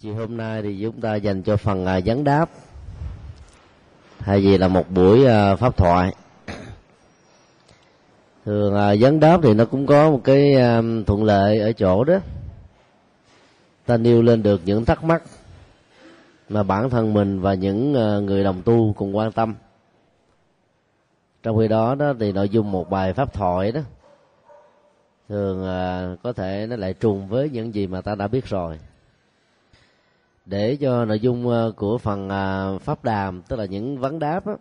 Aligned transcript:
chiều 0.00 0.14
hôm 0.14 0.36
nay 0.36 0.62
thì 0.62 0.78
chúng 0.82 1.00
ta 1.00 1.14
dành 1.14 1.42
cho 1.42 1.56
phần 1.56 1.86
à, 1.86 2.00
vấn 2.04 2.24
đáp. 2.24 2.50
Thay 4.18 4.40
vì 4.40 4.58
là 4.58 4.68
một 4.68 4.90
buổi 4.90 5.26
à, 5.26 5.56
pháp 5.56 5.76
thoại. 5.76 6.14
Thường 8.44 8.74
à, 8.74 8.94
vấn 9.00 9.20
đáp 9.20 9.40
thì 9.42 9.54
nó 9.54 9.64
cũng 9.64 9.86
có 9.86 10.10
một 10.10 10.20
cái 10.24 10.54
à, 10.54 10.82
thuận 11.06 11.24
lợi 11.24 11.60
ở 11.60 11.72
chỗ 11.72 12.04
đó. 12.04 12.18
Ta 13.86 13.96
nêu 13.96 14.22
lên 14.22 14.42
được 14.42 14.60
những 14.64 14.84
thắc 14.84 15.04
mắc 15.04 15.22
mà 16.48 16.62
bản 16.62 16.90
thân 16.90 17.14
mình 17.14 17.40
và 17.40 17.54
những 17.54 17.94
à, 17.94 18.18
người 18.18 18.44
đồng 18.44 18.62
tu 18.62 18.94
cùng 18.96 19.16
quan 19.16 19.32
tâm. 19.32 19.54
Trong 21.42 21.58
khi 21.58 21.68
đó 21.68 21.94
đó 21.94 22.14
thì 22.20 22.32
nội 22.32 22.48
dung 22.48 22.72
một 22.72 22.90
bài 22.90 23.12
pháp 23.12 23.34
thoại 23.34 23.72
đó 23.72 23.80
thường 25.28 25.66
à, 25.66 26.14
có 26.22 26.32
thể 26.32 26.66
nó 26.70 26.76
lại 26.76 26.94
trùng 26.94 27.28
với 27.28 27.50
những 27.50 27.74
gì 27.74 27.86
mà 27.86 28.00
ta 28.00 28.14
đã 28.14 28.28
biết 28.28 28.46
rồi 28.46 28.78
để 30.46 30.76
cho 30.80 31.04
nội 31.04 31.20
dung 31.20 31.50
à, 31.50 31.64
của 31.76 31.98
phần 31.98 32.28
à, 32.28 32.70
pháp 32.78 33.04
đàm 33.04 33.42
tức 33.42 33.56
là 33.56 33.64
những 33.64 33.98
vấn 33.98 34.18
đáp 34.18 34.46
á, 34.46 34.52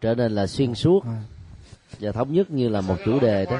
trở 0.00 0.14
nên 0.14 0.32
là 0.32 0.46
xuyên 0.46 0.74
suốt 0.74 1.04
và 2.00 2.12
thống 2.12 2.32
nhất 2.32 2.50
như 2.50 2.68
là 2.68 2.80
một 2.80 2.96
chủ 3.04 3.20
đề 3.20 3.46
đó. 3.46 3.58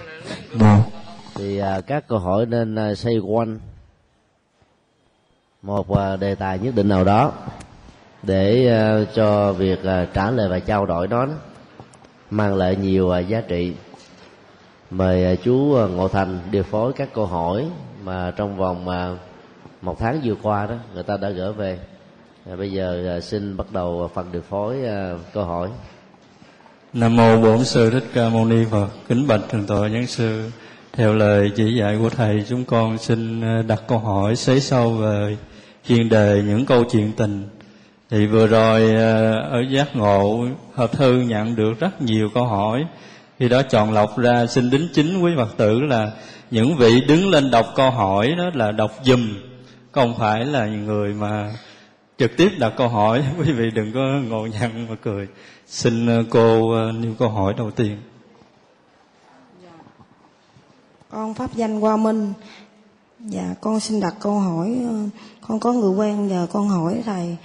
Thì 1.35 1.59
à, 1.59 1.81
các 1.81 2.09
câu 2.09 2.19
hỏi 2.19 2.47
nên 2.47 2.97
xoay 2.97 3.19
quanh 3.19 3.59
một 5.63 5.87
đề 6.21 6.35
tài 6.35 6.59
nhất 6.59 6.75
định 6.75 6.89
nào 6.89 7.05
đó 7.05 7.33
để 8.23 9.07
cho 9.15 9.53
việc 9.53 9.79
trả 10.15 10.31
lời 10.31 10.49
và 10.49 10.59
trao 10.59 10.87
đổi 10.87 11.07
đó, 11.07 11.27
mang 12.31 12.55
lại 12.55 12.77
nhiều 12.77 13.21
giá 13.29 13.41
trị. 13.41 13.75
Mời 14.91 15.39
chú 15.45 15.55
ngộ 15.91 16.09
thành 16.09 16.39
điều 16.51 16.63
phối 16.63 16.93
các 16.93 17.09
câu 17.15 17.27
hỏi 17.27 17.67
mà 18.03 18.33
trong 18.37 18.57
vòng 18.57 18.87
một 19.87 19.99
tháng 19.99 20.21
vừa 20.25 20.35
qua 20.43 20.67
đó 20.67 20.75
người 20.95 21.03
ta 21.03 21.17
đã 21.17 21.31
gửi 21.31 21.53
về 21.53 21.79
à, 22.51 22.57
bây 22.57 22.73
giờ 22.73 23.17
à, 23.17 23.21
xin 23.21 23.57
bắt 23.57 23.67
đầu 23.73 24.11
phần 24.15 24.33
điều 24.33 24.43
phối 24.43 24.87
à, 24.87 25.15
câu 25.33 25.45
hỏi 25.45 25.69
Nam 26.93 27.17
mô 27.17 27.41
Bổn 27.41 27.65
sư 27.65 27.91
Thích 27.91 28.05
Ca 28.15 28.29
Mâu 28.29 28.45
Ni 28.45 28.65
Phật. 28.71 28.89
Kính 29.09 29.27
bạch 29.27 29.41
thượng 29.49 29.67
tọa 29.67 29.89
nhân 29.89 30.07
sư. 30.07 30.51
Theo 30.93 31.15
lời 31.15 31.51
chỉ 31.57 31.75
dạy 31.75 31.99
của 32.01 32.11
thầy, 32.11 32.45
chúng 32.49 32.65
con 32.65 32.99
xin 32.99 33.41
à, 33.41 33.63
đặt 33.67 33.83
câu 33.89 33.99
hỏi 33.99 34.37
xế 34.37 34.61
sâu 34.61 34.91
về 34.91 35.37
chuyên 35.89 36.09
đề 36.09 36.43
những 36.47 36.67
câu 36.67 36.85
chuyện 36.85 37.13
tình. 37.17 37.49
Thì 38.11 38.27
vừa 38.27 38.47
rồi 38.47 38.95
à, 38.95 39.33
ở 39.51 39.61
giác 39.71 39.97
ngộ 39.97 40.47
hợp 40.75 40.93
thư 40.93 41.21
nhận 41.21 41.57
được 41.57 41.81
rất 41.81 42.03
nhiều 42.03 42.29
câu 42.35 42.45
hỏi. 42.45 42.85
Khi 43.39 43.49
đó 43.49 43.63
chọn 43.63 43.93
lọc 43.93 44.19
ra 44.19 44.47
xin 44.47 44.71
đính 44.71 44.89
chính 44.95 45.23
quý 45.23 45.33
Phật 45.37 45.57
tử 45.57 45.81
là 45.81 46.11
những 46.51 46.77
vị 46.77 47.01
đứng 47.09 47.29
lên 47.29 47.51
đọc 47.51 47.67
câu 47.77 47.91
hỏi 47.91 48.35
đó 48.39 48.51
là 48.55 48.73
đọc 48.73 48.93
dùm, 49.05 49.29
không 49.97 50.15
phải 50.19 50.45
là 50.45 50.67
người 50.67 51.15
mà 51.15 51.55
trực 52.19 52.31
tiếp 52.37 52.49
đặt 52.59 52.73
câu 52.77 52.89
hỏi. 52.89 53.25
Quý 53.39 53.53
vị 53.53 53.71
đừng 53.71 53.93
có 53.93 54.01
ngộ 54.29 54.47
nhận 54.47 54.89
mà 54.89 54.95
cười. 55.03 55.29
Xin 55.67 56.07
ờ, 56.07 56.25
cô 56.31 56.71
ờ, 56.71 56.93
nêu 56.93 57.15
câu 57.19 57.29
hỏi 57.29 57.55
đầu 57.59 57.71
tiên. 57.71 57.97
Dạ. 59.63 59.71
con 61.11 61.35
pháp 61.35 61.55
danh 61.55 61.81
Hoa 61.81 61.97
Minh 61.97 62.33
dạ 63.21 63.55
con 63.61 63.81
xin 63.81 64.01
đặt 64.01 64.15
câu 64.21 64.39
hỏi 64.39 64.77
ờ, 64.89 64.95
con 65.49 65.61
có 65.61 65.73
người 65.73 65.91
quen 65.91 66.29
nhờ 66.29 66.47
con 66.53 66.69
hỏi 66.69 67.03
thầy 67.05 67.37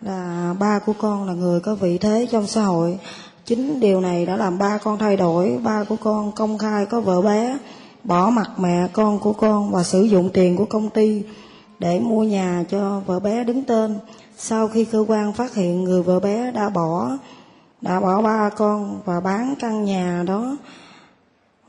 là 0.00 0.54
ba 0.58 0.78
của 0.78 0.92
con 0.98 1.26
là 1.26 1.32
người 1.32 1.60
có 1.60 1.74
vị 1.74 1.98
thế 1.98 2.28
trong 2.30 2.46
xã 2.46 2.62
hội 2.62 2.98
chính 3.44 3.80
điều 3.80 4.00
này 4.00 4.26
đã 4.26 4.36
làm 4.36 4.58
ba 4.58 4.78
con 4.78 4.98
thay 4.98 5.16
đổi 5.16 5.58
ba 5.62 5.84
của 5.84 5.96
con 5.96 6.32
công 6.32 6.58
khai 6.58 6.86
có 6.86 7.00
vợ 7.00 7.22
bé, 7.22 7.58
bỏ 8.04 8.30
mặt 8.30 8.50
mẹ 8.58 8.88
con 8.92 9.18
của 9.18 9.32
con 9.32 9.70
và 9.70 9.82
sử 9.82 10.02
dụng 10.02 10.30
tiền 10.32 10.56
của 10.56 10.64
công 10.64 10.90
ty 10.90 11.22
để 11.78 12.00
mua 12.00 12.24
nhà 12.24 12.64
cho 12.70 13.02
vợ 13.06 13.20
bé 13.20 13.44
đứng 13.44 13.64
tên. 13.64 13.98
Sau 14.36 14.68
khi 14.68 14.84
cơ 14.84 15.04
quan 15.08 15.32
phát 15.32 15.54
hiện 15.54 15.84
người 15.84 16.02
vợ 16.02 16.20
bé 16.20 16.50
đã 16.50 16.68
bỏ 16.68 17.10
đã 17.80 18.00
bỏ 18.00 18.22
ba 18.22 18.50
con 18.56 19.00
và 19.04 19.20
bán 19.20 19.54
căn 19.60 19.84
nhà 19.84 20.24
đó, 20.26 20.56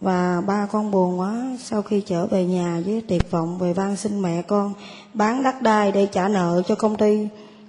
và 0.02 0.42
ba 0.48 0.68
con 0.72 0.92
buồn 0.92 1.20
quá, 1.20 1.58
sau 1.64 1.82
khi 1.82 2.02
trở 2.02 2.26
về 2.26 2.46
nhà 2.46 2.82
với 2.86 3.04
tuyệt 3.08 3.32
vọng 3.32 3.58
về 3.58 3.74
van 3.74 3.96
xin 3.96 4.22
mẹ 4.22 4.42
con, 4.42 4.74
bán 5.14 5.44
đất 5.44 5.62
đai 5.62 5.92
để 5.92 6.06
trả 6.12 6.28
nợ 6.28 6.62
cho 6.68 6.76
công 6.76 6.96
ty. 6.96 7.28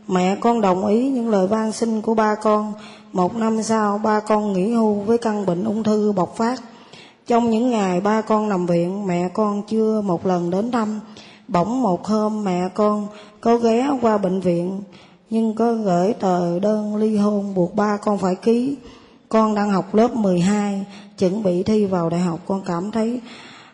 Mẹ 0.08 0.36
con 0.40 0.60
đồng 0.60 0.86
ý 0.86 1.10
những 1.10 1.28
lời 1.28 1.46
van 1.46 1.72
xin 1.72 2.02
của 2.02 2.14
ba 2.14 2.34
con. 2.34 2.72
Một 3.12 3.36
năm 3.36 3.62
sau, 3.62 3.98
ba 3.98 4.20
con 4.20 4.52
nghỉ 4.52 4.70
hưu 4.70 4.94
với 4.94 5.18
căn 5.18 5.46
bệnh 5.46 5.64
ung 5.64 5.82
thư 5.82 6.12
bộc 6.12 6.36
phát. 6.36 6.62
Trong 7.26 7.50
những 7.50 7.70
ngày 7.70 8.00
ba 8.00 8.20
con 8.20 8.48
nằm 8.48 8.66
viện, 8.66 9.06
mẹ 9.06 9.28
con 9.28 9.62
chưa 9.62 10.00
một 10.00 10.26
lần 10.26 10.50
đến 10.50 10.70
thăm 10.70 11.00
bỗng 11.48 11.82
một 11.82 12.06
hôm 12.06 12.44
mẹ 12.44 12.68
con 12.74 13.08
có 13.40 13.56
ghé 13.56 13.88
qua 14.02 14.18
bệnh 14.18 14.40
viện 14.40 14.82
nhưng 15.30 15.54
có 15.54 15.72
gửi 15.72 16.12
tờ 16.12 16.58
đơn 16.58 16.96
ly 16.96 17.16
hôn 17.16 17.54
buộc 17.54 17.74
ba 17.74 17.96
con 17.96 18.18
phải 18.18 18.34
ký. 18.34 18.76
Con 19.28 19.54
đang 19.54 19.70
học 19.70 19.94
lớp 19.94 20.14
12 20.14 20.86
chuẩn 21.18 21.42
bị 21.42 21.62
thi 21.62 21.86
vào 21.86 22.10
đại 22.10 22.20
học. 22.20 22.40
Con 22.46 22.62
cảm 22.66 22.90
thấy 22.90 23.20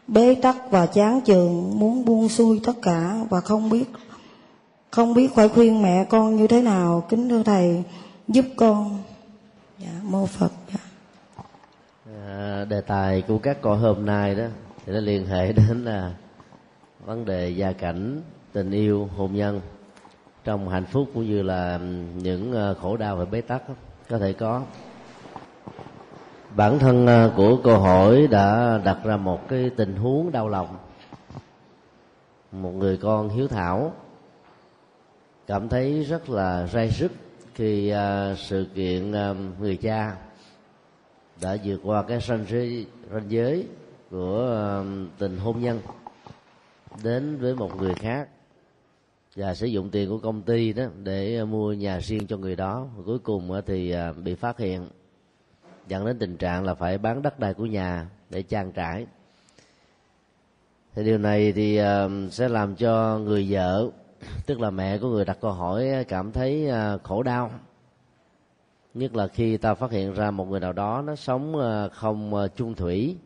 bế 0.08 0.34
tắc 0.34 0.70
và 0.70 0.86
chán 0.86 1.20
trường 1.20 1.78
muốn 1.78 2.04
buông 2.04 2.28
xuôi 2.28 2.60
tất 2.64 2.72
cả 2.82 3.24
và 3.30 3.40
không 3.40 3.70
biết 3.70 3.84
không 4.90 5.14
biết 5.14 5.34
phải 5.34 5.48
khuyên 5.48 5.82
mẹ 5.82 6.04
con 6.04 6.36
như 6.36 6.46
thế 6.46 6.62
nào. 6.62 7.04
Kính 7.08 7.28
thưa 7.28 7.42
thầy 7.42 7.82
giúp 8.28 8.44
con. 8.56 8.98
Dạ 9.78 9.92
mô 10.02 10.26
phật 10.26 10.52
dạ. 10.72 10.80
À, 12.26 12.64
đề 12.68 12.80
tài 12.80 13.22
của 13.22 13.38
các 13.38 13.58
con 13.62 13.80
hôm 13.80 14.06
nay 14.06 14.34
đó 14.34 14.44
thì 14.86 14.92
nó 14.92 15.00
liên 15.00 15.26
hệ 15.26 15.52
đến 15.52 15.84
là 15.84 16.12
vấn 17.04 17.24
đề 17.24 17.50
gia 17.50 17.72
cảnh 17.72 18.20
tình 18.52 18.70
yêu 18.70 19.08
hôn 19.16 19.34
nhân. 19.34 19.60
Trong 20.44 20.68
hạnh 20.68 20.84
phúc 20.84 21.08
cũng 21.14 21.26
như 21.26 21.42
là 21.42 21.76
ừ, 21.76 21.86
những 22.22 22.52
ờ, 22.52 22.74
khổ 22.74 22.96
đau 22.96 23.16
và 23.16 23.24
bế 23.24 23.40
tắc 23.40 23.62
có 24.08 24.18
thể 24.18 24.32
có. 24.32 24.62
Bản 26.56 26.78
thân 26.78 27.06
ờ, 27.06 27.32
của 27.36 27.56
câu 27.64 27.78
hỏi 27.78 28.26
đã 28.26 28.78
đặt 28.84 28.98
ra 29.04 29.16
một 29.16 29.48
cái 29.48 29.70
tình 29.76 29.96
huống 29.96 30.32
đau 30.32 30.48
lòng. 30.48 30.76
Một 32.52 32.70
người 32.70 32.96
con 32.96 33.28
hiếu 33.28 33.48
thảo 33.48 33.92
cảm 35.46 35.68
thấy 35.68 36.02
rất 36.04 36.30
là 36.30 36.66
ray 36.66 36.88
rứt 36.88 37.12
khi 37.54 37.88
ờ, 37.88 38.34
sự 38.38 38.66
kiện 38.74 39.10
người 39.60 39.76
cha 39.76 40.16
đã 41.42 41.56
vượt 41.64 41.80
qua 41.84 42.02
cái 42.02 42.20
ranh 42.20 42.44
giới, 42.48 42.86
ranh 43.12 43.30
giới 43.30 43.66
của 44.10 44.84
tình 45.18 45.38
hôn 45.38 45.60
nhân 45.60 45.80
đến 47.02 47.38
với 47.38 47.54
một 47.54 47.76
người 47.76 47.94
khác 47.94 48.28
và 49.36 49.54
sử 49.54 49.66
dụng 49.66 49.90
tiền 49.90 50.08
của 50.08 50.18
công 50.18 50.42
ty 50.42 50.72
đó 50.72 50.84
để 51.02 51.36
ờ, 51.36 51.44
mua 51.44 51.72
nhà 51.72 51.98
riêng 52.00 52.26
cho 52.26 52.36
người 52.36 52.56
đó. 52.56 52.86
Và 52.96 53.02
cuối 53.06 53.18
cùng 53.18 53.52
ờ, 53.52 53.60
thì 53.60 53.90
ờ, 53.90 54.12
bị 54.12 54.34
phát 54.34 54.58
hiện 54.58 54.88
dẫn 55.88 56.06
đến 56.06 56.18
tình 56.18 56.36
trạng 56.36 56.64
là 56.64 56.74
phải 56.74 56.98
bán 56.98 57.22
đất 57.22 57.38
đai 57.38 57.54
của 57.54 57.66
nhà 57.66 58.06
để 58.30 58.42
trang 58.42 58.72
trải. 58.72 59.06
Thì 60.94 61.04
điều 61.04 61.18
này 61.18 61.52
thì 61.52 61.80
sẽ 62.30 62.48
làm 62.48 62.76
cho 62.76 63.18
người 63.18 63.46
vợ, 63.50 63.90
tức 64.46 64.60
là 64.60 64.70
mẹ 64.70 64.98
của 64.98 65.08
người 65.08 65.24
đặt 65.24 65.38
câu 65.40 65.52
hỏi 65.52 66.04
cảm 66.08 66.32
thấy 66.32 66.70
khổ 67.02 67.22
đau. 67.22 67.50
Nhất 68.94 69.16
là 69.16 69.28
khi 69.28 69.56
ta 69.56 69.74
phát 69.74 69.90
hiện 69.90 70.14
ra 70.14 70.30
một 70.30 70.48
người 70.48 70.60
nào 70.60 70.72
đó 70.72 71.02
nó 71.06 71.16
sống 71.16 71.54
không 71.92 72.48
chung 72.56 72.74
thủy, 72.74 73.16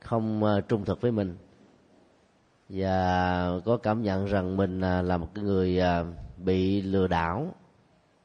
không 0.00 0.42
trung 0.68 0.84
thực 0.84 1.00
với 1.00 1.12
mình 1.12 1.36
và 2.68 3.50
có 3.64 3.76
cảm 3.76 4.02
nhận 4.02 4.26
rằng 4.26 4.56
mình 4.56 4.80
à, 4.80 5.02
là 5.02 5.16
một 5.16 5.28
cái 5.34 5.44
người 5.44 5.80
à, 5.80 6.04
bị 6.36 6.82
lừa 6.82 7.06
đảo, 7.06 7.54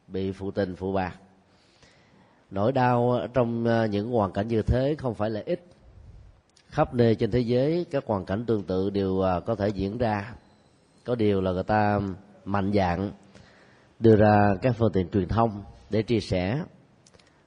bị 0.07 0.31
phụ 0.31 0.51
tình, 0.51 0.75
phụ 0.75 0.93
bạc. 0.93 1.15
Nỗi 2.51 2.71
đau 2.71 3.27
trong 3.33 3.65
à, 3.65 3.85
những 3.85 4.11
hoàn 4.11 4.31
cảnh 4.31 4.47
như 4.47 4.61
thế 4.61 4.95
không 4.97 5.15
phải 5.15 5.29
là 5.29 5.41
ít. 5.45 5.65
Khắp 6.69 6.93
nơi 6.93 7.15
trên 7.15 7.31
thế 7.31 7.39
giới, 7.39 7.85
các 7.91 8.03
hoàn 8.05 8.25
cảnh 8.25 8.45
tương 8.45 8.63
tự 8.63 8.89
đều 8.89 9.23
có 9.45 9.55
thể 9.55 9.69
diễn 9.69 9.97
ra. 9.97 10.33
Có 11.05 11.15
điều 11.15 11.41
là 11.41 11.51
người 11.51 11.63
ta 11.63 11.99
mạnh 12.45 12.71
dạn 12.73 13.11
đưa 13.99 14.15
ra 14.15 14.55
các 14.61 14.75
phương 14.77 14.91
tiện 14.91 15.09
truyền 15.09 15.27
thông 15.27 15.63
để 15.89 16.03
chia 16.03 16.19
sẻ 16.19 16.61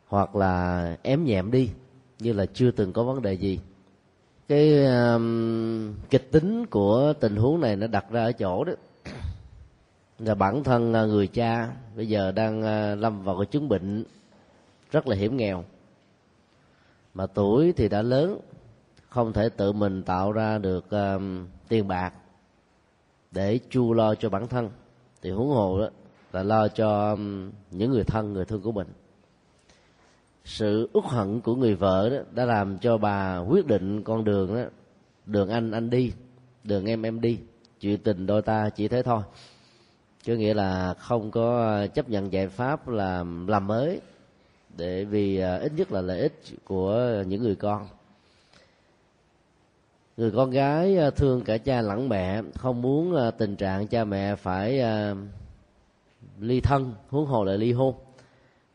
hoặc 0.07 0.37
là 0.37 0.97
ém 1.03 1.25
nhẹm 1.25 1.51
đi, 1.51 1.71
như 2.19 2.33
là 2.33 2.47
chưa 2.55 2.71
từng 2.71 2.93
có 2.93 3.05
vấn 3.05 3.23
đề 3.23 3.33
gì 3.33 3.61
cái 4.49 4.85
um, 4.87 5.95
kịch 6.11 6.33
tính 6.33 6.67
của 6.67 7.13
tình 7.21 7.37
huống 7.37 7.61
này 7.61 7.77
nó 7.77 7.87
đặt 7.87 8.11
ra 8.11 8.25
ở 8.25 8.33
chỗ 8.33 8.65
đó. 8.65 8.73
Là 10.19 10.35
bản 10.35 10.65
thân 10.65 10.95
à, 10.95 11.05
người 11.05 11.27
cha 11.27 11.73
bây 11.97 12.09
giờ 12.09 12.33
đang 12.33 12.63
à, 12.63 12.95
lâm 12.95 13.23
vào 13.23 13.37
cái 13.37 13.47
chứng 13.47 13.69
bệnh 13.69 14.05
rất 14.91 15.09
là 15.09 15.17
hiểm 15.17 15.37
nghèo. 15.37 15.65
Mà 17.15 17.27
tuổi 17.27 17.73
thì 17.77 17.89
đã 17.89 18.03
lớn 18.03 18.39
không 19.09 19.33
thể 19.33 19.49
tự 19.49 19.73
mình 19.73 20.03
tạo 20.03 20.33
ra 20.33 20.59
được 20.59 20.91
um, 20.91 21.47
tiền 21.69 21.89
bạc 21.89 22.13
để 23.31 23.61
chu 23.71 23.93
lo 23.93 24.15
cho 24.15 24.29
bản 24.29 24.49
thân. 24.49 24.71
Thì 25.23 25.31
huống 25.31 25.49
hồ 25.49 25.81
đó 25.81 25.89
là 26.33 26.43
lo 26.43 26.69
cho 26.69 27.11
um, 27.11 27.51
những 27.71 27.91
người 27.91 28.05
thân 28.05 28.33
người 28.33 28.45
thương 28.45 28.63
của 28.63 28.73
mình 28.73 28.87
sự 30.45 30.91
uất 30.93 31.05
hận 31.05 31.41
của 31.41 31.55
người 31.55 31.75
vợ 31.75 32.11
đó 32.11 32.17
đã 32.31 32.45
làm 32.45 32.79
cho 32.79 32.99
bà 32.99 33.39
quyết 33.39 33.67
định 33.67 34.03
con 34.03 34.25
đường 34.25 34.55
đó. 34.55 34.63
Đường 35.27 35.49
anh 35.49 35.71
anh 35.71 35.91
đi. 35.91 36.13
Đường 36.65 36.87
em 36.87 37.03
em 37.03 37.21
đi. 37.21 37.39
Chuyện 37.81 37.99
tình 37.99 38.27
đôi 38.27 38.43
ta 38.43 38.71
chỉ 38.71 38.89
thế 38.89 39.03
thôi. 39.03 39.23
Có 40.27 40.33
nghĩa 40.33 40.55
là 40.55 40.95
không 40.95 41.31
có 41.31 41.57
ờ, 41.57 41.87
chấp 41.87 42.09
nhận 42.09 42.33
giải 42.33 42.49
pháp 42.49 42.89
là 42.89 43.25
làm 43.47 43.67
mới 43.67 44.01
để 44.77 45.05
vì 45.05 45.39
ờ, 45.39 45.59
ít 45.59 45.73
nhất 45.77 45.93
là 45.93 46.01
lợi 46.01 46.21
ích 46.21 46.41
của 46.65 47.23
những 47.27 47.43
người 47.43 47.55
con. 47.55 47.89
Người 50.17 50.31
con 50.31 50.51
gái 50.51 50.97
ờ, 50.97 51.11
thương 51.11 51.45
cả 51.45 51.59
cha 51.59 51.81
lẫn 51.83 52.09
mẹ, 52.09 52.43
không 52.55 52.83
muốn 52.83 53.15
tình 53.39 53.57
trạng 53.57 53.87
cha 53.87 54.05
mẹ 54.05 54.37
phải 54.37 54.83
ly 56.41 56.61
thân, 56.61 56.95
huống 57.09 57.27
hồ 57.27 57.45
lại 57.45 57.59
ly 57.59 57.73
hôn 57.73 57.95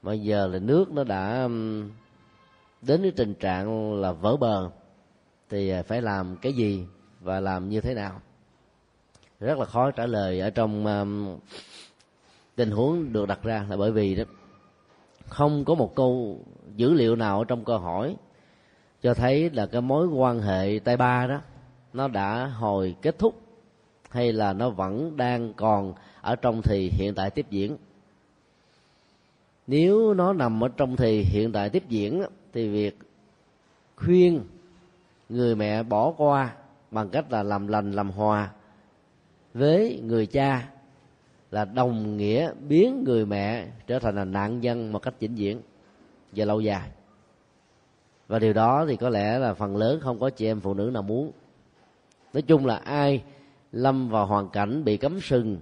mà 0.01 0.13
giờ 0.13 0.47
là 0.47 0.59
nước 0.59 0.91
nó 0.91 1.03
đã 1.03 1.49
đến 2.81 3.01
cái 3.01 3.11
tình 3.11 3.33
trạng 3.33 3.93
là 4.01 4.11
vỡ 4.11 4.37
bờ. 4.37 4.69
Thì 5.49 5.69
à, 5.69 5.83
phải 5.83 6.01
làm 6.01 6.37
cái 6.41 6.53
gì 6.53 6.85
và 7.19 7.39
làm 7.39 7.69
như 7.69 7.81
thế 7.81 7.93
nào? 7.93 8.21
Rất 9.39 9.57
là 9.57 9.65
khó 9.65 9.91
trả 9.91 10.05
lời 10.05 10.39
ở 10.39 10.49
trong 10.49 10.85
um, 10.85 11.37
tình 12.55 12.71
huống 12.71 13.13
được 13.13 13.27
đặt 13.27 13.43
ra 13.43 13.65
là 13.69 13.77
bởi 13.77 13.91
vì 13.91 14.15
đó 14.15 14.23
không 15.27 15.65
có 15.65 15.75
một 15.75 15.95
câu 15.95 16.39
dữ 16.75 16.93
liệu 16.93 17.15
nào 17.15 17.39
ở 17.39 17.45
trong 17.47 17.65
câu 17.65 17.77
hỏi 17.77 18.15
cho 19.01 19.13
thấy 19.13 19.49
là 19.49 19.65
cái 19.65 19.81
mối 19.81 20.07
quan 20.07 20.39
hệ 20.39 20.79
tay 20.83 20.97
ba 20.97 21.27
đó 21.27 21.41
nó 21.93 22.07
đã 22.07 22.45
hồi 22.45 22.95
kết 23.01 23.19
thúc 23.19 23.41
hay 24.09 24.33
là 24.33 24.53
nó 24.53 24.69
vẫn 24.69 25.17
đang 25.17 25.53
còn 25.53 25.93
ở 26.21 26.35
trong 26.35 26.61
thì 26.61 26.89
hiện 26.89 27.15
tại 27.15 27.29
tiếp 27.29 27.45
diễn 27.49 27.77
nếu 29.69 30.13
nó 30.13 30.33
nằm 30.33 30.63
ở 30.63 30.67
trong 30.67 30.95
thì 30.95 31.21
hiện 31.21 31.51
tại 31.51 31.69
tiếp 31.69 31.83
diễn 31.89 32.21
thì 32.53 32.69
việc 32.69 32.97
khuyên 33.95 34.41
người 35.29 35.55
mẹ 35.55 35.83
bỏ 35.83 36.13
qua 36.17 36.55
bằng 36.91 37.09
cách 37.09 37.31
là 37.31 37.43
làm 37.43 37.67
lành 37.67 37.91
làm 37.91 38.09
hòa 38.09 38.51
với 39.53 40.01
người 40.03 40.25
cha 40.25 40.69
là 41.51 41.65
đồng 41.65 42.17
nghĩa 42.17 42.51
biến 42.67 43.03
người 43.03 43.25
mẹ 43.25 43.67
trở 43.87 43.99
thành 43.99 44.15
là 44.15 44.25
nạn 44.25 44.61
nhân 44.61 44.91
một 44.91 44.99
cách 44.99 45.13
vĩnh 45.19 45.35
viễn 45.35 45.61
và 46.31 46.45
lâu 46.45 46.61
dài. 46.61 46.89
Và 48.27 48.39
điều 48.39 48.53
đó 48.53 48.85
thì 48.87 48.95
có 48.95 49.09
lẽ 49.09 49.39
là 49.39 49.53
phần 49.53 49.75
lớn 49.75 49.99
không 50.01 50.19
có 50.19 50.29
chị 50.29 50.45
em 50.45 50.59
phụ 50.59 50.73
nữ 50.73 50.89
nào 50.93 51.03
muốn. 51.03 51.31
Nói 52.33 52.41
chung 52.41 52.65
là 52.65 52.75
ai 52.75 53.23
lâm 53.71 54.09
vào 54.09 54.25
hoàn 54.25 54.49
cảnh 54.49 54.83
bị 54.83 54.97
cấm 54.97 55.21
sừng 55.21 55.57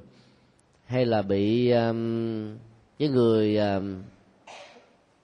hay 0.85 1.05
là 1.05 1.21
bị 1.21 1.71
um, 1.71 2.57
cái 2.99 3.09
người 3.09 3.57
ờ, 3.57 3.81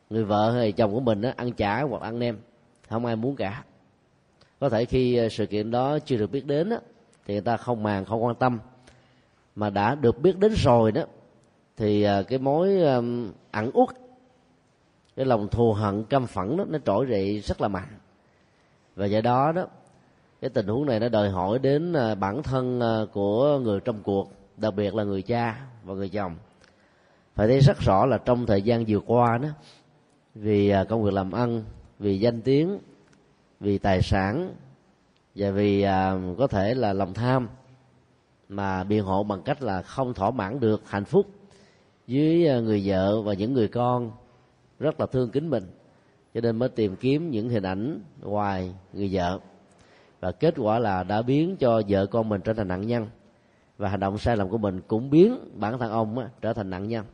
người 0.10 0.24
vợ 0.24 0.52
hay 0.52 0.72
chồng 0.72 0.94
của 0.94 1.00
mình 1.00 1.22
đó, 1.22 1.30
ăn 1.36 1.52
chả 1.52 1.82
hoặc 1.82 2.02
ăn 2.02 2.20
nem 2.20 2.38
không 2.90 3.06
ai 3.06 3.16
muốn 3.16 3.36
cả. 3.36 3.64
Có 4.60 4.70
thể 4.70 4.86
khi 4.86 5.16
ờ, 5.16 5.30
sự 5.30 5.46
kiện 5.46 5.72
đó 5.72 6.00
chưa 6.00 6.18
được 6.18 6.32
biết 6.32 6.46
đến 6.46 6.70
đó, 6.70 6.78
thì 7.26 7.34
người 7.34 7.42
ta 7.42 7.58
không 7.58 7.84
màng 7.84 8.06
không 8.06 8.24
quan 8.24 8.36
tâm. 8.36 8.60
Mà 9.56 9.70
đã 9.70 9.96
được 9.96 10.20
biết 10.22 10.40
đến 10.40 10.54
rồi 10.58 10.92
đó 10.92 11.04
thì 11.78 12.04
ờ, 12.04 12.24
cái 12.24 12.40
mối 12.40 12.82
ẩn 13.52 13.72
uất 13.74 13.90
cái 15.16 15.26
lòng 15.26 15.48
thù 15.48 15.74
hận 15.74 16.04
căm 16.04 16.28
phẫn 16.28 16.58
đó 16.58 16.66
nó 16.70 16.80
trỗi 16.86 17.06
dậy 17.10 17.40
rất 17.40 17.62
là 17.62 17.68
mạnh. 17.68 18.00
Và 18.96 19.06
do 19.06 19.22
đó 19.22 19.52
đó 19.52 19.68
cái 20.42 20.50
tình 20.50 20.68
huống 20.68 20.86
này 20.86 21.00
nó 21.00 21.10
đòi 21.10 21.30
hỏi 21.30 21.60
đến 21.60 21.94
bản 22.20 22.44
thân 22.44 22.82
của 23.14 23.60
người 23.60 23.80
trong 23.80 24.04
cuộc 24.04 24.32
đặc 24.58 24.76
biệt 24.76 24.96
là 24.96 25.04
người 25.04 25.22
cha 25.22 25.62
và 25.84 25.94
người 25.94 26.10
chồng 26.10 26.36
phải 27.36 27.48
thấy 27.48 27.60
rất 27.60 27.80
rõ 27.80 28.06
là 28.06 28.18
trong 28.18 28.46
thời 28.46 28.62
gian 28.62 28.86
vừa 28.88 29.00
qua 29.00 29.38
đó 29.38 29.50
vì 30.36 30.70
à, 30.70 30.84
công 30.84 31.04
việc 31.04 31.14
làm 31.14 31.32
ăn 31.32 31.64
vì 32.00 32.20
danh 32.20 32.42
tiếng 32.42 32.80
vì 33.60 33.78
tài 33.78 34.02
sản 34.02 34.56
và 35.36 35.52
vì 35.52 35.82
à, 35.82 36.16
có 36.38 36.48
thể 36.48 36.74
là 36.74 36.94
lòng 36.94 37.14
tham 37.14 37.50
mà 38.50 38.84
biện 38.84 39.04
hộ 39.04 39.24
bằng 39.24 39.42
cách 39.42 39.62
là 39.62 39.82
không 39.82 40.14
thỏa 40.14 40.32
mãn 40.32 40.60
được 40.60 40.82
hạnh 40.86 41.06
phúc 41.06 41.28
với 42.08 42.48
à, 42.48 42.60
người 42.60 42.82
vợ 42.86 43.22
và 43.22 43.34
những 43.34 43.54
người 43.54 43.68
con 43.68 44.12
rất 44.80 45.00
là 45.00 45.06
thương 45.06 45.30
kính 45.30 45.50
mình. 45.50 45.64
Cho 46.34 46.42
nên 46.42 46.56
mới 46.56 46.70
tìm 46.70 46.96
kiếm 46.96 47.32
những 47.32 47.50
hình 47.50 47.64
ảnh 47.64 48.00
ngoài 48.22 48.76
người 48.94 49.10
vợ. 49.12 49.40
Và 50.20 50.32
kết 50.32 50.54
quả 50.58 50.80
là 50.80 51.04
đã 51.04 51.22
biến 51.22 51.56
cho 51.60 51.82
vợ 51.88 52.06
con 52.06 52.30
mình 52.30 52.42
trở 52.42 52.54
thành 52.54 52.68
nạn 52.68 52.88
nhân. 52.88 53.08
Và 53.78 53.90
hành 53.90 54.00
động 54.00 54.18
sai 54.18 54.38
lầm 54.38 54.50
của 54.50 54.58
mình 54.58 54.82
cũng 54.88 55.10
biến 55.10 55.38
bản 55.54 55.80
thân 55.80 55.92
ông 55.92 56.20
á, 56.20 56.30
trở 56.42 56.54
thành 56.54 56.70
nạn 56.70 56.88
nhân 56.88 57.06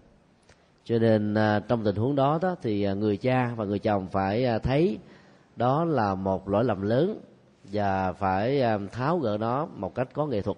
cho 0.84 1.00
nên 1.00 1.34
à, 1.34 1.60
trong 1.68 1.84
tình 1.84 1.96
huống 1.96 2.16
đó, 2.16 2.40
đó 2.42 2.56
thì 2.62 2.84
à, 2.84 2.94
người 2.94 3.18
cha 3.18 3.54
và 3.56 3.66
người 3.66 3.80
chồng 3.80 4.08
phải 4.12 4.46
à, 4.46 4.60
thấy 4.60 4.98
đó 5.56 5.86
là 5.86 6.16
một 6.16 6.50
lỗi 6.50 6.64
lầm 6.64 6.82
lớn 6.82 7.20
và 7.64 8.14
phải 8.14 8.64
tháo 8.92 9.20
gỡ 9.20 9.38
nó 9.40 9.68
một 9.76 9.96
cách 9.96 10.08
có 10.14 10.26
nghệ 10.26 10.42
thuật. 10.42 10.58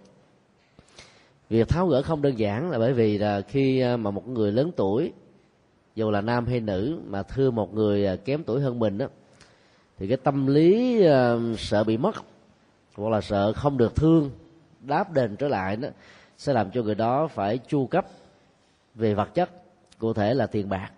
Việc 1.49 1.67
tháo 1.67 1.87
gỡ 1.87 2.01
không 2.01 2.21
đơn 2.21 2.39
giản 2.39 2.71
là 2.71 2.79
bởi 2.79 2.93
vì 2.93 3.17
là 3.17 3.41
khi 3.41 3.83
mà 3.99 4.11
một 4.11 4.27
người 4.27 4.51
lớn 4.51 4.71
tuổi 4.75 5.11
dù 5.95 6.11
là 6.11 6.21
nam 6.21 6.45
hay 6.45 6.59
nữ 6.59 6.99
mà 7.07 7.23
thương 7.23 7.55
một 7.55 7.73
người 7.73 8.17
kém 8.17 8.43
tuổi 8.43 8.61
hơn 8.61 8.79
mình 8.79 8.97
đó 8.97 9.05
thì 9.97 10.07
cái 10.07 10.17
tâm 10.17 10.47
lý 10.47 11.03
sợ 11.57 11.83
bị 11.83 11.97
mất 11.97 12.15
hoặc 12.95 13.09
là 13.09 13.21
sợ 13.21 13.53
không 13.53 13.77
được 13.77 13.95
thương 13.95 14.31
đáp 14.81 15.13
đền 15.13 15.35
trở 15.35 15.47
lại 15.47 15.75
đó 15.75 15.87
sẽ 16.37 16.53
làm 16.53 16.71
cho 16.71 16.81
người 16.83 16.95
đó 16.95 17.27
phải 17.27 17.57
chu 17.57 17.87
cấp 17.87 18.05
về 18.95 19.13
vật 19.13 19.33
chất 19.33 19.49
cụ 20.01 20.13
thể 20.13 20.33
là 20.33 20.47
tiền 20.47 20.69
bạc. 20.69 20.91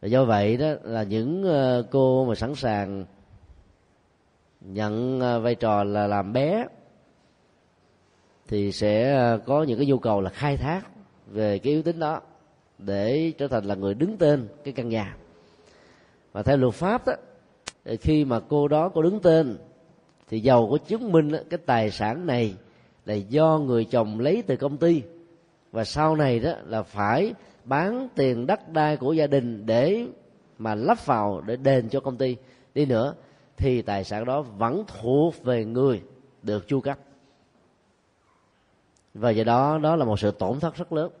Và 0.00 0.08
do 0.08 0.24
vậy 0.24 0.56
đó 0.56 0.72
là 0.82 1.02
những 1.02 1.42
ờ, 1.42 1.86
cô 1.90 2.24
mà 2.24 2.34
sẵn 2.34 2.54
sàng 2.54 3.04
nhận 4.60 5.20
ờ, 5.20 5.40
vai 5.40 5.54
trò 5.54 5.84
là 5.84 6.06
làm 6.06 6.32
bé 6.32 6.66
thì 8.48 8.72
sẽ 8.72 9.16
ờ, 9.16 9.38
có 9.46 9.62
những 9.62 9.78
cái 9.78 9.86
nhu 9.86 9.98
cầu 9.98 10.20
là 10.20 10.30
khai 10.30 10.56
thác 10.56 10.82
về 11.26 11.58
cái 11.58 11.72
yếu 11.72 11.82
tính 11.82 11.98
đó 11.98 12.20
để 12.78 13.32
trở 13.38 13.48
thành 13.48 13.64
là 13.64 13.74
người 13.74 13.94
đứng 13.94 14.16
tên 14.16 14.48
cái 14.64 14.74
căn 14.74 14.88
nhà. 14.88 15.16
Và 16.32 16.42
theo 16.42 16.56
luật 16.56 16.74
pháp 16.74 17.06
đó 17.06 17.12
khi 18.00 18.24
mà 18.24 18.40
cô 18.40 18.68
đó 18.68 18.88
có 18.88 19.02
đứng 19.02 19.20
tên 19.20 19.56
thì 20.28 20.40
giàu 20.40 20.68
có 20.70 20.78
chứng 20.78 21.12
minh 21.12 21.32
cái 21.50 21.58
tài 21.66 21.90
sản 21.90 22.26
này 22.26 22.54
là 23.04 23.14
do 23.14 23.58
người 23.58 23.84
chồng 23.84 24.20
lấy 24.20 24.42
từ 24.46 24.56
công 24.56 24.76
ty 24.76 25.02
và 25.76 25.84
sau 25.84 26.16
này 26.16 26.38
đó 26.38 26.52
là 26.64 26.82
phải 26.82 27.34
bán 27.64 28.08
tiền 28.14 28.46
đất 28.46 28.68
đai 28.72 28.96
của 28.96 29.12
gia 29.12 29.26
đình 29.26 29.66
để 29.66 30.06
mà 30.58 30.74
lắp 30.74 31.06
vào, 31.06 31.40
để 31.40 31.56
đền 31.56 31.88
cho 31.88 32.00
công 32.00 32.16
ty. 32.16 32.36
Đi 32.74 32.86
nữa, 32.86 33.14
thì 33.56 33.82
tài 33.82 34.04
sản 34.04 34.24
đó 34.24 34.42
vẫn 34.42 34.84
thuộc 34.86 35.44
về 35.44 35.64
người 35.64 36.02
được 36.42 36.68
chu 36.68 36.80
cấp. 36.80 36.98
Và 39.14 39.30
do 39.30 39.44
đó 39.44 39.78
đó 39.78 39.96
là 39.96 40.04
một 40.04 40.20
sự 40.20 40.30
tổn 40.30 40.60
thất 40.60 40.74
rất 40.74 40.92
lớn. 40.92 41.12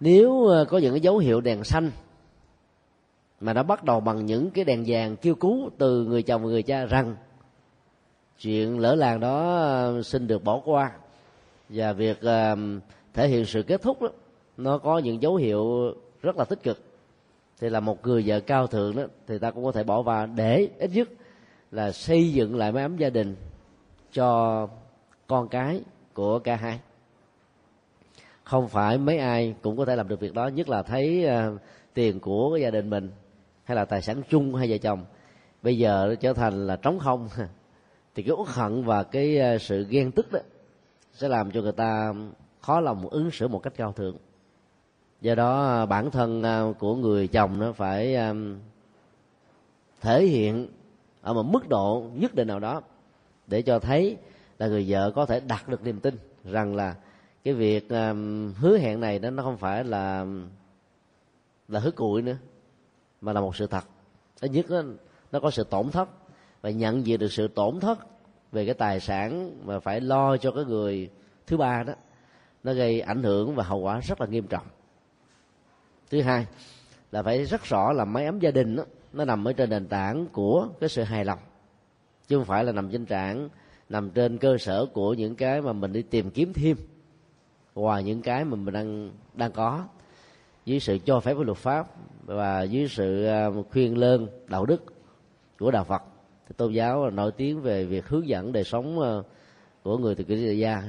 Nếu 0.00 0.46
ờ, 0.46 0.64
có 0.64 0.78
những 0.78 0.92
cái 0.92 1.00
dấu 1.00 1.18
hiệu 1.18 1.40
đèn 1.40 1.64
xanh 1.64 1.90
mà 3.40 3.52
nó 3.52 3.62
bắt 3.62 3.84
đầu 3.84 4.00
bằng 4.00 4.26
những 4.26 4.50
cái 4.50 4.64
đèn 4.64 4.84
vàng 4.86 5.16
kêu 5.16 5.34
cứu 5.34 5.70
từ 5.78 6.04
người 6.04 6.22
chồng 6.22 6.42
và 6.42 6.48
người 6.48 6.62
cha 6.62 6.84
rằng 6.84 7.16
chuyện 8.38 8.78
lỡ 8.78 8.94
làng 8.94 9.20
đó 9.20 9.56
ờ, 9.56 10.02
xin 10.02 10.26
được 10.26 10.44
bỏ 10.44 10.60
qua 10.64 10.90
và 11.68 11.92
việc 11.92 12.18
uh, 12.18 12.58
thể 13.14 13.28
hiện 13.28 13.44
sự 13.46 13.62
kết 13.62 13.82
thúc 13.82 14.02
đó 14.02 14.08
nó 14.56 14.78
có 14.78 14.98
những 14.98 15.22
dấu 15.22 15.36
hiệu 15.36 15.94
rất 16.22 16.36
là 16.36 16.44
tích 16.44 16.62
cực. 16.62 16.78
Thì 17.60 17.68
là 17.68 17.80
một 17.80 18.06
người 18.06 18.22
vợ 18.26 18.40
cao 18.40 18.66
thượng 18.66 18.96
đó 18.96 19.02
thì 19.26 19.38
ta 19.38 19.50
cũng 19.50 19.64
có 19.64 19.72
thể 19.72 19.84
bỏ 19.84 20.02
vào 20.02 20.26
để 20.26 20.68
ít 20.78 20.90
nhất 20.94 21.08
là 21.70 21.92
xây 21.92 22.32
dựng 22.32 22.56
lại 22.56 22.72
mái 22.72 22.82
ấm 22.82 22.96
gia 22.96 23.10
đình 23.10 23.36
cho 24.12 24.68
con 25.26 25.48
cái 25.48 25.80
của 26.14 26.38
cả 26.38 26.56
hai. 26.56 26.80
Không 28.44 28.68
phải 28.68 28.98
mấy 28.98 29.18
ai 29.18 29.54
cũng 29.62 29.76
có 29.76 29.84
thể 29.84 29.96
làm 29.96 30.08
được 30.08 30.20
việc 30.20 30.34
đó 30.34 30.46
nhất 30.46 30.68
là 30.68 30.82
thấy 30.82 31.26
uh, 31.26 31.60
tiền 31.94 32.20
của 32.20 32.58
gia 32.62 32.70
đình 32.70 32.90
mình 32.90 33.10
hay 33.64 33.76
là 33.76 33.84
tài 33.84 34.02
sản 34.02 34.22
chung 34.28 34.54
hai 34.54 34.70
vợ 34.70 34.78
chồng 34.78 35.04
bây 35.62 35.78
giờ 35.78 36.06
nó 36.08 36.14
trở 36.14 36.32
thành 36.32 36.66
là 36.66 36.76
trống 36.76 36.98
không. 36.98 37.28
Thì 38.14 38.22
cái 38.22 38.32
uất 38.36 38.48
hận 38.48 38.84
và 38.84 39.02
cái 39.02 39.40
uh, 39.54 39.62
sự 39.62 39.86
ghen 39.90 40.10
tức 40.10 40.32
đó 40.32 40.40
sẽ 41.18 41.28
làm 41.28 41.50
cho 41.50 41.62
người 41.62 41.72
ta 41.72 42.14
khó 42.60 42.80
lòng 42.80 43.08
ứng 43.08 43.30
xử 43.30 43.48
một 43.48 43.62
cách 43.62 43.72
cao 43.76 43.92
thượng. 43.92 44.16
Do 45.20 45.34
đó 45.34 45.66
à, 45.66 45.86
bản 45.86 46.10
thân 46.10 46.42
à, 46.42 46.62
của 46.78 46.96
người 46.96 47.28
chồng 47.28 47.58
nó 47.58 47.72
phải 47.72 48.14
à, 48.14 48.34
thể 50.00 50.26
hiện 50.26 50.68
ở 51.22 51.34
một 51.34 51.42
mức 51.42 51.68
độ 51.68 52.10
nhất 52.14 52.34
định 52.34 52.48
nào 52.48 52.60
đó 52.60 52.82
để 53.46 53.62
cho 53.62 53.78
thấy 53.78 54.16
là 54.58 54.66
người 54.66 54.84
vợ 54.88 55.10
có 55.10 55.26
thể 55.26 55.40
đạt 55.40 55.68
được 55.68 55.84
niềm 55.84 56.00
tin 56.00 56.18
rằng 56.44 56.76
là 56.76 56.96
cái 57.44 57.54
việc 57.54 57.88
hứa 58.58 58.78
hẹn 58.78 59.00
này 59.00 59.18
đó 59.18 59.30
nó 59.30 59.42
không 59.42 59.56
phải 59.56 59.84
là 59.84 60.26
là 61.68 61.80
hứa 61.80 61.90
cụi 61.90 62.22
nữa 62.22 62.36
mà 63.20 63.32
là 63.32 63.40
một 63.40 63.56
sự 63.56 63.66
thật. 63.66 63.84
Thứ 64.40 64.48
nhất 64.48 64.66
đó, 64.68 64.82
nó 65.32 65.40
có 65.40 65.50
sự 65.50 65.64
tổn 65.64 65.90
thất 65.90 66.08
và 66.60 66.70
nhận 66.70 67.06
diện 67.06 67.18
được 67.18 67.32
sự 67.32 67.48
tổn 67.48 67.80
thất 67.80 67.98
về 68.52 68.66
cái 68.66 68.74
tài 68.74 69.00
sản 69.00 69.52
mà 69.66 69.80
phải 69.80 70.00
lo 70.00 70.36
cho 70.36 70.50
cái 70.50 70.64
người 70.64 71.10
thứ 71.46 71.56
ba 71.56 71.82
đó 71.82 71.92
nó 72.64 72.72
gây 72.72 73.00
ảnh 73.00 73.22
hưởng 73.22 73.54
và 73.54 73.64
hậu 73.64 73.78
quả 73.78 74.00
rất 74.00 74.20
là 74.20 74.26
nghiêm 74.26 74.46
trọng. 74.46 74.66
Thứ 76.10 76.22
hai 76.22 76.46
là 77.12 77.22
phải 77.22 77.44
rất 77.44 77.64
rõ 77.64 77.92
là 77.92 78.04
máy 78.04 78.26
ấm 78.26 78.38
gia 78.38 78.50
đình 78.50 78.76
đó, 78.76 78.84
nó 79.12 79.24
nằm 79.24 79.48
ở 79.48 79.52
trên 79.52 79.70
nền 79.70 79.86
tảng 79.86 80.26
của 80.32 80.68
cái 80.80 80.88
sự 80.88 81.02
hài 81.02 81.24
lòng 81.24 81.38
chứ 82.28 82.36
không 82.36 82.44
phải 82.44 82.64
là 82.64 82.72
nằm 82.72 82.90
trên 82.90 83.06
trạng 83.06 83.48
nằm 83.88 84.10
trên 84.10 84.38
cơ 84.38 84.58
sở 84.58 84.86
của 84.92 85.14
những 85.14 85.34
cái 85.34 85.60
mà 85.60 85.72
mình 85.72 85.92
đi 85.92 86.02
tìm 86.02 86.30
kiếm 86.30 86.52
thêm 86.52 86.76
ngoài 87.74 88.04
những 88.04 88.22
cái 88.22 88.44
mà 88.44 88.56
mình 88.56 88.74
đang 88.74 89.10
đang 89.34 89.52
có. 89.52 89.84
Dưới 90.64 90.80
sự 90.80 90.98
cho 91.04 91.20
phép 91.20 91.34
của 91.34 91.44
luật 91.44 91.58
pháp 91.58 91.86
và 92.24 92.62
dưới 92.62 92.88
sự 92.88 93.24
à, 93.24 93.46
khuyên 93.70 93.98
lơn 93.98 94.26
đạo 94.46 94.66
đức 94.66 94.84
của 95.58 95.70
đạo 95.70 95.84
Phật 95.84 96.02
thì 96.48 96.54
tôn 96.56 96.72
giáo 96.72 97.10
nổi 97.10 97.32
tiếng 97.32 97.60
về 97.60 97.84
việc 97.84 98.08
hướng 98.08 98.28
dẫn 98.28 98.52
đời 98.52 98.64
sống 98.64 99.00
ờ, 99.00 99.22
của 99.82 99.98
người 99.98 100.14
từ 100.14 100.24
kỹ 100.24 100.58
gia. 100.58 100.82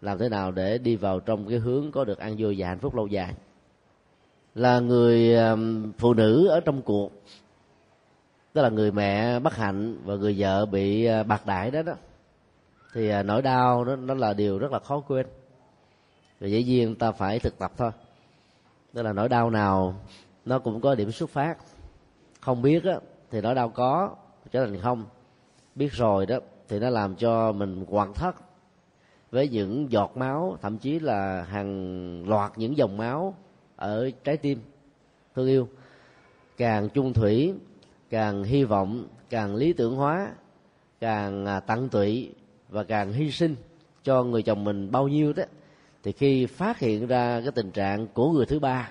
Làm 0.00 0.18
thế 0.18 0.28
nào 0.28 0.50
để 0.50 0.78
đi 0.78 0.96
vào 0.96 1.20
trong 1.20 1.48
cái 1.48 1.58
hướng 1.58 1.92
có 1.92 2.04
được 2.04 2.18
an 2.18 2.34
vui 2.38 2.54
và 2.58 2.68
hạnh 2.68 2.78
phúc 2.78 2.94
lâu 2.94 3.06
dài? 3.06 3.34
Là 4.54 4.80
người 4.80 5.36
phụ 5.98 6.14
nữ 6.14 6.46
ở 6.48 6.60
trong 6.60 6.82
cuộc 6.82 7.12
tức 8.58 8.62
là 8.62 8.68
người 8.68 8.92
mẹ 8.92 9.38
bất 9.38 9.54
hạnh 9.54 9.96
và 10.04 10.14
người 10.14 10.34
vợ 10.38 10.66
bị 10.66 11.04
ờ, 11.04 11.22
bạc 11.22 11.46
đại 11.46 11.70
đó 11.70 11.82
đó. 11.82 11.92
Thì 12.92 13.08
ờ, 13.08 13.22
nỗi 13.22 13.42
đau 13.42 13.84
đó 13.84 13.96
nó 13.96 14.14
là 14.14 14.32
điều 14.32 14.58
rất 14.58 14.72
là 14.72 14.78
khó 14.78 15.00
quên. 15.00 15.26
Và 16.40 16.46
dĩ 16.46 16.64
nhiên 16.64 16.94
ta 16.94 17.12
phải 17.12 17.38
thực 17.38 17.58
tập 17.58 17.72
thôi. 17.76 17.90
Tức 18.92 19.02
là 19.02 19.12
nỗi 19.12 19.28
đau 19.28 19.50
nào 19.50 19.94
nó 20.44 20.58
cũng 20.58 20.80
có 20.80 20.94
điểm 20.94 21.12
xuất 21.12 21.30
phát. 21.30 21.56
Không 22.40 22.62
biết 22.62 22.84
á, 22.84 22.98
thì 23.30 23.40
nỗi 23.40 23.54
đau 23.54 23.68
có 23.68 24.16
trở 24.50 24.66
thành 24.66 24.80
không, 24.80 25.04
biết 25.74 25.92
rồi 25.92 26.26
đó, 26.26 26.38
thì 26.68 26.78
nó 26.78 26.90
làm 26.90 27.16
cho 27.16 27.52
mình 27.52 27.84
hoàn 27.88 28.14
thất 28.14 28.36
với 29.30 29.48
những 29.48 29.92
giọt 29.92 30.16
máu, 30.16 30.56
thậm 30.62 30.78
chí 30.78 30.98
là 30.98 31.42
hàng 31.42 32.28
loạt 32.28 32.52
những 32.56 32.76
dòng 32.76 32.96
máu 32.96 33.34
ở 33.76 34.10
trái 34.24 34.36
tim. 34.36 34.58
Thương 35.34 35.46
yêu, 35.46 35.68
càng 36.56 36.88
chung 36.88 37.12
thủy, 37.12 37.54
càng 38.10 38.44
hy 38.44 38.64
vọng, 38.64 39.04
càng 39.30 39.54
lý 39.54 39.72
tưởng 39.72 39.96
hóa, 39.96 40.30
càng 41.00 41.46
à, 41.46 41.60
tận 41.60 41.88
tụy 41.88 42.32
và 42.68 42.84
càng 42.84 43.12
hy 43.12 43.30
sinh 43.30 43.56
cho 44.04 44.22
người 44.22 44.42
chồng 44.42 44.64
mình 44.64 44.90
bao 44.90 45.08
nhiêu 45.08 45.32
đó, 45.32 45.42
thì 46.02 46.12
khi 46.12 46.46
phát 46.46 46.78
hiện 46.78 47.06
ra 47.06 47.40
cái 47.40 47.52
tình 47.54 47.70
trạng 47.70 48.06
của 48.06 48.32
người 48.32 48.46
thứ 48.46 48.58
ba, 48.58 48.90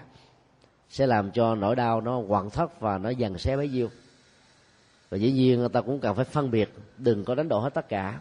sẽ 0.90 1.08
làm 1.08 1.32
cho 1.32 1.56
nỗi 1.56 1.76
đau 1.76 2.02
nó 2.02 2.22
hoàn 2.28 2.50
thất 2.50 2.80
và 2.80 2.98
nó 2.98 3.10
dần 3.10 3.38
xé 3.38 3.58
bấy 3.58 3.70
nhiêu 3.70 3.90
và 5.10 5.18
dĩ 5.18 5.32
nhiên 5.32 5.60
người 5.60 5.70
ta 5.70 5.82
cũng 5.82 6.00
cần 6.00 6.16
phải 6.16 6.26
phân 6.26 6.52
biệt 6.52 6.74
đừng 6.98 7.26
có 7.26 7.36
đánh 7.36 7.50
đổ 7.50 7.60
hết 7.60 7.74
tất 7.74 7.90
cả. 7.90 8.20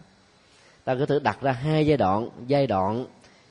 Ta 0.85 0.95
có 0.95 1.07
thể 1.07 1.19
đặt 1.23 1.38
ra 1.43 1.52
hai 1.52 1.87
giai 1.87 1.97
đoạn. 1.97 2.28
Giai 2.47 2.66
đoạn 2.66 3.07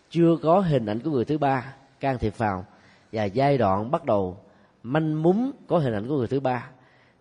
chưa 0.09 0.37
có 0.41 0.59
hình 0.59 0.85
ảnh 0.85 0.99
của 0.99 1.09
người 1.09 1.25
thứ 1.25 1.37
ba 1.37 1.73
can 1.99 2.17
thiệp 2.17 2.37
vào. 2.37 2.65
Và 3.11 3.23
giai 3.23 3.57
đoạn 3.57 3.91
bắt 3.91 4.05
đầu 4.05 4.37
manh 4.83 5.23
múng 5.23 5.51
có 5.67 5.77
hình 5.77 5.93
ảnh 5.93 6.07
của 6.07 6.17
người 6.17 6.27
thứ 6.27 6.39
ba. 6.39 6.69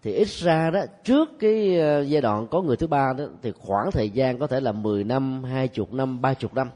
Thì 0.02 0.12
ít 0.12 0.28
ra 0.28 0.70
đó 0.70 0.80
trước 1.04 1.28
cái 1.38 1.80
ờ, 1.80 2.00
giai 2.02 2.22
đoạn 2.22 2.46
có 2.46 2.62
người 2.62 2.76
thứ 2.76 2.86
ba 2.86 3.12
đó 3.12 3.24
thì 3.42 3.52
khoảng 3.52 3.90
thời 3.90 4.10
gian 4.10 4.38
có 4.38 4.46
thể 4.46 4.60
là 4.60 4.72
10 4.72 5.04
năm, 5.04 5.44
hai 5.44 5.68
chục 5.68 5.92
năm, 5.92 6.20
ba 6.20 6.34
chục 6.34 6.54
năm. 6.54 6.70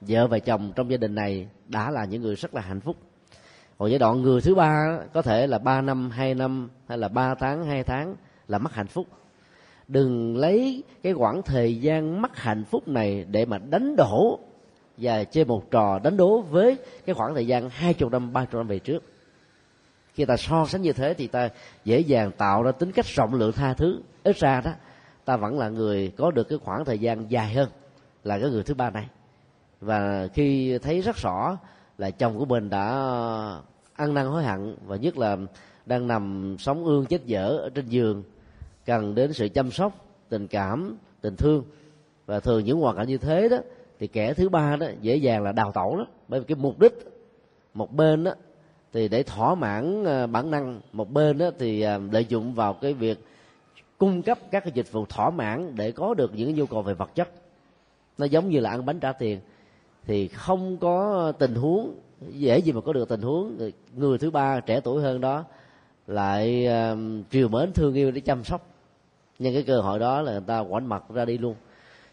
Vợ 0.00 0.26
và 0.26 0.38
chồng 0.38 0.72
trong 0.76 0.90
gia 0.90 0.96
đình 0.96 1.14
này 1.14 1.48
đã 1.68 1.90
là 1.90 2.04
những 2.04 2.22
người 2.22 2.34
rất 2.34 2.54
là 2.54 2.60
hạnh 2.60 2.80
phúc. 2.80 2.96
Còn 3.78 3.90
giai 3.90 3.98
đoạn 3.98 4.22
người 4.22 4.40
thứ 4.40 4.54
ba 4.54 4.98
có 5.12 5.22
thể 5.22 5.46
là 5.46 5.58
ba 5.58 5.80
năm 5.80 6.10
hai 6.10 6.34
năm 6.34 6.68
hay 6.88 6.98
là 6.98 7.08
ba 7.08 7.34
tháng 7.34 7.64
hai 7.64 7.84
tháng 7.84 8.16
là 8.50 8.58
mất 8.58 8.72
hạnh 8.72 8.86
phúc. 8.86 9.06
Đừng 9.88 10.36
lấy 10.36 10.82
cái 11.02 11.12
khoảng 11.12 11.42
thời 11.42 11.80
gian 11.80 12.22
mất 12.22 12.36
hạnh 12.36 12.64
phúc 12.64 12.88
này 12.88 13.24
để 13.30 13.44
mà 13.44 13.58
đánh 13.58 13.96
đổ 13.96 14.38
và 14.96 15.24
chơi 15.24 15.44
một 15.44 15.70
trò 15.70 15.98
đánh 15.98 16.16
đố 16.16 16.40
với 16.40 16.76
cái 17.06 17.14
khoảng 17.14 17.34
thời 17.34 17.46
gian 17.46 17.70
hai 17.70 17.94
chục 17.94 18.12
năm, 18.12 18.32
ba 18.32 18.44
chục 18.44 18.54
năm 18.54 18.66
về 18.66 18.78
trước. 18.78 19.04
Khi 20.14 20.24
ta 20.24 20.36
so 20.36 20.66
sánh 20.66 20.82
như 20.82 20.92
thế 20.92 21.14
thì 21.14 21.26
ta 21.26 21.48
dễ 21.84 22.00
dàng 22.00 22.32
tạo 22.32 22.62
ra 22.62 22.72
tính 22.72 22.92
cách 22.92 23.06
rộng 23.06 23.34
lượng 23.34 23.52
tha 23.52 23.74
thứ. 23.74 24.00
Ít 24.22 24.36
ra 24.36 24.60
đó, 24.60 24.70
ta 25.24 25.36
vẫn 25.36 25.58
là 25.58 25.68
người 25.68 26.12
có 26.16 26.30
được 26.30 26.48
cái 26.48 26.58
khoảng 26.58 26.84
thời 26.84 26.98
gian 26.98 27.30
dài 27.30 27.54
hơn 27.54 27.68
là 28.24 28.38
cái 28.38 28.50
người 28.50 28.62
thứ 28.62 28.74
ba 28.74 28.90
này. 28.90 29.08
Và 29.80 30.28
khi 30.34 30.78
thấy 30.78 31.00
rất 31.00 31.16
rõ 31.16 31.56
là 31.98 32.10
chồng 32.10 32.38
của 32.38 32.44
mình 32.44 32.70
đã 32.70 32.86
ăn 33.94 34.14
năn 34.14 34.26
hối 34.26 34.44
hận 34.44 34.76
và 34.86 34.96
nhất 34.96 35.18
là 35.18 35.36
đang 35.86 36.06
nằm 36.06 36.56
sống 36.58 36.84
ương 36.84 37.06
chết 37.06 37.26
dở 37.26 37.58
ở 37.62 37.70
trên 37.74 37.86
giường 37.86 38.22
cần 38.90 39.14
đến 39.14 39.32
sự 39.32 39.48
chăm 39.48 39.70
sóc 39.70 39.92
tình 40.28 40.46
cảm 40.46 40.96
tình 41.20 41.36
thương. 41.36 41.64
Và 42.26 42.40
thường 42.40 42.64
những 42.64 42.80
hoàn 42.80 42.96
cảnh 42.96 43.08
như 43.08 43.18
thế 43.18 43.48
đó 43.48 43.56
thì 43.98 44.06
kẻ 44.06 44.34
thứ 44.34 44.48
ba 44.48 44.76
đó 44.76 44.86
dễ 45.00 45.16
dàng 45.16 45.42
là 45.42 45.52
đào 45.52 45.72
tẩu 45.72 45.96
đó 45.96 46.06
bởi 46.28 46.40
vì 46.40 46.46
cái 46.46 46.56
mục 46.56 46.78
đích 46.78 46.92
một 47.74 47.92
bên 47.92 48.24
đó 48.24 48.32
thì 48.92 49.08
để 49.08 49.22
thỏa 49.22 49.54
mãn 49.54 50.04
ờ, 50.04 50.26
bản 50.26 50.50
năng 50.50 50.80
một 50.92 51.10
bên 51.10 51.38
đó 51.38 51.50
thì 51.58 51.80
ờ, 51.80 52.00
lợi 52.12 52.24
dụng 52.28 52.54
vào 52.54 52.72
cái 52.72 52.94
việc 52.94 53.18
cung 53.98 54.22
cấp 54.22 54.38
các 54.50 54.64
cái 54.64 54.72
dịch 54.74 54.92
vụ 54.92 55.06
thỏa 55.06 55.30
mãn 55.30 55.74
để 55.76 55.92
có 55.92 56.14
được 56.14 56.34
những 56.34 56.54
nhu 56.54 56.66
cầu 56.66 56.82
về 56.82 56.94
vật 56.94 57.14
chất. 57.14 57.28
Nó 58.18 58.26
giống 58.26 58.48
như 58.48 58.60
là 58.60 58.70
ăn 58.70 58.86
bánh 58.86 59.00
trả 59.00 59.12
tiền. 59.12 59.40
Thì 60.06 60.28
không 60.28 60.76
có 60.76 61.32
tình 61.38 61.54
huống 61.54 61.94
dễ 62.28 62.58
gì 62.58 62.72
mà 62.72 62.80
có 62.80 62.92
được 62.92 63.08
tình 63.08 63.22
huống 63.22 63.70
người 63.96 64.18
thứ 64.18 64.30
ba 64.30 64.60
trẻ 64.60 64.80
tuổi 64.80 65.02
hơn 65.02 65.20
đó 65.20 65.44
lại 66.06 66.68
uh, 66.92 66.98
triều 67.30 67.48
mến 67.48 67.72
thương 67.72 67.94
yêu 67.94 68.10
để 68.10 68.20
chăm 68.20 68.44
sóc 68.44 68.69
nhân 69.40 69.54
cái 69.54 69.62
cơ 69.62 69.80
hội 69.80 69.98
đó 69.98 70.22
là 70.22 70.32
người 70.32 70.40
ta 70.46 70.64
quảnh 70.70 70.88
mặt 70.88 71.04
ra 71.08 71.24
đi 71.24 71.38
luôn. 71.38 71.54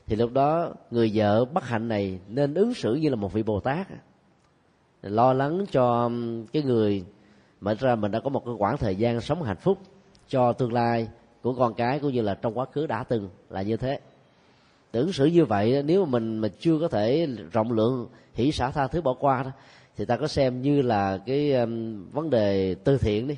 Thì 0.07 0.15
lúc 0.15 0.33
đó 0.33 0.73
người 0.91 1.11
vợ 1.13 1.45
bất 1.45 1.63
hạnh 1.63 1.87
này 1.87 2.19
nên 2.27 2.53
ứng 2.53 2.73
xử 2.73 2.95
như 2.95 3.09
là 3.09 3.15
một 3.15 3.33
vị 3.33 3.43
bồ 3.43 3.59
tát. 3.59 3.87
Lo 5.01 5.33
lắng 5.33 5.65
cho 5.71 6.03
um, 6.03 6.45
cái 6.45 6.63
người 6.63 7.05
mà 7.61 7.73
ra 7.73 7.95
mình 7.95 8.11
đã 8.11 8.19
có 8.19 8.29
một 8.29 8.45
cái 8.45 8.53
khoảng 8.57 8.77
thời 8.77 8.95
gian 8.95 9.21
sống 9.21 9.43
hạnh 9.43 9.57
phúc 9.57 9.77
cho 10.27 10.53
tương 10.53 10.73
lai 10.73 11.07
của 11.41 11.53
con 11.53 11.73
cái 11.73 11.99
cũng 11.99 12.13
như 12.13 12.21
là 12.21 12.33
trong 12.33 12.57
quá 12.57 12.65
khứ 12.71 12.87
đã 12.87 13.03
từng 13.03 13.29
là 13.49 13.61
như 13.61 13.77
thế. 13.77 13.99
Tưởng 14.91 15.13
xử 15.13 15.25
như 15.25 15.45
vậy 15.45 15.83
nếu 15.83 16.05
mà 16.05 16.11
mình 16.11 16.37
mà 16.37 16.47
chưa 16.59 16.79
có 16.79 16.87
thể 16.87 17.27
rộng 17.51 17.71
lượng 17.71 18.07
hỷ 18.33 18.51
xả 18.51 18.71
tha 18.71 18.87
thứ 18.87 19.01
bỏ 19.01 19.13
qua 19.13 19.43
đó 19.43 19.51
thì 19.97 20.05
ta 20.05 20.17
có 20.17 20.27
xem 20.27 20.61
như 20.61 20.81
là 20.81 21.17
cái 21.25 21.53
um, 21.53 22.05
vấn 22.09 22.29
đề 22.29 22.75
tư 22.75 22.97
thiện 22.97 23.27
đi. 23.27 23.37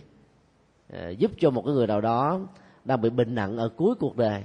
À, 0.94 1.10
giúp 1.10 1.32
cho 1.40 1.50
một 1.50 1.64
cái 1.66 1.74
người 1.74 1.88
nào 1.88 2.02
đó 2.02 2.40
đang 2.86 3.02
bị 3.02 3.10
bệnh 3.10 3.36
nặng 3.36 3.58
ở 3.58 3.70
cuối 3.70 3.96
cuộc 3.96 4.18
đời 4.18 4.44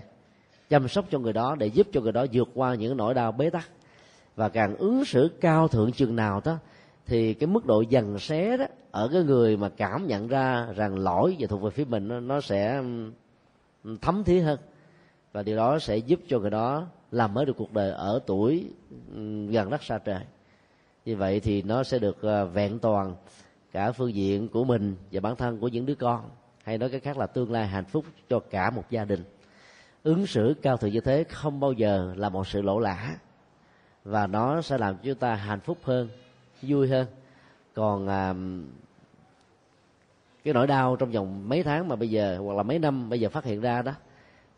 chăm 0.69 0.89
sóc 0.89 1.05
cho 1.11 1.19
người 1.19 1.33
đó 1.33 1.57
để 1.59 1.67
giúp 1.67 1.87
cho 1.93 2.01
người 2.01 2.13
đó 2.13 2.27
vượt 2.33 2.49
qua 2.55 2.75
những 2.75 2.97
nỗi 2.97 3.15
đau 3.15 3.33
bế 3.33 3.51
tắc. 3.51 3.69
Và 4.37 4.49
càng 4.49 4.77
ứng 4.77 5.05
xử 5.05 5.31
cao 5.41 5.69
thượng 5.69 5.93
chừng 5.93 6.17
nào 6.17 6.41
đó 6.45 6.59
thì 7.07 7.35
cái 7.35 7.47
mức 7.47 7.67
độ 7.67 7.81
dần 7.81 8.19
xé 8.19 8.57
đó 8.57 8.65
ở 8.91 9.09
cái 9.13 9.23
người 9.23 9.57
mà 9.57 9.69
cảm 9.69 10.07
nhận 10.07 10.29
ra 10.29 10.67
rằng 10.77 10.99
lỗi 10.99 11.37
và 11.39 11.47
thuộc 11.47 11.63
về 11.63 11.71
phía 11.71 11.85
mình 11.85 12.09
nó, 12.09 12.21
nó 12.21 12.41
sẽ 12.41 12.83
thấm 14.03 14.25
thía 14.25 14.41
hơn. 14.41 14.59
Và 15.33 15.43
điều 15.43 15.57
đó 15.57 15.79
sẽ 15.79 15.97
giúp 15.97 16.21
cho 16.29 16.39
người 16.39 16.51
đó 16.51 16.87
làm 17.11 17.35
mới 17.35 17.47
được 17.47 17.57
cuộc 17.57 17.73
đời 17.73 17.91
ở 17.91 18.21
tuổi 18.27 18.71
gần 19.51 19.71
đất 19.71 19.83
xa 19.83 19.99
trời. 19.99 20.21
Như 21.05 21.17
vậy 21.17 21.41
thì 21.41 21.63
nó 21.63 21.83
sẽ 21.83 21.99
được 21.99 22.23
ờ, 22.23 22.47
vẹn 22.47 22.79
toàn 22.79 23.15
cả 23.73 23.93
phương 23.93 24.15
diện 24.15 24.49
của 24.49 24.65
mình 24.65 24.97
và 25.13 25.21
bản 25.21 25.37
thân 25.37 25.59
của 25.59 25.69
những 25.69 25.87
đứa 25.87 25.95
con 25.95 26.31
hay 26.65 26.79
nói 26.79 26.89
cái 26.89 27.01
khác 27.01 27.19
là 27.19 27.27
tương 27.27 27.53
lai 27.53 27.67
hạnh 27.67 27.85
phúc 27.85 28.05
cho 28.29 28.41
cả 28.41 28.71
một 28.71 28.85
gia 28.91 29.05
đình. 29.05 29.25
Ứng 30.03 30.27
xử 30.27 30.55
cao 30.63 30.77
thượng 30.77 30.91
như 30.91 31.01
thế 31.01 31.25
không 31.25 31.61
bao 31.61 31.73
giờ 31.73 32.15
là 32.17 32.29
một 32.29 32.47
sự 32.47 32.63
lỗ 32.63 32.79
lã. 32.79 33.17
Và 34.05 34.27
nó 34.27 34.63
sẽ 34.63 34.79
làm 34.79 34.95
cho 34.95 35.01
chúng 35.05 35.15
ta 35.19 35.35
hạnh 35.35 35.61
phúc 35.61 35.79
hơn 35.83 36.09
vui 36.63 36.89
hơn. 36.89 37.07
Còn 37.75 38.09
à, 38.09 38.35
cái 40.45 40.55
nỗi 40.55 40.67
đau 40.67 40.97
trong 40.97 41.11
vòng 41.11 41.49
mấy 41.49 41.63
tháng 41.63 41.89
mà 41.89 41.97
bây 41.97 42.11
giờ 42.11 42.39
hoặc 42.45 42.57
là 42.57 42.63
mấy 42.63 42.79
năm 42.79 43.09
bây 43.09 43.21
giờ 43.21 43.29
phát 43.29 43.45
hiện 43.45 43.61
ra 43.61 43.83
đó 43.83 43.93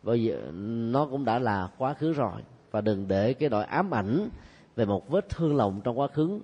bây 0.02 0.24
giờ 0.24 0.50
nó 0.92 1.06
cũng 1.06 1.24
đã 1.24 1.38
là 1.38 1.68
quá 1.78 1.94
khứ 1.94 2.12
rồi. 2.12 2.42
Và 2.70 2.80
đừng 2.80 3.08
để 3.08 3.34
cái 3.34 3.48
nỗi 3.48 3.64
ám 3.64 3.94
ảnh 3.94 4.28
về 4.76 4.84
một 4.84 5.08
vết 5.08 5.28
thương 5.28 5.56
lòng 5.56 5.80
trong 5.84 5.98
quá 5.98 6.08
khứ 6.08 6.40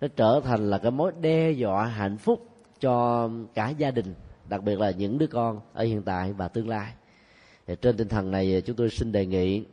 nó 0.00 0.08
trở 0.16 0.40
thành 0.44 0.70
là 0.70 0.78
cái 0.78 0.90
mối 0.90 1.12
đe 1.20 1.50
dọa 1.50 1.86
hạnh 1.86 2.18
phúc 2.18 2.46
cho 2.80 3.28
cả 3.54 3.68
gia 3.68 3.90
đình 3.90 4.14
đặc 4.48 4.64
biệt 4.64 4.78
là 4.78 4.90
những 4.90 5.18
đứa 5.18 5.26
con 5.26 5.60
ở 5.72 5.84
hiện 5.84 6.02
tại 6.02 6.32
và 6.32 6.48
tương 6.48 6.68
lai. 6.68 6.92
Thì 7.66 7.74
trên 7.82 7.96
tinh 7.96 8.08
thần 8.08 8.30
này, 8.30 8.62
chúng 8.66 8.76
tôi 8.76 8.90
xin 8.90 9.12
đề 9.12 9.26
nghị 9.26 9.64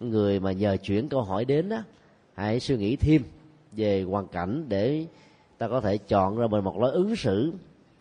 người 0.00 0.40
mà 0.40 0.52
nhờ 0.52 0.76
chuyển 0.76 1.08
câu 1.08 1.22
hỏi 1.22 1.44
đến 1.44 1.68
đó 1.68 1.82
hãy 2.34 2.60
suy 2.60 2.76
nghĩ 2.76 2.96
thêm 2.96 3.22
về 3.72 4.02
hoàn 4.02 4.28
cảnh 4.28 4.64
để 4.68 5.06
ta 5.58 5.68
có 5.68 5.80
thể 5.80 5.98
chọn 5.98 6.36
ra 6.36 6.46
mình 6.46 6.64
một 6.64 6.78
lối 6.78 6.90
ứng 6.90 7.16
xử 7.16 7.52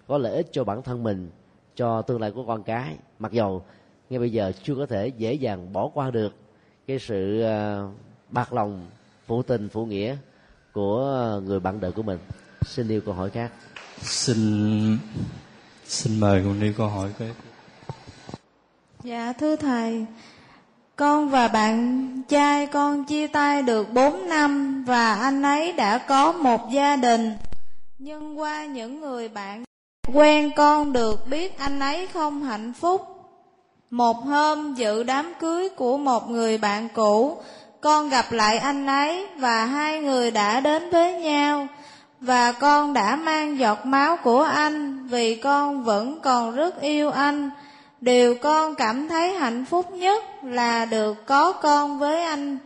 có 0.07 0.17
lợi 0.17 0.35
ích 0.35 0.47
cho 0.51 0.63
bản 0.63 0.81
thân 0.81 1.03
mình, 1.03 1.29
cho 1.75 2.01
tương 2.01 2.21
lai 2.21 2.31
của 2.31 2.45
con 2.45 2.63
cái. 2.63 2.95
Mặc 3.19 3.31
dầu 3.31 3.63
ngay 4.09 4.19
bây 4.19 4.31
giờ 4.31 4.51
chưa 4.63 4.75
có 4.75 4.85
thể 4.85 5.07
dễ 5.07 5.33
dàng 5.33 5.73
bỏ 5.73 5.89
qua 5.93 6.11
được 6.11 6.33
cái 6.87 6.99
sự 6.99 7.41
à, 7.41 7.81
bạc 8.29 8.53
lòng, 8.53 8.87
phụ 9.25 9.43
tình, 9.43 9.69
phụ 9.69 9.85
nghĩa 9.85 10.17
của 10.73 11.41
người 11.45 11.59
bạn 11.59 11.79
đời 11.79 11.91
của 11.91 12.03
mình. 12.03 12.19
Xin 12.61 12.87
yêu 12.87 13.01
câu 13.01 13.13
hỏi 13.13 13.29
khác. 13.29 13.51
Xin 14.01 14.37
xin 15.91 16.19
mời 16.19 16.41
con 16.45 16.60
đi 16.60 16.74
câu 16.77 16.88
hỏi 16.88 17.10
cái 17.19 17.29
dạ 19.03 19.33
thưa 19.39 19.55
thầy, 19.55 20.05
con 20.95 21.29
và 21.29 21.48
bạn 21.48 22.07
trai 22.29 22.67
con 22.67 23.05
chia 23.05 23.27
tay 23.27 23.62
được 23.62 23.93
4 23.93 24.29
năm 24.29 24.83
và 24.88 25.15
anh 25.15 25.41
ấy 25.41 25.71
đã 25.71 25.98
có 25.98 26.31
một 26.31 26.71
gia 26.71 26.95
đình. 26.95 27.33
Nhưng 27.98 28.39
qua 28.39 28.65
những 28.65 29.01
người 29.01 29.29
bạn 29.29 29.63
quen 30.13 30.51
con 30.55 30.93
được 30.93 31.27
biết 31.27 31.57
anh 31.57 31.79
ấy 31.79 32.07
không 32.07 32.43
hạnh 32.43 32.74
phúc. 32.74 33.01
Một 33.89 34.17
hôm, 34.17 34.74
dự 34.74 35.03
đám 35.03 35.33
cưới 35.39 35.69
của 35.69 35.98
một 35.98 36.29
người 36.29 36.57
bạn 36.57 36.88
cũ, 36.93 37.41
con 37.81 38.10
gặp 38.10 38.31
lại 38.31 38.57
anh 38.57 38.88
ấy 38.88 39.27
và 39.38 39.65
hai 39.65 40.01
người 40.01 40.31
đã 40.31 40.60
đến 40.60 40.89
với 40.89 41.21
nhau 41.21 41.67
và 42.21 42.51
con 42.51 42.93
đã 42.93 43.15
mang 43.15 43.59
giọt 43.59 43.85
máu 43.85 44.17
của 44.23 44.41
anh, 44.41 45.07
vì 45.07 45.35
con 45.35 45.83
vẫn 45.83 46.19
còn 46.23 46.55
rất 46.55 46.81
yêu 46.81 47.09
anh. 47.09 47.49
Điều 48.01 48.35
con 48.41 48.75
cảm 48.75 49.07
thấy 49.07 49.33
hạnh 49.33 49.65
phúc 49.65 49.91
nhất 49.91 50.23
là 50.43 50.85
được 50.85 51.25
có 51.25 51.51
con 51.51 51.99
với 51.99 52.23
anh. 52.23 52.57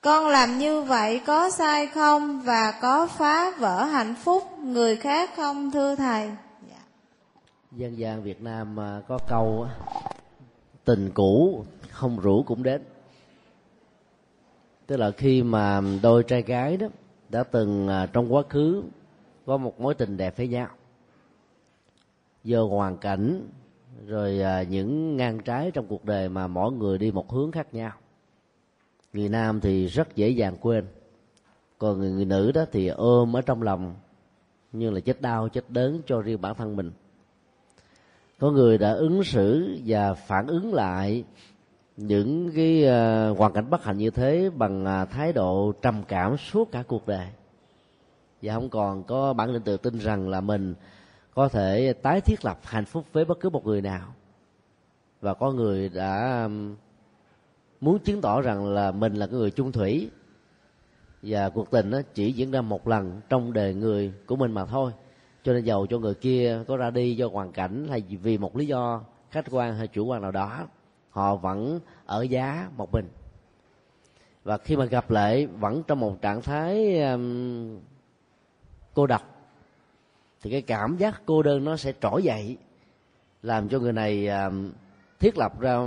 Con 0.00 0.28
làm 0.28 0.58
như 0.58 0.82
vậy 0.82 1.20
có 1.26 1.50
sai 1.50 1.86
không? 1.86 2.40
Và 2.40 2.72
có 2.82 3.06
phá 3.06 3.50
vỡ 3.58 3.84
hạnh 3.84 4.14
phúc 4.24 4.58
người 4.58 4.96
khác 4.96 5.30
không, 5.36 5.70
thưa 5.70 5.94
thầy? 5.96 6.30
Dạ. 6.70 6.80
dân 7.72 7.98
gian 7.98 8.22
việt 8.22 8.42
nam 8.42 8.80
à, 8.80 9.00
có 9.08 9.18
câu 9.28 9.66
tình 10.84 11.10
cũ 11.14 11.64
không 11.90 12.20
rủ 12.20 12.42
cũng 12.46 12.62
đến. 12.62 12.82
Tức 14.86 14.96
là 14.96 15.10
khi 15.10 15.42
mà 15.42 15.80
đôi 16.02 16.22
trai 16.22 16.42
gái 16.42 16.76
đó 16.76 16.86
đã 17.34 17.44
từng 17.44 17.88
à, 17.88 18.06
trong 18.06 18.34
quá 18.34 18.42
khứ 18.48 18.82
có 19.46 19.56
một 19.56 19.80
mối 19.80 19.94
tình 19.94 20.16
đẹp 20.16 20.36
với 20.36 20.48
nhau. 20.48 20.68
Do 22.44 22.64
hoàn 22.64 22.96
cảnh 22.96 23.48
rồi 24.06 24.40
à, 24.40 24.62
những 24.62 25.16
ngang 25.16 25.38
trái 25.38 25.70
trong 25.70 25.86
cuộc 25.86 26.04
đời 26.04 26.28
mà 26.28 26.46
mỗi 26.46 26.72
người 26.72 26.98
đi 26.98 27.10
một 27.10 27.30
hướng 27.30 27.52
khác 27.52 27.74
nhau. 27.74 27.92
Người 29.12 29.28
nam 29.28 29.60
thì 29.60 29.86
rất 29.86 30.16
dễ 30.16 30.28
dàng 30.28 30.56
quên 30.60 30.84
còn 31.78 31.98
người, 31.98 32.10
người 32.10 32.24
nữ 32.24 32.52
đó 32.52 32.64
thì 32.72 32.88
ôm 32.88 33.36
ở 33.36 33.42
trong 33.42 33.62
lòng 33.62 33.94
như 34.72 34.90
là 34.90 35.00
chết 35.00 35.20
đau 35.20 35.48
chết 35.48 35.64
đớn 35.68 36.00
cho 36.06 36.20
riêng 36.20 36.40
bản 36.40 36.54
thân 36.54 36.76
mình. 36.76 36.90
Có 38.38 38.50
người 38.50 38.78
đã 38.78 38.92
ứng 38.92 39.24
xử 39.24 39.78
và 39.86 40.14
phản 40.14 40.46
ứng 40.46 40.74
lại 40.74 41.24
những 41.96 42.50
cái 42.54 42.84
uh, 42.84 43.38
hoàn 43.38 43.52
cảnh 43.52 43.70
bất 43.70 43.84
hạnh 43.84 43.98
như 43.98 44.10
thế 44.10 44.50
bằng 44.56 45.02
uh, 45.02 45.10
thái 45.10 45.32
độ 45.32 45.72
trầm 45.82 46.02
cảm 46.08 46.36
suốt 46.36 46.72
cả 46.72 46.82
cuộc 46.88 47.06
đời. 47.06 47.26
Và 48.42 48.54
không 48.54 48.68
còn 48.68 49.04
có 49.04 49.32
bản 49.32 49.50
lĩnh 49.50 49.62
tự 49.62 49.76
tin 49.76 49.98
rằng 49.98 50.28
là 50.28 50.40
mình 50.40 50.74
có 51.34 51.48
thể 51.48 51.92
tái 51.92 52.20
thiết 52.20 52.44
lập 52.44 52.58
hạnh 52.62 52.84
phúc 52.84 53.04
với 53.12 53.24
bất 53.24 53.40
cứ 53.40 53.50
một 53.50 53.66
người 53.66 53.82
nào. 53.82 54.14
Và 55.20 55.34
có 55.34 55.52
người 55.52 55.88
đã 55.88 56.48
muốn 57.80 57.98
chứng 57.98 58.20
tỏ 58.20 58.40
rằng 58.40 58.66
là 58.66 58.90
mình 58.90 59.14
là 59.14 59.26
cái 59.26 59.34
người 59.34 59.50
chung 59.50 59.72
thủy. 59.72 60.10
Và 61.22 61.48
cuộc 61.48 61.70
tình 61.70 61.90
nó 61.90 62.00
chỉ 62.14 62.32
diễn 62.32 62.50
ra 62.50 62.60
một 62.60 62.88
lần 62.88 63.20
trong 63.28 63.52
đời 63.52 63.74
người 63.74 64.12
của 64.26 64.36
mình 64.36 64.52
mà 64.52 64.66
thôi. 64.66 64.92
Cho 65.42 65.52
nên 65.52 65.64
giàu 65.64 65.86
cho 65.86 65.98
người 65.98 66.14
kia 66.14 66.62
có 66.68 66.76
ra 66.76 66.90
đi 66.90 67.16
do 67.16 67.28
hoàn 67.28 67.52
cảnh 67.52 67.86
hay 67.90 68.00
vì 68.00 68.38
một 68.38 68.56
lý 68.56 68.66
do 68.66 69.02
khách 69.30 69.44
quan 69.50 69.76
hay 69.76 69.88
chủ 69.88 70.06
quan 70.06 70.22
nào 70.22 70.30
đó 70.30 70.66
họ 71.14 71.36
vẫn 71.36 71.80
ở 72.06 72.22
giá 72.22 72.70
một 72.76 72.92
mình. 72.92 73.08
Và 74.44 74.58
khi 74.58 74.76
mà 74.76 74.84
gặp 74.84 75.10
lại 75.10 75.46
vẫn 75.46 75.82
trong 75.86 76.00
một 76.00 76.22
trạng 76.22 76.42
thái 76.42 77.00
um, 77.02 77.78
cô 78.94 79.06
độc 79.06 79.22
thì 80.42 80.50
cái 80.50 80.62
cảm 80.62 80.96
giác 80.96 81.22
cô 81.26 81.42
đơn 81.42 81.64
nó 81.64 81.76
sẽ 81.76 81.92
trỗi 82.00 82.22
dậy 82.22 82.56
làm 83.42 83.68
cho 83.68 83.78
người 83.78 83.92
này 83.92 84.28
um, 84.28 84.72
thiết 85.20 85.38
lập 85.38 85.60
ra 85.60 85.78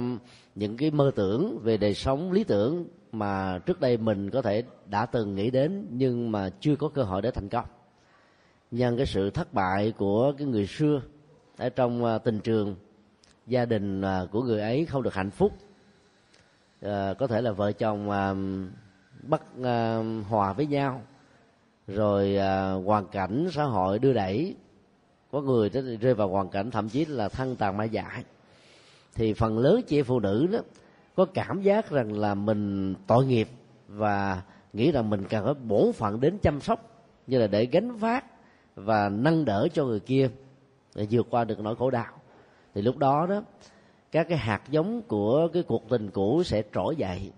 những 0.55 0.77
cái 0.77 0.91
mơ 0.91 1.12
tưởng 1.15 1.60
về 1.63 1.77
đời 1.77 1.93
sống 1.93 2.31
lý 2.31 2.43
tưởng 2.43 2.86
mà 3.12 3.60
trước 3.65 3.79
đây 3.79 3.98
mình 3.98 4.29
có 4.29 4.41
thể 4.41 4.63
đã 4.86 5.05
từng 5.05 5.36
nghĩ 5.36 5.51
đến 5.51 5.88
nhưng 5.89 6.31
mà 6.31 6.50
chưa 6.60 6.75
có 6.75 6.89
cơ 6.89 7.03
hội 7.03 7.22
để 7.22 7.31
thành 7.31 7.50
công. 7.50 7.65
Nhân 8.72 8.98
cái 8.98 9.05
sự 9.05 9.29
thất 9.29 9.53
bại 9.53 9.93
của 9.98 10.34
cái 10.38 10.48
người 10.48 10.67
xưa 10.67 11.01
ở 11.57 11.69
trong 11.69 12.03
uh, 12.03 12.24
tình 12.24 12.39
trường 12.39 12.75
gia 13.48 13.66
đình 13.66 14.01
à, 14.01 14.25
của 14.32 14.42
người 14.42 14.62
ấy 14.62 14.86
không 14.86 15.04
được 15.04 15.13
hạnh 15.13 15.32
phúc. 15.32 15.54
À, 16.82 17.13
có 17.13 17.27
thể 17.27 17.42
là 17.42 17.51
vợ 17.51 17.72
chồng 17.72 18.10
à, 18.10 18.34
bất 19.24 19.42
à, 19.63 20.04
hòa 20.30 20.54
với 20.54 20.66
nhau 20.66 21.01
rồi 21.88 22.38
hoàn 22.86 23.07
cảnh 23.07 23.50
xã 23.53 23.64
hội 23.64 24.00
đưa 24.00 24.14
đẩy. 24.14 24.55
Có 25.31 25.42
người 25.42 25.70
rơi 26.01 26.14
vào 26.14 26.29
hoàn 26.29 26.50
cảnh 26.50 26.72
thậm 26.72 26.90
chí 26.90 27.05
là 27.05 27.29
thân 27.29 27.55
tàn 27.55 27.77
ma 27.77 27.83
dại. 27.83 28.24
Thì 29.16 29.33
phần 29.33 29.60
lớn 29.60 29.81
chị 29.88 30.01
phụ 30.01 30.20
nữ 30.20 30.48
đó 30.51 30.60
có 31.16 31.25
cảm 31.25 31.62
giác 31.62 31.90
rằng 31.90 32.20
là 32.20 32.36
mình 32.36 32.96
tội 33.07 33.25
nghiệp 33.25 33.50
và 33.88 34.42
nghĩ 34.74 34.92
rằng 34.92 35.10
mình 35.10 35.25
cần 35.29 35.46
phải 35.46 35.53
bổn 35.53 35.94
phận 35.94 36.22
đến 36.22 36.38
chăm 36.42 36.62
sóc 36.62 37.03
như 37.27 37.40
là 37.40 37.48
để 37.48 37.66
gánh 37.66 37.98
vác 37.98 38.25
và 38.75 39.10
nâng 39.10 39.46
đỡ 39.46 39.68
cho 39.74 39.86
người 39.86 40.00
kia 40.00 40.29
để 40.96 41.07
vượt 41.12 41.27
qua 41.29 41.44
được 41.44 41.60
nỗi 41.60 41.75
khổ 41.75 41.90
đau 41.90 42.17
thì 42.77 42.83
lúc 42.83 42.98
đó 42.98 43.25
đó 43.29 43.42
các 44.11 44.27
cái 44.29 44.37
hạt 44.37 44.61
giống 44.70 45.01
của 45.01 45.48
cái 45.53 45.63
cuộc 45.63 45.90
tình 45.90 46.09
cũ 46.09 46.44
sẽ 46.44 46.63
trỗi 46.74 46.96
dậy. 46.96 47.31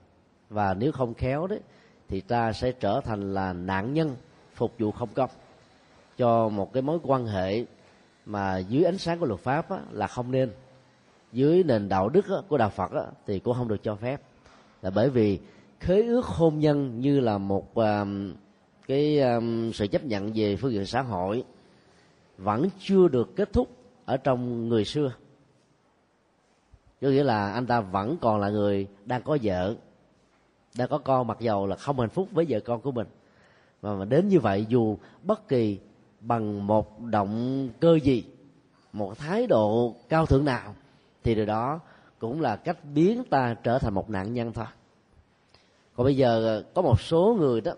Và 0.50 0.74
nếu 0.74 0.92
không 0.92 1.14
khéo 1.14 1.48
đấy 1.48 1.60
thì 2.08 2.22
ta 2.22 2.54
sẽ 2.54 2.72
trở 2.72 3.02
thành 3.02 3.34
là 3.34 3.54
nạn 3.54 3.94
nhân 3.94 4.16
phục 4.54 4.74
vụ 4.80 4.92
không 4.92 5.10
công. 5.14 5.30
Cho 6.18 6.50
một 6.50 6.74
cái 6.74 6.82
mối 6.82 7.00
quan 7.04 7.26
hệ 7.26 7.66
mà 8.26 8.58
dưới 8.58 8.84
ánh 8.84 8.98
sáng 8.98 9.20
của 9.20 9.26
luật 9.26 9.40
pháp 9.40 9.70
á, 9.70 9.78
là 9.92 10.08
không 10.08 10.32
nên. 10.32 10.52
Dưới 11.32 11.64
nền 11.64 11.90
đạo 11.90 12.10
đức 12.10 12.30
á, 12.30 12.36
của 12.48 12.58
đạo 12.58 12.70
phật 12.70 12.92
á, 12.92 13.04
thì 13.28 13.40
cũng 13.40 13.56
không 13.56 13.68
được 13.68 13.84
cho 13.84 13.96
phép. 13.96 14.22
Là 14.82 14.90
bởi 14.90 15.10
vì 15.10 15.40
khế 15.80 16.04
ước 16.04 16.26
hôn 16.26 16.60
nhân 16.60 17.00
như 17.00 17.20
là 17.20 17.38
một 17.38 17.76
um, 17.76 18.34
cái 18.88 19.20
um, 19.20 19.72
sự 19.72 19.88
chấp 19.88 20.04
nhận 20.04 20.32
về 20.36 20.56
phương 20.56 20.72
diện 20.72 20.86
xã 20.86 21.02
hội 21.02 21.44
vẫn 22.38 22.70
chưa 22.80 23.08
được 23.08 23.36
kết 23.36 23.54
thúc 23.54 23.70
ở 24.06 24.18
trong 24.18 24.70
người 24.70 24.86
xưa 24.86 25.12
có 27.02 27.08
nghĩa 27.08 27.24
là 27.24 27.52
anh 27.52 27.68
ta 27.68 27.82
vẫn 27.82 28.18
còn 28.22 28.40
là 28.40 28.50
người 28.50 28.88
đang 29.06 29.24
có 29.24 29.38
vợ 29.44 29.76
đang 30.78 30.90
có 30.90 30.98
con 30.98 31.28
mặc 31.28 31.38
dầu 31.40 31.68
là 31.68 31.76
không 31.76 32.00
hạnh 32.00 32.10
phúc 32.10 32.28
với 32.32 32.46
vợ 32.50 32.60
con 32.60 32.82
của 32.82 32.92
mình. 32.92 33.08
Mà, 33.82 33.96
mà 33.96 34.06
đến 34.06 34.28
như 34.28 34.40
vậy 34.40 34.66
dù 34.70 34.98
bất 35.24 35.48
kỳ 35.48 35.80
bằng 36.22 36.68
một 36.68 37.02
động 37.02 37.70
cơ 37.80 38.00
gì 38.04 38.24
một 38.94 39.18
thái 39.18 39.48
độ 39.48 39.96
cao 40.10 40.26
thượng 40.26 40.46
nào 40.46 40.76
thì 41.24 41.36
điều 41.36 41.46
đó 41.46 41.80
cũng 42.20 42.42
là 42.42 42.56
cách 42.56 42.78
biến 42.94 43.24
ta 43.30 43.56
trở 43.64 43.80
thành 43.80 43.94
một 43.94 44.10
nạn 44.10 44.34
nhân 44.34 44.52
thôi. 44.54 44.66
Còn 45.96 46.06
bây 46.06 46.18
giờ 46.18 46.64
có 46.74 46.82
một 46.82 47.02
số 47.02 47.38
người 47.40 47.62
đó 47.62 47.74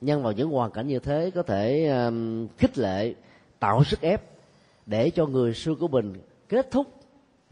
nhân 0.00 0.22
vào 0.22 0.32
những 0.32 0.50
hoàn 0.50 0.70
cảnh 0.70 0.86
như 0.86 0.98
thế 0.98 1.30
có 1.30 1.42
thể 1.42 1.88
um, 1.88 2.48
khích 2.58 2.78
lệ 2.78 3.14
tạo 3.58 3.84
sức 3.84 4.00
ép 4.00 4.22
để 4.86 5.10
cho 5.10 5.26
người 5.26 5.54
xưa 5.54 5.74
của 5.74 5.88
mình 5.88 6.14
kết 6.48 6.70
thúc 6.70 6.86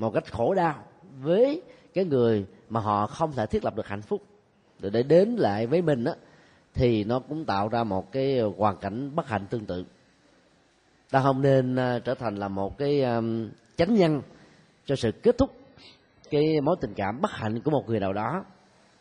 một 0.01 0.11
cách 0.15 0.33
khổ 0.33 0.55
đau 0.55 0.85
với 1.21 1.63
cái 1.95 2.05
người 2.05 2.47
mà 2.69 2.81
họ 2.81 3.07
không 3.07 3.33
thể 3.33 3.47
thiết 3.47 3.65
lập 3.65 3.77
được 3.77 3.87
hạnh 3.87 4.03
phúc. 4.03 4.23
Rồi 4.81 4.91
để 4.91 5.03
đến 5.03 5.29
lại 5.29 5.67
với 5.67 5.83
mình 5.83 6.05
á, 6.05 6.15
thì 6.75 7.05
nó 7.05 7.19
cũng 7.19 7.45
tạo 7.45 7.69
ra 7.69 7.85
một 7.85 8.13
cái 8.13 8.41
hoàn 8.41 8.77
cảnh 8.77 9.17
bất 9.17 9.27
hạnh 9.27 9.47
tương 9.51 9.67
tự. 9.67 9.85
Ta 11.11 11.23
không 11.23 11.43
nên 11.43 11.77
à, 11.77 11.99
trở 11.99 12.15
thành 12.15 12.37
là 12.37 12.49
một 12.49 12.79
cái 12.79 13.03
à, 13.03 13.21
chánh 13.77 13.95
nhân 13.95 14.23
cho 14.87 14.97
sự 14.97 15.13
kết 15.13 15.39
thúc 15.39 15.51
cái 16.31 16.61
mối 16.61 16.77
tình 16.81 16.95
cảm 16.95 17.21
bất 17.21 17.31
hạnh 17.31 17.61
của 17.61 17.71
một 17.71 17.89
người 17.89 18.01
nào 18.01 18.13
đó. 18.13 18.45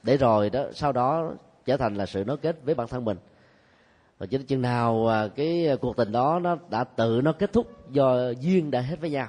Để 0.04 0.18
rồi 0.18 0.50
đó, 0.50 0.66
sau 0.74 0.92
đó 0.92 1.34
trở 1.66 1.78
thành 1.78 1.96
là 1.96 2.06
sự 2.06 2.24
nối 2.24 2.38
kết 2.38 2.56
với 2.64 2.76
bản 2.76 2.88
thân 2.88 3.06
mình. 3.06 3.18
Và 4.18 4.26
cho 4.26 4.38
đến 4.38 4.48
chừng 4.48 4.62
nào 4.62 5.08
à, 5.08 5.28
cái 5.28 5.78
cuộc 5.82 5.98
tình 5.98 6.12
đó 6.12 6.40
nó 6.44 6.58
đã 6.70 6.84
tự 6.84 7.22
nó 7.24 7.32
kết 7.32 7.54
thúc 7.54 7.92
do 7.92 8.30
duyên 8.30 8.72
đã 8.72 8.82
hết 8.82 9.00
với 9.02 9.10
nhau 9.10 9.28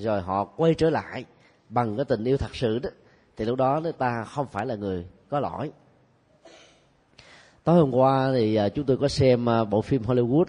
rồi 0.00 0.20
họ 0.20 0.44
quay 0.44 0.74
trở 0.74 0.90
lại 0.90 1.24
bằng 1.68 1.96
cái 1.96 2.04
tình 2.04 2.24
yêu 2.24 2.36
thật 2.36 2.54
sự 2.54 2.78
đó. 2.78 2.90
Thì 3.36 3.44
lúc 3.44 3.56
đó 3.56 3.80
người 3.82 3.92
ta 3.92 4.24
không 4.24 4.46
phải 4.46 4.66
là 4.66 4.74
người 4.74 5.06
có 5.28 5.40
lỗi. 5.40 5.70
Tối 7.64 7.76
hôm 7.76 7.90
qua 7.94 8.30
thì 8.32 8.54
à, 8.54 8.68
chúng 8.68 8.86
tôi 8.86 8.96
có 8.96 9.08
xem 9.08 9.48
à, 9.48 9.64
bộ 9.64 9.82
phim 9.82 10.02
Hollywood. 10.02 10.44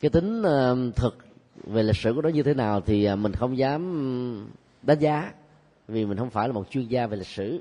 Cái 0.00 0.10
tính 0.10 0.42
à, 0.42 0.74
thực 0.96 1.18
về 1.64 1.82
lịch 1.82 1.96
sử 1.96 2.12
của 2.14 2.22
nó 2.22 2.28
như 2.28 2.42
thế 2.42 2.54
nào 2.54 2.80
thì 2.80 3.14
mình 3.14 3.32
không 3.32 3.58
dám 3.58 4.50
đánh 4.82 4.98
giá 4.98 5.32
vì 5.88 6.06
mình 6.06 6.18
không 6.18 6.30
phải 6.30 6.48
là 6.48 6.54
một 6.54 6.70
chuyên 6.70 6.88
gia 6.88 7.06
về 7.06 7.16
lịch 7.16 7.26
sử. 7.26 7.60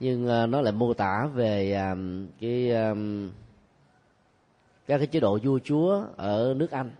Nhưng 0.00 0.50
nó 0.50 0.60
lại 0.60 0.72
mô 0.72 0.94
tả 0.94 1.28
về 1.34 1.80
cái 2.40 2.72
các 4.86 4.98
cái 4.98 5.06
chế 5.06 5.20
độ 5.20 5.38
vua 5.42 5.58
chúa 5.64 6.04
ở 6.16 6.54
nước 6.56 6.70
anh 6.70 6.90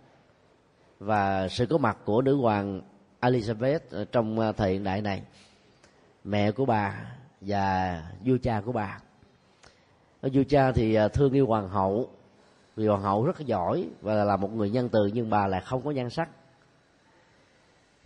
và 0.99 1.47
sự 1.47 1.65
có 1.65 1.77
mặt 1.77 1.97
của 2.05 2.21
nữ 2.21 2.35
hoàng 2.35 2.81
elizabeth 3.21 4.05
trong 4.11 4.39
à, 4.39 4.51
thời 4.51 4.71
hiện 4.71 4.83
đại 4.83 5.01
này. 5.01 5.21
Mẹ 6.23 6.51
của 6.51 6.65
bà 6.65 6.95
và 7.41 8.03
vua 8.25 8.37
cha 8.43 8.61
của 8.65 8.71
bà. 8.71 8.99
Vua 10.21 10.43
cha 10.49 10.71
thì 10.71 10.93
à, 10.93 11.07
thương 11.07 11.33
yêu 11.33 11.47
hoàng 11.47 11.69
hậu, 11.69 12.09
vì 12.75 12.87
hoàng 12.87 13.01
hậu 13.01 13.25
rất 13.25 13.39
giỏi 13.39 13.85
và 14.01 14.23
là 14.23 14.37
một 14.37 14.53
người 14.55 14.69
nhân 14.69 14.89
từ 14.89 15.05
nhưng 15.13 15.29
bà 15.29 15.47
lại 15.47 15.61
không 15.65 15.81
có 15.81 15.91
nhan 15.91 16.09
sắc. 16.09 16.29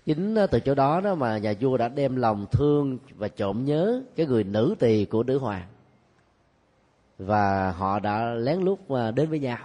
Chính 0.06 0.36
à, 0.36 0.48
từ 0.48 0.60
chỗ 0.60 0.76
đó 0.76 1.02
đó 1.02 1.16
mà 1.16 1.38
nhà 1.38 1.54
vua 1.60 1.78
đã 1.78 1.88
đem 1.88 2.16
lòng 2.16 2.46
thương 2.52 2.98
và 3.16 3.28
trộm 3.28 3.66
nhớ 3.66 4.02
cái 4.16 4.26
người 4.26 4.44
nữ 4.44 4.76
tỳ 4.80 5.06
của 5.06 5.24
nữ 5.24 5.38
hoàng. 5.38 5.68
Và 7.18 7.72
họ 7.72 8.00
đã 8.00 8.34
lén 8.34 8.60
lút 8.60 8.80
đến 9.16 9.30
với 9.30 9.40
nhau 9.40 9.58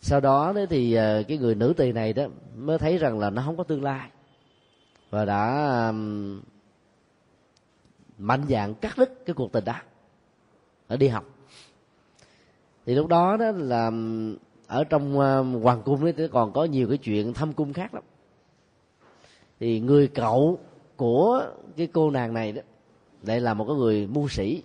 sau 0.00 0.20
đó 0.20 0.52
đấy 0.52 0.66
thì 0.70 0.94
ờ, 0.94 1.22
cái 1.28 1.38
người 1.38 1.54
nữ 1.54 1.74
tỳ 1.76 1.92
này 1.92 2.12
đó 2.12 2.24
mới 2.56 2.78
thấy 2.78 2.98
rằng 2.98 3.18
là 3.18 3.30
nó 3.30 3.42
không 3.46 3.56
có 3.56 3.64
tương 3.64 3.82
lai. 3.82 4.10
Và 5.10 5.24
đã 5.24 5.92
mạnh 8.18 8.42
dạng 8.48 8.74
cắt 8.74 8.98
đứt 8.98 9.26
cái 9.26 9.34
cuộc 9.34 9.52
tình 9.52 9.64
đó. 9.64 9.74
Ở 10.88 10.96
đi 10.96 11.08
học. 11.08 11.24
Thì 12.86 12.94
lúc 12.94 13.06
đó 13.06 13.36
đó 13.36 13.50
là 13.50 13.90
ở 14.66 14.84
trong 14.84 15.14
hoàng 15.62 15.82
cung 15.84 16.04
ấy 16.04 16.28
còn 16.32 16.52
có 16.52 16.64
nhiều 16.64 16.88
cái 16.88 16.98
chuyện 16.98 17.32
thăm 17.34 17.52
cung 17.52 17.72
khác 17.72 17.94
lắm. 17.94 18.02
Thì 19.60 19.80
người 19.80 20.08
cậu 20.08 20.58
của 20.96 21.46
cái 21.76 21.86
cô 21.86 22.10
nàng 22.10 22.34
này 22.34 22.52
đó, 22.52 22.62
lại 23.22 23.40
là 23.40 23.54
một 23.54 23.64
cái 23.68 23.76
người 23.76 24.06
mưu 24.06 24.28
sĩ, 24.28 24.62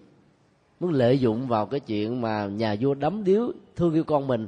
muốn 0.80 0.92
lợi 0.92 1.20
dụng 1.20 1.48
vào 1.48 1.66
cái 1.66 1.80
chuyện 1.80 2.22
mà 2.22 2.46
nhà 2.46 2.76
vua 2.80 2.94
đấm 2.94 3.24
điếu 3.24 3.52
thương 3.76 3.94
yêu 3.94 4.04
con 4.04 4.28
mình 4.28 4.48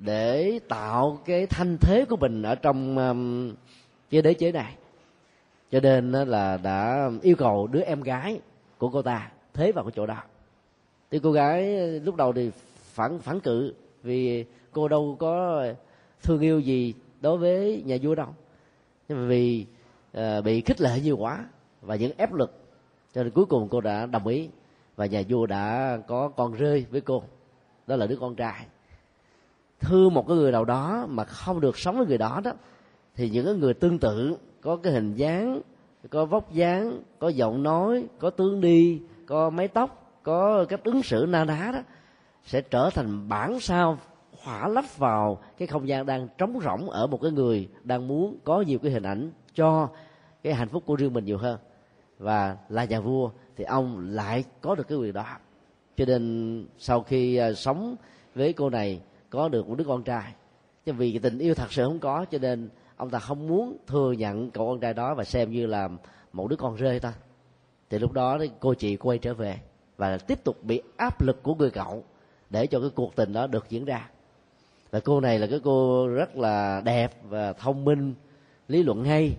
để 0.00 0.60
tạo 0.68 1.18
cái 1.24 1.46
thanh 1.46 1.78
thế 1.80 2.04
của 2.04 2.16
mình 2.16 2.42
ở 2.42 2.54
trong 2.54 2.98
um, 2.98 3.54
cái 4.10 4.22
đế 4.22 4.34
chế 4.34 4.52
này. 4.52 4.74
Cho 5.70 5.80
nên 5.80 6.12
là 6.12 6.56
đã 6.56 7.10
yêu 7.22 7.36
cầu 7.36 7.66
đứa 7.66 7.80
em 7.80 8.00
gái 8.00 8.40
của 8.78 8.88
cô 8.88 9.02
ta 9.02 9.30
thế 9.54 9.72
vào 9.72 9.84
cái 9.84 9.92
chỗ 9.96 10.06
đó. 10.06 10.22
Thì 11.10 11.18
cô 11.22 11.32
gái 11.32 11.78
uh, 11.96 12.04
lúc 12.04 12.16
đầu 12.16 12.32
thì 12.32 12.50
phản 12.92 13.18
phản 13.18 13.40
cự 13.40 13.74
vì 14.02 14.44
cô 14.72 14.88
đâu 14.88 15.16
có 15.18 15.64
thương 16.22 16.40
yêu 16.40 16.60
gì 16.60 16.94
đối 17.20 17.38
với 17.38 17.82
nhà 17.86 17.96
vua 18.02 18.14
đâu. 18.14 18.28
Nhưng 19.08 19.18
mà 19.18 19.28
vì 19.28 19.66
uh, 20.18 20.44
bị 20.44 20.60
khích 20.60 20.80
lệ 20.80 21.00
nhiều 21.00 21.16
quá 21.16 21.44
và 21.82 21.96
những 21.96 22.12
ép 22.16 22.32
lực 22.32 22.54
cho 23.14 23.22
nên 23.22 23.32
cuối 23.32 23.44
cùng 23.44 23.68
cô 23.68 23.80
đã 23.80 24.06
đồng 24.06 24.26
ý 24.26 24.48
và 24.96 25.06
nhà 25.06 25.22
vua 25.28 25.46
đã 25.46 25.98
có 26.06 26.28
con 26.28 26.54
rơi 26.54 26.86
với 26.90 27.00
cô. 27.00 27.22
Đó 27.86 27.96
là 27.96 28.06
đứa 28.06 28.16
con 28.20 28.34
trai 28.34 28.66
thương 29.80 30.14
một 30.14 30.28
cái 30.28 30.36
người 30.36 30.52
nào 30.52 30.64
đó 30.64 31.06
mà 31.08 31.24
không 31.24 31.60
được 31.60 31.78
sống 31.78 31.96
với 31.96 32.06
người 32.06 32.18
đó 32.18 32.40
đó, 32.44 32.52
thì 33.14 33.30
những 33.30 33.44
cái 33.44 33.54
người 33.54 33.74
tương 33.74 33.98
tự 33.98 34.36
có 34.60 34.76
cái 34.76 34.92
hình 34.92 35.14
dáng, 35.14 35.60
có 36.10 36.24
vóc 36.24 36.52
dáng, 36.52 37.02
có 37.18 37.28
giọng 37.28 37.62
nói, 37.62 38.04
có 38.18 38.30
tướng 38.30 38.60
đi, 38.60 39.02
có 39.26 39.50
mái 39.50 39.68
tóc, 39.68 40.20
có 40.22 40.64
cách 40.68 40.84
ứng 40.84 41.02
xử 41.02 41.26
na 41.28 41.44
ná 41.44 41.70
đó, 41.72 41.80
sẽ 42.44 42.60
trở 42.60 42.90
thành 42.90 43.28
bản 43.28 43.60
sao 43.60 43.98
hỏa 44.42 44.68
lấp 44.68 44.84
vào 44.98 45.38
cái 45.58 45.68
không 45.68 45.88
gian 45.88 46.06
đang 46.06 46.28
trống 46.38 46.60
rỗng 46.64 46.90
ở 46.90 47.06
một 47.06 47.22
cái 47.22 47.30
người 47.30 47.68
đang 47.84 48.08
muốn 48.08 48.36
có 48.44 48.60
nhiều 48.60 48.78
cái 48.78 48.92
hình 48.92 49.02
ảnh 49.02 49.30
cho 49.54 49.88
cái 50.42 50.54
hạnh 50.54 50.68
phúc 50.68 50.82
của 50.86 50.96
riêng 50.96 51.12
mình 51.12 51.24
nhiều 51.24 51.38
hơn. 51.38 51.58
Và 52.18 52.56
là 52.68 52.84
nhà 52.84 53.00
vua 53.00 53.30
thì 53.56 53.64
ông 53.64 54.08
lại 54.10 54.44
có 54.60 54.74
được 54.74 54.88
cái 54.88 54.98
quyền 54.98 55.12
đó. 55.12 55.24
Cho 55.96 56.04
nên 56.04 56.66
sau 56.78 57.00
khi 57.02 57.36
à, 57.36 57.52
sống 57.52 57.96
với 58.34 58.52
cô 58.52 58.70
này 58.70 59.00
có 59.30 59.48
được 59.48 59.68
một 59.68 59.74
đứa 59.78 59.84
con 59.84 60.02
trai. 60.02 60.34
Nhưng 60.86 60.96
vì 60.96 61.18
tình 61.18 61.38
yêu 61.38 61.54
thật 61.54 61.72
sự 61.72 61.84
không 61.84 61.98
có, 61.98 62.24
cho 62.30 62.38
nên 62.38 62.68
ông 62.96 63.10
ta 63.10 63.18
không 63.18 63.46
muốn 63.46 63.76
thừa 63.86 64.12
nhận 64.12 64.50
cậu 64.50 64.66
con 64.66 64.80
trai 64.80 64.94
đó 64.94 65.14
và 65.14 65.24
xem 65.24 65.50
như 65.50 65.66
là 65.66 65.88
một 66.32 66.48
đứa 66.48 66.56
con 66.56 66.76
rơi 66.76 67.00
ta. 67.00 67.12
Thì 67.90 67.98
lúc 67.98 68.12
đó 68.12 68.38
cô 68.60 68.74
chị 68.74 68.96
quay 68.96 69.18
trở 69.18 69.34
về 69.34 69.58
và 69.96 70.18
tiếp 70.18 70.44
tục 70.44 70.64
bị 70.64 70.82
áp 70.96 71.22
lực 71.22 71.42
của 71.42 71.54
người 71.54 71.70
cậu 71.70 72.04
để 72.50 72.66
cho 72.66 72.80
cái 72.80 72.90
cuộc 72.94 73.16
tình 73.16 73.32
đó 73.32 73.46
được 73.46 73.66
diễn 73.68 73.84
ra. 73.84 74.10
Và 74.90 75.00
cô 75.00 75.20
này 75.20 75.38
là 75.38 75.46
cái 75.46 75.60
cô 75.64 76.08
rất 76.08 76.36
là 76.36 76.80
đẹp 76.84 77.16
và 77.28 77.52
thông 77.52 77.84
minh, 77.84 78.14
lý 78.68 78.82
luận 78.82 79.04
hay, 79.04 79.36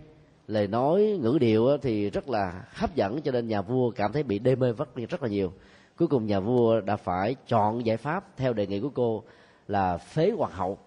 lời 0.48 0.68
nói, 0.68 1.20
ngữ 1.22 1.38
điệu 1.42 1.78
thì 1.82 2.10
rất 2.10 2.30
là 2.30 2.64
hấp 2.74 2.96
dẫn, 2.96 3.22
cho 3.22 3.32
nên 3.32 3.48
nhà 3.48 3.62
vua 3.62 3.92
cảm 3.92 4.12
thấy 4.12 4.24
bị 4.24 4.40
đê 4.40 4.56
mê 4.56 4.72
vất 4.72 4.90
rất 5.10 5.24
là 5.24 5.30
nhiều. 5.30 5.54
Cuối 5.98 6.08
cùng 6.08 6.26
nhà 6.26 6.40
vua 6.40 6.82
đã 6.82 6.96
phải 6.96 7.36
chọn 7.48 7.86
giải 7.86 7.98
pháp 7.98 8.38
theo 8.38 8.54
đề 8.54 8.68
nghị 8.68 8.80
của 8.80 8.90
cô 8.90 9.24
là 9.70 9.98
phế 9.98 10.32
hoàng 10.32 10.52
hậu, 10.52 10.78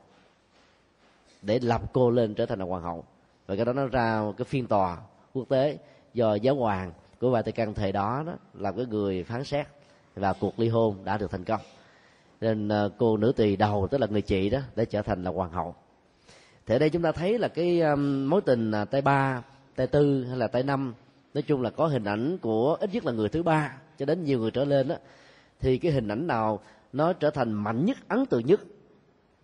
để 1.42 1.58
lập 1.58 1.82
cô 1.92 2.10
lên 2.10 2.34
trở 2.34 2.46
thành 2.46 2.58
là 2.58 2.64
hoàng 2.64 2.82
hậu. 2.82 3.04
Và 3.46 3.56
cái 3.56 3.64
đó 3.64 3.72
nó 3.72 3.86
ra 3.86 4.20
một 4.20 4.34
cái 4.38 4.44
phiên 4.44 4.66
tòa 4.66 4.98
quốc 5.32 5.48
tế 5.48 5.78
do 6.14 6.34
giáo 6.34 6.54
hoàng 6.54 6.92
của 7.20 7.30
Vatican 7.30 7.74
thời 7.74 7.92
đó 7.92 8.22
đó 8.26 8.32
là 8.54 8.72
cái 8.72 8.86
người 8.86 9.24
phán 9.24 9.44
xét 9.44 9.66
và 10.14 10.32
cuộc 10.32 10.58
ly 10.58 10.68
hôn 10.68 10.96
đã 11.04 11.18
được 11.18 11.30
thành 11.30 11.44
công. 11.44 11.60
Nên 12.40 12.68
ờ, 12.68 12.90
cô 12.98 13.16
nữ 13.16 13.32
tỳ 13.36 13.56
đầu, 13.56 13.88
tức 13.90 13.98
là 13.98 14.06
người 14.06 14.22
chị 14.22 14.50
đó 14.50 14.58
để 14.76 14.84
trở 14.84 15.02
thành 15.02 15.24
là 15.24 15.30
hoàng 15.30 15.52
hậu. 15.52 15.74
Thì 16.66 16.74
ở 16.74 16.78
đây 16.78 16.90
chúng 16.90 17.02
ta 17.02 17.12
thấy 17.12 17.38
là 17.38 17.48
cái 17.48 17.96
mối 17.96 18.40
tình 18.40 18.72
à, 18.72 18.84
tay 18.84 19.02
ba, 19.02 19.42
tay 19.76 19.86
tư 19.86 20.24
hay 20.24 20.36
là 20.36 20.46
tay 20.46 20.62
năm, 20.62 20.94
nói 21.34 21.42
chung 21.42 21.62
là 21.62 21.70
có 21.70 21.86
hình 21.86 22.04
ảnh 22.04 22.38
của 22.38 22.76
ít 22.80 22.90
nhất 22.92 23.04
là 23.04 23.12
người 23.12 23.28
thứ 23.28 23.42
ba. 23.42 23.76
Cho 23.98 24.06
đến 24.06 24.24
nhiều 24.24 24.38
người 24.38 24.50
trở 24.50 24.64
lên 24.64 24.88
đó 24.88 24.96
thì 25.60 25.78
cái 25.78 25.92
hình 25.92 26.08
ảnh 26.08 26.26
nào 26.26 26.60
nó 26.92 27.12
trở 27.12 27.30
thành 27.30 27.52
mạnh 27.52 27.84
nhất, 27.84 27.96
ấn 28.08 28.26
tượng 28.26 28.46
nhất. 28.46 28.60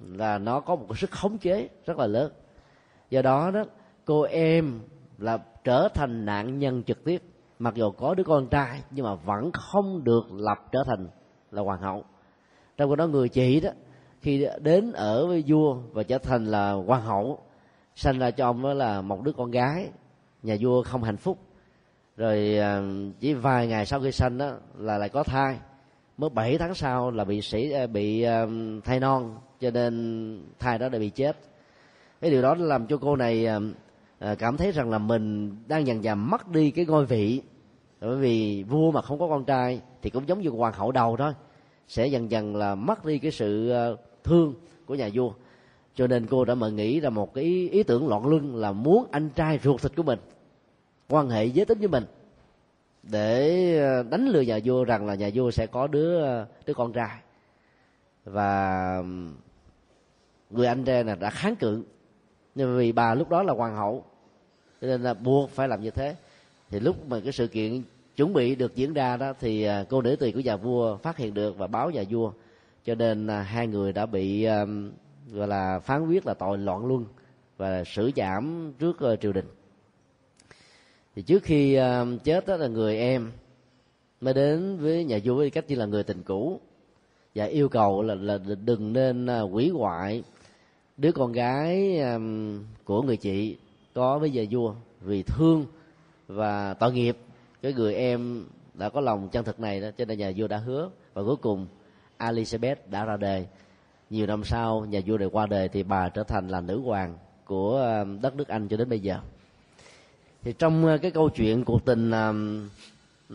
Là 0.01 0.39
nó 0.39 0.61
có 0.61 0.77
một 0.77 0.87
cái 0.89 0.97
sức 0.97 1.11
khống 1.11 1.39
chế 1.39 1.69
rất 1.87 1.99
là 1.99 2.07
lớn. 2.07 2.33
Do 3.11 3.23
đó 3.23 3.51
đó, 3.51 3.65
cô 4.05 4.23
em 4.23 4.81
là 5.19 5.39
trở 5.65 5.89
thành 5.95 6.25
nạn 6.25 6.59
nhân 6.59 6.83
trực 6.83 7.05
tiếp. 7.05 7.23
Mặc 7.59 7.75
dù 7.75 7.91
có 7.91 8.15
đứa 8.15 8.25
con 8.25 8.49
trai, 8.49 8.83
nhưng 8.91 9.05
mà 9.05 9.15
vẫn 9.15 9.53
không 9.53 10.05
được 10.05 10.33
lập 10.33 10.59
trở 10.73 10.85
thành 10.87 11.09
là 11.51 11.63
hoàng 11.63 11.81
hậu. 11.81 12.05
Trong 12.77 12.91
khi 12.91 12.97
đó 12.97 13.07
người 13.07 13.29
chị 13.29 13.61
đó, 13.61 13.71
khi 14.21 14.47
đến 14.61 14.93
ở 14.93 15.27
với 15.27 15.45
vua 15.47 15.75
và 15.93 16.03
trở 16.03 16.19
thành 16.19 16.47
là 16.47 16.73
hoàng 16.73 17.03
hậu 17.03 17.41
sanh 17.95 18.19
ra 18.19 18.31
cho 18.31 18.45
ông 18.45 18.63
đó 18.63 18.75
là 18.75 19.03
một 19.03 19.23
đứa 19.23 19.33
con 19.33 19.51
gái. 19.51 19.89
Nhà 20.43 20.57
vua 20.61 20.83
không 20.83 21.03
hạnh 21.03 21.17
phúc. 21.17 21.39
Rồi 22.17 22.59
à, 22.59 22.83
chỉ 23.21 23.35
vài 23.35 23.67
ngày 23.67 23.87
sau 23.87 24.01
khi 24.01 24.13
sanh 24.13 24.39
đó 24.39 24.53
là 24.77 24.99
lại 24.99 25.09
có 25.09 25.23
thai 25.23 25.59
mới 26.19 26.31
7 26.31 26.59
tháng 26.59 26.75
sau 26.75 27.11
là 27.11 27.25
bị 27.25 27.43
sĩ 27.43 27.71
ờ, 27.71 27.87
bị 27.87 28.23
ờ, 28.23 28.49
thai 28.85 29.01
non 29.01 29.39
cho 29.61 29.71
nên 29.71 30.43
thai 30.59 30.79
đó 30.79 30.89
đã 30.89 30.99
bị 30.99 31.11
chết. 31.11 31.37
Cái 32.21 32.31
điều 32.31 32.43
đó 32.43 32.55
làm 32.55 32.87
cho 32.87 32.97
cô 32.97 33.17
này 33.17 33.47
ờ, 34.19 34.35
cảm 34.39 34.57
thấy 34.57 34.73
rằng 34.73 34.91
là 34.91 34.99
mình 34.99 35.57
đang 35.69 35.87
dần 35.87 36.05
dần 36.05 36.31
mất 36.31 36.49
đi 36.49 36.71
cái 36.71 36.85
ngôi 36.85 37.07
vị. 37.07 37.43
Bởi 38.01 38.17
vì 38.17 38.63
vua 38.63 38.91
mà 38.91 39.03
không 39.03 39.19
có 39.19 39.29
con 39.29 39.45
trai 39.45 39.81
thì 40.03 40.11
cũng 40.11 40.29
giống 40.29 40.41
như 40.41 40.51
hoàng 40.51 40.73
hậu 40.73 40.93
đầu 40.93 41.17
thôi 41.17 41.33
sẽ 41.89 42.07
dần 42.07 42.31
dần 42.31 42.57
là 42.57 42.75
mất 42.75 43.05
đi 43.05 43.19
cái 43.19 43.31
sự 43.31 43.73
thương 44.25 44.55
của 44.87 44.95
nhà 44.95 45.11
vua. 45.15 45.33
Cho 45.95 46.07
nên 46.07 46.27
cô 46.27 46.45
đã 46.45 46.55
mở 46.55 46.71
nghĩ 46.71 47.01
ra 47.01 47.11
một 47.11 47.35
cái 47.35 47.45
ý, 47.45 47.69
ý 47.69 47.83
tưởng 47.83 48.09
loạn 48.09 48.27
luân 48.27 48.57
là 48.57 48.73
muốn 48.73 49.07
anh 49.11 49.31
trai 49.31 49.59
ruột 49.65 49.83
thịt 49.83 49.93
của 49.97 50.03
mình 50.03 50.19
quan 51.09 51.31
hệ 51.31 51.45
giới 51.45 51.67
tính 51.67 51.79
với 51.79 51.89
mình 51.89 52.05
để 53.03 53.79
ờ, 53.79 54.03
đánh 54.03 54.29
lừa 54.29 54.41
nhà 54.41 54.59
vua 54.65 54.85
rằng 54.85 55.07
là 55.07 55.15
nhà 55.15 55.31
vua 55.35 55.51
sẽ 55.51 55.67
có 55.67 55.87
đứa 55.87 56.23
ờ, 56.23 56.47
đứa 56.67 56.75
con 56.75 56.93
trai. 56.93 57.19
Và 58.25 59.03
người 60.51 60.67
anh 60.67 60.85
trai 60.85 61.05
này 61.05 61.17
đã 61.17 61.31
kháng 61.31 61.57
cự. 61.57 61.83
Nhưng 62.55 62.79
vì 62.79 62.93
bà 62.93 63.15
lúc 63.15 63.29
đó 63.29 63.43
là 63.43 63.53
hoàng 63.53 63.77
hậu, 63.77 64.05
cho 64.81 64.87
nên 64.87 65.03
là 65.03 65.15
buộc 65.15 65.51
phải 65.51 65.69
làm 65.69 65.83
như 65.83 65.91
thế. 65.91 66.17
Thì 66.71 66.81
lúc 66.81 67.09
mà 67.09 67.21
cái 67.21 67.33
sự 67.33 67.47
kiện 67.47 67.83
chuẩn 68.17 68.33
bị 68.33 68.55
được 68.55 68.75
diễn 68.75 68.93
ra 68.93 69.17
đó 69.17 69.33
thì 69.41 69.63
ờ, 69.63 69.85
cô 69.89 70.03
nữ 70.03 70.17
tỳ 70.17 70.33
của 70.33 70.41
nhà 70.41 70.57
vua 70.57 70.97
phát 70.97 71.17
hiện 71.17 71.35
được 71.35 71.59
và 71.59 71.67
báo 71.67 71.91
nhà 71.91 72.03
vua. 72.11 72.33
Cho 72.85 72.95
nên 72.95 73.29
hai 73.29 73.67
người 73.67 73.93
đã 73.93 74.07
bị 74.07 74.47
gọi 75.33 75.49
là 75.49 75.79
phán 75.79 76.07
quyết 76.07 76.27
là 76.27 76.35
tội 76.35 76.59
loạn 76.59 76.87
luân 76.87 77.05
và 77.57 77.85
xử 77.85 78.11
giảm 78.17 78.73
trước 78.79 78.97
triều 79.21 79.33
đình 79.33 79.47
thì 81.19 81.23
trước 81.23 81.43
khi 81.43 81.79
uh, 81.79 82.25
chết 82.25 82.47
đó 82.47 82.57
là 82.57 82.67
người 82.67 82.99
em 82.99 83.33
mới 84.21 84.35
đến 84.35 84.77
với 84.77 85.05
nhà 85.05 85.19
vua 85.25 85.35
với 85.35 85.51
cách 85.51 85.65
như 85.69 85.77
là 85.77 85.87
người 85.87 86.03
tình 86.03 86.23
cũ 86.23 86.61
và 87.35 87.45
yêu 87.45 87.69
cầu 87.69 88.03
là, 88.03 88.15
là 88.15 88.39
đừng 88.65 88.93
nên 88.93 89.27
uh, 89.27 89.55
quỷ 89.55 89.69
hoại 89.69 90.23
đứa 90.97 91.13
con 91.13 91.33
gái 91.33 92.01
um, 92.01 92.65
của 92.85 93.03
người 93.03 93.17
chị 93.17 93.57
có 93.95 94.19
với 94.19 94.31
nhà 94.31 94.43
vua 94.51 94.75
vì 95.01 95.23
thương 95.23 95.67
và 96.27 96.75
tội 96.75 96.93
nghiệp. 96.93 97.17
Cái 97.63 97.73
người 97.73 97.95
em 97.95 98.45
đã 98.75 98.89
có 98.89 99.01
lòng 99.01 99.29
chân 99.29 99.45
thực 99.45 99.61
này 99.61 99.81
đó 99.81 99.89
cho 99.99 100.05
nên 100.05 100.19
nhà 100.19 100.33
vua 100.37 100.47
đã 100.47 100.57
hứa. 100.57 100.91
Và 101.15 101.23
cuối 101.23 101.37
cùng 101.37 101.67
Elizabeth 102.19 102.77
đã 102.91 103.05
ra 103.05 103.17
đời. 103.17 103.47
Nhiều 104.11 104.27
năm 104.27 104.45
sau 104.45 104.85
nhà 104.85 105.01
vua 105.07 105.19
này 105.19 105.29
qua 105.33 105.47
đời 105.47 105.69
thì 105.69 105.83
bà 105.83 106.09
trở 106.09 106.23
thành 106.23 106.49
là 106.49 106.61
nữ 106.61 106.81
hoàng 106.81 107.19
của 107.45 108.05
đất 108.21 108.37
nước 108.37 108.49
Anh 108.49 108.69
cho 108.69 108.77
đến 108.77 108.89
bây 108.89 109.01
giờ 109.01 109.21
thì 110.43 110.53
trong 110.59 110.87
ờ, 110.87 110.99
cái 110.99 111.11
câu 111.11 111.29
chuyện 111.29 111.65
cuộc 111.65 111.85
tình 111.85 112.11
là 112.11 112.33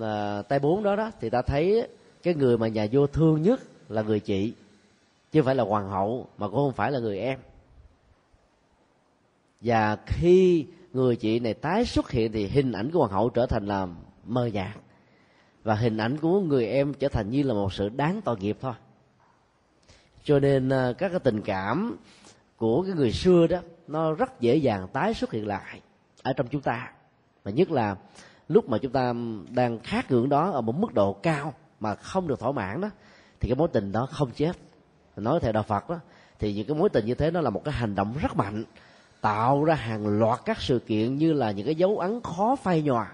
à, 0.01 0.41
tay 0.41 0.59
bốn 0.59 0.83
đó 0.83 0.95
đó 0.95 1.11
thì 1.21 1.29
ta 1.29 1.41
thấy 1.41 1.87
cái 2.23 2.33
người 2.33 2.57
mà 2.57 2.67
nhà 2.67 2.87
vua 2.91 3.07
thương 3.07 3.41
nhất 3.41 3.61
là 3.89 4.01
người 4.01 4.19
chị 4.19 4.53
chứ 5.31 5.41
không 5.41 5.45
phải 5.45 5.55
là 5.55 5.63
hoàng 5.63 5.89
hậu 5.89 6.27
mà 6.37 6.47
cũng 6.47 6.55
không 6.55 6.73
phải 6.73 6.91
là 6.91 6.99
người 6.99 7.19
em. 7.19 7.39
Và 9.61 9.97
khi 10.05 10.65
người 10.93 11.15
chị 11.15 11.39
này 11.39 11.53
tái 11.53 11.85
xuất 11.85 12.11
hiện 12.11 12.31
thì 12.31 12.47
hình 12.47 12.71
ảnh 12.71 12.91
của 12.91 12.99
hoàng 12.99 13.11
hậu 13.11 13.29
trở 13.29 13.45
thành 13.45 13.65
là 13.65 13.87
mờ 14.25 14.45
nhạt 14.45 14.77
và 15.63 15.75
hình 15.75 15.97
ảnh 15.97 16.17
của 16.17 16.39
người 16.39 16.67
em 16.67 16.93
trở 16.93 17.07
thành 17.07 17.29
như 17.29 17.43
là 17.43 17.53
một 17.53 17.73
sự 17.73 17.89
đáng 17.89 18.21
tội 18.21 18.37
nghiệp 18.39 18.57
thôi. 18.61 18.73
Cho 20.23 20.39
nên 20.39 20.69
ờ, 20.69 20.93
các 20.93 21.09
cái 21.09 21.19
tình 21.19 21.41
cảm 21.41 21.97
của 22.57 22.83
cái 22.83 22.93
người 22.95 23.11
xưa 23.11 23.47
đó 23.47 23.59
nó 23.87 24.13
rất 24.13 24.39
dễ 24.39 24.55
dàng 24.55 24.87
tái 24.93 25.13
xuất 25.13 25.31
hiện 25.31 25.47
lại 25.47 25.81
ở 26.23 26.33
trong 26.33 26.47
chúng 26.47 26.61
ta. 26.61 26.91
Và 27.43 27.51
nhất 27.51 27.71
là 27.71 27.95
lúc 28.47 28.69
mà 28.69 28.77
chúng 28.77 28.91
ta 28.91 29.13
đang 29.49 29.79
khát 29.79 30.11
ngưỡng 30.11 30.29
đó 30.29 30.51
ở 30.51 30.61
một 30.61 30.75
mức 30.75 30.93
độ 30.93 31.13
cao 31.13 31.53
mà 31.79 31.95
không 31.95 32.27
được 32.27 32.39
thỏa 32.39 32.51
mãn 32.51 32.81
đó, 32.81 32.89
thì 33.39 33.49
cái 33.49 33.55
mối 33.55 33.67
tình 33.73 33.91
đó 33.91 34.07
không 34.11 34.31
chết. 34.31 34.51
Nói 35.15 35.39
theo 35.39 35.51
đạo 35.51 35.63
phật 35.63 35.89
đó, 35.89 35.99
thì 36.39 36.53
những 36.53 36.67
cái 36.67 36.77
mối 36.77 36.89
tình 36.89 37.05
như 37.05 37.15
thế 37.15 37.31
nó 37.31 37.41
là 37.41 37.49
một 37.49 37.63
cái 37.63 37.73
hành 37.73 37.95
động 37.95 38.15
rất 38.21 38.35
mạnh, 38.35 38.63
tạo 39.21 39.63
ra 39.63 39.75
hàng 39.75 40.19
loạt 40.19 40.39
các 40.45 40.61
sự 40.61 40.79
kiện 40.79 41.17
như 41.17 41.33
là 41.33 41.51
những 41.51 41.65
cái 41.65 41.75
dấu 41.75 41.99
ấn 41.99 42.21
khó 42.21 42.55
phai 42.55 42.81
nhòa. 42.81 43.11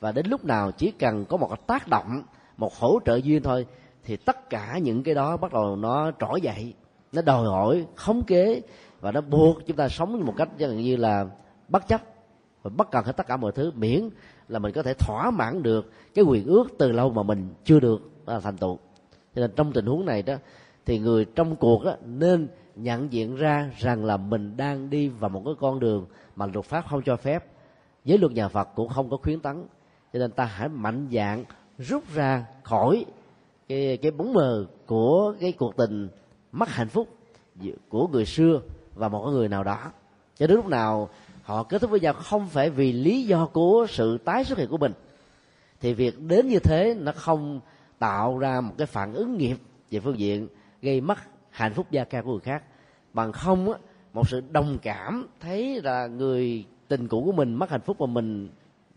Và 0.00 0.12
đến 0.12 0.26
lúc 0.26 0.44
nào 0.44 0.72
chỉ 0.72 0.90
cần 0.90 1.24
có 1.24 1.36
một 1.36 1.48
cái 1.48 1.58
tác 1.66 1.88
động, 1.88 2.22
một 2.56 2.74
hỗ 2.74 2.98
trợ 3.04 3.16
duyên 3.16 3.42
thôi, 3.42 3.66
thì 4.04 4.16
tất 4.16 4.50
cả 4.50 4.78
những 4.78 5.02
cái 5.02 5.14
đó 5.14 5.36
bắt 5.36 5.52
đầu 5.52 5.76
nó 5.76 6.10
trỗi 6.20 6.40
dậy, 6.40 6.74
nó 7.12 7.22
đòi 7.22 7.46
hỏi 7.46 7.86
khống 7.96 8.22
kế 8.26 8.60
và 9.00 9.12
nó 9.12 9.20
buộc 9.20 9.66
chúng 9.66 9.76
ta 9.76 9.88
sống 9.88 10.26
một 10.26 10.34
cách 10.36 10.48
gần 10.58 10.76
như 10.76 10.96
là 10.96 11.26
bất 11.68 11.88
chấp 11.88 12.00
và 12.62 12.70
bất 12.76 12.90
cần 12.90 13.04
hết 13.04 13.12
tất 13.16 13.26
cả 13.26 13.36
mọi 13.36 13.52
thứ 13.52 13.72
miễn 13.74 14.08
là 14.48 14.58
mình 14.58 14.72
có 14.72 14.82
thể 14.82 14.94
thỏa 14.94 15.30
mãn 15.30 15.62
được 15.62 15.92
cái 16.14 16.24
quyền 16.24 16.44
ước 16.44 16.66
từ 16.78 16.92
lâu 16.92 17.10
mà 17.10 17.22
mình 17.22 17.48
chưa 17.64 17.80
được 17.80 18.10
à, 18.26 18.40
thành 18.40 18.56
tựu. 18.56 18.78
Cho 19.34 19.40
nên 19.40 19.50
trong 19.56 19.72
tình 19.72 19.86
huống 19.86 20.06
này 20.06 20.22
đó 20.22 20.34
thì 20.86 20.98
người 20.98 21.24
trong 21.24 21.56
cuộc 21.56 21.84
đó 21.84 21.96
nên 22.04 22.48
nhận 22.76 23.12
diện 23.12 23.36
ra 23.36 23.70
rằng 23.78 24.04
là 24.04 24.16
mình 24.16 24.56
đang 24.56 24.90
đi 24.90 25.08
vào 25.08 25.28
một 25.30 25.42
cái 25.44 25.54
con 25.60 25.80
đường 25.80 26.06
mà 26.36 26.46
luật 26.46 26.64
pháp 26.64 26.84
không 26.88 27.02
cho 27.02 27.16
phép 27.16 27.44
giới 28.04 28.18
luật 28.18 28.32
nhà 28.32 28.48
Phật 28.48 28.68
cũng 28.74 28.88
không 28.88 29.10
có 29.10 29.16
khuyến 29.16 29.40
tấn. 29.40 29.64
Cho 30.12 30.18
nên 30.18 30.30
ta 30.30 30.44
hãy 30.44 30.68
mạnh 30.68 31.08
dạng 31.12 31.44
rút 31.78 32.04
ra 32.14 32.46
khỏi 32.62 33.04
cái 33.68 33.96
cái 34.02 34.10
bóng 34.10 34.32
mờ 34.32 34.66
của 34.86 35.34
cái 35.40 35.52
cuộc 35.52 35.76
tình 35.76 36.08
mất 36.52 36.68
hạnh 36.68 36.88
phúc 36.88 37.08
của 37.88 38.08
người 38.08 38.26
xưa 38.26 38.60
và 38.94 39.08
một 39.08 39.30
người 39.30 39.48
nào 39.48 39.64
đó. 39.64 39.78
Cho 40.36 40.46
đến 40.46 40.56
lúc 40.56 40.66
nào 40.66 41.08
họ 41.42 41.62
kết 41.62 41.80
thúc 41.80 41.90
với 41.90 42.00
nhau 42.00 42.12
không 42.12 42.48
phải 42.48 42.70
vì 42.70 42.92
lý 42.92 43.22
do 43.22 43.46
của 43.46 43.86
sự 43.88 44.18
tái 44.18 44.44
xuất 44.44 44.58
hiện 44.58 44.68
của 44.68 44.78
mình. 44.78 44.92
Thì 45.80 45.94
việc 45.94 46.20
đến 46.20 46.48
như 46.48 46.58
thế 46.58 46.94
nó 46.98 47.12
không 47.12 47.60
tạo 47.98 48.38
ra 48.38 48.60
một 48.60 48.74
cái 48.78 48.86
phản 48.86 49.14
ứng 49.14 49.38
nghiệp 49.38 49.56
về 49.90 50.00
phương 50.00 50.18
diện 50.18 50.48
gây 50.82 51.00
mất 51.00 51.18
hạnh 51.50 51.74
phúc 51.74 51.86
gia 51.90 52.04
ca 52.04 52.22
của 52.22 52.30
người 52.30 52.40
khác. 52.40 52.62
Bằng 53.12 53.32
không 53.32 53.72
á, 53.72 53.78
một 54.12 54.28
sự 54.28 54.42
đồng 54.50 54.78
cảm 54.82 55.26
thấy 55.40 55.80
là 55.82 56.06
người 56.06 56.64
tình 56.88 57.08
cũ 57.08 57.22
của 57.26 57.32
mình 57.32 57.54
mất 57.54 57.70
hạnh 57.70 57.80
phúc 57.80 57.96
và 57.98 58.06
mình 58.06 58.48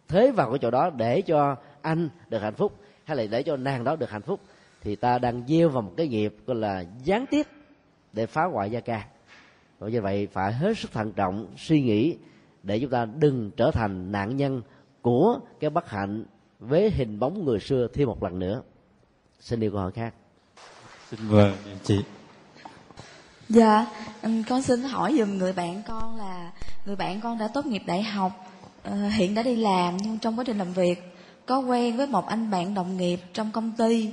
thế 0.08 0.32
vào 0.32 0.50
cái 0.50 0.60
chỗ 0.60 0.72
đó 0.72 0.90
để 0.90 1.22
cho 1.22 1.56
anh 1.82 2.10
được 2.30 2.40
hạnh 2.40 2.54
phúc 2.54 2.74
hay 3.04 3.18
là 3.18 3.26
để 3.30 3.44
cho 3.44 3.58
nàng 3.58 3.84
đó 3.84 3.96
được 3.96 4.10
hạnh 4.10 4.22
phúc 4.22 4.40
thì 4.82 4.96
ta 4.96 5.20
đang 5.20 5.44
gieo 5.48 5.70
vào 5.70 5.82
một 5.82 5.94
cái 5.98 6.08
nghiệp 6.08 6.36
gọi 6.46 6.58
là 6.58 6.86
gián 7.04 7.26
tiếp 7.32 7.48
để 8.14 8.26
phá 8.26 8.44
hoại 8.44 8.72
gia 8.72 8.80
ca. 8.80 9.06
Và 9.80 9.90
như 9.90 10.02
vậy 10.02 10.28
phải 10.32 10.54
hết 10.54 10.78
sức 10.78 10.92
thận 10.92 11.12
trọng 11.12 11.48
suy 11.58 11.82
nghĩ 11.82 12.18
để 12.66 12.80
chúng 12.80 12.90
ta 12.90 13.06
đừng 13.06 13.52
trở 13.58 13.72
thành 13.72 14.12
nạn 14.12 14.38
nhân 14.38 14.62
của 15.02 15.40
cái 15.60 15.70
bất 15.70 15.90
hạnh 15.90 16.26
với 16.60 16.90
hình 16.90 17.20
bóng 17.20 17.46
người 17.46 17.60
xưa 17.60 17.88
thêm 17.94 18.08
một 18.08 18.24
lần 18.24 18.40
nữa. 18.40 18.62
Xin 19.40 19.60
điều 19.60 19.72
câu 19.72 19.80
hỏi 19.80 19.92
khác. 19.92 20.14
Xin 21.12 21.20
vâng 21.28 21.54
chị. 21.84 22.00
Dạ 23.50 23.88
con 24.50 24.62
xin 24.62 24.84
hỏi 24.84 25.16
dùm 25.20 25.38
người 25.38 25.54
bạn 25.54 25.82
con 25.88 26.18
là 26.18 26.52
người 26.86 26.96
bạn 26.96 27.22
con 27.22 27.38
đã 27.38 27.48
tốt 27.48 27.66
nghiệp 27.66 27.82
đại 27.86 28.04
học 28.04 28.32
ờ, 28.84 29.08
hiện 29.10 29.36
đã 29.36 29.44
đi 29.44 29.56
làm 29.56 29.98
nhưng 29.98 30.20
trong 30.20 30.40
quá 30.40 30.44
trình 30.48 30.58
làm 30.58 30.74
việc 30.74 31.16
có 31.46 31.60
quen 31.60 31.98
với 31.98 32.08
một 32.08 32.28
anh 32.28 32.52
bạn 32.52 32.74
đồng 32.74 32.98
nghiệp 32.98 33.20
trong 33.34 33.52
công 33.52 33.72
ty 33.72 34.12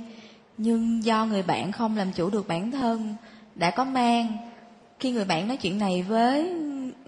nhưng 0.57 1.03
do 1.03 1.25
người 1.25 1.43
bạn 1.43 1.71
không 1.71 1.97
làm 1.97 2.11
chủ 2.11 2.29
được 2.29 2.47
bản 2.47 2.71
thân 2.71 3.15
đã 3.55 3.71
có 3.71 3.83
mang. 3.83 4.37
Khi 4.99 5.11
người 5.11 5.25
bạn 5.25 5.47
nói 5.47 5.57
chuyện 5.57 5.77
này 5.77 6.01
với 6.01 6.53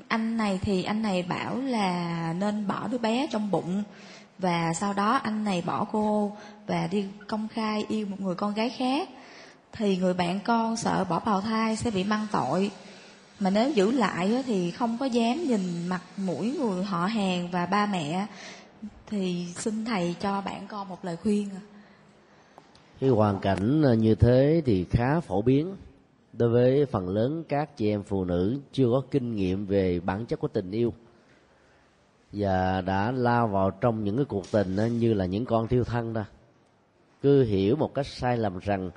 anh 0.07 0.37
này 0.37 0.59
thì 0.61 0.83
anh 0.83 1.01
này 1.01 1.23
bảo 1.23 1.57
là 1.57 2.33
nên 2.39 2.67
bỏ 2.67 2.87
đứa 2.87 2.97
bé 2.97 3.27
trong 3.31 3.51
bụng. 3.51 3.83
Và 4.39 4.73
sau 4.73 4.93
đó 4.93 5.11
anh 5.23 5.43
này 5.43 5.63
bỏ 5.65 5.85
cô 5.91 6.31
và 6.67 6.87
đi 6.91 7.05
công 7.27 7.47
khai 7.47 7.85
yêu 7.89 8.05
một 8.05 8.21
người 8.21 8.35
con 8.35 8.53
gái 8.53 8.69
khác. 8.69 9.09
Thì 9.73 9.97
người 9.97 10.13
bạn 10.13 10.39
con 10.45 10.77
sợ 10.77 11.05
bỏ 11.09 11.19
bào 11.19 11.41
thai 11.41 11.75
sẽ 11.75 11.91
bị 11.91 12.03
mang 12.03 12.27
tội. 12.31 12.71
Mà 13.39 13.49
nếu 13.49 13.71
giữ 13.71 13.91
lại 13.91 14.43
thì 14.45 14.71
không 14.71 14.97
có 14.97 15.05
dám 15.05 15.43
nhìn 15.43 15.87
mặt 15.87 16.01
mũi 16.17 16.57
người 16.59 16.83
họ 16.83 17.05
hàng 17.05 17.49
và 17.51 17.65
ba 17.65 17.85
mẹ. 17.85 18.25
Thì 19.07 19.47
xin 19.55 19.85
thầy 19.85 20.15
cho 20.21 20.41
bạn 20.41 20.67
con 20.67 20.89
một 20.89 21.05
lời 21.05 21.17
khuyên 21.23 21.49
cái 22.99 23.09
hoàn 23.09 23.39
cảnh 23.39 23.81
ờ, 23.81 23.93
như 23.93 24.15
thế 24.15 24.61
thì 24.65 24.85
khá 24.89 25.19
phổ 25.19 25.41
biến 25.41 25.75
đối 26.37 26.49
với 26.49 26.85
phần 26.85 27.09
lớn 27.09 27.43
các 27.49 27.77
chị 27.77 27.89
em 27.89 28.03
phụ 28.03 28.25
nữ 28.25 28.59
chưa 28.71 28.87
có 28.91 29.01
kinh 29.11 29.35
nghiệm 29.35 29.65
về 29.65 29.99
bản 29.99 30.25
chất 30.25 30.39
của 30.39 30.47
tình 30.47 30.71
yêu 30.71 30.93
và 32.31 32.81
đã 32.81 33.11
lao 33.11 33.47
vào 33.47 33.71
trong 33.71 34.03
những 34.03 34.15
cái 34.15 34.25
cuộc 34.25 34.51
tình 34.51 34.75
như 34.99 35.13
là 35.13 35.25
những 35.25 35.45
con 35.45 35.67
thiêu 35.67 35.83
thân 35.83 36.13
đó, 36.13 36.23
cứ 37.21 37.43
hiểu 37.43 37.75
một 37.75 37.93
cách 37.93 38.07
sai 38.07 38.37
lầm 38.37 38.59
rằng 38.59 38.91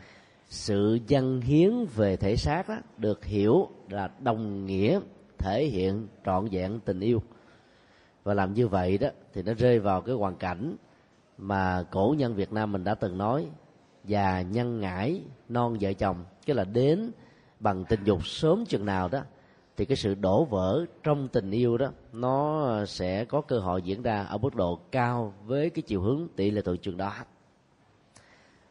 sự 0.48 0.98
dân 1.06 1.40
hiến 1.40 1.70
về 1.94 2.16
thể 2.16 2.36
xác 2.36 2.68
đó 2.68 2.76
được 2.96 3.24
hiểu 3.24 3.68
là 3.88 4.10
đồng 4.20 4.66
nghĩa, 4.66 5.00
thể 5.38 5.64
hiện 5.64 6.06
trọn 6.26 6.48
vẹn 6.52 6.80
tình 6.84 7.00
yêu. 7.00 7.22
Và 8.24 8.34
làm 8.34 8.54
như 8.54 8.68
vậy 8.68 8.98
đó 8.98 9.08
thì 9.34 9.42
nó 9.42 9.54
rơi 9.54 9.78
vào 9.78 10.00
cái 10.00 10.14
hoàn 10.14 10.36
cảnh 10.36 10.76
mà 11.38 11.84
cổ 11.90 12.14
nhân 12.18 12.34
Việt 12.34 12.52
Nam 12.52 12.72
mình 12.72 12.84
đã 12.84 12.94
từng 12.94 13.18
nói, 13.18 13.46
già 14.04 14.42
nhân 14.42 14.80
ngãi 14.80 15.22
non 15.48 15.76
vợ 15.80 15.92
chồng, 15.92 16.24
cái 16.46 16.56
là 16.56 16.64
đến 16.64 17.10
bằng 17.60 17.84
tình 17.88 18.04
dục 18.04 18.26
sớm 18.26 18.64
chừng 18.66 18.84
nào 18.84 19.08
đó 19.08 19.22
thì 19.76 19.84
cái 19.84 19.96
sự 19.96 20.14
đổ 20.14 20.44
vỡ 20.44 20.84
trong 21.02 21.28
tình 21.28 21.50
yêu 21.50 21.78
đó 21.78 21.90
nó 22.12 22.84
sẽ 22.86 23.24
có 23.24 23.40
cơ 23.40 23.58
hội 23.58 23.82
diễn 23.82 24.02
ra 24.02 24.24
ở 24.24 24.38
mức 24.38 24.54
độ 24.54 24.78
cao 24.90 25.34
với 25.46 25.70
cái 25.70 25.82
chiều 25.82 26.00
hướng 26.00 26.28
tỷ 26.36 26.50
lệ 26.50 26.62
tội 26.64 26.76
trường 26.76 26.96
đó. 26.96 27.12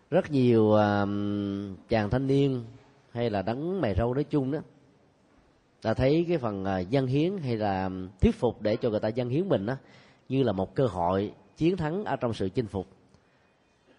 Rất 0.09 0.31
nhiều 0.31 0.63
uh, 0.63 1.09
chàng 1.89 2.09
thanh 2.09 2.27
niên 2.27 2.63
hay 3.11 3.29
là 3.29 3.41
đấng 3.41 3.81
mày 3.81 3.95
râu 3.95 4.13
nói 4.13 4.23
chung 4.23 4.51
đó 4.51 4.59
ta 5.81 5.93
thấy 5.93 6.25
cái 6.27 6.37
phần 6.37 6.63
uh, 6.63 6.89
dân 6.89 7.07
hiến 7.07 7.37
hay 7.37 7.57
là 7.57 7.89
thuyết 8.21 8.35
phục 8.35 8.61
để 8.61 8.75
cho 8.75 8.89
người 8.89 8.99
ta 8.99 9.07
dân 9.07 9.29
hiến 9.29 9.49
mình 9.49 9.65
đó 9.65 9.75
như 10.29 10.43
là 10.43 10.51
một 10.51 10.75
cơ 10.75 10.87
hội 10.87 11.33
chiến 11.57 11.77
thắng 11.77 12.05
ở 12.05 12.15
trong 12.15 12.33
sự 12.33 12.49
chinh 12.49 12.67
phục. 12.67 12.87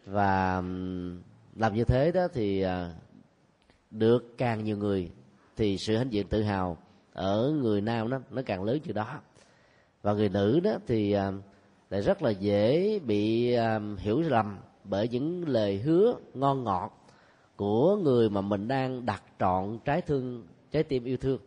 Và 0.06 0.56
um, 0.56 1.22
làm 1.56 1.74
như 1.74 1.84
thế 1.84 2.12
đó 2.12 2.28
thì 2.34 2.64
uh, 2.64 2.70
được 3.90 4.38
càng 4.38 4.64
nhiều 4.64 4.76
người 4.76 5.10
thì 5.56 5.78
sự 5.78 5.96
hãnh 5.96 6.12
diện 6.12 6.26
tự 6.28 6.42
hào 6.42 6.76
ở 7.12 7.52
người 7.62 7.80
nam 7.80 8.10
đó 8.10 8.18
nó 8.30 8.42
càng 8.46 8.64
lớn 8.64 8.80
chừng 8.80 8.94
đó. 8.94 9.20
Và 10.02 10.12
người 10.12 10.28
nữ 10.28 10.60
đó 10.60 10.72
thì 10.86 11.12
à, 11.12 11.32
lại 11.90 12.02
rất 12.02 12.22
là 12.22 12.30
dễ 12.30 12.98
bị 12.98 13.52
à, 13.52 13.80
hiểu 13.98 14.20
lầm 14.20 14.58
bởi 14.84 15.08
những 15.08 15.48
lời 15.48 15.78
hứa 15.78 16.14
ngon 16.34 16.64
ngọt 16.64 17.06
của 17.56 17.96
người 17.96 18.30
mà 18.30 18.40
mình 18.40 18.68
đang 18.68 19.06
đặt 19.06 19.22
trọn 19.38 19.78
trái 19.84 20.00
thương 20.02 20.46
trái 20.70 20.82
tim 20.82 21.04
yêu 21.04 21.16
thương. 21.16 21.40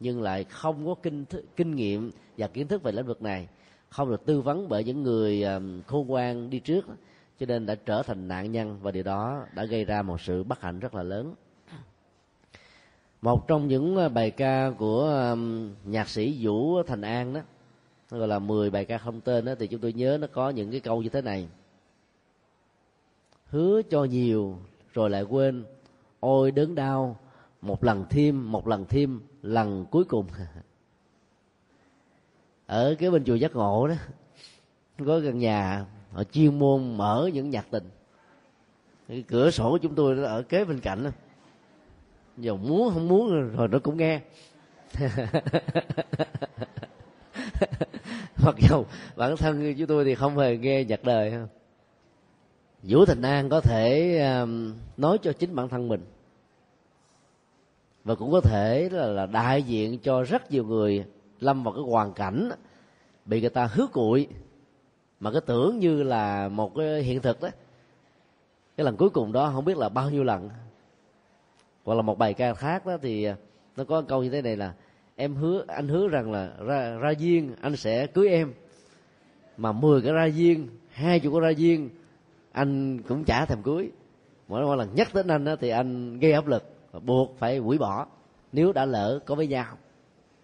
Nhưng 0.00 0.22
lại 0.22 0.44
không 0.44 0.86
có 0.86 0.94
kinh 1.02 1.24
th- 1.30 1.42
kinh 1.56 1.74
nghiệm 1.74 2.10
và 2.36 2.48
kiến 2.48 2.68
thức 2.68 2.82
về 2.82 2.92
lĩnh 2.92 3.06
vực 3.06 3.22
này 3.22 3.48
không 3.88 4.10
được 4.10 4.26
tư 4.26 4.40
vấn 4.40 4.68
bởi 4.68 4.84
những 4.84 5.02
người 5.02 5.42
um, 5.42 5.82
khôn 5.82 6.06
ngoan 6.06 6.50
đi 6.50 6.58
trước. 6.58 6.86
Cho 7.40 7.46
nên 7.46 7.66
đã 7.66 7.74
trở 7.74 8.02
thành 8.02 8.28
nạn 8.28 8.52
nhân 8.52 8.78
và 8.82 8.90
điều 8.90 9.02
đó 9.02 9.46
đã 9.54 9.64
gây 9.64 9.84
ra 9.84 10.02
một 10.02 10.20
sự 10.20 10.44
bất 10.44 10.60
hạnh 10.60 10.78
rất 10.78 10.94
là 10.94 11.02
lớn 11.02 11.34
một 13.26 13.48
trong 13.48 13.68
những 13.68 13.96
ờ, 13.96 14.08
bài 14.08 14.30
ca 14.30 14.70
của 14.78 15.36
nhạc 15.84 16.08
sĩ 16.08 16.38
vũ 16.40 16.82
thành 16.82 17.02
an 17.02 17.32
đó 17.32 17.40
gọi 18.10 18.28
là 18.28 18.38
10 18.38 18.70
bài 18.70 18.84
ca 18.84 18.98
không 18.98 19.20
tên 19.20 19.44
đó, 19.44 19.54
thì 19.58 19.66
chúng 19.66 19.80
tôi 19.80 19.92
nhớ 19.92 20.18
nó 20.20 20.26
có 20.32 20.50
những 20.50 20.70
cái 20.70 20.80
câu 20.80 21.02
như 21.02 21.08
thế 21.08 21.22
này. 21.22 21.48
Hứa 23.46 23.82
cho 23.82 24.04
nhiều 24.04 24.58
rồi 24.92 25.10
lại 25.10 25.22
quên, 25.22 25.64
ôi 26.20 26.50
đớn 26.50 26.74
đau, 26.74 27.16
một 27.62 27.84
lần 27.84 28.04
thêm, 28.10 28.52
một 28.52 28.68
lần 28.68 28.84
thêm, 28.88 29.20
lần 29.42 29.86
cuối 29.90 30.04
cùng. 30.04 30.26
Ở 32.66 32.94
cái 32.98 33.10
bên 33.10 33.24
chùa 33.24 33.34
giác 33.34 33.54
ngộ 33.54 33.88
đó, 33.88 33.94
có 35.06 35.18
gần 35.18 35.38
nhà, 35.38 35.86
họ 36.12 36.24
chuyên 36.24 36.58
môn 36.58 36.96
mở 36.96 37.30
những 37.34 37.50
nhạc 37.50 37.66
tình. 37.70 37.90
Cái 39.08 39.24
cửa 39.28 39.50
sổ 39.50 39.70
của 39.70 39.78
chúng 39.78 39.94
tôi 39.94 40.24
ở 40.24 40.42
kế 40.42 40.64
bên 40.64 40.80
cạnh 40.80 41.04
đó 41.04 41.10
dù 42.36 42.56
muốn 42.56 42.94
không 42.94 43.08
muốn 43.08 43.50
rồi 43.50 43.68
nó 43.68 43.78
cũng 43.78 43.96
nghe. 43.96 44.20
Mặc 48.36 48.54
dù 48.68 48.84
bản 49.16 49.36
thân 49.36 49.74
chúng 49.78 49.86
tôi 49.86 50.04
thì 50.04 50.14
không 50.14 50.38
hề 50.38 50.56
nghe 50.56 50.84
nhạc 50.84 51.04
đời 51.04 51.32
vũ 52.82 53.04
thành 53.04 53.22
an 53.22 53.48
có 53.48 53.60
thể 53.60 54.18
um, 54.18 54.74
nói 54.96 55.18
cho 55.22 55.32
chính 55.32 55.54
bản 55.54 55.68
thân 55.68 55.88
mình. 55.88 56.04
Và 58.04 58.14
cũng 58.14 58.32
có 58.32 58.40
thể 58.40 58.88
là, 58.92 59.06
là 59.06 59.26
đại 59.26 59.62
diện 59.62 59.98
cho 59.98 60.22
rất 60.22 60.50
nhiều 60.50 60.64
người 60.64 61.04
lâm 61.40 61.64
vào 61.64 61.74
cái 61.74 61.82
hoàn 61.82 62.12
cảnh 62.12 62.50
bị 63.24 63.40
người 63.40 63.50
ta 63.50 63.68
hứa 63.72 63.86
cụi. 63.86 64.28
Mà 65.20 65.32
cái 65.32 65.40
tưởng 65.46 65.78
như 65.78 66.02
là 66.02 66.48
một 66.48 66.72
cái 66.74 67.02
hiện 67.02 67.22
thực 67.22 67.40
đó. 67.40 67.48
Cái 68.76 68.84
lần 68.84 68.96
cuối 68.96 69.10
cùng 69.10 69.32
đó 69.32 69.50
không 69.54 69.64
biết 69.64 69.76
là 69.76 69.88
bao 69.88 70.10
nhiêu 70.10 70.24
lần 70.24 70.50
hoặc 71.86 71.94
là 71.94 72.02
một 72.02 72.18
bài 72.18 72.34
ca 72.34 72.54
khác 72.54 72.86
đó 72.86 72.96
thì 73.02 73.24
à, 73.24 73.36
nó 73.76 73.84
có 73.84 74.02
câu 74.02 74.22
như 74.22 74.30
thế 74.30 74.42
này 74.42 74.56
là 74.56 74.72
em 75.16 75.34
hứa 75.34 75.64
anh 75.68 75.88
hứa 75.88 76.08
rằng 76.08 76.32
là 76.32 76.52
ra 76.66 76.96
ra 77.00 77.10
duyên 77.10 77.54
anh 77.60 77.76
sẽ 77.76 78.06
cưới 78.06 78.28
em. 78.28 78.52
Mà 79.56 79.72
10 79.72 80.02
cái 80.02 80.12
ra 80.12 80.24
duyên 80.24 80.68
hai 80.90 81.20
chục 81.20 81.32
cái 81.32 81.40
ra 81.40 81.50
duyên 81.50 81.90
anh 82.52 83.02
cũng 83.02 83.24
chả 83.24 83.44
thèm 83.44 83.62
cưới. 83.62 83.90
Mỗi, 84.48 84.76
lần 84.76 84.94
nhắc 84.94 85.14
đến 85.14 85.28
anh 85.28 85.44
đó, 85.44 85.56
thì 85.60 85.68
anh 85.68 86.18
gây 86.18 86.32
áp 86.32 86.46
lực 86.46 86.64
buộc 87.04 87.38
phải 87.38 87.58
hủy 87.58 87.78
bỏ. 87.78 88.06
Nếu 88.52 88.72
đã 88.72 88.84
lỡ 88.84 89.18
có 89.26 89.34
với 89.34 89.46
nhau. 89.46 89.76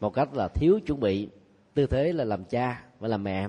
Một 0.00 0.14
cách 0.14 0.34
là 0.34 0.48
thiếu 0.48 0.80
chuẩn 0.86 1.00
bị 1.00 1.28
tư 1.74 1.86
thế 1.86 2.12
là 2.12 2.24
làm 2.24 2.44
cha 2.44 2.82
và 3.00 3.08
làm 3.08 3.24
mẹ. 3.24 3.48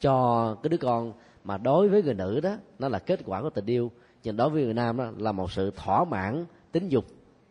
Cho 0.00 0.54
cái 0.62 0.68
đứa 0.68 0.76
con 0.76 1.12
mà 1.44 1.58
đối 1.58 1.88
với 1.88 2.02
người 2.02 2.14
nữ 2.14 2.40
đó 2.40 2.56
nó 2.78 2.88
là 2.88 2.98
kết 2.98 3.20
quả 3.24 3.42
của 3.42 3.50
tình 3.50 3.66
yêu. 3.66 3.90
Nhưng 4.22 4.36
đối 4.36 4.50
với 4.50 4.64
người 4.64 4.74
nam 4.74 4.96
đó 4.96 5.10
là 5.18 5.32
một 5.32 5.52
sự 5.52 5.70
thỏa 5.76 6.04
mãn 6.04 6.44
tính 6.72 6.88
dục 6.88 7.04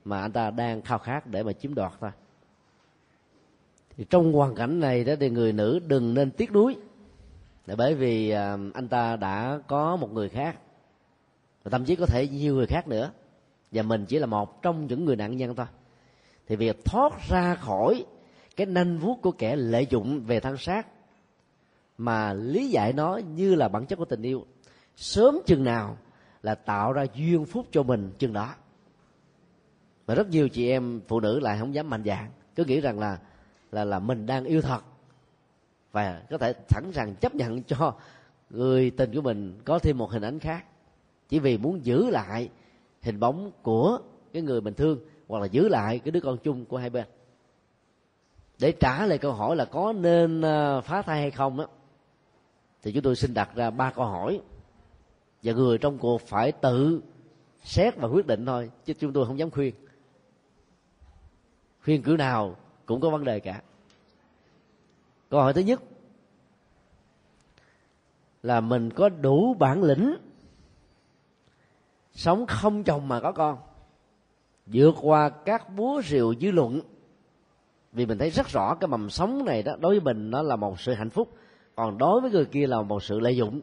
mà 0.09 0.21
anh 0.21 0.31
ta 0.31 0.51
đang 0.51 0.81
khao 0.81 0.99
khát 0.99 1.27
để 1.27 1.43
mà 1.43 1.53
chiếm 1.53 1.73
đoạt 1.73 1.91
thôi. 1.99 2.11
Thì 3.97 4.05
trong 4.09 4.33
hoàn 4.33 4.55
cảnh 4.55 4.79
này 4.79 5.03
đó 5.03 5.13
thì 5.19 5.29
người 5.29 5.53
nữ 5.53 5.79
đừng 5.87 6.13
nên 6.13 6.31
tiếc 6.31 6.51
nuối. 6.51 6.75
Là 7.65 7.75
bởi 7.75 7.95
vì 7.95 8.29
à, 8.29 8.57
anh 8.73 8.87
ta 8.87 9.15
đã 9.15 9.59
có 9.67 9.95
một 9.95 10.13
người 10.13 10.29
khác, 10.29 10.57
và 11.63 11.69
thậm 11.69 11.85
chí 11.85 11.95
có 11.95 12.05
thể 12.05 12.27
nhiều 12.27 12.55
người 12.55 12.65
khác 12.65 12.87
nữa. 12.87 13.11
Và 13.71 13.81
mình 13.81 14.05
chỉ 14.05 14.19
là 14.19 14.25
một 14.25 14.61
trong 14.61 14.87
những 14.87 15.05
người 15.05 15.15
nạn 15.15 15.37
nhân 15.37 15.55
thôi. 15.55 15.65
Thì 16.47 16.55
việc 16.55 16.85
thoát 16.85 17.13
ra 17.29 17.55
khỏi 17.55 18.05
cái 18.55 18.65
nanh 18.65 18.97
vuốt 18.97 19.21
của 19.21 19.31
kẻ 19.31 19.55
lợi 19.55 19.87
dụng 19.89 20.23
về 20.25 20.39
thân 20.39 20.57
xác 20.57 20.87
mà 21.97 22.33
lý 22.33 22.69
giải 22.69 22.93
nó 22.93 23.17
như 23.17 23.55
là 23.55 23.67
bản 23.67 23.85
chất 23.85 23.95
của 23.95 24.05
tình 24.05 24.21
yêu, 24.21 24.45
sớm 24.95 25.39
chừng 25.45 25.63
nào 25.63 25.97
là 26.43 26.55
tạo 26.55 26.93
ra 26.93 27.05
duyên 27.13 27.45
phúc 27.45 27.65
cho 27.71 27.83
mình 27.83 28.11
chừng 28.17 28.33
đó 28.33 28.55
và 30.09 30.15
rất 30.15 30.29
nhiều 30.29 30.49
chị 30.49 30.69
em 30.69 31.01
phụ 31.07 31.19
nữ 31.19 31.39
lại 31.39 31.57
không 31.59 31.73
dám 31.73 31.89
mạnh 31.89 32.03
dạn. 32.05 32.29
Cứ 32.55 32.65
nghĩ 32.65 32.81
rằng 32.81 32.99
là 32.99 33.19
là 33.71 33.85
là 33.85 33.99
mình 33.99 34.25
đang 34.25 34.45
yêu 34.45 34.61
thật. 34.61 34.81
Và 35.91 36.21
có 36.29 36.37
thể 36.37 36.53
sẵn 36.69 36.91
sàng 36.93 37.15
chấp 37.15 37.35
nhận 37.35 37.63
cho 37.63 37.93
người 38.49 38.91
tình 38.91 39.15
của 39.15 39.21
mình 39.21 39.59
có 39.65 39.79
thêm 39.79 39.97
một 39.97 40.11
hình 40.11 40.21
ảnh 40.21 40.39
khác. 40.39 40.65
Chỉ 41.27 41.39
vì 41.39 41.57
muốn 41.57 41.85
giữ 41.85 42.09
lại 42.09 42.49
hình 43.01 43.19
bóng 43.19 43.51
của 43.61 43.99
cái 44.33 44.41
người 44.41 44.61
mình 44.61 44.73
thương, 44.73 44.99
hoặc 45.27 45.39
là 45.39 45.45
giữ 45.45 45.67
lại 45.67 45.99
cái 45.99 46.11
đứa 46.11 46.19
con 46.19 46.37
chung 46.37 46.65
của 46.65 46.77
hai 46.77 46.89
bên. 46.89 47.05
Để 48.59 48.71
trả 48.71 49.05
lời 49.05 49.17
câu 49.17 49.31
hỏi 49.31 49.55
là 49.55 49.65
có 49.65 49.93
nên 49.93 50.41
ờ, 50.41 50.81
phá 50.81 51.01
thai 51.01 51.21
hay 51.21 51.31
không 51.31 51.59
á, 51.59 51.65
thì 52.83 52.91
chúng 52.91 53.03
tôi 53.03 53.15
xin 53.15 53.33
đặt 53.33 53.55
ra 53.55 53.69
ba 53.69 53.91
câu 53.91 54.05
hỏi. 54.05 54.41
Và 55.43 55.53
người 55.53 55.77
trong 55.77 55.97
cuộc 55.97 56.21
phải 56.21 56.51
tự 56.51 57.01
xét 57.63 57.95
và 57.97 58.07
quyết 58.07 58.27
định 58.27 58.45
thôi, 58.45 58.71
chứ 58.85 58.93
chúng 58.99 59.13
tôi 59.13 59.25
không 59.25 59.39
dám 59.39 59.51
khuyên 59.51 59.73
khuyên 61.89 62.01
cử 62.01 62.15
nào 62.17 62.55
cũng 62.85 63.01
có 63.01 63.09
vấn 63.09 63.23
đề 63.23 63.39
cả. 63.39 63.61
Câu 65.29 65.41
hỏi 65.41 65.53
thứ 65.53 65.61
nhất 65.61 65.81
là 68.43 68.61
mình 68.61 68.91
có 68.91 69.09
đủ 69.09 69.53
bản 69.59 69.83
lĩnh 69.83 70.15
sống 72.13 72.45
không 72.47 72.83
chồng 72.83 73.07
mà 73.07 73.19
có 73.19 73.31
con, 73.31 73.57
vượt 74.65 74.95
qua 75.01 75.29
các 75.29 75.75
búa 75.75 76.01
rìu 76.01 76.33
dư 76.41 76.51
luận, 76.51 76.81
vì 77.91 78.05
mình 78.05 78.17
thấy 78.17 78.29
rất 78.29 78.47
rõ 78.47 78.75
cái 78.75 78.87
mầm 78.87 79.09
sống 79.09 79.45
này 79.45 79.63
đó, 79.63 79.75
đối 79.79 79.99
với 79.99 80.13
mình 80.13 80.31
nó 80.31 80.41
là 80.41 80.55
một 80.55 80.79
sự 80.79 80.93
hạnh 80.93 81.09
phúc, 81.09 81.37
còn 81.75 81.97
đối 81.97 82.21
với 82.21 82.31
người 82.31 82.45
kia 82.45 82.67
là 82.67 82.81
một 82.81 83.03
sự 83.03 83.19
lợi 83.19 83.37
dụng. 83.37 83.61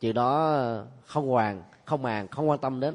Chuyện 0.00 0.14
đó 0.14 0.58
không 1.06 1.28
hoàn, 1.28 1.62
không 1.84 2.02
màng, 2.02 2.28
không 2.28 2.48
quan 2.48 2.58
tâm 2.58 2.80
đến. 2.80 2.94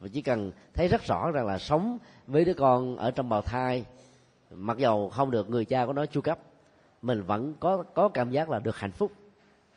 Và 0.00 0.08
chỉ 0.12 0.22
cần 0.22 0.52
thấy 0.74 0.88
rất 0.88 1.02
rõ 1.02 1.30
rằng 1.30 1.46
là 1.46 1.58
sống 1.58 1.98
với 2.26 2.44
đứa 2.44 2.54
con 2.54 2.96
ở 2.96 3.10
trong 3.10 3.28
bào 3.28 3.42
thai, 3.42 3.84
mặc 4.50 4.78
dầu 4.78 5.08
không 5.08 5.30
được 5.30 5.50
người 5.50 5.64
cha 5.64 5.86
của 5.86 5.92
nó 5.92 6.06
chu 6.06 6.20
cấp, 6.20 6.38
mình 7.02 7.22
vẫn 7.22 7.54
có 7.60 7.84
có 7.94 8.08
cảm 8.08 8.30
giác 8.30 8.50
là 8.50 8.58
được 8.58 8.76
hạnh 8.76 8.92
phúc 8.92 9.12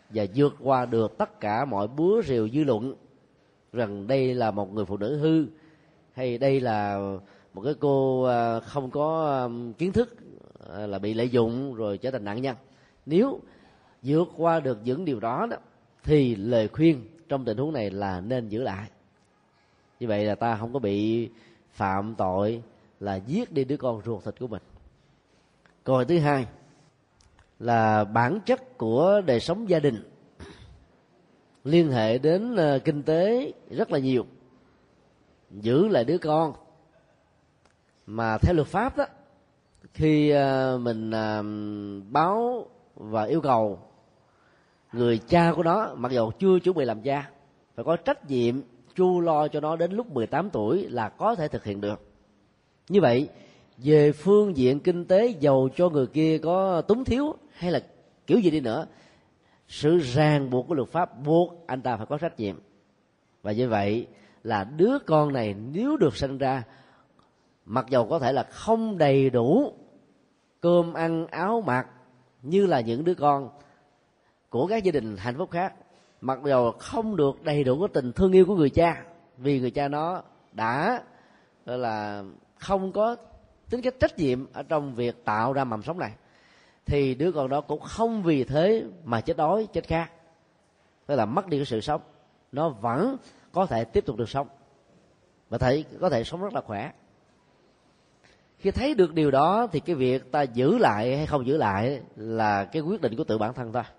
và 0.10 0.26
vượt 0.36 0.56
qua 0.60 0.86
được 0.86 1.18
tất 1.18 1.40
cả 1.40 1.66
mọi 1.66 1.88
búa 1.88 2.22
rìu 2.22 2.50
dư 2.50 2.64
luận 2.64 2.96
rằng 3.74 4.08
đây 4.08 4.34
là 4.34 4.52
một 4.52 4.74
người 4.74 4.86
phụ 4.86 4.98
nữ 4.98 5.18
hư 5.18 5.46
hay 6.14 6.38
đây 6.38 6.60
là 6.60 7.00
một 7.54 7.62
cái 7.62 7.74
cô 7.80 8.24
à, 8.24 8.60
không 8.60 8.92
có 8.92 9.50
kiến 9.78 9.92
thức 9.92 10.16
à, 10.70 10.88
là 10.88 11.00
bị 11.00 11.14
lợi 11.14 11.30
dụng 11.30 11.74
rồi 11.74 11.98
trở 11.98 12.12
thành 12.12 12.24
nạn 12.24 12.42
nhân. 12.42 12.56
Nếu 13.06 13.40
vượt 14.04 14.28
qua 14.38 14.60
được 14.60 14.78
những 14.84 15.06
điều 15.06 15.20
đó 15.20 15.48
đó, 15.52 15.58
thì 16.04 16.36
lời 16.36 16.68
khuyên 16.68 17.02
trong 17.30 17.46
tình 17.46 17.58
huống 17.58 17.74
này 17.74 17.90
là 17.90 18.22
nên 18.22 18.50
giữ 18.50 18.64
lại. 18.64 18.90
Như 20.00 20.08
vậy 20.08 20.26
là 20.26 20.36
ta 20.36 20.56
không 20.56 20.74
có 20.74 20.80
bị 20.80 21.30
phạm 21.76 22.16
tội 22.18 22.64
là 23.00 23.16
giết 23.16 23.52
đi 23.52 23.64
đứa 23.64 23.78
con 23.78 24.02
ruột 24.06 24.24
thịt 24.24 24.40
của 24.40 24.48
mình. 24.48 24.62
Câu 25.84 25.96
hỏi 25.96 26.06
thứ 26.06 26.20
hai 26.20 26.46
là 27.60 28.04
bản 28.04 28.40
chất 28.46 28.78
của 28.78 29.22
đời 29.26 29.40
sống 29.40 29.70
gia 29.70 29.80
đình 29.80 30.04
liên 31.64 31.92
hệ 31.92 32.18
đến 32.18 32.56
ờ, 32.56 32.80
kinh 32.80 33.04
tế 33.04 33.54
rất 33.70 33.92
là 33.92 34.00
nhiều. 34.00 34.26
Giữ 35.52 35.88
lại 35.88 36.04
đứa 36.06 36.18
con. 36.18 36.54
Mà 38.06 38.38
theo 38.38 38.54
luật 38.54 38.68
pháp 38.68 38.98
đó, 38.98 39.06
khi 39.94 40.30
ờ, 40.30 40.78
mình 40.82 41.12
ờ, 41.12 41.44
báo 42.10 42.66
và 42.96 43.24
yêu 43.24 43.42
cầu 43.42 43.80
người 44.94 45.18
cha 45.18 45.54
của 45.56 45.64
nó, 45.64 45.96
mặc 45.96 46.12
dù 46.12 46.32
chưa 46.40 46.60
chuẩn 46.60 46.76
bị 46.76 46.86
làm 46.86 47.02
cha, 47.02 47.30
phải 47.76 47.86
có 47.86 47.96
trách 47.96 48.30
nhiệm 48.30 48.62
chu 48.96 49.20
lo 49.20 49.48
cho 49.48 49.60
nó 49.60 49.76
đến 49.76 49.92
lúc 49.92 50.12
18 50.12 50.50
tuổi 50.50 50.88
là 50.90 51.10
có 51.10 51.36
thể 51.36 51.48
thực 51.48 51.64
hiện 51.64 51.82
được. 51.82 52.02
Như 52.90 53.02
vậy, 53.02 53.30
về 53.78 54.12
phương 54.12 54.58
diện 54.58 54.80
kinh 54.80 55.06
tế 55.06 55.28
giàu 55.40 55.70
cho 55.76 55.90
người 55.90 56.08
kia 56.08 56.38
có 56.38 56.82
túng 56.82 57.06
thiếu 57.06 57.36
hay 57.52 57.72
là 57.72 57.80
kiểu 58.28 58.40
gì 58.40 58.52
đi 58.52 58.60
nữa, 58.60 58.88
sự 59.68 59.98
ràng 59.98 60.50
buộc 60.50 60.68
của 60.68 60.74
luật 60.74 60.90
pháp 60.90 61.24
buộc 61.24 61.68
anh 61.68 61.82
ta 61.82 61.98
phải 61.98 62.06
có 62.06 62.18
trách 62.18 62.40
nhiệm. 62.40 62.56
Và 63.42 63.52
như 63.52 63.70
vậy 63.70 64.08
là 64.44 64.64
đứa 64.64 65.00
con 65.06 65.34
này 65.34 65.56
nếu 65.72 65.98
được 65.98 66.16
sinh 66.16 66.38
ra, 66.38 66.64
mặc 67.66 67.86
dầu 67.90 68.08
có 68.10 68.20
thể 68.20 68.32
là 68.32 68.44
không 68.44 68.98
đầy 68.98 69.30
đủ 69.30 69.74
cơm 70.62 70.94
ăn 70.94 71.28
áo 71.28 71.64
mặc 71.66 71.88
như 72.42 72.66
là 72.66 72.82
những 72.82 73.04
đứa 73.04 73.14
con 73.14 73.50
của 74.50 74.68
các 74.68 74.84
gia 74.84 74.92
đình 74.92 75.16
hạnh 75.18 75.36
phúc 75.38 75.52
khác 75.52 75.74
mặc 76.26 76.40
dù 76.46 76.72
không 76.72 77.16
được 77.16 77.44
đầy 77.44 77.64
đủ 77.64 77.80
cái 77.80 77.88
tình 77.94 78.12
thương 78.12 78.32
yêu 78.32 78.46
của 78.46 78.56
người 78.56 78.70
cha, 78.70 79.04
vì 79.38 79.60
người 79.60 79.72
cha 79.72 79.88
nó 79.88 80.22
đã, 80.52 81.02
gọi 81.66 81.78
là, 81.78 82.24
không 82.60 82.92
có 82.92 83.16
tính 83.70 83.82
cách 83.82 83.94
trách 84.00 84.18
nhiệm 84.18 84.54
ở 84.54 84.64
trong 84.64 84.96
việc 84.96 85.26
tạo 85.26 85.54
ra 85.54 85.64
mầm 85.64 85.84
sống 85.84 86.00
này, 86.00 86.12
thì 86.86 87.16
đứa 87.16 87.32
con 87.32 87.50
đó 87.50 87.62
cũng 87.62 87.80
không 87.80 88.24
vì 88.24 88.44
thế 88.44 88.84
mà 89.04 89.22
chết 89.22 89.38
đói, 89.38 89.68
chết 89.74 89.88
khát. 89.88 90.10
Tức 91.06 91.16
là 91.16 91.26
mất 91.26 91.48
đi 91.48 91.58
cái 91.58 91.66
sự 91.66 91.82
sống, 91.82 92.02
nó 92.52 92.70
vẫn 92.70 93.18
có 93.52 93.66
thể 93.66 93.84
tiếp 93.84 94.06
tục 94.06 94.18
được 94.18 94.30
sống 94.30 94.48
và 95.50 95.58
thấy, 95.58 95.86
có 96.02 96.10
thể 96.10 96.24
sống 96.24 96.42
rất 96.42 96.54
là 96.54 96.62
khỏe. 96.62 96.92
Khi 98.58 98.72
thấy 98.72 98.96
được 98.96 99.14
điều 99.14 99.32
đó 99.32 99.68
thì 99.72 99.80
cái 99.80 99.96
việc 99.96 100.32
ta 100.32 100.42
giữ 100.42 100.78
lại 100.78 101.18
hay 101.18 101.26
không 101.26 101.48
giữ 101.48 101.58
lại 101.58 102.02
là 102.16 102.66
cái 102.66 102.82
quyết 102.82 103.02
định 103.02 103.16
của 103.16 103.24
tự 103.24 103.38
bản 103.38 103.54
thân 103.54 103.72
ta. 103.72 103.92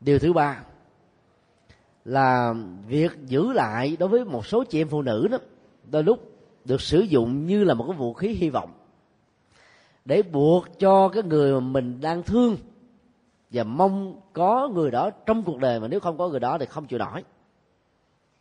Điều 0.00 0.18
thứ 0.18 0.32
ba 0.32 0.62
là 2.04 2.54
việc 2.86 3.10
giữ 3.26 3.52
lại 3.52 3.96
đối 3.98 4.08
với 4.08 4.24
một 4.24 4.46
số 4.46 4.64
chị 4.64 4.80
em 4.80 4.88
phụ 4.88 5.02
nữ 5.02 5.28
đó 5.30 5.38
đôi 5.90 6.02
lúc 6.02 6.32
được 6.64 6.80
sử 6.80 7.00
dụng 7.00 7.46
như 7.46 7.64
là 7.64 7.74
một 7.74 7.84
cái 7.88 7.96
vũ 7.96 8.12
khí 8.12 8.28
hy 8.28 8.50
vọng 8.50 8.72
để 10.04 10.22
buộc 10.22 10.78
cho 10.78 11.08
cái 11.08 11.22
người 11.22 11.52
mà 11.52 11.60
mình 11.60 12.00
đang 12.00 12.22
thương 12.22 12.56
và 13.50 13.64
mong 13.64 14.20
có 14.32 14.68
người 14.74 14.90
đó 14.90 15.10
trong 15.10 15.42
cuộc 15.42 15.58
đời 15.58 15.80
mà 15.80 15.88
nếu 15.88 16.00
không 16.00 16.18
có 16.18 16.28
người 16.28 16.40
đó 16.40 16.58
thì 16.58 16.66
không 16.66 16.86
chịu 16.86 16.98
nổi. 16.98 17.24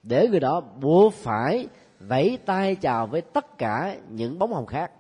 Để 0.04 0.28
người 0.28 0.40
đó 0.40 0.62
buộc 0.62 1.14
phải 1.14 1.68
vẫy 2.00 2.38
tay 2.46 2.76
chào 2.76 3.08
với 3.08 3.22
tất 3.22 3.58
cả 3.58 3.98
những 4.10 4.40
bóng 4.40 4.54
hồng 4.54 4.66
khác. 4.66 4.92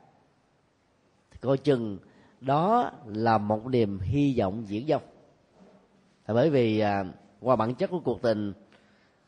Thì 1.32 1.38
coi 1.41 1.58
chừng 1.58 1.98
đó 2.41 2.91
là 3.06 3.38
một 3.38 3.65
niềm 3.65 4.00
hy 4.00 4.36
vọng 4.39 4.63
diễn 4.67 4.88
dông. 4.88 5.02
Bởi 6.28 6.50
vì 6.50 6.80
à, 6.80 7.06
qua 7.41 7.56
bản 7.56 7.75
chất 7.75 7.89
của 7.89 7.99
cuộc 7.99 8.21
tình, 8.21 8.54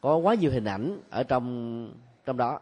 có 0.01 0.15
quá 0.15 0.33
nhiều 0.33 0.51
hình 0.51 0.65
ảnh 0.65 0.99
ở 1.09 1.23
trong 1.23 1.93
trong 2.25 2.37
đó. 2.37 2.59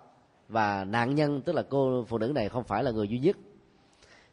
Và 0.50 0.84
nạn 0.84 1.16
nhân, 1.16 1.42
tức 1.42 1.56
là 1.56 1.64
cô 1.70 2.04
phụ 2.08 2.18
nữ 2.18 2.32
này 2.36 2.50
không 2.50 2.64
phải 2.64 2.84
là 2.84 2.92
người 2.92 3.08
duy 3.08 3.20
nhất. 3.20 3.38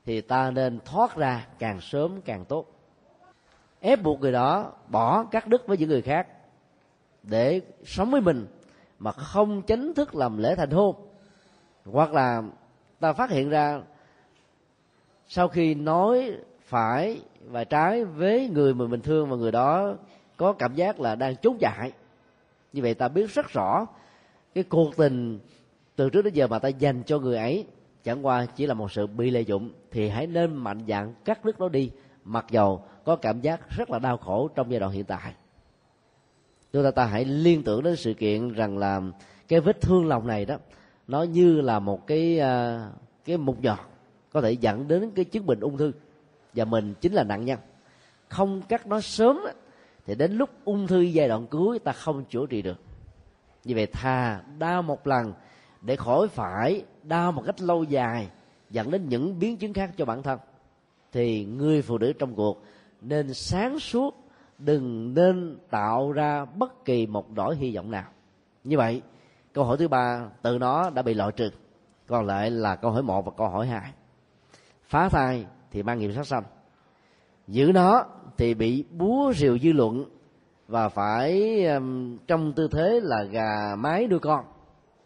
Thì 0.05 0.21
ta 0.21 0.51
nên 0.51 0.81
thoát 0.85 1.17
ra 1.17 1.47
càng 1.59 1.81
sớm 1.81 2.21
càng 2.25 2.45
tốt. 2.45 2.67
Ép 3.81 4.03
buộc 4.03 4.21
người 4.21 4.33
đó 4.33 4.73
bỏ 4.89 5.25
cắt 5.25 5.47
đứt 5.47 5.67
với 5.67 5.79
những 5.79 5.89
người 5.89 6.03
khác 6.03 6.29
để 7.23 7.61
sống 7.85 8.11
với 8.11 8.21
mình 8.21 8.47
mà 8.99 9.13
không 9.13 9.63
chính 9.63 9.95
thức 9.95 10.15
làm 10.15 10.39
lễ 10.39 10.55
thành 10.55 10.71
hôn. 10.71 10.97
Hoặc 11.85 12.13
là 12.13 12.43
ta 13.01 13.13
phát 13.13 13.31
hiện 13.31 13.49
ra 13.49 13.81
sau 15.29 15.49
khi 15.49 15.75
nói 15.75 16.33
phải 16.61 17.21
và 17.45 17.65
trái 17.65 18.05
với 18.05 18.49
người 18.49 18.75
mà 18.75 18.87
mình 18.87 19.01
thương 19.01 19.31
và 19.31 19.37
người 19.37 19.53
đó 19.53 19.95
có 20.37 20.53
cảm 20.53 20.75
giác 20.75 21.01
là 21.01 21.15
đang 21.15 21.37
trốn 21.37 21.59
chạy 21.61 21.93
như 22.73 22.83
vậy 22.83 22.95
ta 22.95 23.09
biết 23.09 23.31
rất 23.31 23.49
rõ 23.49 23.87
cái 24.55 24.65
cuộc 24.65 24.97
tình 24.97 25.39
từ 25.97 26.11
trước 26.11 26.23
đến 26.23 26.35
giờ 26.35 26.47
mà 26.47 26.59
ta 26.59 26.69
dành 26.69 27.03
cho 27.03 27.19
người 27.19 27.37
ấy, 27.37 27.67
chẳng 28.05 28.27
qua 28.27 28.47
chỉ 28.47 28.67
là 28.67 28.75
một 28.75 28.93
sự 28.93 29.07
bị 29.07 29.31
lợi 29.31 29.45
dụng, 29.45 29.71
thì 29.91 30.09
hãy 30.09 30.27
nên 30.27 30.55
mạnh 30.55 30.85
dạn 30.89 31.15
cắt 31.25 31.45
đứt 31.45 31.61
nó 31.61 31.69
đi, 31.69 31.91
mặc 32.25 32.47
dầu 32.51 32.83
có 33.05 33.17
cảm 33.17 33.41
giác 33.41 33.71
rất 33.77 33.91
là 33.91 33.99
đau 33.99 34.17
khổ 34.17 34.49
trong 34.55 34.71
giai 34.71 34.81
đoạn 34.81 34.93
hiện 34.93 35.05
tại. 35.05 35.35
Chúng 36.73 36.85
ta 36.85 36.91
ta 36.91 37.07
hãy 37.07 37.25
liên 37.25 37.63
tưởng 37.63 37.83
đến 37.83 37.97
sự 37.97 38.15
kiện 38.15 38.53
rằng 38.53 38.79
là 38.79 39.01
cái 39.49 39.61
vết 39.61 39.81
thương 39.81 40.07
lòng 40.07 40.27
này 40.27 40.45
đó, 40.45 40.57
nó 41.07 41.23
như 41.23 41.61
là 41.61 41.79
một 41.79 42.07
cái 42.07 42.39
à, 42.39 42.89
cái 43.25 43.37
mục 43.37 43.63
nhọt 43.63 43.79
có 44.33 44.41
thể 44.41 44.53
dẫn 44.53 44.89
đến 44.89 45.11
cái 45.15 45.25
chứng 45.25 45.47
bệnh 45.47 45.61
ung 45.61 45.79
thư. 45.79 45.93
Và 46.55 46.65
mình 46.65 46.95
chính 47.01 47.13
là 47.13 47.25
nạn 47.25 47.45
nhân. 47.45 47.59
Không 48.29 48.63
cắt 48.63 48.87
nó 48.87 49.01
sớm 49.01 49.41
thì 50.07 50.15
đến 50.15 50.33
lúc 50.33 50.51
ung 50.65 50.87
thư 50.87 51.01
giai 51.01 51.29
đoạn 51.29 51.47
cuối, 51.47 51.79
ta 51.79 51.93
không 51.93 52.25
chữa 52.25 52.47
trị 52.47 52.63
được. 52.63 52.81
Như 53.65 53.75
vậy 53.75 53.87
thà 53.87 54.43
đau 54.59 54.83
một 54.83 55.07
lần 55.07 55.33
để 55.81 55.97
khỏi 55.97 56.29
phải 56.29 56.85
đau 57.03 57.33
một 57.33 57.43
cách 57.47 57.61
lâu 57.61 57.85
dài, 57.85 58.29
dẫn 58.71 58.91
đến 58.91 59.09
những 59.09 59.39
biến 59.39 59.57
chứng 59.57 59.73
khác 59.73 59.91
cho 59.97 60.05
bản 60.05 60.23
thân. 60.23 60.39
Thì 61.13 61.45
người 61.45 61.83
phụ 61.83 61.99
nữ 61.99 62.13
trong 62.13 62.35
cuộc 62.35 62.63
nên 63.01 63.35
sáng 63.35 63.79
suốt, 63.79 64.29
đừng 64.59 65.15
nên 65.15 65.59
tạo 65.71 66.13
ra 66.13 66.45
bất 66.45 66.85
kỳ 66.85 67.07
một 67.07 67.31
nỗi 67.31 67.57
hy 67.57 67.77
vọng 67.77 67.91
nào. 67.91 68.09
Như 68.65 68.77
vậy, 68.79 69.03
câu 69.53 69.65
hỏi 69.65 69.77
thứ 69.77 69.89
ba 69.89 70.29
từ 70.43 70.59
nó 70.59 70.91
đã 70.91 71.03
bị 71.03 71.15
loại 71.15 71.33
trừ. 71.33 71.51
Còn 72.07 72.27
lại 72.27 72.51
là 72.51 72.77
câu 72.77 72.91
hỏi 72.91 73.03
một 73.03 73.25
và 73.25 73.33
câu 73.37 73.49
hỏi 73.49 73.67
hai. 73.67 73.93
Phá 74.83 75.09
thai 75.09 75.47
thì 75.71 75.83
mang 75.83 75.99
nghiệp 75.99 76.13
sát 76.13 76.27
sanh 76.27 76.43
giữ 77.49 77.73
nó 77.75 78.05
thì 78.37 78.55
bị 78.55 78.85
búa 78.91 79.33
rìu 79.33 79.59
dư 79.59 79.73
luận 79.73 80.05
và 80.69 80.89
phải 80.89 81.65
um, 81.67 82.19
trong 82.27 82.53
tư 82.53 82.69
thế 82.69 83.01
là 83.03 83.23
gà 83.23 83.77
mái 83.79 84.07
nuôi 84.07 84.19
con 84.19 84.45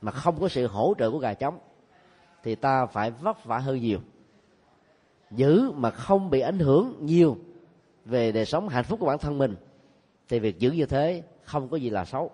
mà 0.01 0.13
không 0.13 0.41
có 0.41 0.49
sự 0.49 0.67
hỗ 0.67 0.95
trợ 0.99 1.11
của 1.11 1.19
gà 1.19 1.35
trống 1.35 1.59
thì 2.43 2.55
ta 2.55 2.87
phải 2.87 3.11
vất 3.11 3.45
vả 3.45 3.59
hơn 3.59 3.81
nhiều. 3.81 3.99
Giữ 5.31 5.71
mà 5.71 5.91
không 5.91 6.31
bị 6.31 6.41
ảnh 6.41 6.59
hưởng 6.59 6.95
nhiều 7.01 7.37
về 8.05 8.33
đời 8.33 8.45
sống 8.45 8.69
hạnh 8.69 8.85
phúc 8.85 9.01
của 9.01 9.07
bản 9.07 9.19
thân 9.19 9.39
mình 9.39 9.57
thì 10.29 10.39
việc 10.39 10.59
giữ 10.59 10.71
như 10.71 10.87
thế 10.87 11.23
không 11.43 11.69
có 11.69 11.77
gì 11.77 11.91
là 11.91 12.05
xấu. 12.05 12.31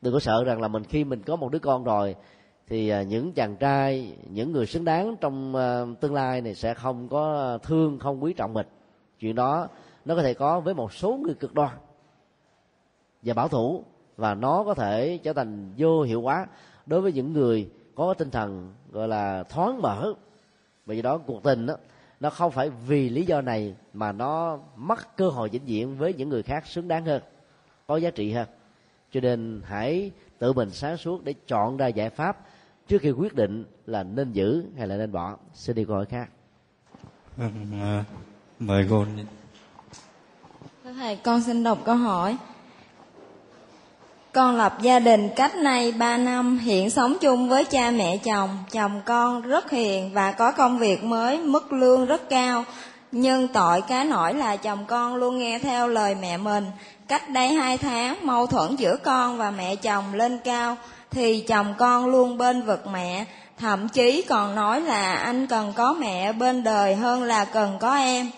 Đừng 0.00 0.12
có 0.12 0.20
sợ 0.20 0.44
rằng 0.44 0.60
là 0.60 0.68
mình 0.68 0.84
khi 0.84 1.04
mình 1.04 1.22
có 1.22 1.36
một 1.36 1.52
đứa 1.52 1.58
con 1.58 1.84
rồi 1.84 2.16
thì 2.68 2.88
à, 2.88 3.02
những 3.02 3.32
chàng 3.32 3.56
trai 3.56 4.16
những 4.30 4.52
người 4.52 4.66
xứng 4.66 4.84
đáng 4.84 5.16
trong 5.20 5.56
à, 5.56 5.84
tương 6.00 6.14
lai 6.14 6.40
này 6.40 6.54
sẽ 6.54 6.74
không 6.74 7.08
có 7.08 7.58
thương 7.62 7.98
không 7.98 8.22
quý 8.22 8.32
trọng 8.32 8.54
mình 8.54 8.66
chuyện 9.20 9.34
đó 9.34 9.68
nó 10.04 10.16
có 10.16 10.22
thể 10.22 10.34
có 10.34 10.60
với 10.60 10.74
một 10.74 10.92
số 10.92 11.16
người 11.16 11.34
cực 11.34 11.54
đoan 11.54 11.76
và 13.22 13.34
bảo 13.34 13.48
thủ, 13.48 13.84
và 14.16 14.34
nó 14.34 14.64
có 14.64 14.74
thể 14.74 15.18
trở 15.22 15.32
thành 15.32 15.72
vô 15.78 16.02
hiệu 16.02 16.20
quả 16.20 16.46
đối 16.86 17.00
với 17.00 17.12
những 17.12 17.32
người 17.32 17.70
có 17.94 18.14
tinh 18.14 18.30
thần, 18.30 18.74
gọi 18.92 19.08
là, 19.08 19.42
thoáng 19.42 19.82
mở. 19.82 20.14
Vì 20.86 21.02
đó, 21.02 21.18
cuộc 21.18 21.42
tình 21.42 21.66
đó 21.66 21.76
nó 22.20 22.30
không 22.30 22.52
phải 22.52 22.70
vì 22.70 23.08
lý 23.08 23.24
do 23.26 23.40
này 23.40 23.74
mà 23.92 24.12
nó 24.12 24.58
mất 24.76 25.16
cơ 25.16 25.28
hội 25.28 25.48
vĩnh 25.48 25.64
viễn 25.64 25.96
với 25.96 26.14
những 26.14 26.28
người 26.28 26.42
khác 26.42 26.66
xứng 26.66 26.88
đáng 26.88 27.04
hơn, 27.04 27.22
có 27.86 27.96
giá 27.96 28.10
trị 28.10 28.32
hơn. 28.32 28.48
Cho 29.10 29.20
nên 29.20 29.62
hãy 29.64 30.10
tự 30.38 30.52
mình 30.52 30.70
sáng 30.70 30.96
suốt 30.96 31.24
để 31.24 31.34
chọn 31.46 31.76
ra 31.76 31.86
giải 31.86 32.10
pháp 32.10 32.46
trước 32.88 32.98
khi 33.02 33.10
quyết 33.10 33.34
định 33.34 33.64
là 33.86 34.02
nên 34.02 34.32
giữ 34.32 34.64
hay 34.76 34.86
là 34.86 34.96
nên 34.96 35.12
bỏ. 35.12 35.36
Xin 35.52 35.76
đi 35.76 35.84
câu 35.84 35.96
hỏi 35.96 36.06
khác. 36.06 36.30
Vâng, 37.36 37.52
à, 37.80 38.04
mời 38.66 38.86
cô 38.90 39.04
thưa 40.84 40.92
thầy 40.92 41.16
con 41.16 41.42
xin 41.42 41.64
đọc 41.64 41.78
câu 41.84 41.96
hỏi 41.96 42.36
con 44.32 44.56
lập 44.56 44.76
gia 44.82 44.98
đình 44.98 45.28
cách 45.36 45.56
nay 45.56 45.92
3 45.92 46.16
năm, 46.16 46.58
hiện 46.58 46.90
sống 46.90 47.16
chung 47.20 47.48
với 47.48 47.64
cha 47.64 47.90
mẹ 47.90 48.16
chồng. 48.16 48.58
Chồng 48.70 49.00
con 49.04 49.42
rất 49.42 49.70
hiền 49.70 50.12
và 50.14 50.32
có 50.32 50.52
công 50.52 50.78
việc 50.78 51.04
mới, 51.04 51.38
mức 51.38 51.72
lương 51.72 52.06
rất 52.06 52.28
cao. 52.30 52.64
Nhưng 53.12 53.48
tội 53.48 53.82
cá 53.82 54.04
nổi 54.04 54.34
là 54.34 54.56
chồng 54.56 54.84
con 54.86 55.14
luôn 55.14 55.38
nghe 55.38 55.58
theo 55.58 55.88
lời 55.88 56.14
mẹ 56.14 56.36
mình. 56.36 56.66
Cách 57.08 57.30
đây 57.30 57.48
hai 57.48 57.78
tháng, 57.78 58.26
mâu 58.26 58.46
thuẫn 58.46 58.76
giữa 58.76 58.96
con 58.96 59.38
và 59.38 59.50
mẹ 59.50 59.76
chồng 59.76 60.14
lên 60.14 60.38
cao, 60.44 60.76
thì 61.10 61.40
chồng 61.40 61.74
con 61.78 62.06
luôn 62.06 62.38
bên 62.38 62.62
vực 62.62 62.86
mẹ. 62.92 63.24
Thậm 63.58 63.88
chí 63.88 64.22
còn 64.28 64.54
nói 64.54 64.80
là 64.80 65.14
anh 65.14 65.46
cần 65.46 65.72
có 65.76 65.92
mẹ 65.92 66.32
bên 66.32 66.64
đời 66.64 66.94
hơn 66.94 67.22
là 67.22 67.44
cần 67.44 67.76
có 67.80 67.96
em. 67.96 68.30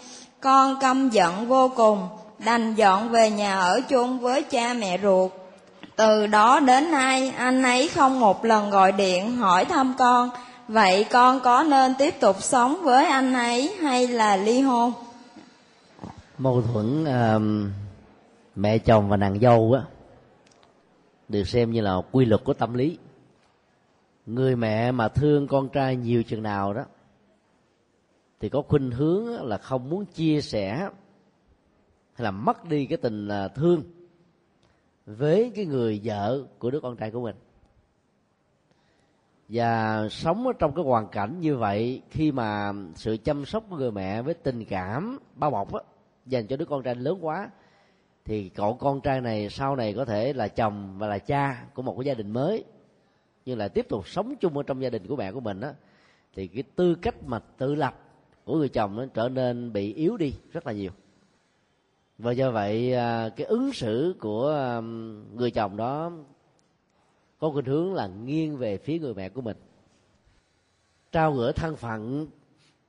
Con 0.47 0.77
căm 0.81 1.09
giận 1.11 1.49
vô 1.49 1.71
cùng, 1.77 2.09
đành 2.45 2.75
dọn 2.75 3.09
về 3.09 3.31
nhà 3.31 3.61
ở 3.61 3.81
chung 3.89 4.19
với 4.19 4.43
cha 4.43 4.75
mẹ 4.75 4.99
ruột. 5.03 5.33
Từ 5.97 6.27
đó 6.27 6.61
đến 6.61 6.91
nay 6.91 7.29
anh 7.37 7.63
ấy 7.63 7.89
không 7.89 8.21
một 8.21 8.45
lần 8.45 8.71
gọi 8.71 8.93
điện 8.93 9.37
hỏi 9.37 9.65
thăm 9.65 9.95
con. 9.99 10.31
Vậy 10.69 11.05
con 11.05 11.41
có 11.41 11.63
nên 11.63 11.95
tiếp 11.99 12.21
tục 12.21 12.37
sống 12.43 12.77
với 12.83 13.07
anh 13.07 13.35
ấy 13.35 13.75
hay 13.81 14.07
là 14.07 14.37
ly 14.37 14.61
hôn? 14.61 14.93
Mâu 16.39 16.63
thuẫn 16.63 17.05
uh, 17.05 17.71
mẹ 18.57 18.79
chồng 18.79 19.09
và 19.09 19.17
nàng 19.17 19.39
dâu 19.41 19.73
á 19.73 19.83
được 21.29 21.49
xem 21.49 21.71
như 21.71 21.81
là 21.81 21.97
quy 22.13 22.25
luật 22.25 22.45
của 22.45 22.53
tâm 22.53 22.75
lý. 22.75 22.99
Người 24.27 24.57
mẹ 24.57 24.93
mà 24.93 25.09
thương 25.09 25.49
con 25.49 25.69
trai 25.69 25.97
nhiều 25.97 26.23
chừng 26.23 26.43
nào 26.43 26.73
đó 26.73 26.83
thì 28.41 28.49
có 28.49 28.63
khuynh 28.63 28.91
hướng 28.91 29.47
là 29.47 29.59
không 29.59 29.91
muốn 29.91 30.05
chia 30.05 30.41
sẻ 30.41 30.77
hay 32.13 32.25
là 32.25 32.31
mất 32.31 32.65
đi 32.65 32.87
cái 32.87 32.99
tình 32.99 33.29
thương 33.55 33.83
với 35.07 35.53
cái 35.55 35.67
người 35.67 36.01
vợ 36.05 36.43
của 36.59 36.71
đứa 36.71 36.81
con 36.81 36.97
trai 36.97 37.11
của 37.11 37.21
mình. 37.21 37.37
Và 39.49 40.09
sống 40.11 40.47
ở 40.47 40.53
trong 40.59 40.75
cái 40.75 40.85
hoàn 40.85 41.09
cảnh 41.09 41.41
như 41.41 41.57
vậy 41.57 42.03
khi 42.11 42.33
mà 42.33 42.73
sự 42.95 43.17
chăm 43.25 43.45
sóc 43.45 43.65
của 43.71 43.77
người 43.77 43.91
mẹ 43.91 44.23
với 44.23 44.35
tình 44.35 44.65
cảm 44.65 45.19
bao 45.35 45.51
bọc 45.51 45.73
á, 45.73 45.81
dành 46.27 46.47
cho 46.47 46.57
đứa 46.57 46.65
con 46.65 46.83
trai 46.83 46.95
lớn 46.95 47.19
quá 47.21 47.51
thì 48.25 48.49
cậu 48.49 48.75
con 48.75 49.01
trai 49.01 49.21
này 49.21 49.51
sau 49.51 49.77
này 49.77 49.95
có 49.95 50.05
thể 50.05 50.33
là 50.33 50.49
chồng 50.49 50.99
và 50.99 51.09
là 51.09 51.19
cha 51.19 51.65
của 51.75 51.83
một 51.83 51.95
cái 51.99 52.05
gia 52.05 52.15
đình 52.15 52.31
mới 52.31 52.65
nhưng 53.45 53.59
lại 53.59 53.69
tiếp 53.69 53.87
tục 53.89 54.09
sống 54.09 54.35
chung 54.41 54.57
ở 54.57 54.63
trong 54.63 54.83
gia 54.83 54.91
đình 54.91 55.07
của 55.07 55.17
mẹ 55.17 55.33
của 55.33 55.41
mình 55.41 55.61
á 55.61 55.73
thì 56.35 56.47
cái 56.47 56.63
tư 56.77 56.95
cách 56.95 57.15
mà 57.25 57.39
tự 57.59 57.75
lập 57.75 58.06
của 58.47 58.57
người 58.59 58.69
chồng 58.69 58.97
nó 58.97 59.07
trở 59.15 59.29
nên 59.29 59.73
bị 59.73 59.95
yếu 59.95 60.17
đi 60.17 60.35
rất 60.53 60.67
là 60.67 60.73
nhiều. 60.73 60.91
Và 62.19 62.33
do 62.33 62.51
vậy 62.51 62.95
à, 62.95 63.29
cái 63.29 63.47
ứng 63.47 63.73
xử 63.73 64.15
của 64.21 64.51
à, 64.51 64.81
người 65.35 65.51
chồng 65.51 65.77
đó 65.77 66.13
có 67.39 67.51
khuynh 67.51 67.65
hướng 67.65 67.95
là 67.95 68.07
nghiêng 68.07 68.57
về 68.57 68.79
phía 68.79 68.99
người 68.99 69.15
mẹ 69.15 69.29
của 69.29 69.41
mình. 69.41 69.57
Trao 71.13 71.33
gửi 71.33 71.53
thân 71.53 71.77
phận 71.77 72.27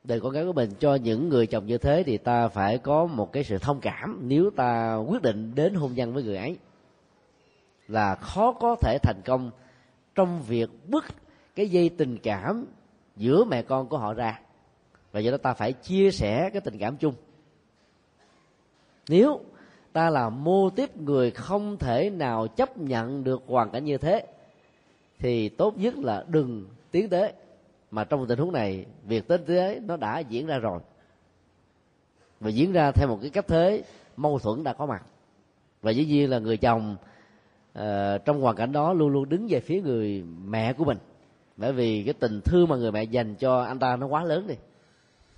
đời 0.04 0.20
con 0.20 0.32
gái 0.32 0.46
của 0.46 0.54
mình 0.54 0.70
cho 0.80 0.96
những 0.96 1.30
người 1.30 1.48
chồng 1.48 1.66
như 1.66 1.78
thế 1.78 2.04
thì 2.06 2.18
ta 2.18 2.48
phải 2.48 2.78
có 2.78 3.06
một 3.06 3.32
cái 3.32 3.44
sự 3.44 3.58
thông 3.58 3.80
cảm 3.80 4.20
nếu 4.22 4.50
ta 4.50 4.96
quyết 4.96 5.22
định 5.22 5.56
đến 5.56 5.74
hôn 5.74 5.94
nhân 5.94 6.14
với 6.14 6.24
người 6.24 6.38
ấy. 6.38 6.58
Là 7.88 8.16
khó 8.16 8.52
có 8.52 8.76
thể 8.82 8.98
thành 9.04 9.22
công 9.26 9.52
trong 10.16 10.42
việc 10.42 10.70
bứt 10.88 11.06
cái 11.56 11.70
dây 11.70 11.90
tình 11.90 12.18
cảm 12.24 12.66
giữa 13.16 13.44
mẹ 13.44 13.62
con 13.62 13.88
của 13.88 13.98
họ 13.98 14.14
ra 14.14 14.40
và 15.12 15.20
do 15.20 15.32
đó 15.32 15.38
ta 15.38 15.54
phải 15.54 15.74
chia 15.74 16.12
sẻ 16.12 16.50
cái 16.50 16.62
tình 16.62 16.78
cảm 16.78 16.98
chung. 16.98 17.14
Nếu 19.10 19.42
ta 19.94 20.10
là 20.10 20.30
mô 20.30 20.70
tiếp 20.70 20.98
người 20.98 21.32
không 21.32 21.78
thể 21.78 22.10
nào 22.10 22.48
chấp 22.48 22.78
nhận 22.78 23.24
được 23.24 23.44
hoàn 23.48 23.70
cảnh 23.70 23.86
như 23.86 23.98
thế 23.98 24.26
thì 25.20 25.50
tốt 25.50 25.78
nhất 25.78 25.98
là 25.98 26.26
đừng 26.28 26.66
tiến 26.92 27.10
tới. 27.10 27.34
Mà 27.92 28.04
trong 28.04 28.28
tình 28.28 28.40
huống 28.40 28.52
này 28.52 28.86
việc 29.04 29.28
tiến 29.28 29.42
tới 29.48 29.80
nó 29.80 29.98
đã 29.98 30.20
diễn 30.20 30.48
ra 30.48 30.58
rồi. 30.58 30.80
Và 32.40 32.50
diễn 32.50 32.72
ra 32.72 32.92
theo 32.92 33.08
một 33.08 33.18
cái 33.22 33.30
cách 33.30 33.48
thế 33.48 33.84
mâu 34.18 34.40
thuẫn 34.40 34.64
đã 34.64 34.74
có 34.74 34.86
mặt. 34.86 35.04
Và 35.82 35.92
dĩ 35.92 36.06
nhiên 36.06 36.30
là 36.30 36.40
người 36.40 36.58
chồng 36.58 36.96
uh, 37.80 37.84
trong 38.26 38.42
hoàn 38.42 38.56
cảnh 38.56 38.72
đó 38.72 38.94
luôn 38.94 39.10
luôn 39.10 39.30
đứng 39.30 39.48
về 39.50 39.60
phía 39.60 39.82
người 39.82 40.24
mẹ 40.46 40.74
của 40.74 40.86
mình. 40.86 40.98
Bởi 41.58 41.74
vì 41.74 42.04
cái 42.04 42.14
tình 42.14 42.42
thương 42.42 42.70
mà 42.70 42.76
người 42.76 42.92
mẹ 42.92 43.04
dành 43.04 43.36
cho 43.36 43.62
anh 43.62 43.80
ta 43.80 43.96
nó 43.96 44.08
quá 44.08 44.24
lớn 44.24 44.48
đi 44.48 44.56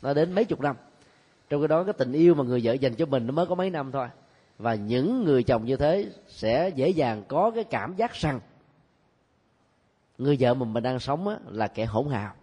nó 0.02 0.14
đến 0.14 0.34
mấy 0.34 0.46
chục 0.46 0.62
năm. 0.62 0.76
Trong 1.50 1.62
cái 1.62 1.68
đó 1.68 1.84
cái 1.84 1.94
tình 1.94 2.12
yêu 2.12 2.36
mà 2.36 2.44
người 2.44 2.62
vợ 2.64 2.74
dành 2.74 2.96
cho 2.96 3.06
mình 3.06 3.28
nó 3.28 3.32
mới 3.32 3.46
có 3.46 3.56
mấy 3.56 3.70
năm 3.70 3.92
thôi. 3.92 4.08
Và 4.58 4.76
những 4.76 5.24
người 5.24 5.44
chồng 5.44 5.66
như 5.66 5.78
thế 5.78 6.10
sẽ 6.28 6.70
dễ 6.70 6.90
dàng 6.90 7.24
có 7.28 7.52
cái 7.56 7.64
cảm 7.64 7.96
giác 7.96 8.14
rằng 8.14 8.40
người 10.18 10.38
vợ 10.40 10.54
mình 10.54 10.74
mình 10.74 10.84
đang 10.84 11.00
sống 11.00 11.28
á, 11.28 11.36
là 11.50 11.68
kẻ 11.68 11.86
hỗn 11.86 12.08
hào. 12.08 12.34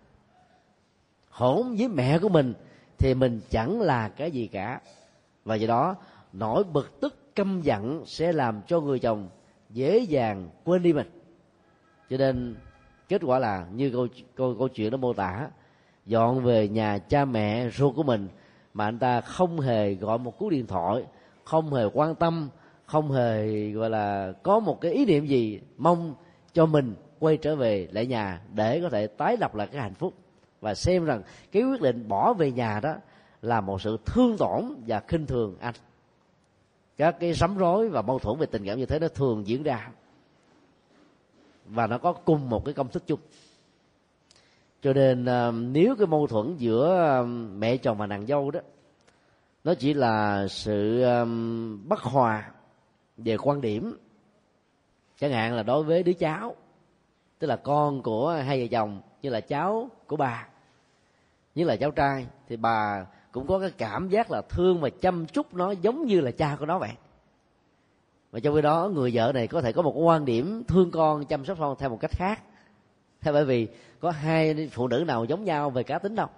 Hỗn 1.31 1.77
với 1.77 1.89
mẹ 1.89 2.19
của 2.19 2.29
mình 2.29 2.55
thì 2.99 3.15
mình 3.15 3.41
chẳng 3.51 3.81
là 3.81 4.09
cái 4.09 4.31
gì 4.31 4.47
cả. 4.47 4.81
Và 5.45 5.55
do 5.55 5.67
đó 5.67 5.97
nỗi 6.33 6.65
bực 6.65 7.01
tức 7.01 7.35
căm 7.35 7.61
giận 7.63 8.03
sẽ 8.07 8.33
làm 8.33 8.61
cho 8.67 8.81
người 8.81 8.99
chồng 8.99 9.29
dễ 9.71 9.99
dàng 9.99 10.49
quên 10.65 10.83
đi 10.83 10.93
mình. 10.93 11.11
Cho 12.11 12.17
nên 12.17 12.57
kết 13.09 13.23
quả 13.25 13.39
là 13.39 13.67
như 13.73 13.91
câu 13.91 14.09
câu 14.35 14.55
câu 14.59 14.69
chuyện 14.69 14.91
nó 14.91 14.97
mô 14.97 15.13
tả 15.13 15.49
dọn 16.07 16.45
về 16.45 16.69
nhà 16.69 16.99
cha 16.99 17.25
mẹ, 17.25 17.71
ruột 17.71 17.97
của 17.97 18.03
mình, 18.03 18.29
mà 18.75 18.85
anh 18.85 18.99
ta 18.99 19.21
không 19.21 19.61
hề 19.61 19.95
gọi 19.95 20.19
một 20.19 20.39
cú 20.39 20.51
điện 20.51 20.67
thoại, 20.67 21.05
không 21.45 21.75
hề 21.75 21.85
quan 21.93 22.15
tâm, 22.15 22.49
không 22.87 23.13
hề, 23.13 23.71
gọi 23.71 23.91
là, 23.91 24.33
có 24.43 24.61
một 24.61 24.81
cái 24.81 24.93
ý 24.93 25.05
niệm 25.05 25.27
gì 25.27 25.61
mong 25.77 26.15
cho 26.53 26.67
mình 26.67 26.95
quay 27.19 27.37
trở 27.37 27.57
về 27.57 27.89
lại 27.93 28.07
nhà 28.07 28.41
để 28.55 28.81
có 28.81 28.89
thể 28.89 29.07
tái 29.07 29.37
lập 29.37 29.55
lại 29.55 29.67
cái 29.67 29.83
hạnh 29.83 29.95
phúc. 29.95 30.15
Và 30.61 30.75
xem 30.75 31.05
rằng 31.05 31.23
cái 31.53 31.63
quyết 31.63 31.81
định 31.81 32.09
bỏ 32.09 32.33
về 32.33 32.53
nhà 32.53 32.81
đó 32.81 32.95
là 33.43 33.61
một 33.61 33.83
sự 33.83 33.99
thương 34.07 34.37
tổn 34.37 34.65
và 34.87 35.01
khinh 35.01 35.27
thường 35.27 35.57
anh. 35.61 35.75
Các 36.97 37.17
cái 37.21 37.35
sấm 37.35 37.57
rối 37.57 37.89
và 37.89 38.03
mâu 38.03 38.19
thuẫn 38.19 38.39
về 38.39 38.47
tình 38.47 38.65
cảm 38.65 38.79
như 38.79 38.87
thế 38.87 38.99
nó 38.99 39.09
thường 39.09 39.47
diễn 39.47 39.63
ra. 39.63 39.91
Và 41.67 41.87
nó 41.87 41.99
có 41.99 42.13
cùng 42.13 42.51
một 42.51 42.65
cái 42.65 42.75
công 42.75 42.89
thức 42.89 43.03
chung 43.07 43.21
cho 44.87 44.93
nên 44.93 45.25
à, 45.25 45.51
nếu 45.51 45.97
cái 45.97 46.07
mâu 46.07 46.27
thuẫn 46.27 46.57
giữa 46.57 46.97
à, 46.97 47.23
mẹ 47.59 47.77
chồng 47.77 47.99
và 47.99 48.07
nàng 48.07 48.27
dâu 48.27 48.51
đó, 48.51 48.61
nó 49.65 49.75
chỉ 49.75 49.95
là 49.95 50.47
sự 50.49 51.03
à, 51.03 51.25
bất 51.85 52.01
hòa 52.01 52.51
về 53.17 53.37
quan 53.37 53.61
điểm, 53.61 53.97
chẳng 55.19 55.33
hạn 55.33 55.55
là 55.55 55.63
đối 55.63 55.83
với 55.83 56.03
đứa 56.03 56.13
cháu, 56.13 56.57
tức 57.39 57.47
là 57.47 57.57
con 57.57 58.03
của 58.03 58.43
hai 58.47 58.61
vợ 58.61 58.67
chồng 58.71 59.01
như 59.23 59.31
là 59.31 59.41
cháu 59.41 59.89
của 60.07 60.17
bà, 60.17 60.49
như 61.55 61.65
là 61.65 61.77
cháu 61.77 61.91
trai, 61.91 62.27
thì 62.49 62.57
bà 62.57 63.07
cũng 63.33 63.47
có 63.47 63.59
cái 63.59 63.71
cảm 63.79 64.09
giác 64.09 64.31
là 64.31 64.43
thương 64.49 64.81
và 64.81 64.91
chăm 65.01 65.27
chút 65.27 65.55
nó 65.55 65.71
giống 65.71 66.07
như 66.07 66.21
là 66.21 66.31
cha 66.31 66.57
của 66.59 66.67
nó 66.67 66.79
vậy. 66.79 66.93
Và 68.31 68.41
trong 68.41 68.55
khi 68.55 68.63
đó, 68.63 68.91
người 68.95 69.11
vợ 69.15 69.33
này 69.35 69.47
có 69.47 69.61
thể 69.61 69.73
có 69.73 69.83
một 69.83 69.93
quan 69.97 70.25
điểm 70.25 70.63
thương 70.69 70.91
con, 70.91 71.25
chăm 71.25 71.45
sóc 71.45 71.59
con 71.61 71.77
theo 71.79 71.89
một 71.89 71.99
cách 72.01 72.11
khác 72.11 72.43
thế 73.21 73.33
bởi 73.33 73.45
vì 73.45 73.69
có 74.01 74.11
hai 74.11 74.69
phụ 74.73 74.89
nữ 74.89 75.05
nào 75.07 75.25
giống 75.25 75.45
nhau 75.45 75.71
về 75.71 75.83
cá 75.83 75.99
tính 75.99 76.15
đâu. 76.15 76.29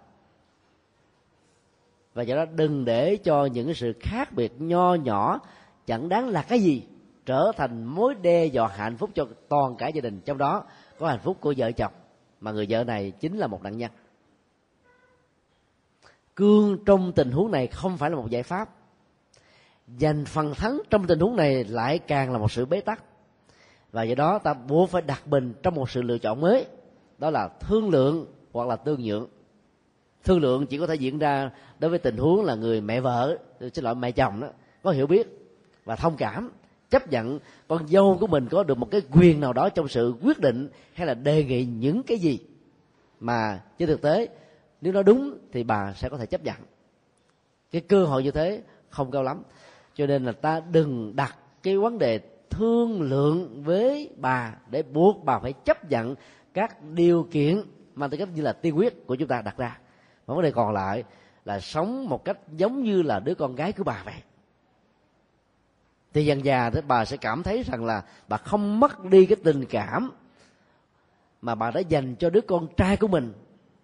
Và 2.14 2.22
do 2.22 2.36
đó 2.36 2.44
đừng 2.44 2.84
để 2.84 3.16
cho 3.16 3.46
những 3.46 3.74
sự 3.74 3.92
khác 4.00 4.32
biệt 4.32 4.52
nho 4.58 4.94
nhỏ 4.94 5.40
chẳng 5.86 6.08
đáng 6.08 6.28
là 6.28 6.42
cái 6.42 6.60
gì 6.60 6.82
trở 7.26 7.52
thành 7.56 7.84
mối 7.84 8.14
đe 8.14 8.46
dọa 8.46 8.68
hạnh 8.68 8.96
phúc 8.96 9.10
cho 9.14 9.26
toàn 9.48 9.76
cả 9.76 9.88
gia 9.88 10.00
đình. 10.00 10.20
Trong 10.20 10.38
đó 10.38 10.64
có 10.98 11.08
hạnh 11.08 11.20
phúc 11.22 11.36
của 11.40 11.54
vợ 11.56 11.72
chồng, 11.72 11.92
mà 12.40 12.52
người 12.52 12.66
vợ 12.68 12.84
này 12.84 13.10
chính 13.10 13.38
là 13.38 13.46
một 13.46 13.62
nạn 13.62 13.78
nhân. 13.78 13.90
Cương 16.36 16.78
trong 16.86 17.12
tình 17.12 17.30
huống 17.30 17.50
này 17.50 17.66
không 17.66 17.98
phải 17.98 18.10
là 18.10 18.16
một 18.16 18.30
giải 18.30 18.42
pháp. 18.42 18.68
Giành 20.00 20.24
phần 20.24 20.54
thắng 20.54 20.80
trong 20.90 21.06
tình 21.06 21.20
huống 21.20 21.36
này 21.36 21.64
lại 21.64 21.98
càng 21.98 22.32
là 22.32 22.38
một 22.38 22.52
sự 22.52 22.66
bế 22.66 22.80
tắc 22.80 23.02
và 23.93 24.03
do 24.03 24.14
đó 24.14 24.39
ta 24.39 24.55
buộc 24.55 24.91
phải 24.91 25.03
đặt 25.03 25.28
mình 25.28 25.55
trong 25.62 25.74
một 25.74 25.91
sự 25.91 26.03
lựa 26.03 26.18
chọn 26.18 26.41
mới. 26.41 26.66
Đó 27.18 27.30
là 27.30 27.49
thương 27.61 27.91
lượng 27.91 28.26
hoặc 28.53 28.68
là 28.68 28.76
tương 28.76 29.03
nhượng. 29.03 29.26
Thương 30.24 30.41
lượng 30.41 30.66
chỉ 30.66 30.78
có 30.78 30.86
thể 30.86 30.95
diễn 30.95 31.18
ra 31.18 31.51
đối 31.78 31.91
với 31.91 31.99
tình 31.99 32.16
huống 32.16 32.45
là 32.45 32.55
người 32.55 32.80
mẹ 32.80 33.01
vợ, 33.01 33.39
xin 33.72 33.84
lỗi, 33.84 33.95
mẹ 33.95 34.11
chồng 34.11 34.41
đó, 34.41 34.49
có 34.82 34.91
hiểu 34.91 35.07
biết 35.07 35.26
và 35.84 35.97
thông 35.97 36.16
cảm, 36.16 36.51
chấp 36.91 37.11
nhận 37.11 37.39
con 37.68 37.89
dâu 37.89 38.16
của 38.20 38.26
mình 38.26 38.49
có 38.51 38.62
được 38.62 38.78
một 38.78 38.89
cái 38.91 39.03
quyền 39.12 39.41
nào 39.41 39.53
đó 39.53 39.68
trong 39.68 39.89
sự 39.89 40.14
quyết 40.22 40.41
định 40.41 40.68
hay 40.93 41.07
là 41.07 41.14
đề 41.14 41.45
nghị 41.45 41.64
những 41.64 42.03
cái 42.03 42.18
gì. 42.18 42.39
Mà 43.20 43.61
trên 43.78 43.89
thực 43.89 44.03
tế, 44.03 44.28
nếu 44.80 44.93
nó 44.93 45.03
đúng 45.03 45.39
thì 45.53 45.62
bà 45.62 45.93
sẽ 45.93 46.09
có 46.09 46.16
thể 46.16 46.26
chấp 46.26 46.45
nhận. 46.45 46.57
Cái 47.70 47.80
cơ 47.80 48.05
hội 48.05 48.22
như 48.22 48.30
thế 48.30 48.62
không 48.91 49.11
cao 49.11 49.22
lắm. 49.22 49.43
Cho 49.95 50.07
nên 50.07 50.24
là 50.24 50.32
ta 50.32 50.61
đừng 50.61 51.16
đặt 51.16 51.36
cái 51.62 51.76
vấn 51.76 51.99
đề 51.99 52.20
thương 52.51 53.03
lượng 53.03 53.62
với 53.62 54.11
bà 54.16 54.55
để 54.70 54.82
buộc 54.82 55.24
bà 55.24 55.38
phải 55.38 55.53
chấp 55.53 55.90
nhận 55.90 56.14
các 56.55 56.82
điều 56.82 57.28
kiện 57.30 57.62
mà 57.94 58.09
tư 58.09 58.16
cách 58.16 58.28
như 58.34 58.42
là 58.42 58.53
tiên 58.53 58.78
quyết 58.78 59.07
của 59.07 59.14
chúng 59.14 59.28
ta 59.28 59.42
đặt 59.42 59.57
ra. 59.57 59.78
Và 60.26 60.34
vấn 60.34 60.42
đề 60.42 60.51
còn 60.51 60.74
lại 60.74 61.05
là 61.44 61.61
sống 61.61 62.09
một 62.09 62.24
cách 62.24 62.38
giống 62.53 62.82
như 62.82 63.03
là 63.03 63.20
đứa 63.20 63.34
con 63.34 63.55
gái 63.55 63.72
của 63.72 63.84
bà 63.84 64.03
vậy. 64.05 64.14
Thì 66.12 66.26
dần 66.26 66.44
già 66.44 66.70
thì 66.70 66.80
bà 66.88 67.05
sẽ 67.05 67.16
cảm 67.16 67.42
thấy 67.42 67.62
rằng 67.62 67.84
là 67.84 68.05
bà 68.28 68.36
không 68.36 68.80
mất 68.80 69.05
đi 69.05 69.26
cái 69.26 69.36
tình 69.44 69.64
cảm 69.64 70.11
mà 71.42 71.55
bà 71.55 71.70
đã 71.70 71.80
dành 71.80 72.14
cho 72.18 72.30
đứa 72.30 72.40
con 72.40 72.66
trai 72.76 72.96
của 72.96 73.09
mình. 73.09 73.32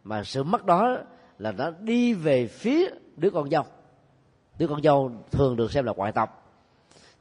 Mà 0.05 0.25
sự 0.25 0.43
mất 0.43 0.65
đó 0.65 0.97
là 1.39 1.53
nó 1.53 1.71
đi 1.71 2.15
về 2.15 2.47
phía 2.47 2.91
đứa 3.17 3.31
con 3.31 3.51
dâu. 3.51 3.65
Đứa 4.59 4.67
con 4.67 4.83
dâu 4.83 5.13
thường 5.31 5.57
được 5.57 5.73
xem 5.73 5.85
là 5.85 5.93
ngoại 5.97 6.13
tộc 6.13 6.44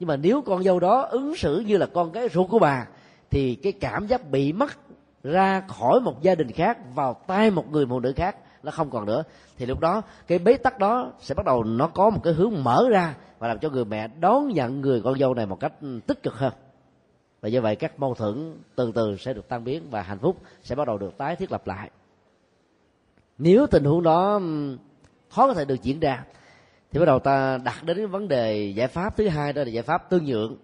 nhưng 0.04 0.08
mà 0.08 0.18
nếu 0.18 0.42
con 0.42 0.64
dâu 0.64 0.80
đó 0.80 1.02
ứng 1.02 1.36
xử 1.36 1.60
như 1.60 1.78
là 1.78 1.86
con 1.86 2.12
cái 2.12 2.30
ruột 2.30 2.50
của 2.50 2.60
bà, 2.60 2.88
thì 3.30 3.56
cái 3.56 3.72
cảm 3.72 4.08
giác 4.08 4.32
bị 4.32 4.54
mất 4.54 4.72
ra 5.24 5.64
khỏi 5.68 6.00
một 6.02 6.22
gia 6.22 6.36
đình 6.36 6.52
khác, 6.52 6.78
vào 6.96 7.14
tay 7.28 7.52
một 7.52 7.72
người 7.72 7.86
phụ 7.90 8.00
nữ 8.00 8.14
khác 8.16 8.36
nó 8.64 8.72
không 8.72 8.90
còn 8.90 9.06
nữa. 9.06 9.24
Thì 9.58 9.66
lúc 9.66 9.80
đó, 9.80 10.02
cái 10.28 10.40
bế 10.40 10.58
tắc 10.58 10.80
đó 10.80 11.12
sẽ 11.20 11.36
bắt 11.36 11.46
đầu 11.46 11.64
nó 11.64 11.88
có 11.88 12.10
một 12.10 12.20
cái 12.24 12.34
hướng 12.34 12.64
mở 12.64 12.86
ra 12.90 13.16
và 13.40 13.48
làm 13.48 13.60
cho 13.60 13.70
người 13.70 13.86
mẹ 13.86 14.08
đón 14.08 14.48
nhận 14.48 14.82
người 14.82 15.02
con 15.02 15.20
dâu 15.20 15.34
này 15.34 15.46
một 15.46 15.60
cách 15.60 15.74
ừ, 15.82 16.00
tích 16.08 16.24
cực 16.24 16.34
hơn. 16.34 16.54
Và 17.42 17.50
do 17.50 17.62
vậy, 17.62 17.76
các 17.76 18.00
mâu 18.00 18.14
thuẫn 18.14 18.56
từ 18.76 18.92
từ 18.96 19.18
sẽ 19.18 19.34
được 19.34 19.50
tan 19.50 19.64
biến 19.64 19.84
và 19.90 20.02
hạnh 20.02 20.20
phúc 20.20 20.38
sẽ 20.64 20.76
bắt 20.76 20.88
đầu 20.88 20.98
được 20.98 21.18
tái 21.18 21.36
thiết 21.36 21.52
lập 21.52 21.68
lại. 21.68 21.90
Nếu 23.38 23.68
tình 23.68 23.84
huống 23.84 24.04
đó 24.04 24.34
ừ, 24.34 24.78
khó 25.30 25.48
có 25.48 25.54
thể 25.54 25.66
được 25.66 25.84
diễn 25.84 26.00
ra 26.00 26.24
thì 26.94 27.00
bắt 27.00 27.06
đầu 27.06 27.20
ta 27.20 27.58
đặt 27.58 27.84
đến 27.84 27.98
cái 27.98 28.06
vấn 28.06 28.28
đề 28.28 28.74
giải 28.76 28.88
pháp 28.88 29.18
thứ 29.18 29.28
hai 29.28 29.54
đó 29.54 29.64
là 29.64 29.70
giải 29.70 29.84
pháp 29.84 30.10
tương 30.10 30.26
nhượng. 30.26 30.58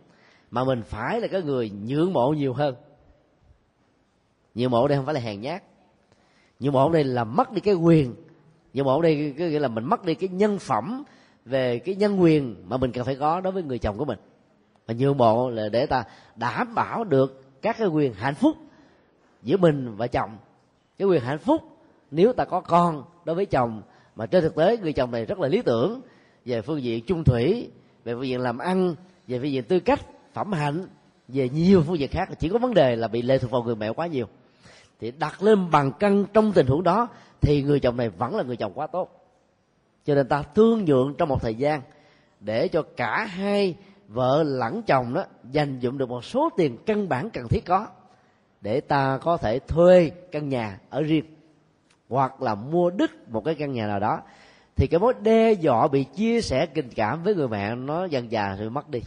Mà 0.52 0.64
mình 0.64 0.82
phải 0.84 1.22
là 1.22 1.28
cái 1.28 1.42
người 1.42 1.70
nhượng 1.70 2.14
bộ 2.14 2.34
nhiều 2.34 2.54
hơn. 2.54 2.76
Nhượng 4.56 4.72
bộ 4.72 4.88
đây 4.88 4.98
không 4.98 5.06
phải 5.06 5.14
là 5.14 5.22
hèn 5.22 5.42
nhát. 5.42 5.64
Nhượng 6.60 6.74
bộ 6.74 6.90
đây 6.90 7.04
là 7.04 7.24
mất 7.24 7.52
đi 7.52 7.62
cái 7.62 7.74
quyền. 7.74 8.16
Nhượng 8.74 8.86
bộ 8.86 9.02
đây 9.02 9.36
có 9.40 9.46
nghĩa 9.46 9.60
là 9.60 9.68
mình 9.68 9.86
mất 9.86 10.06
đi 10.06 10.16
cái 10.16 10.30
nhân 10.30 10.60
phẩm 10.60 11.04
về 11.46 11.80
cái 11.80 11.96
nhân 11.96 12.22
quyền 12.22 12.56
mà 12.68 12.78
mình 12.78 12.92
cần 12.92 13.06
phải 13.06 13.16
có 13.16 13.42
đối 13.42 13.54
với 13.54 13.64
người 13.64 13.80
chồng 13.80 13.98
của 13.98 14.06
mình. 14.06 14.20
Mà 14.88 14.94
nhượng 14.94 15.18
bộ 15.18 15.50
là 15.50 15.70
để 15.70 15.86
ta 15.86 16.04
đảm 16.36 16.76
bảo 16.76 17.04
được 17.04 17.62
các 17.62 17.76
cái 17.80 17.88
quyền 17.88 18.14
hạnh 18.14 18.36
phúc 18.36 18.58
giữa 19.44 19.58
mình 19.58 19.96
và 19.96 20.08
chồng. 20.08 20.38
Cái 20.98 21.08
quyền 21.08 21.22
hạnh 21.22 21.40
phúc 21.40 21.62
nếu 22.12 22.34
ta 22.34 22.46
có 22.46 22.62
con 22.62 23.04
đối 23.26 23.36
với 23.36 23.46
chồng. 23.46 23.82
Mà 24.16 24.26
trên 24.26 24.44
thực 24.44 24.56
tế 24.56 24.78
người 24.78 24.94
chồng 24.94 25.12
này 25.12 25.26
rất 25.26 25.40
là 25.40 25.48
lý 25.48 25.62
tưởng 25.62 26.02
về 26.50 26.62
phương 26.62 26.84
diện 26.84 27.04
chung 27.06 27.24
thủy, 27.24 27.70
về 28.04 28.14
phương 28.14 28.28
diện 28.28 28.40
làm 28.40 28.58
ăn, 28.58 28.96
về 29.28 29.40
phương 29.40 29.52
diện 29.52 29.64
tư 29.64 29.80
cách, 29.80 30.00
phẩm 30.34 30.52
hạnh, 30.52 30.88
về 31.28 31.50
nhiều 31.50 31.84
phương 31.88 32.00
diện 32.00 32.10
khác. 32.12 32.30
Chỉ 32.40 32.50
có 32.50 32.60
vấn 32.60 32.74
đề 32.74 32.96
là 32.96 33.08
bị 33.08 33.22
lệ 33.22 33.38
thuộc 33.38 33.52
vào 33.52 33.64
người 33.64 33.76
mẹ 33.76 33.90
quá 33.90 34.08
nhiều. 34.08 34.26
Thì 35.00 35.12
đặt 35.12 35.44
lên 35.44 35.72
bằng 35.72 35.92
cân 35.92 36.26
trong 36.34 36.52
tình 36.52 36.68
huống 36.68 36.84
đó, 36.84 37.08
thì 37.42 37.64
người 37.64 37.80
chồng 37.80 37.98
này 37.98 38.10
vẫn 38.10 38.36
là 38.36 38.44
người 38.44 38.58
chồng 38.58 38.72
quá 38.76 38.88
tốt. 38.88 39.10
Cho 40.06 40.16
nên 40.16 40.28
ta 40.28 40.44
thương 40.56 40.86
nhượng 40.86 41.16
trong 41.18 41.30
một 41.30 41.42
thời 41.42 41.56
gian, 41.56 41.82
để 42.40 42.68
cho 42.68 42.82
cả 42.98 43.26
hai 43.26 43.76
vợ 44.08 44.44
lẫn 44.44 44.82
chồng 44.84 45.14
đó 45.14 45.26
dành 45.52 45.80
dụng 45.80 45.98
được 45.98 46.10
một 46.10 46.26
số 46.26 46.50
tiền 46.58 46.78
căn 46.86 47.10
bản 47.10 47.30
cần 47.30 47.48
thiết 47.48 47.66
có, 47.66 47.88
để 48.62 48.82
ta 48.82 49.20
có 49.22 49.38
thể 49.38 49.60
thuê 49.60 50.12
căn 50.32 50.50
nhà 50.50 50.80
ở 50.90 51.02
riêng, 51.02 51.26
hoặc 52.10 52.42
là 52.42 52.56
mua 52.56 52.90
đứt 52.90 53.30
một 53.30 53.46
cái 53.46 53.56
căn 53.56 53.74
nhà 53.74 53.88
nào 53.88 54.00
đó 54.00 54.22
thì 54.80 54.88
cái 54.88 55.00
mối 55.00 55.14
đe 55.22 55.52
dọa 55.52 55.88
bị 55.88 56.04
chia 56.04 56.42
sẻ 56.42 56.66
tình 56.66 56.90
cảm 56.96 57.24
với 57.24 57.36
người 57.36 57.48
mẹ 57.48 57.76
nó 57.76 58.06
dần 58.06 58.30
dà 58.30 58.56
rồi 58.56 58.70
mất 58.70 58.90
đi. 58.90 59.02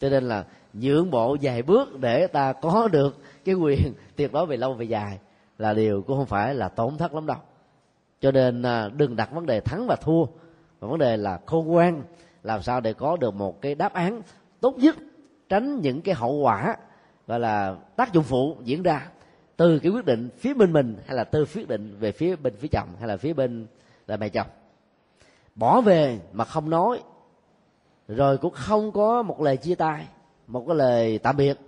Cho 0.00 0.08
nên 0.08 0.24
là 0.24 0.44
nhượng 0.72 1.10
bộ 1.10 1.36
vài 1.42 1.62
bước 1.62 2.00
để 2.00 2.26
ta 2.26 2.52
có 2.52 2.88
được 2.88 3.16
cái 3.44 3.54
quyền 3.54 3.92
tuyệt 4.16 4.32
đối 4.32 4.46
về 4.46 4.56
lâu 4.56 4.74
về 4.74 4.84
dài 4.84 5.18
là 5.58 5.74
điều 5.74 6.02
cũng 6.02 6.16
không 6.16 6.26
phải 6.26 6.54
là 6.54 6.68
tổn 6.68 6.96
thất 6.96 7.14
lắm 7.14 7.26
đâu. 7.26 7.36
Cho 8.20 8.30
nên 8.30 8.62
à, 8.62 8.88
đừng 8.88 9.16
đặt 9.16 9.32
vấn 9.32 9.46
đề 9.46 9.60
thắng 9.60 9.86
và 9.86 9.96
thua, 9.96 10.24
mà 10.80 10.88
vấn 10.88 10.98
đề 10.98 11.16
là 11.16 11.40
khôn 11.46 11.66
ngoan, 11.66 12.02
làm 12.42 12.62
sao 12.62 12.80
để 12.80 12.92
có 12.92 13.16
được 13.16 13.34
một 13.34 13.60
cái 13.60 13.74
đáp 13.74 13.92
án 13.92 14.22
tốt 14.60 14.78
nhất, 14.78 14.96
tránh 15.48 15.80
những 15.80 16.00
cái 16.00 16.14
hậu 16.14 16.32
quả 16.32 16.76
gọi 17.26 17.40
là 17.40 17.76
tác 17.96 18.12
dụng 18.12 18.24
phụ 18.24 18.56
diễn 18.64 18.82
ra 18.82 19.08
từ 19.56 19.78
cái 19.78 19.92
quyết 19.92 20.04
định 20.04 20.28
phía 20.38 20.54
bên 20.54 20.72
mình 20.72 20.96
hay 21.06 21.16
là 21.16 21.24
từ 21.24 21.46
quyết 21.54 21.68
định 21.68 21.96
về 22.00 22.12
phía 22.12 22.36
bên 22.36 22.56
phía 22.56 22.68
chồng 22.68 22.88
hay 22.98 23.08
là 23.08 23.16
phía 23.16 23.32
bên 23.32 23.66
là 24.08 24.16
mẹ 24.16 24.28
chồng. 24.28 24.46
Bỏ 25.54 25.80
về 25.80 26.20
mà 26.32 26.44
không 26.44 26.70
nói. 26.70 27.00
Rồi 28.08 28.38
cũng 28.38 28.52
không 28.54 28.92
có 28.92 29.22
một 29.22 29.40
lời 29.40 29.56
chia 29.56 29.74
tay, 29.74 30.06
một 30.46 30.64
cái 30.66 30.76
lời 30.76 31.18
tạm 31.18 31.36
biệt. 31.36 31.58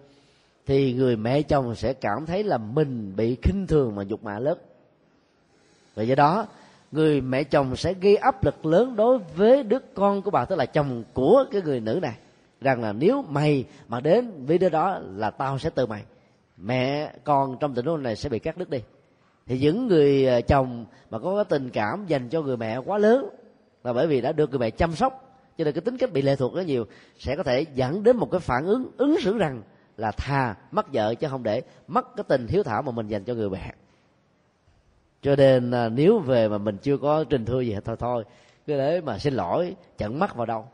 Thì 0.67 0.93
người 0.93 1.17
mẹ 1.17 1.43
chồng 1.43 1.75
sẽ 1.75 1.93
cảm 1.93 2.27
thấy 2.27 2.45
là 2.45 2.59
mình 2.59 3.17
bị 3.17 3.37
khinh 3.43 3.67
thường 3.67 3.95
mà 3.95 4.03
nhục 4.03 4.25
mạ 4.25 4.39
lớn. 4.39 4.59
Và 5.95 6.03
do 6.03 6.15
đó, 6.15 6.47
người 6.93 7.21
mẹ 7.21 7.45
chồng 7.45 7.77
sẽ 7.77 7.95
gây 7.95 8.17
áp 8.17 8.45
lực 8.45 8.67
lớn 8.67 8.97
đối 8.97 9.19
với 9.19 9.63
đứa 9.63 9.79
con 9.95 10.23
của 10.23 10.31
bà, 10.31 10.45
tức 10.45 10.57
là 10.57 10.67
chồng 10.67 11.05
của 11.15 11.45
cái 11.51 11.63
người 11.63 11.81
nữ 11.81 11.99
này. 12.03 12.15
Rằng 12.61 12.83
là 12.83 12.93
nếu 12.93 13.23
mày 13.23 13.65
mà 13.89 14.01
đến 14.01 14.47
với 14.47 14.59
đứa 14.59 14.69
đó 14.69 14.99
là 15.17 15.31
tao 15.31 15.59
sẽ 15.59 15.71
từ 15.71 15.87
mày. 15.87 16.03
Mẹ 16.57 17.13
con 17.25 17.57
trong 17.61 17.75
tình 17.75 17.87
huống 17.87 18.03
này 18.03 18.17
sẽ 18.17 18.29
bị 18.29 18.39
cắt 18.39 18.57
đứt 18.57 18.71
đi 18.71 18.81
thì 19.51 19.59
những 19.59 19.89
người 19.89 20.27
ờ, 20.27 20.41
chồng 20.41 20.87
mà 21.11 21.19
có 21.19 21.37
cái 21.37 21.45
tình 21.49 21.71
cảm 21.71 22.07
dành 22.07 22.29
cho 22.29 22.43
người 22.43 22.57
mẹ 22.57 22.79
quá 22.79 22.99
lớn 22.99 23.29
là 23.85 23.93
bởi 23.93 24.07
vì 24.07 24.21
đã 24.21 24.33
được 24.33 24.51
người 24.51 24.59
mẹ 24.59 24.71
chăm 24.71 24.95
sóc 24.95 25.39
cho 25.59 25.65
nên 25.65 25.75
cái 25.75 25.81
tính 25.81 25.97
cách 25.97 26.13
bị 26.13 26.23
lệ 26.23 26.37
thuộc 26.37 26.55
rất 26.55 26.67
nhiều 26.67 26.87
sẽ 27.19 27.37
có 27.37 27.43
thể 27.43 27.67
dẫn 27.75 28.03
đến 28.03 28.17
một 28.17 28.31
cái 28.31 28.41
phản 28.41 28.67
ứng 28.67 28.91
ứng 28.97 29.21
xử 29.21 29.39
rằng 29.39 29.63
là 29.97 30.11
thà 30.11 30.55
mất 30.71 30.93
vợ 30.93 31.15
chứ 31.15 31.29
không 31.31 31.43
để 31.43 31.63
mất 31.87 32.17
cái 32.17 32.25
tình 32.29 32.47
hiếu 32.47 32.63
thảo 32.63 32.83
mà 32.83 32.93
mình 32.93 33.09
dành 33.09 33.25
cho 33.25 33.35
người 33.35 33.51
mẹ. 33.51 33.73
Cho 35.23 35.37
nên 35.37 35.71
ờ, 35.71 35.89
nếu 35.89 36.19
về 36.19 36.49
mà 36.49 36.59
mình 36.59 36.77
chưa 36.83 36.97
có 36.97 37.25
trình 37.25 37.45
thưa 37.45 37.61
gì 37.61 37.77
thôi 37.85 37.97
thôi 37.99 38.25
cứ 38.67 38.79
để 38.79 39.01
mà 39.01 39.19
xin 39.19 39.35
lỗi 39.35 39.77
chẳng 39.99 40.19
mất 40.19 40.35
vào 40.35 40.47
đâu. 40.47 40.69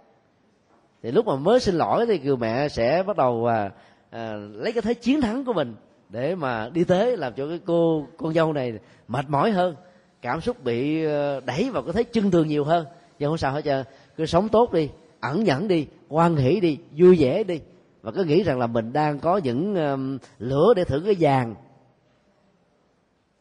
Thì 1.02 1.10
lúc 1.10 1.26
mà 1.26 1.36
mới 1.36 1.60
xin 1.60 1.74
lỗi 1.74 2.06
thì 2.06 2.18
người 2.18 2.36
mẹ 2.36 2.68
sẽ 2.68 3.02
bắt 3.06 3.16
đầu 3.16 3.46
à, 3.46 3.70
à, 4.10 4.34
lấy 4.34 4.72
cái 4.72 4.82
thế 4.82 4.94
chiến 4.94 5.20
thắng 5.20 5.44
của 5.44 5.52
mình 5.52 5.74
để 6.08 6.34
mà 6.34 6.68
đi 6.68 6.84
tới 6.84 7.16
làm 7.16 7.32
cho 7.36 7.48
cái 7.48 7.60
cô 7.64 8.06
con 8.16 8.34
dâu 8.34 8.52
này 8.52 8.78
mệt 9.08 9.24
mỏi 9.28 9.50
hơn 9.50 9.76
cảm 10.22 10.40
xúc 10.40 10.64
bị 10.64 11.04
ờ, 11.04 11.40
đẩy 11.40 11.70
vào 11.70 11.82
cái 11.82 11.92
thế 11.92 12.02
chân 12.02 12.30
thường 12.30 12.48
nhiều 12.48 12.64
hơn. 12.64 12.86
Nhưng 13.18 13.30
không 13.30 13.38
sao 13.38 13.52
hết 13.52 13.62
trơn 13.64 13.84
cứ 14.16 14.26
sống 14.26 14.48
tốt 14.48 14.72
đi 14.72 14.90
ẩn 15.20 15.44
nhẫn 15.44 15.68
đi 15.68 15.86
quan 16.08 16.36
hỷ 16.36 16.60
đi 16.60 16.78
vui 16.96 17.16
vẻ 17.18 17.44
đi. 17.44 17.60
Và 18.02 18.12
cứ 18.12 18.24
nghĩ 18.24 18.42
rằng 18.42 18.58
là 18.58 18.66
mình 18.66 18.92
đang 18.92 19.18
có 19.18 19.36
những 19.36 19.74
um, 19.74 20.18
lửa 20.38 20.74
để 20.76 20.84
thử 20.84 21.00
cái 21.00 21.16
vàng 21.20 21.54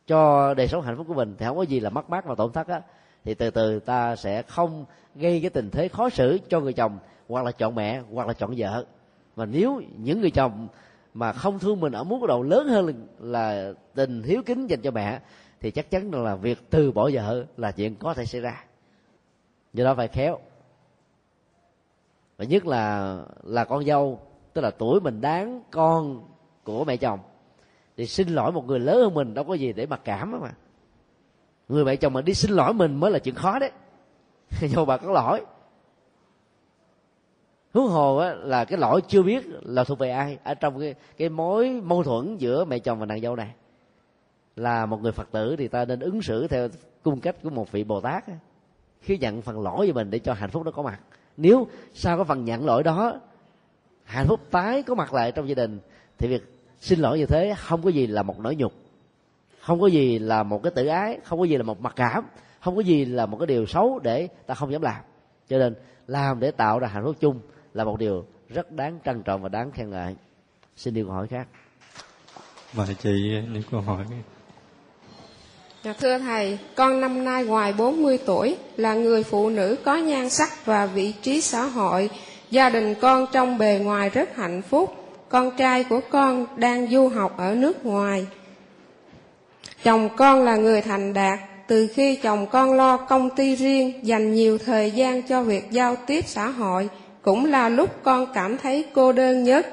cho 0.08 0.54
đời 0.54 0.68
sống 0.68 0.82
hạnh 0.82 0.98
phúc 0.98 1.06
của 1.08 1.14
mình. 1.14 1.36
Thì 1.38 1.46
không 1.46 1.58
có 1.58 1.64
gì 1.64 1.80
là 1.80 1.90
mất 1.90 2.10
mát 2.10 2.26
và 2.26 2.36
tổn 2.36 2.52
thất 2.52 2.68
á. 2.68 2.82
Thì 3.24 3.34
từ 3.34 3.50
từ 3.50 3.80
ta 3.80 4.16
sẽ 4.16 4.42
không 4.42 4.86
gây 5.16 5.42
cái 5.42 5.50
tình 5.50 5.70
thế 5.70 5.88
khó 5.88 6.10
xử 6.10 6.40
cho 6.50 6.60
người 6.60 6.74
chồng 6.74 6.98
hoặc 7.30 7.46
là 7.46 7.52
chọn 7.52 7.76
mẹ 7.76 8.02
hoặc 8.14 8.28
là 8.28 8.34
chọn 8.34 8.54
vợ. 8.58 8.86
Mà 9.36 9.46
nếu 9.46 9.82
những 9.98 10.22
người 10.22 10.32
chồng 10.32 10.68
mà 11.16 11.34
không 11.34 11.60
thương 11.60 11.80
mình 11.80 11.94
ở 11.94 12.04
mức 12.04 12.18
độ 12.28 12.42
lớn 12.42 12.68
hơn 12.68 13.08
là 13.20 13.74
tình 13.94 14.24
hiếu 14.24 14.42
kính 14.46 14.68
dành 14.68 14.82
cho 14.82 14.92
mẹ, 14.92 15.20
thì 15.60 15.72
chắc 15.72 15.90
chắn 15.90 16.12
là 16.14 16.36
việc 16.36 16.70
từ 16.70 16.92
bỏ 16.92 17.10
vợ 17.14 17.46
là 17.58 17.72
chuyện 17.72 17.96
có 17.96 18.14
thể 18.14 18.26
xảy 18.26 18.42
ra. 18.42 18.64
Do 19.74 19.84
đó 19.84 19.96
phải 19.96 20.08
khéo. 20.08 20.40
Và 22.38 22.46
nhất 22.46 22.66
là 22.66 23.18
là 23.44 23.66
con 23.66 23.86
dâu, 23.86 24.20
tức 24.54 24.62
là 24.62 24.72
tuổi 24.72 25.02
mình 25.02 25.22
đáng 25.22 25.62
con 25.72 26.28
của 26.64 26.86
mẹ 26.86 26.98
chồng, 26.98 27.20
thì 27.98 28.06
xin 28.06 28.28
lỗi 28.28 28.52
một 28.52 28.66
người 28.66 28.80
lớn 28.80 28.98
hơn 28.98 29.14
mình 29.14 29.34
đâu 29.34 29.46
có 29.46 29.54
gì 29.54 29.74
để 29.74 29.86
mặc 29.86 30.02
cảm 30.04 30.40
mà. 30.42 30.52
Người 31.68 31.86
mẹ 31.86 31.96
chồng 31.96 32.14
mà 32.14 32.22
đi 32.22 32.34
xin 32.34 32.52
lỗi 32.52 32.74
mình 32.74 32.96
mới 32.96 33.12
là 33.12 33.20
chuyện 33.20 33.36
khó 33.36 33.60
đấy. 33.60 33.72
Do 34.62 34.86
bà 34.86 34.98
có 34.98 35.12
lỗi 35.12 35.46
huống 37.76 37.88
hồ 37.88 38.18
á, 38.18 38.34
là 38.34 38.66
cái 38.66 38.80
lỗi 38.80 39.02
chưa 39.08 39.24
biết 39.24 39.46
là 39.62 39.84
thuộc 39.84 40.00
về 40.00 40.10
ai 40.10 40.38
ở 40.44 40.54
trong 40.54 40.80
cái 40.80 40.96
cái 41.18 41.30
mối 41.30 41.82
mâu 41.84 42.04
thuẫn 42.04 42.38
giữa 42.38 42.66
mẹ 42.66 42.80
chồng 42.80 43.00
và 43.00 43.06
nàng 43.06 43.22
dâu 43.22 43.36
này. 43.36 43.52
Là 44.56 44.86
một 44.86 45.02
người 45.02 45.12
phật 45.12 45.32
tử 45.32 45.56
thì 45.58 45.68
ta 45.68 45.86
nên 45.86 46.00
ứng 46.00 46.22
xử 46.22 46.48
theo 46.48 46.68
cung 47.04 47.20
cách 47.20 47.36
của 47.44 47.50
một 47.50 47.72
vị 47.72 47.84
bồ 47.84 48.02
tát 48.02 48.24
khi 49.02 49.18
nhận 49.18 49.42
phần 49.42 49.62
lỗi 49.62 49.88
về 49.88 49.94
mình 49.94 50.10
để 50.10 50.20
cho 50.20 50.34
hạnh 50.34 50.50
phúc 50.50 50.66
nó 50.66 50.72
có 50.72 50.84
mặt. 50.84 51.00
Nếu 51.38 51.68
sau 51.94 52.18
cái 52.18 52.26
phần 52.26 52.46
nhận 52.46 52.66
lỗi 52.66 52.84
đó 52.84 53.20
hạnh 54.04 54.28
phúc 54.28 54.40
tái 54.52 54.84
có 54.84 54.96
mặt 54.96 55.14
lại 55.14 55.32
trong 55.32 55.50
gia 55.50 55.56
đình 55.56 55.80
thì 56.18 56.28
việc 56.28 56.44
xin 56.80 57.00
lỗi 57.00 57.20
như 57.20 57.26
thế 57.26 57.56
không 57.58 57.82
có 57.82 57.90
gì 57.90 58.08
là 58.08 58.24
một 58.24 58.40
nỗi 58.40 58.56
nhục 58.56 58.74
không 59.60 59.82
có 59.82 59.88
gì 59.88 60.20
là 60.20 60.44
một 60.44 60.64
cái 60.64 60.72
tự 60.76 60.86
ái 60.86 61.20
không 61.24 61.40
có 61.40 61.46
gì 61.46 61.58
là 61.58 61.64
một 61.64 61.82
mặc 61.82 61.94
cảm 61.96 62.26
không 62.60 62.76
có 62.76 62.82
gì 62.82 63.06
là 63.06 63.26
một 63.26 63.38
cái 63.38 63.48
điều 63.48 63.66
xấu 63.66 64.00
để 64.00 64.28
ta 64.46 64.54
không 64.54 64.72
dám 64.72 64.82
làm. 64.82 65.02
Cho 65.48 65.58
nên 65.58 65.76
làm 66.08 66.40
để 66.40 66.52
tạo 66.52 66.80
ra 66.80 66.88
hạnh 66.88 67.04
phúc 67.04 67.16
chung 67.20 67.40
là 67.76 67.84
một 67.84 68.00
điều 68.00 68.26
rất 68.50 68.72
đáng 68.72 69.00
trân 69.06 69.24
trọng 69.24 69.42
và 69.42 69.50
đáng 69.50 69.72
khen 69.72 69.90
ngợi 69.90 70.16
xin 70.76 70.94
điều 70.94 71.06
câu 71.06 71.14
hỏi 71.14 71.28
khác 71.28 71.48
mời 72.74 72.96
chị 73.04 73.42
nếu 73.52 73.62
câu 73.72 73.82
hỏi 73.82 74.06
Dạ 75.84 75.94
thưa 76.00 76.18
thầy, 76.18 76.58
con 76.76 77.02
năm 77.02 77.24
nay 77.24 77.46
ngoài 77.46 77.74
40 77.74 78.20
tuổi, 78.26 78.58
là 78.78 78.94
người 78.94 79.24
phụ 79.24 79.50
nữ 79.50 79.76
có 79.84 79.96
nhan 79.98 80.30
sắc 80.30 80.66
và 80.66 80.86
vị 80.86 81.14
trí 81.22 81.42
xã 81.42 81.64
hội. 81.64 82.10
Gia 82.52 82.70
đình 82.70 82.96
con 83.02 83.26
trong 83.32 83.58
bề 83.58 83.80
ngoài 83.84 84.10
rất 84.10 84.36
hạnh 84.36 84.62
phúc. 84.62 84.96
Con 85.30 85.58
trai 85.58 85.84
của 85.84 86.00
con 86.10 86.46
đang 86.56 86.88
du 86.88 87.08
học 87.08 87.38
ở 87.38 87.56
nước 87.56 87.86
ngoài. 87.86 88.28
Chồng 89.84 90.10
con 90.18 90.44
là 90.44 90.56
người 90.56 90.82
thành 90.82 91.14
đạt. 91.14 91.40
Từ 91.68 91.88
khi 91.88 92.16
chồng 92.16 92.48
con 92.48 92.74
lo 92.74 92.98
công 92.98 93.30
ty 93.30 93.56
riêng, 93.56 93.94
dành 94.04 94.34
nhiều 94.34 94.58
thời 94.58 94.92
gian 94.92 95.22
cho 95.22 95.44
việc 95.44 95.72
giao 95.72 95.96
tiếp 96.08 96.24
xã 96.28 96.48
hội, 96.48 96.90
cũng 97.26 97.46
là 97.46 97.70
lúc 97.70 97.90
con 98.04 98.26
cảm 98.34 98.58
thấy 98.58 98.86
cô 98.94 99.12
đơn 99.12 99.44
nhất. 99.44 99.68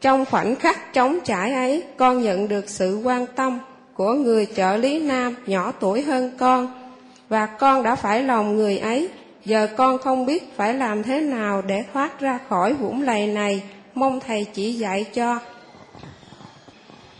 Trong 0.00 0.24
khoảnh 0.24 0.56
khắc 0.56 0.92
trống 0.92 1.18
trải 1.24 1.52
ấy, 1.52 1.84
con 1.96 2.22
nhận 2.22 2.48
được 2.48 2.68
sự 2.68 3.00
quan 3.04 3.26
tâm 3.26 3.58
của 3.94 4.12
người 4.12 4.46
trợ 4.56 4.76
lý 4.76 5.00
nam 5.00 5.34
nhỏ 5.46 5.72
tuổi 5.80 6.02
hơn 6.02 6.30
con. 6.38 6.90
Và 7.28 7.46
con 7.46 7.82
đã 7.82 7.96
phải 7.96 8.22
lòng 8.22 8.56
người 8.56 8.78
ấy. 8.78 9.08
Giờ 9.44 9.68
con 9.76 9.98
không 9.98 10.26
biết 10.26 10.56
phải 10.56 10.74
làm 10.74 11.02
thế 11.02 11.20
nào 11.20 11.62
để 11.62 11.84
thoát 11.92 12.20
ra 12.20 12.38
khỏi 12.48 12.74
vũng 12.74 13.02
lầy 13.02 13.26
này. 13.26 13.62
Mong 13.94 14.20
thầy 14.20 14.44
chỉ 14.44 14.72
dạy 14.72 15.04
cho. 15.04 15.38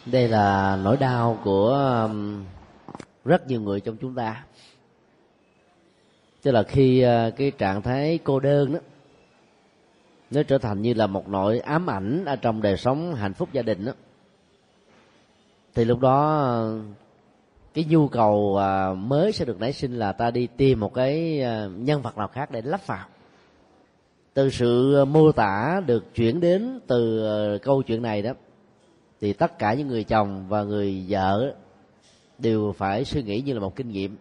Đây 0.06 0.28
là 0.28 0.78
nỗi 0.84 0.96
đau 0.96 1.38
của 1.44 1.68
um, 2.04 2.44
rất 3.24 3.46
nhiều 3.46 3.60
người 3.60 3.80
trong 3.80 3.96
chúng 4.00 4.14
ta. 4.14 4.44
Tức 6.42 6.50
là 6.50 6.62
khi 6.62 7.04
uh, 7.04 7.36
cái 7.36 7.52
trạng 7.58 7.82
thái 7.82 8.18
cô 8.24 8.40
đơn 8.40 8.72
đó 8.72 8.80
nó 10.30 10.42
trở 10.42 10.58
thành 10.58 10.82
như 10.82 10.94
là 10.94 11.06
một 11.06 11.28
nỗi 11.28 11.58
ám 11.58 11.90
ảnh 11.90 12.24
ở 12.24 12.36
trong 12.36 12.62
đời 12.62 12.76
sống 12.76 13.14
hạnh 13.14 13.34
phúc 13.34 13.48
gia 13.52 13.62
đình 13.62 13.84
đó 13.84 13.92
thì 15.78 15.84
lúc 15.84 16.00
đó, 16.00 16.70
cái 17.74 17.84
nhu 17.84 18.08
cầu 18.08 18.56
à, 18.56 18.94
mới 18.94 19.32
sẽ 19.32 19.44
được 19.44 19.60
nảy 19.60 19.72
sinh 19.72 19.98
là 19.98 20.12
ta 20.12 20.30
đi 20.30 20.48
tìm 20.56 20.80
một 20.80 20.94
cái 20.94 21.42
à, 21.42 21.68
nhân 21.76 22.02
vật 22.02 22.18
nào 22.18 22.28
khác 22.28 22.50
để 22.50 22.62
lắp 22.62 22.86
vào. 22.86 23.06
Từ 24.34 24.50
sự 24.50 25.04
mô 25.04 25.32
tả 25.32 25.80
được 25.86 26.14
chuyển 26.14 26.40
đến 26.40 26.80
từ 26.86 27.26
à, 27.26 27.58
câu 27.62 27.82
chuyện 27.82 28.02
này 28.02 28.22
đó, 28.22 28.32
thì 29.20 29.32
tất 29.32 29.58
cả 29.58 29.74
những 29.74 29.88
người 29.88 30.04
chồng 30.04 30.48
và 30.48 30.62
người 30.62 31.04
vợ 31.08 31.54
đều 32.38 32.74
phải 32.78 33.04
suy 33.04 33.22
nghĩ 33.22 33.40
như 33.40 33.54
là 33.54 33.60
một 33.60 33.76
kinh 33.76 33.88
nghiệm. 33.88 34.16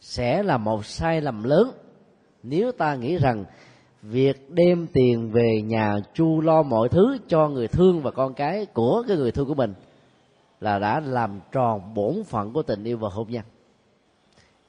Sẽ 0.00 0.42
là 0.42 0.56
một 0.56 0.86
sai 0.86 1.20
lầm 1.20 1.44
lớn 1.44 1.70
nếu 2.42 2.72
ta 2.72 2.94
nghĩ 2.94 3.18
rằng 3.18 3.44
việc 4.10 4.50
đem 4.50 4.86
tiền 4.92 5.30
về 5.30 5.62
nhà 5.62 6.00
chu 6.14 6.40
lo 6.40 6.62
mọi 6.62 6.88
thứ 6.88 7.18
cho 7.28 7.48
người 7.48 7.68
thương 7.68 8.02
và 8.02 8.10
con 8.10 8.34
cái 8.34 8.66
của 8.66 9.04
cái 9.08 9.16
người 9.16 9.32
thương 9.32 9.48
của 9.48 9.54
mình 9.54 9.74
là 10.60 10.78
đã 10.78 11.00
làm 11.00 11.40
tròn 11.52 11.94
bổn 11.94 12.24
phận 12.24 12.52
của 12.52 12.62
tình 12.62 12.84
yêu 12.84 12.98
và 12.98 13.08
hôn 13.08 13.30
nhân. 13.30 13.44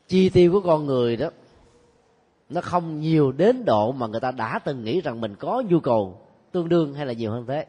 Chi 0.08 0.30
tiêu 0.30 0.52
của 0.52 0.62
con 0.62 0.86
người 0.86 1.18
đó 1.18 1.30
nó 2.50 2.62
không 2.62 3.00
nhiều 3.00 3.32
đến 3.32 3.66
độ 3.66 3.92
mà 3.92 4.08
người 4.08 4.20
ta 4.20 4.32
đã 4.32 4.60
từng 4.60 4.84
nghĩ 4.84 5.02
rằng 5.02 5.22
mình 5.22 5.36
có 5.36 5.64
nhu 5.70 5.80
cầu 5.80 6.20
tương 6.52 6.70
đương 6.70 6.94
hay 6.94 7.06
là 7.06 7.14
nhiều 7.14 7.32
hơn 7.32 7.46
thế. 7.48 7.66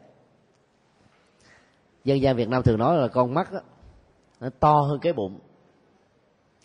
Dân 2.03 2.21
gian 2.21 2.35
việt 2.35 2.49
nam 2.49 2.63
thường 2.63 2.79
nói 2.79 2.97
là 2.97 3.07
con 3.07 3.33
mắt 3.33 3.53
đó, 3.53 3.59
nó 4.39 4.49
to 4.59 4.73
hơn 4.73 4.99
cái 4.99 5.13
bụng. 5.13 5.39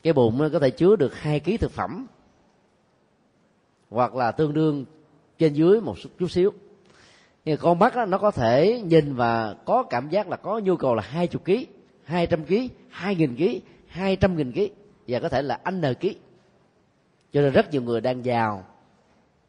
Cái 0.02 0.12
bụng 0.12 0.38
nó 0.38 0.48
có 0.52 0.58
thể 0.58 0.70
chứa 0.70 0.96
được 0.96 1.14
hai 1.14 1.40
ký 1.40 1.56
thực 1.56 1.70
phẩm 1.70 2.06
hoặc 3.92 4.14
là 4.14 4.32
tương 4.32 4.54
đương 4.54 4.84
trên 5.38 5.52
dưới 5.52 5.80
một 5.80 5.96
chút 6.18 6.30
xíu. 6.30 6.50
Nhưng 7.44 7.58
con 7.58 7.78
mắt 7.78 7.96
đó, 7.96 8.04
nó 8.04 8.18
có 8.18 8.30
thể 8.30 8.82
nhìn 8.84 9.14
và 9.14 9.54
có 9.64 9.82
cảm 9.82 10.08
giác 10.08 10.28
là 10.28 10.36
có 10.36 10.58
nhu 10.58 10.76
cầu 10.76 10.94
là 10.94 11.02
hai 11.02 11.26
chục 11.26 11.44
ký 11.44 11.66
hai 12.04 12.26
trăm 12.26 12.44
ký 12.44 12.70
hai 12.88 13.14
nghìn 13.14 13.36
ký 13.36 13.62
hai 13.86 14.16
trăm 14.16 14.36
nghìn 14.36 14.52
ký 14.52 14.70
và 15.08 15.18
có 15.18 15.28
thể 15.28 15.42
là 15.42 15.60
n 15.70 15.82
ký. 16.00 16.16
Cho 17.32 17.40
nên 17.40 17.52
rất 17.52 17.72
nhiều 17.72 17.82
người 17.82 18.00
đang 18.00 18.24
giàu 18.24 18.64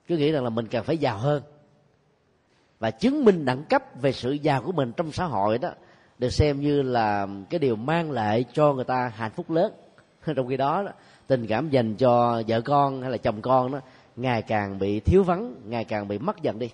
cứ 0.07 0.17
nghĩ 0.17 0.31
rằng 0.31 0.43
là 0.43 0.49
mình 0.49 0.67
cần 0.67 0.83
phải 0.83 0.97
giàu 0.97 1.17
hơn. 1.17 1.43
Và 2.79 2.91
chứng 2.91 3.25
minh 3.25 3.45
đẳng 3.45 3.63
cấp 3.63 3.83
về 4.01 4.11
sự 4.11 4.31
giàu 4.31 4.61
của 4.61 4.71
mình 4.71 4.91
trong 4.97 5.11
xã 5.11 5.25
hội 5.25 5.57
đó 5.57 5.69
được 6.19 6.29
xem 6.29 6.61
như 6.61 6.81
là 6.81 7.27
cái 7.49 7.59
điều 7.59 7.75
mang 7.75 8.11
lại 8.11 8.45
cho 8.53 8.73
người 8.73 8.85
ta 8.85 9.11
hạnh 9.15 9.31
phúc 9.31 9.51
lớn. 9.51 9.73
Trong 10.35 10.47
khi 10.47 10.57
đó 10.57 10.83
tình 11.27 11.47
cảm 11.47 11.69
dành 11.69 11.95
cho 11.95 12.41
vợ 12.47 12.61
con 12.61 13.01
hay 13.01 13.11
là 13.11 13.17
chồng 13.17 13.41
con 13.41 13.71
đó 13.71 13.79
ngày 14.15 14.41
càng 14.41 14.79
bị 14.79 14.99
thiếu 14.99 15.23
vắng 15.23 15.55
ngày 15.65 15.85
càng 15.85 16.07
bị 16.07 16.19
mất 16.19 16.41
dần 16.41 16.59
đi. 16.59 16.69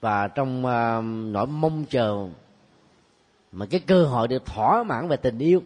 Và 0.00 0.28
trong 0.28 0.64
uh, 0.64 1.04
nỗi 1.32 1.46
mong 1.46 1.84
chờ 1.90 2.28
mà 3.52 3.66
cái 3.66 3.80
cơ 3.80 4.04
hội 4.04 4.28
được 4.28 4.46
thỏa 4.46 4.82
mãn 4.82 5.08
về 5.08 5.16
tình 5.16 5.38
yêu 5.38 5.62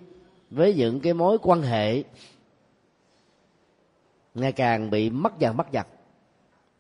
với 0.51 0.75
những 0.75 1.01
cái 1.01 1.15
mối 1.15 1.39
quan 1.43 1.63
hệ 1.63 2.03
ngày 4.35 4.53
càng 4.53 4.91
bị 4.91 5.11
mất 5.11 5.39
dần 5.39 5.57
mất 5.57 5.73
dần 5.73 5.87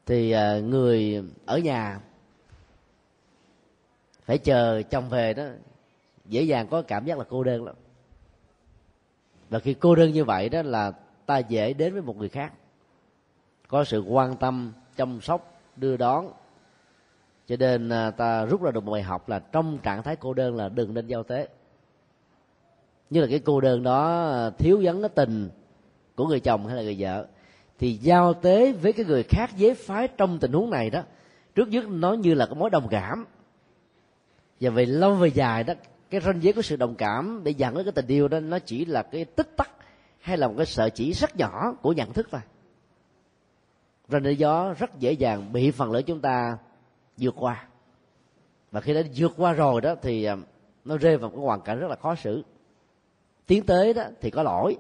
thì 0.06 0.34
uh, 0.34 0.64
người 0.64 1.24
ở 1.46 1.58
nhà 1.58 2.00
phải 4.24 4.38
chờ 4.38 4.82
chồng 4.90 5.08
về 5.08 5.34
đó 5.34 5.44
dễ 6.24 6.42
dàng 6.42 6.68
có 6.68 6.82
cảm 6.82 7.04
giác 7.04 7.18
là 7.18 7.24
cô 7.28 7.44
đơn 7.44 7.64
lắm. 7.64 7.74
Và 9.48 9.58
khi 9.58 9.74
cô 9.74 9.94
đơn 9.94 10.12
như 10.12 10.24
vậy 10.24 10.48
đó 10.48 10.62
là 10.62 10.92
ta 11.26 11.38
dễ 11.38 11.72
đến 11.72 11.92
với 11.92 12.02
một 12.02 12.16
người 12.16 12.28
khác 12.28 12.52
có 13.70 13.84
sự 13.84 14.00
quan 14.00 14.36
tâm, 14.36 14.72
chăm 14.96 15.20
sóc, 15.20 15.60
đưa 15.76 15.96
đón. 15.96 16.32
Cho 17.46 17.56
nên 17.56 17.88
à, 17.88 18.10
ta 18.10 18.44
rút 18.44 18.62
ra 18.62 18.70
được 18.70 18.84
một 18.84 18.92
bài 18.92 19.02
học 19.02 19.28
là 19.28 19.38
trong 19.38 19.78
trạng 19.78 20.02
thái 20.02 20.16
cô 20.16 20.34
đơn 20.34 20.56
là 20.56 20.68
đừng 20.68 20.94
nên 20.94 21.06
giao 21.06 21.22
tế. 21.22 21.48
Như 23.10 23.20
là 23.20 23.26
cái 23.30 23.38
cô 23.38 23.60
đơn 23.60 23.82
đó 23.82 24.28
à, 24.30 24.50
thiếu 24.50 24.80
vắng 24.82 25.02
cái 25.02 25.08
tình 25.08 25.50
của 26.16 26.26
người 26.26 26.40
chồng 26.40 26.66
hay 26.66 26.76
là 26.76 26.82
người 26.82 26.96
vợ, 26.98 27.26
thì 27.78 27.92
giao 27.92 28.34
tế 28.34 28.72
với 28.72 28.92
cái 28.92 29.06
người 29.06 29.22
khác, 29.22 29.50
giới 29.56 29.74
phái 29.74 30.08
trong 30.08 30.38
tình 30.38 30.52
huống 30.52 30.70
này 30.70 30.90
đó, 30.90 31.02
trước 31.54 31.68
nhất 31.68 31.84
nó 31.88 32.12
như 32.12 32.34
là 32.34 32.46
cái 32.46 32.54
mối 32.54 32.70
đồng 32.70 32.88
cảm. 32.90 33.26
Và 34.60 34.70
về 34.70 34.86
lâu 34.86 35.14
về 35.14 35.28
dài 35.28 35.64
đó, 35.64 35.74
cái 36.10 36.20
ranh 36.20 36.42
giới 36.42 36.52
của 36.52 36.62
sự 36.62 36.76
đồng 36.76 36.94
cảm 36.94 37.40
để 37.44 37.50
dẫn 37.50 37.74
đến 37.74 37.84
cái 37.84 37.92
tình 37.92 38.06
yêu 38.06 38.28
đó, 38.28 38.40
nó 38.40 38.58
chỉ 38.58 38.84
là 38.84 39.02
cái 39.02 39.24
tích 39.24 39.56
tắc 39.56 39.70
hay 40.20 40.36
là 40.36 40.48
một 40.48 40.54
cái 40.56 40.66
sợi 40.66 40.90
chỉ 40.90 41.12
rất 41.12 41.36
nhỏ 41.36 41.72
của 41.82 41.92
nhận 41.92 42.12
thức 42.12 42.28
thôi 42.30 42.40
ranh 44.10 44.24
giới 44.24 44.36
gió 44.36 44.74
rất 44.78 44.98
dễ 44.98 45.12
dàng 45.12 45.52
bị 45.52 45.70
phần 45.70 45.92
lớn 45.92 46.04
chúng 46.06 46.20
ta 46.20 46.58
vượt 47.16 47.34
qua. 47.38 47.66
Và 48.70 48.80
khi 48.80 48.94
đã 48.94 49.02
vượt 49.16 49.32
qua 49.36 49.52
rồi 49.52 49.80
đó 49.80 49.94
thì 50.02 50.24
à, 50.24 50.36
nó 50.84 50.96
rơi 50.96 51.16
vào 51.16 51.30
cái 51.30 51.40
hoàn 51.40 51.60
cảnh 51.60 51.80
rất 51.80 51.88
là 51.88 51.96
khó 51.96 52.14
xử. 52.14 52.42
Tiến 53.46 53.66
tới 53.66 53.94
đó 53.94 54.02
thì 54.20 54.30
có 54.30 54.42
lỗi 54.42 54.76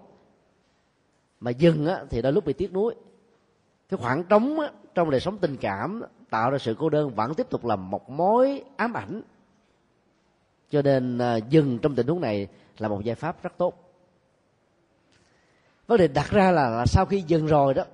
mà 1.40 1.50
dừng 1.50 1.86
á, 1.86 2.04
thì 2.10 2.22
đôi 2.22 2.32
lúc 2.32 2.44
bị 2.44 2.52
tiếc 2.52 2.72
nuối. 2.72 2.94
Cái 3.88 3.98
khoảng 3.98 4.24
trống 4.24 4.60
á, 4.60 4.70
trong 4.94 5.10
đời 5.10 5.20
sống 5.20 5.38
tình 5.38 5.56
cảm 5.56 6.02
tạo 6.30 6.50
ra 6.50 6.58
sự 6.58 6.76
cô 6.78 6.88
đơn 6.88 7.10
vẫn 7.14 7.34
tiếp 7.34 7.46
tục 7.50 7.64
là 7.64 7.76
một 7.76 8.10
mối 8.10 8.64
ám 8.76 8.96
ảnh. 8.96 9.22
Cho 10.70 10.82
nên 10.82 11.18
à, 11.18 11.36
dừng 11.36 11.78
trong 11.78 11.94
tình 11.94 12.06
huống 12.06 12.20
này 12.20 12.48
là 12.78 12.88
một 12.88 13.04
giải 13.04 13.14
pháp 13.14 13.42
rất 13.42 13.52
tốt. 13.56 13.74
Vấn 15.86 15.98
đề 15.98 16.08
đặt 16.08 16.30
ra 16.30 16.50
là, 16.50 16.68
là 16.68 16.86
sau 16.86 17.06
khi 17.06 17.24
dừng 17.26 17.46
rồi 17.46 17.74
đó 17.74 17.84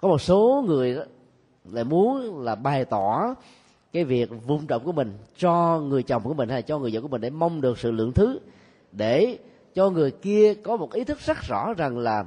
có 0.00 0.08
một 0.08 0.20
số 0.20 0.64
người 0.66 0.94
đó 0.94 1.02
lại 1.64 1.84
muốn 1.84 2.40
là 2.44 2.54
bày 2.54 2.84
tỏ 2.84 3.34
cái 3.92 4.04
việc 4.04 4.30
vun 4.46 4.66
trồng 4.66 4.84
của 4.84 4.92
mình 4.92 5.18
cho 5.36 5.80
người 5.80 6.02
chồng 6.02 6.22
của 6.22 6.34
mình 6.34 6.48
hay 6.48 6.62
cho 6.62 6.78
người 6.78 6.90
vợ 6.94 7.00
của 7.00 7.08
mình 7.08 7.20
để 7.20 7.30
mong 7.30 7.60
được 7.60 7.78
sự 7.78 7.90
lượng 7.90 8.12
thứ, 8.12 8.38
để 8.92 9.38
cho 9.74 9.90
người 9.90 10.10
kia 10.10 10.54
có 10.54 10.76
một 10.76 10.92
ý 10.92 11.04
thức 11.04 11.18
rất 11.18 11.38
rõ 11.48 11.74
rằng 11.74 11.98
là 11.98 12.24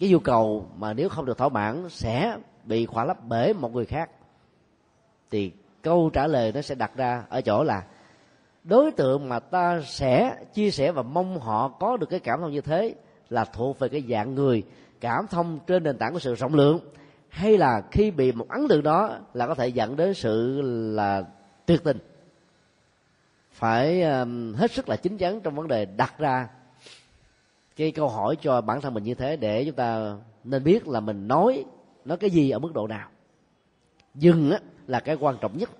cái 0.00 0.10
nhu 0.10 0.18
cầu 0.18 0.66
mà 0.76 0.92
nếu 0.92 1.08
không 1.08 1.24
được 1.24 1.38
thỏa 1.38 1.48
mãn 1.48 1.88
sẽ 1.88 2.36
bị 2.64 2.86
khỏa 2.86 3.04
lấp 3.04 3.26
bể 3.28 3.52
một 3.52 3.74
người 3.74 3.84
khác. 3.84 4.10
Thì 5.30 5.52
câu 5.82 6.10
trả 6.12 6.26
lời 6.26 6.52
nó 6.52 6.62
sẽ 6.62 6.74
đặt 6.74 6.96
ra 6.96 7.24
ở 7.28 7.40
chỗ 7.40 7.64
là 7.64 7.84
đối 8.64 8.92
tượng 8.92 9.28
mà 9.28 9.38
ta 9.38 9.82
sẽ, 9.86 10.36
chia 10.54 10.70
sẻ 10.70 10.92
và 10.92 11.02
mong 11.02 11.40
họ 11.40 11.68
có 11.68 11.96
được 11.96 12.10
cái 12.10 12.20
cảm 12.20 12.40
thông 12.40 12.52
như 12.52 12.60
thế 12.60 12.94
là 13.30 13.44
thuộc 13.44 13.78
về 13.78 13.88
cái 13.88 14.04
dạng 14.08 14.34
người 14.34 14.62
cảm 15.00 15.26
thông 15.26 15.58
trên 15.66 15.82
nền 15.82 15.98
tảng 15.98 16.12
của 16.12 16.18
sự 16.18 16.34
rộng 16.34 16.54
lượng 16.54 16.80
hay 17.28 17.58
là 17.58 17.82
khi 17.90 18.10
bị 18.10 18.32
một 18.32 18.48
ấn 18.48 18.68
tượng 18.68 18.82
đó 18.82 19.18
là 19.34 19.46
có 19.46 19.54
thể 19.54 19.68
dẫn 19.68 19.96
đến 19.96 20.14
sự 20.14 20.60
là 20.94 21.24
tuyệt 21.66 21.84
tình? 21.84 21.98
Phải 23.50 24.02
um, 24.02 24.54
hết 24.54 24.70
sức 24.70 24.88
là 24.88 24.96
chính 24.96 25.18
chắn 25.18 25.40
trong 25.40 25.54
vấn 25.54 25.68
đề 25.68 25.84
đặt 25.84 26.18
ra 26.18 26.48
cái 27.76 27.90
câu 27.90 28.08
hỏi 28.08 28.36
cho 28.40 28.60
bản 28.60 28.80
thân 28.80 28.94
mình 28.94 29.04
như 29.04 29.14
thế 29.14 29.36
để 29.36 29.64
chúng 29.64 29.74
ta 29.74 30.16
nên 30.44 30.64
biết 30.64 30.88
là 30.88 31.00
mình 31.00 31.28
nói 31.28 31.64
nói 32.04 32.18
cái 32.18 32.30
gì 32.30 32.50
ở 32.50 32.58
mức 32.58 32.74
độ 32.74 32.86
nào. 32.86 33.08
Dừng 34.14 34.50
á, 34.50 34.58
là 34.86 35.00
cái 35.00 35.16
quan 35.20 35.36
trọng 35.40 35.58
nhất. 35.58 35.70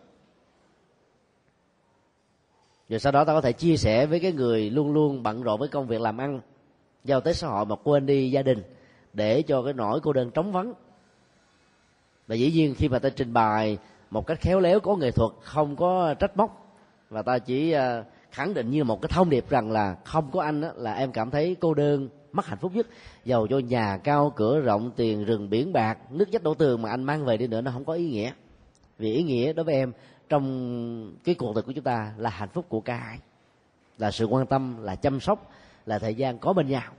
Rồi 2.88 2.98
sau 2.98 3.12
đó 3.12 3.24
ta 3.24 3.32
có 3.32 3.40
thể 3.40 3.52
chia 3.52 3.76
sẻ 3.76 4.06
với 4.06 4.20
cái 4.20 4.32
người 4.32 4.70
luôn 4.70 4.92
luôn 4.92 5.22
bận 5.22 5.42
rộn 5.42 5.60
với 5.60 5.68
công 5.68 5.86
việc 5.86 6.00
làm 6.00 6.18
ăn 6.18 6.40
giao 7.04 7.20
tế 7.20 7.32
xã 7.32 7.48
hội 7.48 7.66
mà 7.66 7.76
quên 7.76 8.06
đi 8.06 8.30
gia 8.30 8.42
đình 8.42 8.62
để 9.12 9.42
cho 9.42 9.62
cái 9.62 9.72
nỗi 9.72 10.00
cô 10.00 10.12
đơn 10.12 10.30
trống 10.30 10.52
vắng. 10.52 10.74
Và 12.26 12.34
dĩ 12.34 12.52
nhiên 12.52 12.74
khi 12.74 12.88
mà 12.88 12.98
ta 12.98 13.08
trình 13.08 13.32
bày 13.32 13.78
một 14.10 14.26
cách 14.26 14.40
khéo 14.40 14.60
léo 14.60 14.80
có 14.80 14.96
nghệ 14.96 15.10
thuật 15.10 15.32
không 15.42 15.76
có 15.76 16.14
trách 16.14 16.36
móc, 16.36 16.76
và 17.10 17.22
ta 17.22 17.38
chỉ 17.38 17.72
à, 17.72 18.04
khẳng 18.30 18.54
định 18.54 18.70
như 18.70 18.84
một 18.84 19.02
cái 19.02 19.08
thông 19.08 19.30
điệp 19.30 19.50
rằng 19.50 19.70
là 19.70 19.96
không 20.04 20.30
có 20.30 20.42
anh 20.42 20.60
là 20.60 20.94
em 20.94 21.12
cảm 21.12 21.30
thấy 21.30 21.56
cô 21.60 21.74
đơn, 21.74 22.08
mất 22.32 22.46
hạnh 22.46 22.58
phúc 22.58 22.72
nhất. 22.74 22.86
Giàu 23.24 23.46
cho 23.50 23.58
nhà 23.58 23.98
cao 24.04 24.32
cửa 24.36 24.60
rộng, 24.60 24.90
tiền 24.96 25.24
rừng, 25.24 25.50
biển 25.50 25.72
bạc, 25.72 25.98
nước 26.12 26.28
dách 26.32 26.42
đổ 26.42 26.54
tường 26.54 26.82
mà 26.82 26.90
anh 26.90 27.04
mang 27.04 27.24
về 27.24 27.36
đi 27.36 27.46
nữa, 27.46 27.60
nó 27.60 27.70
không 27.70 27.84
có 27.84 27.92
ý 27.92 28.10
nghĩa. 28.10 28.32
Vì 28.98 29.12
ý 29.12 29.22
nghĩa 29.22 29.52
đối 29.52 29.64
với 29.64 29.74
em 29.74 29.92
trong 30.28 31.16
cái 31.24 31.34
cuộc 31.34 31.54
đời 31.54 31.62
của 31.62 31.72
chúng 31.72 31.84
ta 31.84 32.12
là 32.16 32.30
hạnh 32.30 32.48
phúc 32.48 32.64
của 32.68 32.80
cả 32.80 32.96
hai. 32.96 33.18
Là 33.98 34.10
sự 34.10 34.24
quan 34.24 34.46
tâm, 34.46 34.82
là 34.82 34.96
chăm 34.96 35.20
sóc, 35.20 35.50
là 35.86 35.98
thời 35.98 36.14
gian 36.14 36.38
có 36.38 36.52
bên 36.52 36.68
nhau. 36.68 36.92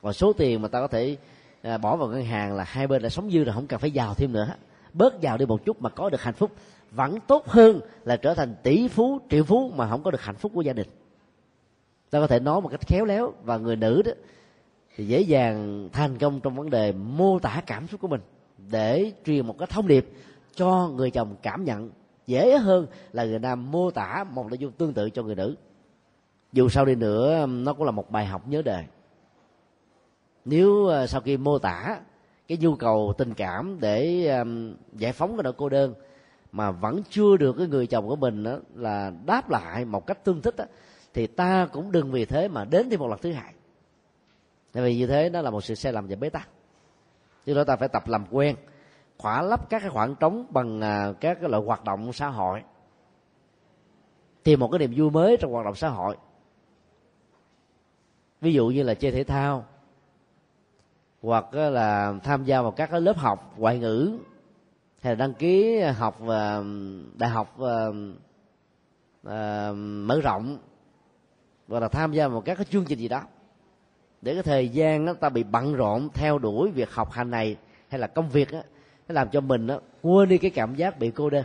Và 0.00 0.12
số 0.12 0.32
tiền 0.32 0.62
mà 0.62 0.68
ta 0.68 0.80
có 0.80 0.88
thể 0.88 1.16
à, 1.62 1.78
bỏ 1.78 1.96
vào 1.96 2.08
ngân 2.08 2.24
hàng 2.24 2.56
là 2.56 2.64
hai 2.64 2.86
bên 2.86 3.02
đã 3.02 3.08
sống 3.08 3.30
dư 3.30 3.44
rồi 3.44 3.54
không 3.54 3.66
cần 3.66 3.80
phải 3.80 3.90
giàu 3.90 4.14
thêm 4.14 4.32
nữa. 4.32 4.54
Bớt 4.92 5.20
giàu 5.20 5.38
đi 5.38 5.46
một 5.46 5.64
chút 5.64 5.82
mà 5.82 5.90
có 5.90 6.10
được 6.10 6.22
hạnh 6.22 6.34
phúc. 6.34 6.52
Vẫn 6.90 7.18
tốt 7.26 7.46
hơn 7.46 7.80
là 8.04 8.16
trở 8.16 8.34
thành 8.34 8.54
tỷ 8.62 8.88
phú 8.88 9.18
triệu 9.30 9.44
phú 9.44 9.72
mà 9.76 9.88
không 9.88 10.02
có 10.02 10.10
được 10.10 10.20
hạnh 10.20 10.36
phúc 10.36 10.52
của 10.54 10.62
gia 10.62 10.72
đình. 10.72 10.88
Ta 12.10 12.20
có 12.20 12.26
thể 12.26 12.40
nói 12.40 12.60
một 12.60 12.68
cách 12.68 12.86
khéo 12.86 13.04
léo 13.04 13.32
và 13.42 13.56
người 13.56 13.76
nữ 13.76 14.02
đó 14.02 14.12
thì 14.96 15.06
dễ 15.06 15.20
dàng 15.20 15.88
thành 15.92 16.18
công 16.18 16.40
trong 16.40 16.54
vấn 16.54 16.70
đề 16.70 16.92
mô 16.92 17.38
tả 17.38 17.62
cảm 17.66 17.86
xúc 17.86 18.00
của 18.00 18.08
mình 18.08 18.20
để 18.70 19.12
truyền 19.26 19.46
một 19.46 19.58
cái 19.58 19.68
thông 19.70 19.88
điệp 19.88 20.08
cho 20.54 20.88
người 20.88 21.10
chồng 21.10 21.36
cảm 21.42 21.64
nhận 21.64 21.90
dễ 22.26 22.58
hơn 22.58 22.86
là 23.12 23.24
người 23.24 23.38
nam 23.38 23.70
mô 23.70 23.90
tả 23.90 24.24
một 24.30 24.46
nội 24.46 24.58
dung 24.58 24.72
tương 24.72 24.94
tự 24.94 25.10
cho 25.10 25.22
người 25.22 25.34
nữ. 25.34 25.56
Dù 26.52 26.68
sao 26.68 26.84
đi 26.84 26.94
nữa 26.94 27.46
nó 27.46 27.72
cũng 27.72 27.86
là 27.86 27.90
một 27.90 28.10
bài 28.10 28.26
học 28.26 28.48
nhớ 28.48 28.62
đời 28.62 28.84
nếu 30.44 30.86
ờ, 30.86 31.06
sau 31.06 31.20
khi 31.20 31.36
mô 31.36 31.58
tả 31.58 32.00
cái 32.48 32.58
nhu 32.58 32.76
cầu 32.76 33.14
tình 33.18 33.34
cảm 33.34 33.80
để 33.80 34.28
giải 34.92 35.12
phóng 35.12 35.36
cái 35.36 35.42
nỗi 35.42 35.52
cô 35.52 35.68
đơn 35.68 35.94
mà 36.52 36.70
vẫn 36.70 37.02
chưa 37.10 37.36
được 37.36 37.56
cái 37.58 37.66
người 37.66 37.86
chồng 37.86 38.08
của 38.08 38.16
mình 38.16 38.44
đó 38.44 38.58
là 38.74 39.12
đáp 39.26 39.50
lại 39.50 39.84
một 39.84 40.06
cách 40.06 40.24
tương 40.24 40.42
thích 40.42 40.56
đó, 40.56 40.64
thì 41.14 41.26
ta 41.26 41.68
cũng 41.72 41.92
đừng 41.92 42.12
vì 42.12 42.24
thế 42.24 42.48
mà 42.48 42.64
đến 42.64 42.90
thêm 42.90 43.00
một 43.00 43.08
lần 43.08 43.18
thứ 43.22 43.32
hai. 43.32 43.54
Tại 44.72 44.82
vì 44.82 44.96
như 44.96 45.06
thế 45.06 45.30
nó 45.30 45.42
là 45.42 45.50
một 45.50 45.60
sự 45.60 45.74
sai 45.74 45.92
lầm 45.92 46.06
và 46.06 46.16
bế 46.16 46.28
tắc. 46.28 46.48
Chứ 47.46 47.54
đó 47.54 47.64
ta 47.64 47.76
phải 47.76 47.88
tập 47.88 48.08
làm 48.08 48.26
quen 48.30 48.56
khỏa 49.18 49.42
lấp 49.42 49.70
các 49.70 49.78
cái 49.80 49.90
khoảng 49.90 50.14
trống 50.14 50.46
bằng 50.50 50.80
à, 50.80 51.12
các 51.20 51.38
cái 51.40 51.50
loại 51.50 51.62
hoạt 51.62 51.84
động 51.84 52.12
xã 52.12 52.28
hội. 52.28 52.62
Tìm 54.42 54.60
một 54.60 54.68
cái 54.68 54.78
niềm 54.78 54.94
vui 54.96 55.10
mới 55.10 55.36
trong 55.40 55.52
hoạt 55.52 55.64
động 55.64 55.74
xã 55.74 55.88
hội. 55.88 56.16
Ví 58.40 58.52
dụ 58.52 58.66
như 58.66 58.82
là 58.82 58.94
chơi 58.94 59.12
thể 59.12 59.24
thao 59.24 59.66
hoặc 61.22 61.54
là 61.54 62.14
tham 62.22 62.44
gia 62.44 62.62
vào 62.62 62.70
các 62.70 62.90
cái 62.90 63.00
lớp 63.00 63.16
học 63.16 63.54
ngoại 63.56 63.78
ngữ 63.78 64.18
hay 65.02 65.12
là 65.12 65.14
đăng 65.14 65.34
ký 65.34 65.80
học 65.80 66.16
và 66.20 66.62
đại 67.14 67.30
học 67.30 67.54
ờ, 67.58 67.94
ờ, 69.22 69.72
mở 69.76 70.20
rộng 70.20 70.58
hoặc 71.68 71.80
là 71.80 71.88
tham 71.88 72.12
gia 72.12 72.28
vào 72.28 72.40
các 72.40 72.54
cái 72.54 72.66
chương 72.70 72.84
trình 72.84 72.98
gì 72.98 73.08
đó. 73.08 73.22
Để 74.22 74.34
cái 74.34 74.42
thời 74.42 74.68
gian 74.68 75.06
đó, 75.06 75.12
ta 75.12 75.28
bị 75.28 75.42
bận 75.42 75.74
rộn 75.74 76.08
theo 76.14 76.38
đuổi 76.38 76.70
việc 76.70 76.90
học 76.90 77.10
hành 77.10 77.30
này 77.30 77.56
hay 77.88 78.00
là 78.00 78.06
công 78.06 78.28
việc 78.28 78.52
đó, 78.52 78.62
nó 79.08 79.12
làm 79.12 79.28
cho 79.28 79.40
mình 79.40 79.66
đó, 79.66 79.80
quên 80.02 80.28
đi 80.28 80.38
cái 80.38 80.50
cảm 80.50 80.74
giác 80.74 80.98
bị 80.98 81.10
cô 81.10 81.30
đơn. 81.30 81.44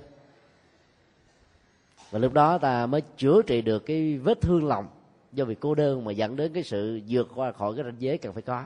Và 2.12 2.20
lúc 2.20 2.34
đó 2.34 2.58
ta 2.58 2.86
mới 2.86 3.02
chữa 3.18 3.42
trị 3.42 3.62
được 3.62 3.86
cái 3.86 4.18
vết 4.18 4.42
thương 4.42 4.68
lòng 4.68 4.88
do 5.34 5.46
bị 5.46 5.56
cô 5.60 5.76
đơn 5.76 6.06
mà 6.06 6.12
dẫn 6.12 6.36
đến 6.36 6.54
cái 6.54 6.64
sự 6.64 7.02
vượt 7.08 7.28
qua 7.36 7.52
khỏi 7.52 7.76
cái 7.76 7.86
ranh 7.86 7.96
giới 8.00 8.18
cần 8.18 8.34
phải 8.34 8.42
có 8.42 8.64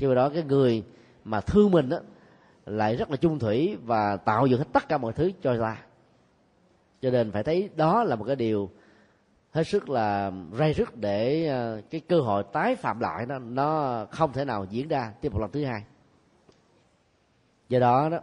khi 0.00 0.14
đó 0.14 0.28
cái 0.28 0.42
người 0.42 0.84
mà 1.24 1.40
thương 1.40 1.70
mình 1.70 1.88
đó, 1.88 1.98
lại 2.66 2.96
rất 2.96 3.10
là 3.10 3.16
chung 3.16 3.38
thủy 3.38 3.76
và 3.84 4.16
tạo 4.16 4.46
dựng 4.46 4.58
hết 4.58 4.66
tất 4.72 4.88
cả 4.88 4.98
mọi 4.98 5.12
thứ 5.12 5.30
cho 5.42 5.58
ta 5.60 5.76
cho 7.02 7.10
nên 7.10 7.32
phải 7.32 7.42
thấy 7.42 7.70
đó 7.76 8.04
là 8.04 8.16
một 8.16 8.24
cái 8.24 8.36
điều 8.36 8.70
hết 9.50 9.64
sức 9.64 9.90
là 9.90 10.32
ray 10.58 10.72
rứt 10.72 10.96
để 10.96 11.46
ờ, 11.46 11.80
cái 11.90 12.00
cơ 12.00 12.20
hội 12.20 12.44
tái 12.52 12.76
phạm 12.76 13.00
lại 13.00 13.26
nó 13.26 13.38
nó 13.38 14.06
không 14.10 14.32
thể 14.32 14.44
nào 14.44 14.66
diễn 14.70 14.88
ra 14.88 15.12
tiếp 15.20 15.32
một 15.32 15.40
lần 15.40 15.50
thứ 15.50 15.64
hai. 15.64 15.84
Do 17.68 17.78
đó 17.78 18.08
đó 18.08 18.18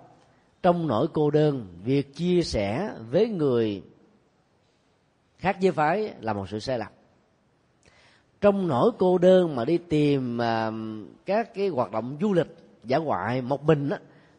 trong 0.63 0.87
nỗi 0.87 1.07
cô 1.13 1.31
đơn 1.31 1.67
việc 1.83 2.15
chia 2.15 2.41
sẻ 2.43 2.91
với 3.09 3.29
người 3.29 3.83
khác 5.37 5.57
giới 5.59 5.71
phái 5.71 6.13
là 6.21 6.33
một 6.33 6.49
sự 6.49 6.59
sai 6.59 6.79
lầm 6.79 6.96
trong 8.41 8.67
nỗi 8.67 8.91
cô 8.97 9.17
đơn 9.17 9.55
mà 9.55 9.65
đi 9.65 9.77
tìm 9.77 10.41
à, 10.41 10.71
các 11.25 11.53
cái 11.53 11.67
hoạt 11.67 11.91
động 11.91 12.17
du 12.21 12.33
lịch 12.33 12.57
giả 12.83 12.97
ngoại 12.97 13.41
một 13.41 13.63
mình 13.63 13.89
đó 13.89 13.97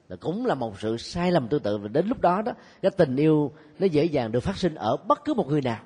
là 0.08 0.16
cũng 0.16 0.46
là 0.46 0.54
một 0.54 0.80
sự 0.80 0.96
sai 0.96 1.32
lầm 1.32 1.48
tương 1.48 1.62
tự. 1.62 1.78
Và 1.78 1.88
đến 1.88 2.06
lúc 2.06 2.20
đó 2.20 2.42
đó 2.42 2.52
cái 2.82 2.90
tình 2.90 3.16
yêu 3.16 3.52
nó 3.78 3.86
dễ 3.86 4.04
dàng 4.04 4.32
được 4.32 4.40
phát 4.40 4.56
sinh 4.56 4.74
ở 4.74 4.96
bất 4.96 5.24
cứ 5.24 5.34
một 5.34 5.48
người 5.48 5.60
nào. 5.60 5.80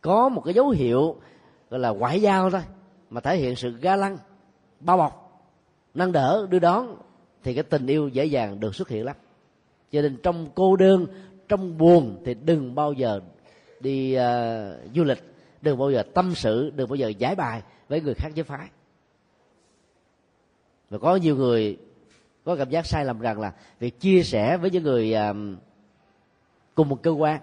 Có 0.00 0.28
một 0.28 0.42
cái 0.44 0.54
dấu 0.54 0.70
hiệu 0.70 1.16
gọi 1.70 1.80
là 1.80 1.90
ngoại 1.90 2.22
giao 2.22 2.50
thôi 2.50 2.62
mà 3.10 3.20
thể 3.20 3.36
hiện 3.36 3.56
sự 3.56 3.70
ga 3.80 3.96
lăng 3.96 4.18
bao 4.80 4.96
bọc 4.96 5.42
nâng 5.94 6.12
đỡ 6.12 6.46
đưa 6.50 6.58
đón 6.58 6.96
thì 7.42 7.54
cái 7.54 7.64
tình 7.64 7.86
yêu 7.86 8.08
dễ 8.08 8.24
dàng 8.24 8.60
được 8.60 8.74
xuất 8.74 8.88
hiện 8.88 9.04
lắm. 9.04 9.16
Cho 9.92 10.02
nên 10.02 10.16
trong 10.22 10.46
cô 10.54 10.76
đơn 10.76 11.06
trong 11.48 11.78
buồn 11.78 12.22
thì 12.24 12.34
đừng 12.34 12.74
bao 12.74 12.92
giờ 12.92 13.20
đi 13.80 14.16
uh, 14.16 14.94
du 14.94 15.04
lịch 15.04 15.22
đừng 15.62 15.78
bao 15.78 15.90
giờ 15.90 16.02
tâm 16.14 16.34
sự 16.34 16.72
đừng 16.76 16.88
bao 16.88 16.96
giờ 16.96 17.08
giải 17.08 17.34
bài 17.34 17.62
với 17.88 18.00
người 18.00 18.14
khác 18.14 18.28
giới 18.34 18.44
phái 18.44 18.68
và 20.90 20.98
có 20.98 21.16
nhiều 21.16 21.36
người 21.36 21.78
có 22.44 22.56
cảm 22.56 22.70
giác 22.70 22.86
sai 22.86 23.04
lầm 23.04 23.20
rằng 23.20 23.40
là 23.40 23.52
việc 23.80 24.00
chia 24.00 24.22
sẻ 24.22 24.56
với 24.56 24.70
những 24.70 24.82
người 24.82 25.14
um, 25.14 25.56
cùng 26.74 26.88
một 26.88 27.02
cơ 27.02 27.10
quan 27.10 27.40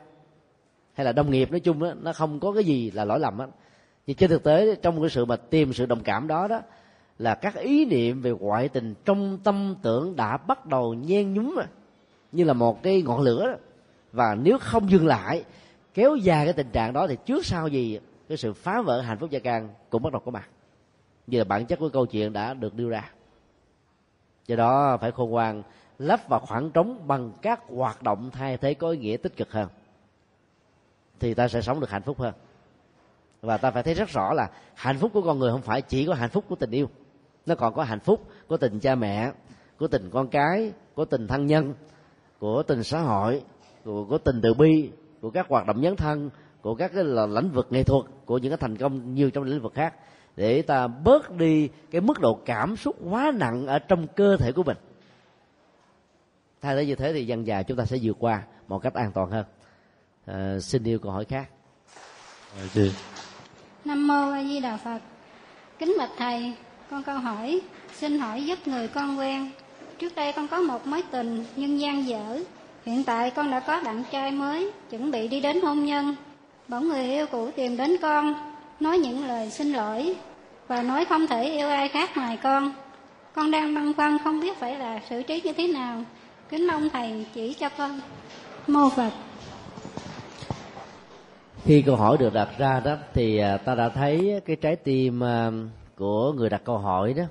hay 0.93 1.05
là 1.05 1.11
đồng 1.11 1.31
nghiệp 1.31 1.51
nói 1.51 1.59
chung 1.59 1.79
đó, 1.79 1.93
nó 2.01 2.13
không 2.13 2.39
có 2.39 2.51
cái 2.51 2.63
gì 2.63 2.91
là 2.91 3.05
lỗi 3.05 3.19
lầm 3.19 3.39
hết 3.39 3.47
thì 4.07 4.13
trên 4.13 4.29
thực 4.29 4.43
tế 4.43 4.75
trong 4.75 5.01
cái 5.01 5.09
sự 5.09 5.25
mà 5.25 5.35
tìm 5.35 5.73
sự 5.73 5.85
đồng 5.85 6.03
cảm 6.03 6.27
đó 6.27 6.47
đó 6.47 6.61
là 7.19 7.35
các 7.35 7.55
ý 7.55 7.85
niệm 7.85 8.21
về 8.21 8.31
ngoại 8.31 8.69
tình 8.69 8.93
trong 9.05 9.39
tâm 9.43 9.75
tưởng 9.81 10.15
đã 10.15 10.37
bắt 10.37 10.65
đầu 10.65 10.93
nhen 10.93 11.33
nhúm 11.33 11.55
như 12.31 12.43
là 12.43 12.53
một 12.53 12.83
cái 12.83 13.01
ngọn 13.01 13.21
lửa 13.21 13.47
đó. 13.47 13.57
và 14.11 14.35
nếu 14.35 14.57
không 14.61 14.89
dừng 14.89 15.07
lại 15.07 15.43
kéo 15.95 16.15
dài 16.15 16.45
cái 16.45 16.53
tình 16.53 16.69
trạng 16.71 16.93
đó 16.93 17.07
thì 17.07 17.17
trước 17.25 17.45
sau 17.45 17.67
gì 17.67 17.99
cái 18.29 18.37
sự 18.37 18.53
phá 18.53 18.81
vỡ 18.81 19.01
hạnh 19.01 19.17
phúc 19.19 19.29
gia 19.29 19.39
can 19.39 19.69
cũng 19.89 20.03
bắt 20.03 20.13
đầu 20.13 20.21
có 20.25 20.31
mặt. 20.31 20.49
Như 21.27 21.37
là 21.37 21.43
bản 21.43 21.65
chất 21.65 21.79
của 21.79 21.89
câu 21.89 22.05
chuyện 22.05 22.33
đã 22.33 22.53
được 22.53 22.73
đưa 22.73 22.89
ra. 22.89 23.11
Do 24.47 24.55
đó 24.55 24.97
phải 25.01 25.11
khôn 25.11 25.29
ngoan 25.29 25.63
lấp 25.99 26.19
vào 26.27 26.39
khoảng 26.39 26.71
trống 26.71 27.07
bằng 27.07 27.31
các 27.41 27.59
hoạt 27.75 28.03
động 28.03 28.29
thay 28.31 28.57
thế 28.57 28.73
có 28.73 28.89
ý 28.89 28.97
nghĩa 28.97 29.17
tích 29.17 29.37
cực 29.37 29.51
hơn 29.51 29.69
thì 31.19 31.33
ta 31.33 31.47
sẽ 31.47 31.61
sống 31.61 31.79
được 31.79 31.89
hạnh 31.89 32.01
phúc 32.01 32.19
hơn. 32.19 32.33
Và 33.41 33.57
ta 33.57 33.71
phải 33.71 33.83
thấy 33.83 33.93
rất 33.93 34.09
rõ 34.09 34.33
là 34.33 34.49
hạnh 34.75 34.97
phúc 34.97 35.11
của 35.13 35.21
con 35.21 35.39
người 35.39 35.51
không 35.51 35.61
phải 35.61 35.81
chỉ 35.81 36.05
có 36.05 36.13
hạnh 36.13 36.29
phúc 36.29 36.45
của 36.49 36.55
tình 36.55 36.71
yêu. 36.71 36.89
Nó 37.45 37.55
còn 37.55 37.73
có 37.73 37.83
hạnh 37.83 37.99
phúc 37.99 38.27
của 38.47 38.57
tình 38.57 38.79
cha 38.79 38.95
mẹ 38.95 39.31
của 39.79 39.87
tình 39.87 40.09
con 40.13 40.27
cái 40.27 40.71
của 40.95 41.05
tình 41.05 41.27
thân 41.27 41.45
nhân 41.45 41.73
của 42.39 42.63
tình 42.63 42.83
xã 42.83 42.99
hội 42.99 43.43
của, 43.83 44.05
của 44.09 44.17
tình 44.17 44.41
từ 44.41 44.53
bi 44.53 44.91
của 45.25 45.31
các 45.31 45.47
hoạt 45.49 45.67
động 45.67 45.81
nhấn 45.81 45.95
thân 45.95 46.29
của 46.61 46.75
các 46.75 46.91
cái 46.95 47.03
là 47.03 47.25
lĩnh 47.25 47.51
vực 47.51 47.67
nghệ 47.69 47.83
thuật 47.83 48.05
của 48.25 48.37
những 48.37 48.51
cái 48.51 48.57
thành 48.57 48.77
công 48.77 49.15
nhiều 49.15 49.29
trong 49.29 49.43
lĩnh 49.43 49.61
vực 49.61 49.73
khác 49.73 49.93
để 50.35 50.61
ta 50.61 50.87
bớt 50.87 51.31
đi 51.31 51.69
cái 51.91 52.01
mức 52.01 52.19
độ 52.19 52.39
cảm 52.45 52.75
xúc 52.75 52.95
quá 53.09 53.31
nặng 53.35 53.67
ở 53.67 53.79
trong 53.79 54.07
cơ 54.07 54.37
thể 54.37 54.51
của 54.51 54.63
mình. 54.63 54.77
Thay 56.61 56.75
thế 56.75 56.85
như 56.85 56.95
thế 56.95 57.13
thì 57.13 57.25
dần 57.25 57.47
dài 57.47 57.63
chúng 57.63 57.77
ta 57.77 57.85
sẽ 57.85 57.97
vượt 58.01 58.17
qua 58.19 58.43
một 58.67 58.79
cách 58.79 58.93
an 58.93 59.11
toàn 59.11 59.29
hơn. 59.29 59.45
À, 60.25 60.59
xin 60.59 60.83
yêu 60.83 60.99
câu 60.99 61.11
hỏi 61.11 61.25
khác. 61.25 61.49
À, 62.57 62.83
nam 63.85 64.07
mô 64.07 64.31
a 64.31 64.43
di 64.43 64.59
đà 64.59 64.77
phật. 64.77 64.99
Kính 65.79 65.95
bạch 65.99 66.11
thầy 66.17 66.53
con 66.91 67.03
câu 67.03 67.17
hỏi 67.17 67.61
xin 67.93 68.19
hỏi 68.19 68.45
giúp 68.45 68.59
người 68.65 68.87
con 68.87 69.19
quen. 69.19 69.51
Trước 69.99 70.15
đây 70.15 70.33
con 70.33 70.47
có 70.47 70.61
một 70.61 70.87
mối 70.87 71.03
tình 71.11 71.45
nhưng 71.55 71.79
gian 71.79 72.07
dở 72.07 72.43
hiện 72.85 73.03
tại 73.03 73.31
con 73.31 73.51
đã 73.51 73.59
có 73.59 73.81
bạn 73.85 74.03
trai 74.11 74.31
mới, 74.31 74.71
chuẩn 74.89 75.11
bị 75.11 75.27
đi 75.27 75.39
đến 75.39 75.61
hôn 75.61 75.85
nhân. 75.85 76.15
Bỗng 76.67 76.87
người 76.87 77.03
yêu 77.03 77.25
cũ 77.31 77.49
tìm 77.55 77.77
đến 77.77 77.91
con, 78.01 78.33
nói 78.79 78.97
những 78.97 79.27
lời 79.27 79.49
xin 79.49 79.73
lỗi 79.73 80.15
và 80.67 80.81
nói 80.81 81.05
không 81.05 81.27
thể 81.27 81.43
yêu 81.43 81.67
ai 81.67 81.87
khác 81.87 82.17
ngoài 82.17 82.37
con. 82.43 82.73
Con 83.33 83.51
đang 83.51 83.75
băn 83.75 83.93
khoăn 83.93 84.17
không 84.23 84.39
biết 84.39 84.57
phải 84.57 84.79
là 84.79 85.01
xử 85.09 85.23
trí 85.23 85.41
như 85.41 85.53
thế 85.53 85.67
nào. 85.67 86.03
Kính 86.49 86.67
mong 86.67 86.89
thầy 86.89 87.25
chỉ 87.33 87.53
cho 87.53 87.69
con. 87.77 87.99
Mô 88.67 88.89
phật. 88.89 89.11
Khi 91.63 91.81
câu 91.81 91.95
hỏi 91.95 92.17
được 92.17 92.33
đặt 92.33 92.49
ra 92.57 92.79
đó, 92.79 92.95
thì 93.13 93.37
à, 93.37 93.57
ta 93.57 93.75
đã 93.75 93.89
thấy 93.89 94.41
cái 94.45 94.55
trái 94.55 94.75
tim 94.75 95.23
à, 95.23 95.51
của 95.95 96.33
người 96.33 96.49
đặt 96.49 96.61
câu 96.65 96.77
hỏi 96.77 97.13
đó 97.13 97.23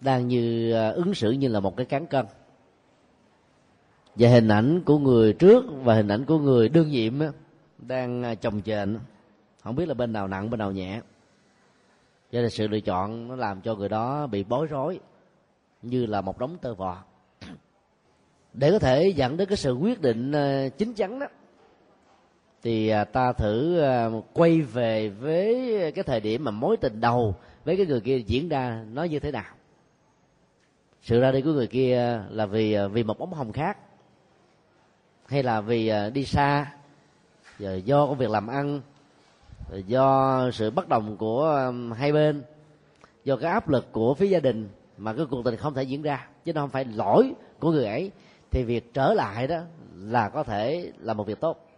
đang 0.00 0.28
như 0.28 0.72
à, 0.72 0.90
ứng 0.90 1.14
xử 1.14 1.30
như 1.30 1.48
là 1.48 1.60
một 1.60 1.76
cái 1.76 1.86
cán 1.86 2.06
cân 2.06 2.26
và 4.14 4.28
hình 4.28 4.48
ảnh 4.48 4.82
của 4.84 4.98
người 4.98 5.32
trước 5.32 5.64
và 5.82 5.94
hình 5.94 6.08
ảnh 6.08 6.24
của 6.24 6.38
người 6.38 6.68
đương 6.68 6.88
nhiệm 6.88 7.14
đang 7.78 8.22
à, 8.22 8.34
chồng 8.34 8.62
chền 8.62 8.98
không 9.62 9.76
biết 9.76 9.88
là 9.88 9.94
bên 9.94 10.12
nào 10.12 10.28
nặng, 10.28 10.50
bên 10.50 10.58
nào 10.58 10.72
nhẹ. 10.72 11.00
Cho 12.32 12.40
nên 12.40 12.50
sự 12.50 12.68
lựa 12.68 12.80
chọn 12.80 13.28
nó 13.28 13.36
làm 13.36 13.60
cho 13.60 13.74
người 13.74 13.88
đó 13.88 14.26
bị 14.26 14.44
bối 14.44 14.66
rối, 14.66 15.00
như 15.82 16.06
là 16.06 16.20
một 16.20 16.38
đống 16.38 16.56
tơ 16.60 16.74
vò. 16.74 17.04
Để 18.52 18.70
có 18.70 18.78
thể 18.78 19.08
dẫn 19.08 19.36
đến 19.36 19.48
cái 19.48 19.56
sự 19.56 19.72
quyết 19.72 20.00
định 20.00 20.32
à, 20.32 20.68
chính 20.78 20.94
chắn 20.94 21.18
đó, 21.18 21.26
thì 22.62 22.88
à, 22.88 23.04
ta 23.04 23.32
thử 23.32 23.82
quay 24.32 24.60
về 24.60 25.08
với 25.08 25.92
cái 25.94 26.04
thời 26.04 26.20
điểm 26.20 26.44
mà 26.44 26.50
mối 26.50 26.76
tình 26.76 27.00
đầu 27.00 27.36
với 27.64 27.76
cái 27.76 27.86
người 27.86 28.00
kia 28.00 28.18
diễn 28.18 28.48
ra 28.48 28.84
nó 28.92 29.02
như 29.02 29.18
thế 29.18 29.30
nào. 29.30 29.54
Sự 31.02 31.20
ra 31.20 31.32
đi 31.32 31.40
của 31.40 31.52
người 31.52 31.66
kia 31.66 32.22
là 32.30 32.46
vì 32.46 32.76
vì 32.92 33.02
một 33.02 33.18
bóng 33.18 33.32
hồng 33.32 33.52
khác 33.52 33.78
hay 35.32 35.42
là 35.42 35.60
vì 35.60 35.88
à, 35.88 36.10
đi 36.10 36.24
xa 36.24 36.72
do 37.58 38.06
công 38.06 38.18
việc 38.18 38.30
làm 38.30 38.46
ăn 38.46 38.80
do 39.86 40.50
sự 40.52 40.70
bất 40.70 40.88
đồng 40.88 41.16
của 41.16 41.72
hai 41.96 42.12
bên, 42.12 42.42
do 43.24 43.36
cái 43.36 43.52
áp 43.52 43.68
lực 43.68 43.92
của 43.92 44.14
phía 44.14 44.26
gia 44.26 44.40
đình 44.40 44.68
mà 44.98 45.12
cái 45.12 45.26
cuộc 45.30 45.44
tình 45.44 45.56
không 45.56 45.74
thể 45.74 45.82
diễn 45.82 46.02
ra, 46.02 46.26
chứ 46.44 46.52
nó 46.52 46.60
không 46.60 46.70
phải 46.70 46.84
lỗi 46.84 47.32
của 47.58 47.70
người 47.70 47.84
ấy, 47.84 48.10
thì 48.50 48.62
việc 48.62 48.94
trở 48.94 49.14
lại 49.14 49.46
đó 49.46 49.60
là 49.96 50.28
có 50.28 50.42
thể 50.42 50.92
là 51.00 51.14
một 51.14 51.26
việc 51.26 51.40
tốt. 51.40 51.68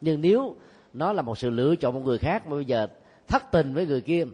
Nhưng 0.00 0.20
nếu 0.20 0.56
nó 0.92 1.12
là 1.12 1.22
một 1.22 1.38
sự 1.38 1.50
lựa 1.50 1.76
chọn 1.76 1.94
một 1.94 2.02
người 2.04 2.18
khác 2.18 2.46
mà 2.46 2.54
bây 2.54 2.64
giờ 2.64 2.86
thất 3.28 3.42
tình 3.50 3.74
với 3.74 3.86
người 3.86 4.00
kia, 4.00 4.24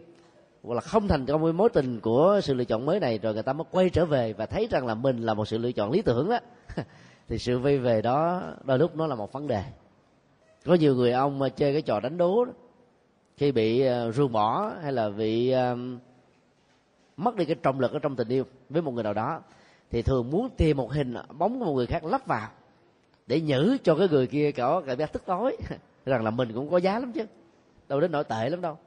hoặc 0.63 0.75
là 0.75 0.81
không 0.81 1.07
thành 1.07 1.25
công 1.25 1.41
với 1.41 1.53
mối 1.53 1.69
tình 1.69 1.99
của 1.99 2.39
sự 2.43 2.53
lựa 2.53 2.65
chọn 2.65 2.85
mới 2.85 2.99
này, 2.99 3.17
rồi 3.17 3.33
người 3.33 3.43
ta 3.43 3.53
mới 3.53 3.65
quay 3.71 3.89
trở 3.89 4.05
về 4.05 4.33
và 4.33 4.45
thấy 4.45 4.67
rằng 4.71 4.85
là 4.85 4.95
mình 4.95 5.17
là 5.17 5.33
một 5.33 5.47
sự 5.47 5.57
lựa 5.57 5.71
chọn 5.71 5.91
lý 5.91 6.01
tưởng 6.01 6.29
đó 6.29 6.39
thì 7.27 7.37
sự 7.37 7.59
vây 7.59 7.77
về 7.77 8.01
đó 8.01 8.41
đôi 8.63 8.79
lúc 8.79 8.95
nó 8.95 9.07
là 9.07 9.15
một 9.15 9.31
vấn 9.31 9.47
đề. 9.47 9.63
Có 10.65 10.73
nhiều 10.73 10.95
người 10.95 11.11
ông 11.11 11.39
mà 11.39 11.49
chơi 11.49 11.73
cái 11.73 11.81
trò 11.81 11.99
đánh 11.99 12.17
đố 12.17 12.45
đó, 12.45 12.51
khi 13.37 13.51
bị 13.51 13.81
ờ, 13.81 14.07
uh, 14.07 14.15
ruồng 14.15 14.31
bỏ 14.31 14.73
hay 14.81 14.91
là 14.91 15.09
bị 15.09 15.49
ờ, 15.49 15.77
mất 17.17 17.35
đi 17.35 17.45
cái 17.45 17.55
trọng 17.63 17.79
lực 17.79 17.91
ở 17.91 17.99
trong 17.99 18.15
tình 18.15 18.27
yêu 18.27 18.43
với 18.69 18.81
một 18.81 18.91
người 18.91 19.03
nào 19.03 19.13
đó 19.13 19.41
thì 19.91 20.01
thường 20.01 20.31
muốn 20.31 20.49
tìm 20.57 20.77
một 20.77 20.91
hình 20.91 21.13
bóng 21.37 21.59
của 21.59 21.65
một 21.65 21.73
người 21.73 21.85
khác 21.85 22.03
lắp 22.03 22.27
vào 22.27 22.49
để 23.27 23.41
nhử 23.41 23.77
cho 23.83 23.95
cái 23.95 24.07
người 24.07 24.27
kia 24.27 24.51
có 24.51 24.81
cảm 24.81 24.97
giác 24.97 25.13
tức 25.13 25.23
tối. 25.25 25.57
Rằng 26.05 26.23
là 26.23 26.31
mình 26.31 26.53
cũng 26.53 26.71
có 26.71 26.77
giá 26.77 26.99
lắm 26.99 27.11
chứ 27.11 27.25
đâu 27.87 28.01
đến 28.01 28.11
nổi 28.11 28.23
tệ 28.23 28.49
lắm 28.49 28.61
đâu. 28.61 28.77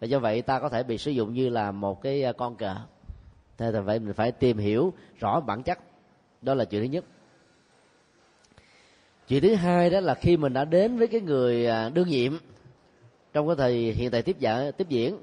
Và 0.00 0.06
do 0.06 0.18
vậy 0.18 0.42
ta 0.42 0.60
có 0.60 0.68
thể 0.68 0.82
bị 0.82 0.98
sử 0.98 1.10
dụng 1.10 1.34
như 1.34 1.48
là 1.48 1.70
một 1.72 2.02
cái 2.02 2.22
ờ, 2.22 2.32
con 2.32 2.56
cờ. 2.56 2.76
Thế 3.58 3.72
là 3.72 3.80
vậy 3.80 3.98
mình 3.98 4.14
phải 4.14 4.32
tìm 4.32 4.58
hiểu 4.58 4.92
rõ 5.18 5.40
bản 5.40 5.62
chất. 5.62 5.78
Đó 6.42 6.54
là 6.54 6.64
chuyện 6.64 6.82
thứ 6.82 6.88
nhất 6.88 7.04
chuyện 9.28 9.42
thứ 9.42 9.54
hai 9.54 9.90
đó 9.90 10.00
là 10.00 10.14
khi 10.14 10.36
mình 10.36 10.52
đã 10.52 10.64
đến 10.64 10.98
với 10.98 11.06
cái 11.06 11.20
người 11.20 11.66
à, 11.66 11.88
đương 11.88 12.08
nhiệm 12.08 12.32
trong 13.32 13.46
cái 13.46 13.56
thời, 13.56 13.74
hiện 13.74 14.10
tại 14.10 14.22
tiếp 14.22 14.36
diễn 14.38 14.72
tiếp 14.76 14.88
diễn, 14.88 15.18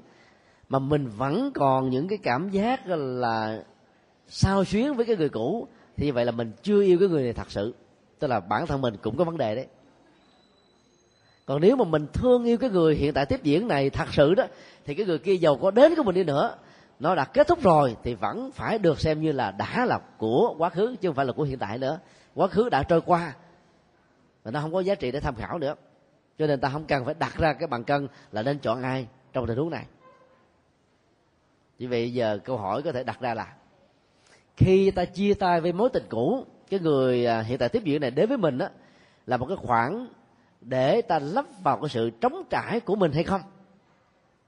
mà 0.68 0.78
mình 0.78 1.08
vẫn 1.16 1.50
còn 1.54 1.90
những 1.90 2.08
cái 2.08 2.18
cảm 2.22 2.50
giác 2.50 2.86
là 2.86 3.62
sao 4.28 4.64
xuyến 4.64 4.94
với 4.94 5.06
cái 5.06 5.16
người 5.16 5.28
cũ, 5.28 5.68
thì 5.96 6.06
như 6.06 6.12
vậy 6.12 6.24
là 6.24 6.32
mình 6.32 6.52
chưa 6.62 6.82
yêu 6.82 6.98
cái 6.98 7.08
người 7.08 7.22
này 7.22 7.32
thật 7.32 7.50
sự. 7.50 7.74
Tức 8.18 8.26
là 8.28 8.40
bản 8.40 8.66
thân 8.66 8.80
mình 8.80 8.96
cũng 9.02 9.16
có 9.16 9.24
vấn 9.24 9.36
đề 9.36 9.54
đấy. 9.54 9.66
Còn 11.46 11.60
nếu 11.60 11.76
mà 11.76 11.84
mình 11.84 12.06
thương 12.12 12.44
yêu 12.44 12.58
cái 12.58 12.70
người 12.70 12.94
hiện 12.94 13.14
tại 13.14 13.26
tiếp 13.26 13.42
diễn 13.42 13.68
này 13.68 13.90
thật 13.90 14.08
sự 14.12 14.34
đó, 14.34 14.44
thì 14.84 14.94
cái 14.94 15.06
người 15.06 15.18
kia 15.18 15.34
giàu 15.34 15.56
có 15.56 15.70
đến 15.70 15.94
của 15.94 16.02
mình 16.02 16.14
đi 16.14 16.24
nữa, 16.24 16.54
nó 17.00 17.14
đã 17.14 17.24
kết 17.24 17.48
thúc 17.48 17.62
rồi, 17.62 17.96
thì 18.02 18.14
vẫn 18.14 18.50
phải 18.52 18.78
được 18.78 19.00
xem 19.00 19.20
như 19.20 19.32
là 19.32 19.50
đã 19.50 19.84
là 19.86 19.98
của 20.18 20.54
quá 20.58 20.70
khứ, 20.70 20.96
chứ 21.00 21.08
không 21.08 21.16
phải 21.16 21.26
là 21.26 21.32
của 21.32 21.42
hiện 21.42 21.58
tại 21.58 21.78
nữa. 21.78 21.98
Quá 22.34 22.46
khứ 22.46 22.68
đã 22.68 22.82
trôi 22.82 23.00
qua 23.00 23.34
và 24.42 24.50
nó 24.50 24.60
không 24.60 24.72
có 24.72 24.80
giá 24.80 24.94
trị 24.94 25.10
để 25.10 25.20
tham 25.20 25.34
khảo 25.34 25.58
nữa. 25.58 25.74
Cho 26.38 26.46
nên 26.46 26.60
ta 26.60 26.68
không 26.68 26.84
cần 26.84 27.04
phải 27.04 27.14
đặt 27.18 27.36
ra 27.38 27.52
cái 27.52 27.68
bằng 27.68 27.84
cân 27.84 28.08
là 28.32 28.42
nên 28.42 28.58
chọn 28.58 28.82
ai 28.82 29.06
trong 29.32 29.46
tình 29.46 29.58
huống 29.58 29.70
này. 29.70 29.86
Vì 31.78 31.86
vậy 31.86 32.12
giờ 32.12 32.38
câu 32.44 32.56
hỏi 32.56 32.82
có 32.82 32.92
thể 32.92 33.04
đặt 33.04 33.20
ra 33.20 33.34
là, 33.34 33.54
khi 34.56 34.90
ta 34.90 35.04
chia 35.04 35.34
tay 35.34 35.60
với 35.60 35.72
mối 35.72 35.88
tình 35.92 36.04
cũ, 36.08 36.44
cái 36.70 36.80
người 36.80 37.26
à, 37.26 37.40
hiện 37.40 37.58
tại 37.58 37.68
tiếp 37.68 37.84
diễn 37.84 38.00
này 38.00 38.10
đến 38.10 38.28
với 38.28 38.38
mình 38.38 38.58
á, 38.58 38.70
là 39.26 39.36
một 39.36 39.46
cái 39.46 39.56
khoảng 39.56 40.08
để 40.60 41.02
ta 41.02 41.18
lấp 41.18 41.44
vào 41.62 41.76
cái 41.80 41.88
sự 41.88 42.10
trống 42.10 42.42
trải 42.50 42.80
của 42.80 42.96
mình 42.96 43.12
hay 43.12 43.24
không? 43.24 43.40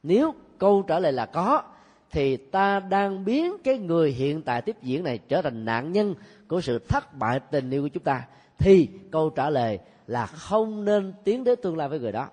Nếu 0.02 0.34
câu 0.58 0.82
trả 0.82 0.98
lời 0.98 1.12
là 1.12 1.26
có, 1.26 1.62
thì 2.10 2.36
ta 2.36 2.80
đang 2.80 3.24
biến 3.24 3.56
cái 3.64 3.78
người 3.78 4.10
hiện 4.10 4.42
tại 4.42 4.62
tiếp 4.62 4.76
diễn 4.82 5.04
này 5.04 5.18
trở 5.18 5.42
thành 5.42 5.64
nạn 5.64 5.92
nhân 5.92 6.14
của 6.48 6.60
sự 6.60 6.78
thất 6.78 7.14
bại 7.14 7.40
tình 7.50 7.70
yêu 7.70 7.82
của 7.82 7.88
chúng 7.88 8.02
ta 8.02 8.26
thì 8.62 8.88
câu 9.10 9.30
trả 9.30 9.50
lời 9.50 9.78
là 10.06 10.26
không 10.26 10.84
nên 10.84 11.12
tiến 11.24 11.44
đến 11.44 11.58
tương 11.62 11.76
lai 11.76 11.88
với 11.88 11.98
người 11.98 12.12
đó. 12.12 12.28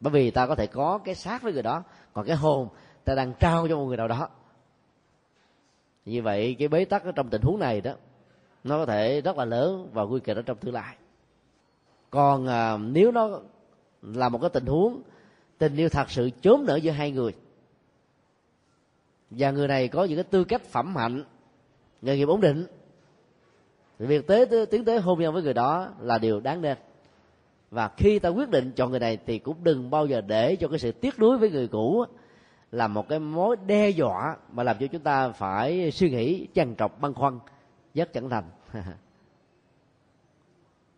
Bởi 0.00 0.12
vì 0.12 0.30
ta 0.30 0.46
có 0.46 0.54
thể 0.54 0.66
có 0.66 0.98
cái 1.04 1.14
xác 1.14 1.42
với 1.42 1.52
người 1.52 1.62
đó 1.62 1.82
còn 2.12 2.26
cái 2.26 2.36
hồn 2.36 2.68
ta 3.04 3.14
đang 3.14 3.32
trao 3.40 3.68
cho 3.68 3.76
một 3.76 3.84
người 3.84 3.96
nào 3.96 4.08
đó. 4.08 4.28
Như 6.04 6.22
vậy 6.22 6.56
cái 6.58 6.68
bế 6.68 6.84
tắc 6.84 7.04
ở 7.04 7.12
trong 7.12 7.28
tình 7.28 7.42
huống 7.42 7.58
này 7.58 7.80
đó 7.80 7.92
nó 8.64 8.78
có 8.78 8.86
thể 8.86 9.20
rất 9.20 9.36
là 9.36 9.44
lớn 9.44 9.88
và 9.92 10.02
nguy 10.02 10.20
kịch 10.20 10.36
ở 10.36 10.42
trong 10.42 10.56
tương 10.56 10.74
lai. 10.74 10.96
Còn 12.10 12.46
à, 12.46 12.76
nếu 12.76 13.12
nó 13.12 13.40
là 14.02 14.28
một 14.28 14.38
cái 14.38 14.50
tình 14.50 14.66
huống 14.66 15.02
tình 15.58 15.76
yêu 15.76 15.88
thật 15.88 16.10
sự 16.10 16.30
chốn 16.42 16.64
nở 16.66 16.76
giữa 16.76 16.90
hai 16.90 17.10
người 17.10 17.34
và 19.30 19.50
người 19.50 19.68
này 19.68 19.88
có 19.88 20.04
những 20.04 20.16
cái 20.16 20.24
tư 20.24 20.44
cách 20.44 20.62
phẩm 20.62 20.96
hạnh 20.96 21.24
nghề 22.02 22.16
nghiệp 22.16 22.28
ổn 22.28 22.40
định 22.40 22.66
việc 24.06 24.26
tế 24.26 24.46
tiến 24.70 24.84
tới 24.84 25.00
hôn 25.00 25.20
nhân 25.20 25.34
với 25.34 25.42
người 25.42 25.54
đó 25.54 25.88
là 26.00 26.18
điều 26.18 26.40
đáng 26.40 26.62
nên. 26.62 26.78
Và 27.70 27.90
khi 27.96 28.18
ta 28.18 28.28
quyết 28.28 28.50
định 28.50 28.72
chọn 28.76 28.90
người 28.90 29.00
này 29.00 29.18
thì 29.26 29.38
cũng 29.38 29.64
đừng 29.64 29.90
bao 29.90 30.06
giờ 30.06 30.20
để 30.20 30.56
cho 30.56 30.68
cái 30.68 30.78
sự 30.78 30.92
tiếc 30.92 31.18
nuối 31.18 31.38
với 31.38 31.50
người 31.50 31.68
cũ 31.68 32.04
là 32.72 32.88
một 32.88 33.08
cái 33.08 33.18
mối 33.18 33.56
đe 33.66 33.88
dọa 33.88 34.36
mà 34.52 34.62
làm 34.62 34.76
cho 34.80 34.86
chúng 34.86 35.02
ta 35.02 35.28
phải 35.28 35.90
suy 35.90 36.10
nghĩ 36.10 36.48
trằn 36.54 36.74
trọc, 36.76 37.00
băn 37.00 37.14
khoăn, 37.14 37.38
rất 37.94 38.12
chẳng 38.12 38.30
thành 38.30 38.44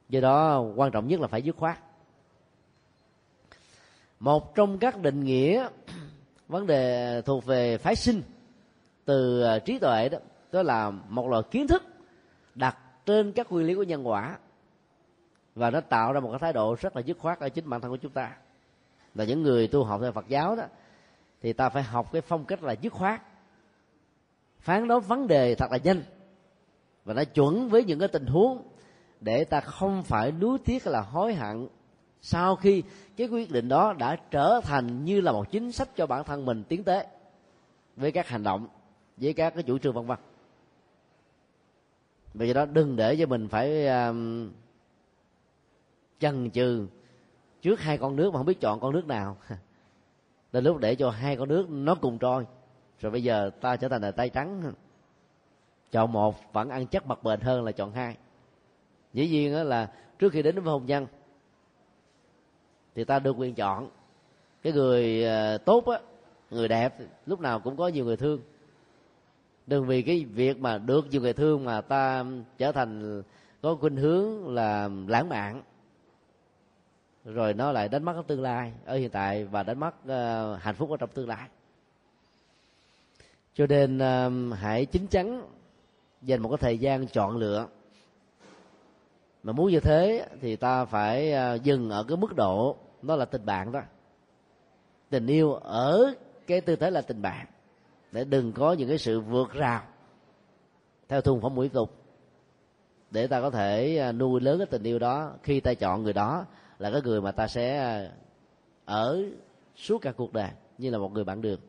do 0.09 0.21
đó, 0.21 0.61
quan 0.77 0.91
trọng 0.91 1.09
nhất 1.09 1.21
là 1.21 1.29
phải 1.29 1.43
dứt 1.43 1.57
khoát. 1.57 1.79
Một 4.21 4.55
trong 4.55 4.79
các 4.79 5.03
định 5.03 5.25
nghĩa 5.25 5.69
vấn 6.49 6.67
đề 6.67 7.23
thuộc 7.25 7.45
về 7.45 7.79
phái 7.79 7.97
sinh 7.97 8.23
từ 9.05 9.43
à, 9.43 9.59
trí 9.59 9.79
tuệ 9.79 10.09
đó 10.09 10.19
đó 10.53 10.63
là 10.63 10.91
một 10.91 11.29
loại 11.29 11.43
kiến 11.51 11.67
thức 11.67 11.83
đặt 12.55 12.79
trên 13.07 13.33
các 13.33 13.53
nguyên 13.53 13.67
lý 13.67 13.75
của 13.75 13.83
nhân 13.83 14.09
quả. 14.09 14.39
Và 15.55 15.71
nó 15.71 15.81
tạo 15.81 16.13
ra 16.13 16.21
một 16.21 16.31
cái 16.31 16.39
thái 16.39 16.53
độ 16.53 16.77
rất 16.81 16.97
là 16.97 17.03
dứt 17.03 17.19
khoát 17.19 17.41
ở 17.41 17.49
chính 17.49 17.69
bản 17.69 17.81
thân 17.81 17.91
của 17.91 17.97
chúng 17.97 18.13
ta. 18.13 18.37
Là 19.15 19.25
những 19.25 19.43
người 19.43 19.69
tu 19.69 19.85
học 19.85 20.01
theo 20.03 20.13
Phật 20.13 20.29
giáo 20.29 20.57
đó, 20.57 20.65
thì 21.41 21.53
ta 21.53 21.69
phải 21.69 21.83
học 21.83 22.13
cái 22.13 22.23
phong 22.23 22.45
cách 22.45 22.63
là 22.63 22.73
dứt 22.73 22.93
khoát, 22.93 23.23
phán 24.61 24.89
đoán 24.89 25.01
vấn 25.01 25.27
đề 25.27 25.55
thật 25.55 25.67
là 25.71 25.79
nhanh, 25.85 26.03
và 27.05 27.15
nó 27.15 27.25
chuẩn 27.25 27.69
với 27.69 27.85
những 27.85 27.99
cái 27.99 28.09
tình 28.09 28.27
huống 28.27 28.63
để 29.21 29.45
ta 29.45 29.61
không 29.61 30.03
phải 30.03 30.33
nuối 30.33 30.59
tiếc 30.65 30.87
là 30.87 31.01
hối 31.01 31.35
hận 31.35 31.69
sau 32.23 32.57
khi 32.57 32.83
cái 33.17 33.29
quyết 33.29 33.51
định 33.51 33.69
đó 33.69 33.93
đã 33.93 34.17
trở 34.31 34.61
thành 34.65 35.05
như 35.05 35.21
là 35.21 35.33
một 35.33 35.51
chính 35.51 35.73
sách 35.73 35.89
cho 35.97 36.07
bản 36.07 36.25
thân 36.25 36.45
mình 36.45 36.65
tiến 36.69 36.85
tới 36.85 37.07
với 37.97 38.13
các 38.13 38.29
hành 38.29 38.43
động, 38.43 38.69
với 39.17 39.33
các 39.33 39.55
cái 39.55 39.63
chủ 39.63 39.79
trương 39.79 39.95
vân 39.95 40.07
vân 40.07 40.19
vì 42.35 42.47
vậy 42.47 42.55
đó 42.55 42.66
đừng 42.66 42.97
để 42.97 43.16
cho 43.16 43.26
mình 43.26 43.49
phải 43.49 43.87
um, 43.89 44.51
chần 46.18 46.51
chừ 46.51 46.87
trước 47.62 47.80
hai 47.80 47.99
con 47.99 48.16
nước 48.16 48.30
mà 48.32 48.39
không 48.39 48.47
biết 48.47 48.61
chọn 48.61 48.80
con 48.80 48.93
nước 48.93 49.07
nào. 49.07 49.37
Đến 50.53 50.64
lúc 50.64 50.78
để 50.78 50.95
cho 50.95 51.11
hai 51.11 51.37
con 51.37 51.49
nước 51.49 51.70
nó 51.70 51.95
cùng 51.95 52.18
trôi 52.18 52.47
rồi 53.01 53.12
bây 53.12 53.22
giờ 53.22 53.51
ta 53.61 53.76
trở 53.76 53.89
thành 53.89 54.03
là 54.03 54.11
tay 54.11 54.30
trắng. 54.30 54.72
Chọn 55.91 56.12
một 56.12 56.53
vẫn 56.53 56.68
ăn 56.68 56.87
chắc 56.87 57.07
mặt 57.07 57.22
bền 57.22 57.41
hơn 57.41 57.64
là 57.64 57.72
chọn 57.72 57.93
hai. 57.93 58.16
Dĩ 59.12 59.28
nhiên 59.28 59.53
đó 59.53 59.62
là 59.62 59.93
trước 60.18 60.32
khi 60.32 60.43
đến 60.43 60.55
với 60.55 60.64
hôn 60.64 60.87
nhân 60.87 61.07
thì 62.95 63.05
ta 63.05 63.18
được 63.18 63.37
quyền 63.39 63.55
chọn 63.55 63.91
cái 64.62 64.72
người 64.72 65.24
ờ, 65.24 65.59
tốt 65.59 65.87
á 65.87 65.99
người 66.51 66.68
đẹp 66.68 66.95
lúc 67.26 67.41
nào 67.41 67.61
cũng 67.61 67.76
có 67.76 67.89
nhiều 67.89 68.05
người 68.05 68.16
thương 68.16 68.41
đừng 69.67 69.87
vì 69.87 70.03
cái 70.03 70.25
việc 70.25 70.59
mà 70.59 70.79
được 70.79 71.07
nhiều 71.11 71.21
người 71.21 71.33
thương 71.33 71.65
mà 71.65 71.81
ta 71.81 72.25
trở 72.59 72.73
thành 72.73 73.23
có 73.62 73.77
khuynh 73.81 73.97
hướng 73.97 74.55
là 74.55 74.91
lãng 75.07 75.29
mạn. 75.29 75.62
Rồi 77.25 77.55
nó 77.55 77.73
lại 77.73 77.89
đánh 77.89 78.05
mất 78.05 78.23
tương 78.27 78.43
lai 78.43 78.73
ở 78.85 78.97
hiện 78.97 79.11
tại 79.11 79.45
và 79.45 79.62
đánh 79.62 79.81
mất 79.81 79.95
uh, 80.05 80.62
hạnh 80.62 80.75
phúc 80.75 80.91
ở 80.91 80.97
trong 80.97 81.11
tương 81.15 81.29
lai. 81.29 81.49
Cho 83.55 83.67
nên 83.67 83.97
uh, 83.99 84.59
hãy 84.59 84.87
chín 84.87 85.07
chắn 85.07 85.43
dành 86.23 86.43
một 86.43 86.49
cái 86.49 86.59
thời 86.61 86.79
gian 86.79 87.07
chọn 87.07 87.37
lựa. 87.37 87.67
Mà 89.43 89.53
muốn 89.53 89.71
như 89.71 89.81
thế 89.81 90.27
thì 90.41 90.57
ta 90.57 90.85
phải 90.85 91.35
uh, 91.55 91.62
dừng 91.62 91.91
ở 91.91 92.05
cái 92.09 92.17
mức 92.17 92.37
độ 92.37 92.77
đó 93.03 93.17
là 93.17 93.25
tình 93.25 93.47
bạn 93.47 93.73
đó. 93.73 93.81
Tình 95.11 95.27
yêu 95.27 95.55
ở 95.55 96.15
cái 96.47 96.61
tư 96.61 96.77
thế 96.77 96.91
là 96.91 97.01
tình 97.01 97.23
bạn 97.23 97.47
để 98.15 98.25
đừng 98.25 98.53
có 98.53 98.73
những 98.73 98.89
cái 98.89 98.99
sự 98.99 99.21
vượt 99.21 99.53
rào 99.53 99.83
theo 101.09 101.21
thuần 101.21 101.41
phong 101.41 101.55
mỹ 101.55 101.69
tục. 101.69 101.91
Để 103.11 103.27
ta 103.27 103.41
có 103.41 103.51
thể 103.51 103.99
à, 103.99 104.12
nuôi 104.12 104.41
lớn 104.41 104.59
cái 104.59 104.67
tình 104.67 104.83
yêu 104.83 104.99
đó. 104.99 105.33
Khi 105.43 105.61
ta 105.61 105.75
chọn 105.75 106.03
người 106.03 106.12
đó 106.12 106.47
là 106.79 106.91
cái 106.91 107.01
người 107.05 107.21
mà 107.21 107.33
ta 107.33 107.47
sẽ 107.47 107.79
à, 107.79 108.12
ở 108.85 109.23
suốt 109.77 109.99
cả 109.99 110.12
cuộc 110.12 110.33
đời 110.33 110.51
như 110.79 110.91
là 110.91 110.99
một 110.99 111.12
người 111.12 111.25
bạn 111.25 111.43
đường 111.43 111.61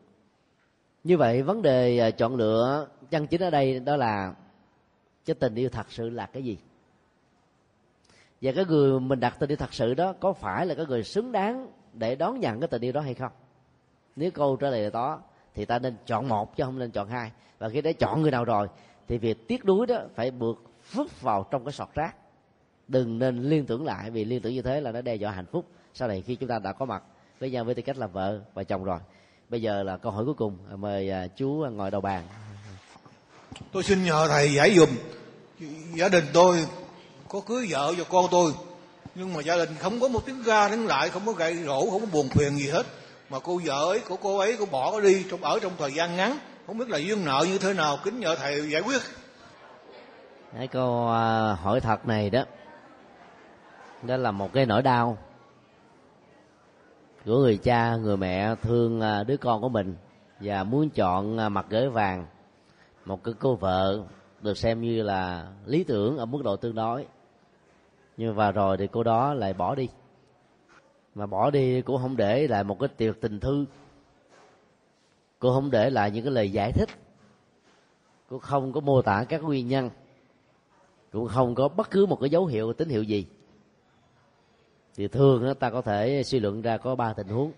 như 1.04 1.16
vậy, 1.16 1.42
vấn 1.42 1.62
đề 1.62 1.98
à, 1.98 2.10
chọn 2.10 2.36
lựa 2.36 2.88
chân 3.10 3.26
chính 3.26 3.42
ở 3.42 3.50
đây 3.50 3.80
đó 3.80 3.96
là 3.96 4.34
cái 5.24 5.34
tình 5.34 5.54
yêu 5.54 5.68
thật 5.68 5.86
sự 5.90 6.10
là 6.10 6.26
cái 6.26 6.44
gì? 6.44 6.58
Và 8.42 8.52
cái 8.56 8.64
người 8.64 9.00
mình 9.00 9.20
đặt 9.20 9.36
tình 9.38 9.50
yêu 9.50 9.56
thật 9.56 9.74
sự 9.74 9.94
đó 9.94 10.12
có 10.20 10.32
phải 10.32 10.66
là 10.66 10.74
cái 10.74 10.86
người 10.86 11.02
xứng 11.02 11.32
đáng 11.32 11.72
để 11.92 12.14
đón 12.14 12.40
nhận 12.40 12.60
cái 12.60 12.68
tình 12.68 12.82
yêu 12.82 12.92
đó 12.92 13.00
hay 13.00 13.14
không? 13.14 13.32
Nếu 14.16 14.30
câu 14.30 14.56
trả 14.56 14.70
lời 14.70 14.82
là 14.82 14.90
đó 14.90 15.22
thì 15.56 15.64
ta 15.64 15.78
nên 15.78 15.96
chọn 16.06 16.28
một 16.28 16.56
chứ 16.56 16.64
không 16.64 16.78
nên 16.78 16.90
chọn 16.90 17.08
hai. 17.08 17.30
Và 17.58 17.68
khi 17.68 17.80
đã 17.80 17.92
chọn 17.92 18.22
người 18.22 18.30
nào 18.30 18.44
rồi, 18.44 18.68
thì 19.08 19.18
việc 19.18 19.48
tiếc 19.48 19.64
đuối 19.64 19.86
đó 19.86 20.00
phải 20.14 20.30
buộc 20.30 20.58
vứt 20.92 21.20
vào 21.20 21.46
trong 21.50 21.64
cái 21.64 21.72
sọt 21.72 21.88
rác. 21.94 22.16
Đừng 22.88 23.18
nên 23.18 23.42
liên 23.42 23.66
tưởng 23.66 23.84
lại, 23.84 24.10
vì 24.10 24.24
liên 24.24 24.42
tưởng 24.42 24.54
như 24.54 24.62
thế 24.62 24.80
là 24.80 24.92
nó 24.92 25.00
đe 25.00 25.14
dọa 25.14 25.32
hạnh 25.32 25.46
phúc. 25.52 25.66
Sau 25.94 26.08
này 26.08 26.22
khi 26.26 26.36
chúng 26.36 26.48
ta 26.48 26.58
đã 26.58 26.72
có 26.72 26.84
mặt 26.84 27.02
với 27.40 27.50
nhau 27.50 27.64
với 27.64 27.74
tư 27.74 27.82
cách 27.82 27.98
là 27.98 28.06
vợ 28.06 28.40
và 28.54 28.64
chồng 28.64 28.84
rồi, 28.84 28.98
bây 29.48 29.62
giờ 29.62 29.82
là 29.82 29.96
câu 29.96 30.12
hỏi 30.12 30.24
cuối 30.24 30.34
cùng. 30.34 30.58
Mời 30.76 31.10
à, 31.10 31.26
chú 31.36 31.48
ngồi 31.48 31.90
đầu 31.90 32.00
bàn. 32.00 32.22
Tôi 33.72 33.82
xin 33.82 34.04
nhờ 34.04 34.28
thầy 34.28 34.54
giải 34.54 34.76
dùm 34.76 34.88
gia 35.94 36.08
đình 36.08 36.24
tôi 36.32 36.66
có 37.28 37.40
cưới 37.40 37.66
vợ 37.70 37.94
cho 37.98 38.04
con 38.04 38.26
tôi, 38.30 38.52
nhưng 39.14 39.32
mà 39.32 39.40
gia 39.40 39.56
đình 39.56 39.68
không 39.78 40.00
có 40.00 40.08
một 40.08 40.26
tiếng 40.26 40.42
ga 40.42 40.68
tiếng 40.68 40.86
lại, 40.86 41.08
không 41.08 41.26
có 41.26 41.32
gậy 41.32 41.56
rổ, 41.64 41.90
không 41.90 42.00
có 42.00 42.06
buồn 42.12 42.28
phiền 42.28 42.56
gì 42.56 42.68
hết 42.68 42.86
mà 43.30 43.38
cô 43.38 43.60
vợ 43.64 43.84
ấy 43.84 44.00
của 44.08 44.16
cô 44.16 44.38
ấy, 44.38 44.56
cô 44.58 44.66
bỏ 44.66 44.92
nó 44.92 45.00
đi, 45.00 45.24
trong, 45.30 45.42
ở 45.42 45.58
trong 45.62 45.72
thời 45.78 45.92
gian 45.92 46.16
ngắn. 46.16 46.38
Không 46.66 46.78
biết 46.78 46.88
là 46.88 46.98
duyên 46.98 47.24
nợ 47.24 47.44
như 47.48 47.58
thế 47.58 47.72
nào, 47.72 47.98
kính 48.04 48.20
nhờ 48.20 48.36
thầy 48.36 48.70
giải 48.70 48.82
quyết. 48.82 49.02
Cái 50.56 50.68
câu 50.68 51.08
à, 51.10 51.52
hỏi 51.52 51.80
thật 51.80 52.06
này 52.06 52.30
đó. 52.30 52.44
Đó 54.02 54.16
là 54.16 54.30
một 54.30 54.52
cái 54.52 54.66
nỗi 54.66 54.82
đau 54.82 55.18
của 57.24 57.38
người 57.38 57.56
cha, 57.56 57.96
người 57.96 58.16
mẹ 58.16 58.54
thương 58.62 59.00
à, 59.00 59.24
đứa 59.24 59.36
con 59.36 59.60
của 59.60 59.68
mình 59.68 59.96
và 60.40 60.64
muốn 60.64 60.90
chọn 60.90 61.38
à, 61.38 61.48
mặt 61.48 61.66
gửi 61.68 61.88
vàng 61.88 62.26
một 63.04 63.24
cái 63.24 63.34
cô 63.40 63.54
vợ 63.54 64.00
được 64.40 64.58
xem 64.58 64.80
như 64.80 65.02
là 65.02 65.46
lý 65.66 65.84
tưởng 65.84 66.18
ở 66.18 66.26
mức 66.26 66.42
độ 66.44 66.56
tương 66.56 66.74
đối. 66.74 67.06
Nhưng 68.16 68.34
và 68.34 68.50
rồi 68.50 68.76
thì 68.76 68.86
cô 68.92 69.02
đó 69.02 69.34
lại 69.34 69.52
bỏ 69.52 69.74
đi 69.74 69.88
mà 71.16 71.26
bỏ 71.26 71.50
đi 71.50 71.82
cũng 71.82 71.98
không 72.02 72.16
để 72.16 72.48
lại 72.48 72.64
một 72.64 72.78
cái 72.80 72.88
tiệc 72.88 73.20
tình 73.20 73.40
thư. 73.40 73.64
Cô 75.38 75.54
không 75.54 75.70
để 75.70 75.90
lại 75.90 76.10
những 76.10 76.24
cái 76.24 76.32
lời 76.32 76.52
giải 76.52 76.72
thích. 76.72 76.88
Cô 78.30 78.38
không 78.38 78.72
có 78.72 78.80
mô 78.80 79.02
tả 79.02 79.24
các 79.28 79.42
nguyên 79.42 79.68
nhân. 79.68 79.90
Cũng 81.12 81.28
không 81.28 81.54
có 81.54 81.68
bất 81.68 81.90
cứ 81.90 82.06
một 82.06 82.20
cái 82.20 82.30
dấu 82.30 82.46
hiệu, 82.46 82.72
tín 82.72 82.88
hiệu 82.88 83.02
gì. 83.02 83.26
Thì 84.96 85.08
thường 85.08 85.54
ta 85.54 85.70
có 85.70 85.82
thể 85.82 86.22
suy 86.22 86.40
luận 86.40 86.62
ra 86.62 86.76
có 86.76 86.94
ba 86.94 87.12
tình 87.12 87.28
huống. 87.28 87.52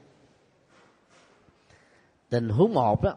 Tình 2.28 2.48
huống 2.48 2.74
một 2.74 3.04
đó 3.04 3.14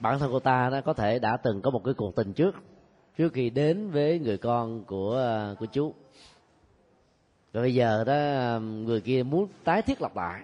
bản 0.00 0.18
thân 0.18 0.30
cô 0.32 0.40
ta 0.40 0.70
đó 0.70 0.80
có 0.80 0.92
thể 0.92 1.18
đã 1.18 1.36
từng 1.36 1.62
có 1.62 1.70
một 1.70 1.84
cái 1.84 1.94
cuộc 1.94 2.16
tình 2.16 2.32
trước. 2.32 2.54
Trước 3.16 3.32
khi 3.32 3.50
đến 3.50 3.90
với 3.90 4.18
người 4.18 4.38
con 4.38 4.84
của 4.84 5.18
à, 5.18 5.54
của 5.58 5.66
chú 5.66 5.94
rồi 7.52 7.62
bây 7.62 7.74
giờ 7.74 8.04
đó 8.04 8.58
người 8.60 9.00
kia 9.00 9.22
muốn 9.22 9.48
tái 9.64 9.82
thiết 9.82 10.02
lập 10.02 10.16
lại. 10.16 10.42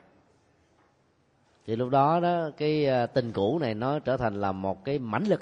Thì 1.67 1.77
lúc 1.77 1.91
đó 1.91 2.21
đó 2.21 2.51
cái 2.57 2.87
à, 2.87 3.07
tình 3.07 3.33
cũ 3.33 3.59
này 3.59 3.75
nó 3.75 3.99
trở 3.99 4.17
thành 4.17 4.41
là 4.41 4.53
một 4.53 4.85
cái 4.85 4.99
mãnh 4.99 5.25
lực. 5.25 5.41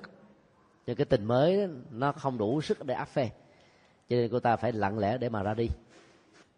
Cho 0.87 0.95
cái 0.95 1.05
tình 1.05 1.25
mới 1.25 1.57
đó, 1.57 1.67
nó 1.91 2.13
không 2.13 2.39
đủ 2.39 2.61
sức 2.61 2.87
để 2.87 2.95
áp 2.95 3.09
phê. 3.09 3.31
Cho 4.09 4.17
nên 4.17 4.29
cô 4.29 4.41
ta 4.41 4.57
phải 4.57 4.73
lặng 4.73 4.99
lẽ 4.99 5.19
để 5.19 5.29
mà 5.29 5.43
ra 5.43 5.55
đi. 5.55 5.69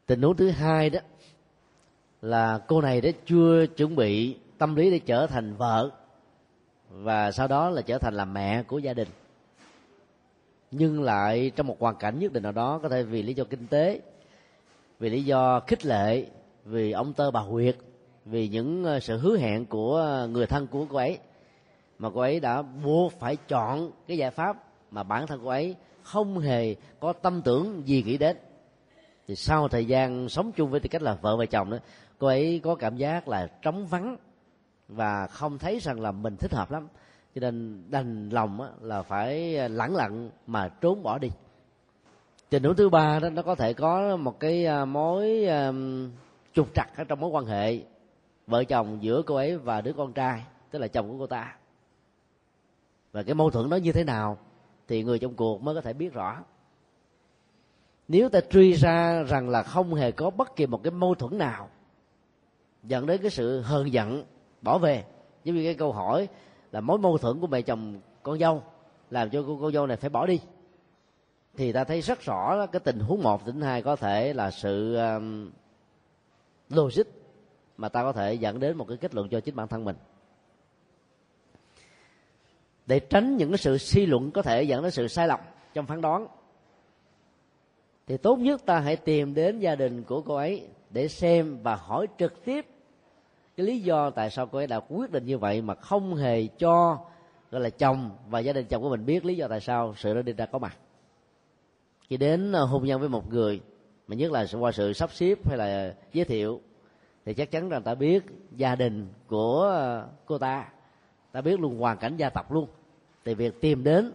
Tình 0.07 0.23
huống 0.23 0.37
thứ 0.37 0.51
hai 0.51 0.91
đó 0.91 1.01
là 2.23 2.59
cô 2.67 2.81
này 2.81 3.01
đã 3.01 3.11
chưa 3.27 3.67
chuẩn 3.67 3.97
bị 3.97 4.37
tâm 4.59 4.75
lý 4.75 4.91
để 4.91 4.99
trở 4.99 5.27
thành 5.27 5.57
vợ. 5.57 5.91
Và 6.91 7.33
sau 7.33 7.49
đó 7.49 7.71
là 7.71 7.83
trở 7.83 7.99
thành 7.99 8.15
là 8.15 8.25
mẹ 8.25 8.63
của 8.63 8.79
gia 8.79 8.95
đình. 8.95 9.09
Nhưng 10.71 11.03
lại 11.03 11.53
trong 11.57 11.67
một 11.67 11.77
hoàn 11.81 11.97
cảnh 11.97 12.19
nhất 12.19 12.33
định 12.33 12.43
nào 12.43 12.53
đó 12.53 12.79
có 12.83 12.89
thể 12.89 13.03
vì 13.03 13.23
lý 13.23 13.35
do 13.35 13.45
kinh 13.45 13.67
tế 13.67 14.01
vì 15.05 15.11
lý 15.11 15.23
do 15.23 15.61
khích 15.61 15.87
lệ, 15.87 16.27
vì 16.65 16.93
ông 16.93 17.13
tơ 17.13 17.31
bà 17.31 17.41
huyệt, 17.41 17.77
vì 18.25 18.49
những 18.49 18.85
ờ, 18.85 19.01
sự 19.01 19.19
hứa 19.19 19.37
hẹn 19.37 19.67
của 19.67 19.97
ờ, 19.97 20.29
người 20.29 20.47
thân 20.47 20.67
của 20.67 20.87
cô 20.91 20.97
ấy. 20.97 21.19
Mà 21.99 22.11
cô 22.15 22.21
ấy 22.21 22.41
đã 22.41 22.63
buộc 22.63 23.13
phải 23.13 23.37
chọn 23.49 23.91
cái 24.07 24.17
giải 24.17 24.31
pháp 24.31 24.57
mà 24.91 25.03
bản 25.03 25.27
thân 25.27 25.41
cô 25.45 25.49
ấy 25.49 25.77
không 26.03 26.39
hề 26.39 26.75
có 27.01 27.13
tâm 27.13 27.43
tưởng 27.43 27.83
gì 27.87 28.03
nghĩ 28.03 28.19
đến. 28.19 28.37
Thì 29.27 29.37
sau 29.37 29.69
thời 29.69 29.85
gian 29.85 30.29
sống 30.29 30.53
chung 30.53 30.71
với 30.71 30.81
tư 30.81 30.89
cách 30.91 31.03
là 31.03 31.15
vợ 31.15 31.37
và 31.37 31.47
chồng 31.47 31.71
đó, 31.71 31.79
cô 32.19 32.27
ấy 32.27 32.61
có 32.65 32.75
cảm 32.75 32.97
giác 32.97 33.29
là 33.29 33.47
trống 33.63 33.87
vắng 33.87 34.17
và 34.89 35.27
không 35.27 35.59
thấy 35.59 35.79
rằng 35.79 36.01
là 36.01 36.13
mình 36.13 36.37
thích 36.37 36.55
hợp 36.55 36.71
lắm. 36.71 36.89
Cho 37.35 37.41
nên 37.41 37.85
đành 37.91 38.29
lòng 38.29 38.61
là 38.81 39.03
phải 39.03 39.57
ờ, 39.57 39.69
lẳng 39.69 39.97
lặng 39.97 40.31
mà 40.47 40.69
trốn 40.69 41.03
bỏ 41.03 41.19
đi 41.19 41.29
tình 42.51 42.63
huống 42.63 42.77
thứ 42.77 42.89
ba 42.89 43.19
đó 43.19 43.31
nó 43.31 43.43
có 43.43 43.55
thể 43.55 43.73
có 43.73 44.17
một 44.17 44.41
cái 44.41 44.67
à, 44.67 44.85
mối 44.85 45.47
um, 45.47 46.11
trục 46.53 46.75
trặc 46.75 46.97
ở 46.97 47.05
trong 47.05 47.21
mối 47.21 47.31
quan 47.31 47.47
hệ 47.47 47.79
vợ 48.47 48.65
chồng 48.65 48.99
giữa 49.01 49.23
cô 49.27 49.35
ấy 49.35 49.59
và 49.59 49.81
đứa 49.81 49.93
con 49.93 50.13
trai 50.13 50.45
tức 50.71 50.79
là 50.79 50.89
chồng 50.89 51.11
của 51.11 51.19
cô 51.19 51.27
ta. 51.27 51.57
Và 53.13 53.23
cái 53.23 53.35
mâu 53.35 53.51
thuẫn 53.51 53.71
đó 53.71 53.77
như 53.77 53.93
thế 53.93 54.05
nào 54.05 54.39
thì 54.89 55.03
người 55.03 55.19
trong 55.19 55.35
cuộc 55.35 55.63
mới 55.63 55.75
có 55.75 55.81
thể 55.81 55.93
biết 55.93 56.13
rõ. 56.13 56.45
Nếu 58.09 58.29
ta 58.29 58.41
truy 58.51 58.73
ra 58.73 59.23
rằng 59.23 59.49
là 59.49 59.63
không 59.63 59.95
hề 59.95 60.13
có 60.13 60.31
bất 60.31 60.57
kỳ 60.57 60.67
một 60.67 60.83
cái 60.83 60.91
mâu 60.91 61.15
thuẫn 61.15 61.39
nào 61.39 61.69
dẫn 62.83 63.07
đến 63.07 63.21
cái 63.23 63.31
sự 63.31 63.61
hờn 63.61 63.93
giận 63.93 64.25
bỏ 64.63 64.79
về 64.79 65.05
giống 65.45 65.57
như 65.57 65.65
cái 65.65 65.75
câu 65.75 65.93
hỏi 65.93 66.29
là 66.73 66.81
mối 66.81 66.99
mâu 66.99 67.19
thuẫn 67.19 67.41
của 67.41 67.47
mẹ 67.47 67.63
chồng 67.63 68.01
con 68.23 68.39
dâu 68.39 68.63
làm 69.11 69.31
cho 69.31 69.45
cô, 69.47 69.59
cô 69.61 69.71
dâu 69.71 69.87
này 69.87 69.97
phải 69.97 70.11
bỏ 70.11 70.27
đi 70.27 70.41
thì 71.57 71.73
ta 71.73 71.85
thấy 71.85 72.01
rất 72.01 72.21
rõ 72.21 72.67
cái 72.67 72.81
tình 72.81 72.99
huống 72.99 73.23
một 73.23 73.47
tình 73.47 73.61
hai 73.61 73.83
có 73.83 73.97
thể 73.97 74.33
là 74.33 74.51
sự 74.51 74.97
um, 74.97 75.51
logic 76.69 77.05
mà 77.77 77.89
ta 77.89 78.03
có 78.03 78.13
thể 78.13 78.35
dẫn 78.35 78.61
đến 78.61 78.77
một 78.77 78.89
cái 78.89 78.97
kết 78.97 79.15
luận 79.15 79.29
cho 79.29 79.41
chính 79.41 79.57
bản 79.57 79.69
thân 79.69 79.85
mình. 79.85 79.97
Để 82.87 83.01
tránh 83.01 83.37
những 83.37 83.51
cái 83.51 83.59
sự 83.59 83.79
suy 83.79 84.07
luận 84.07 84.31
có 84.31 84.43
thể 84.43 84.63
dẫn 84.63 84.83
đến 84.83 84.91
sự 84.91 85.09
sai 85.09 85.29
lầm 85.29 85.41
trong 85.75 85.87
phán 85.87 86.01
đoán 86.01 86.27
thì 88.07 88.17
tốt 88.17 88.37
nhất 88.37 88.63
ta 88.67 88.81
hãy 88.81 88.97
tìm 88.97 89.35
đến 89.35 89.59
gia 89.59 89.75
đình 89.75 90.03
của 90.03 90.23
cô 90.23 90.35
ấy 90.35 90.69
để 90.91 91.09
xem 91.09 91.59
và 91.63 91.77
hỏi 91.77 92.07
trực 92.19 92.45
tiếp 92.45 92.67
cái 93.57 93.67
lý 93.67 93.81
do 93.81 94.11
tại 94.11 94.31
sao 94.31 94.47
cô 94.47 94.59
ấy 94.59 94.67
đã 94.67 94.81
quyết 94.81 95.11
định 95.11 95.27
như 95.27 95.39
vậy 95.39 95.63
mà 95.63 95.75
không 95.75 96.15
hề 96.15 96.47
cho 96.47 96.99
gọi 97.51 97.61
là 97.61 97.71
chồng 97.71 98.11
và 98.29 98.39
gia 98.39 98.53
đình 98.53 98.67
chồng 98.67 98.83
của 98.83 98.91
mình 98.91 99.07
biết 99.07 99.25
lý 99.25 99.37
do 99.37 99.49
tại 99.49 99.61
sao 99.61 99.95
sự 99.97 100.15
đó 100.15 100.23
đi 100.23 100.33
ra 100.33 100.47
có 100.47 100.59
mặt 100.59 100.77
khi 102.09 102.17
đến 102.17 102.53
ờ, 102.53 102.65
hôn 102.65 102.85
nhân 102.85 103.01
với 103.01 103.09
một 103.09 103.33
người, 103.33 103.61
mà 104.07 104.17
nhất 104.17 104.33
là 104.33 104.47
qua 104.59 104.73
sự 104.73 104.93
sắp 104.93 105.13
xếp 105.13 105.49
hay 105.49 105.59
là 105.59 105.95
giới 106.13 106.25
thiệu, 106.25 106.61
thì 107.25 107.35
chắc 107.35 107.51
chắn 107.51 107.69
rằng 107.69 107.83
ta 107.83 107.95
biết 107.95 108.25
gia 108.57 108.77
đình 108.77 109.09
của 109.27 109.61
ờ, 109.63 110.09
cô 110.27 110.39
ta. 110.39 110.69
Ta 111.33 111.41
biết 111.41 111.61
luôn 111.61 111.79
hoàn 111.79 111.99
cảnh 111.99 112.17
gia 112.17 112.31
tộc 112.31 112.53
luôn. 112.53 112.69
Thì 113.25 113.35
việc 113.35 113.61
tìm 113.61 113.85
đến 113.85 114.13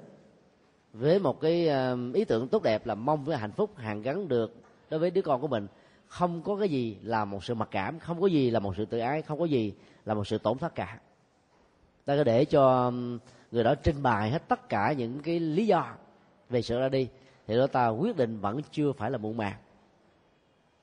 với 0.93 1.19
một 1.19 1.41
cái 1.41 1.67
ờ, 1.67 1.97
ý 2.13 2.25
tưởng 2.25 2.47
tốt 2.47 2.63
đẹp 2.63 2.85
là 2.85 2.95
mong 2.95 3.25
với 3.25 3.37
hạnh 3.37 3.51
phúc 3.51 3.77
hàng 3.77 4.01
gắn 4.01 4.27
được 4.27 4.55
đối 4.89 4.99
với 4.99 5.11
đứa 5.11 5.21
con 5.21 5.41
của 5.41 5.47
mình. 5.47 5.67
Không 6.07 6.41
có 6.41 6.55
cái 6.55 6.69
gì 6.69 6.97
là 7.03 7.25
một 7.25 7.43
sự 7.43 7.53
mặc 7.53 7.67
cảm, 7.71 7.99
không 7.99 8.21
có 8.21 8.27
gì 8.27 8.49
là 8.49 8.59
một 8.59 8.73
sự 8.77 8.85
tự 8.85 8.99
ái, 8.99 9.21
không 9.21 9.39
có 9.39 9.45
gì 9.45 9.73
là 10.05 10.13
một 10.13 10.27
sự 10.27 10.37
tổn 10.37 10.57
thất 10.57 10.75
cả. 10.75 10.99
Ta 12.05 12.15
có 12.17 12.23
để 12.23 12.45
cho 12.45 12.91
người 13.51 13.63
đó 13.63 13.75
trình 13.75 14.03
bày 14.03 14.31
hết 14.31 14.47
tất 14.47 14.69
cả 14.69 14.93
những 14.93 15.19
cái 15.19 15.39
lý 15.39 15.67
do 15.67 15.85
về 16.49 16.61
sự 16.61 16.79
ra 16.79 16.89
đi 16.89 17.07
thì 17.49 17.57
đó 17.57 17.67
ta 17.67 17.87
quyết 17.87 18.17
định 18.17 18.39
vẫn 18.39 18.61
chưa 18.71 18.91
phải 18.91 19.11
là 19.11 19.17
muộn 19.17 19.37
màng. 19.37 19.55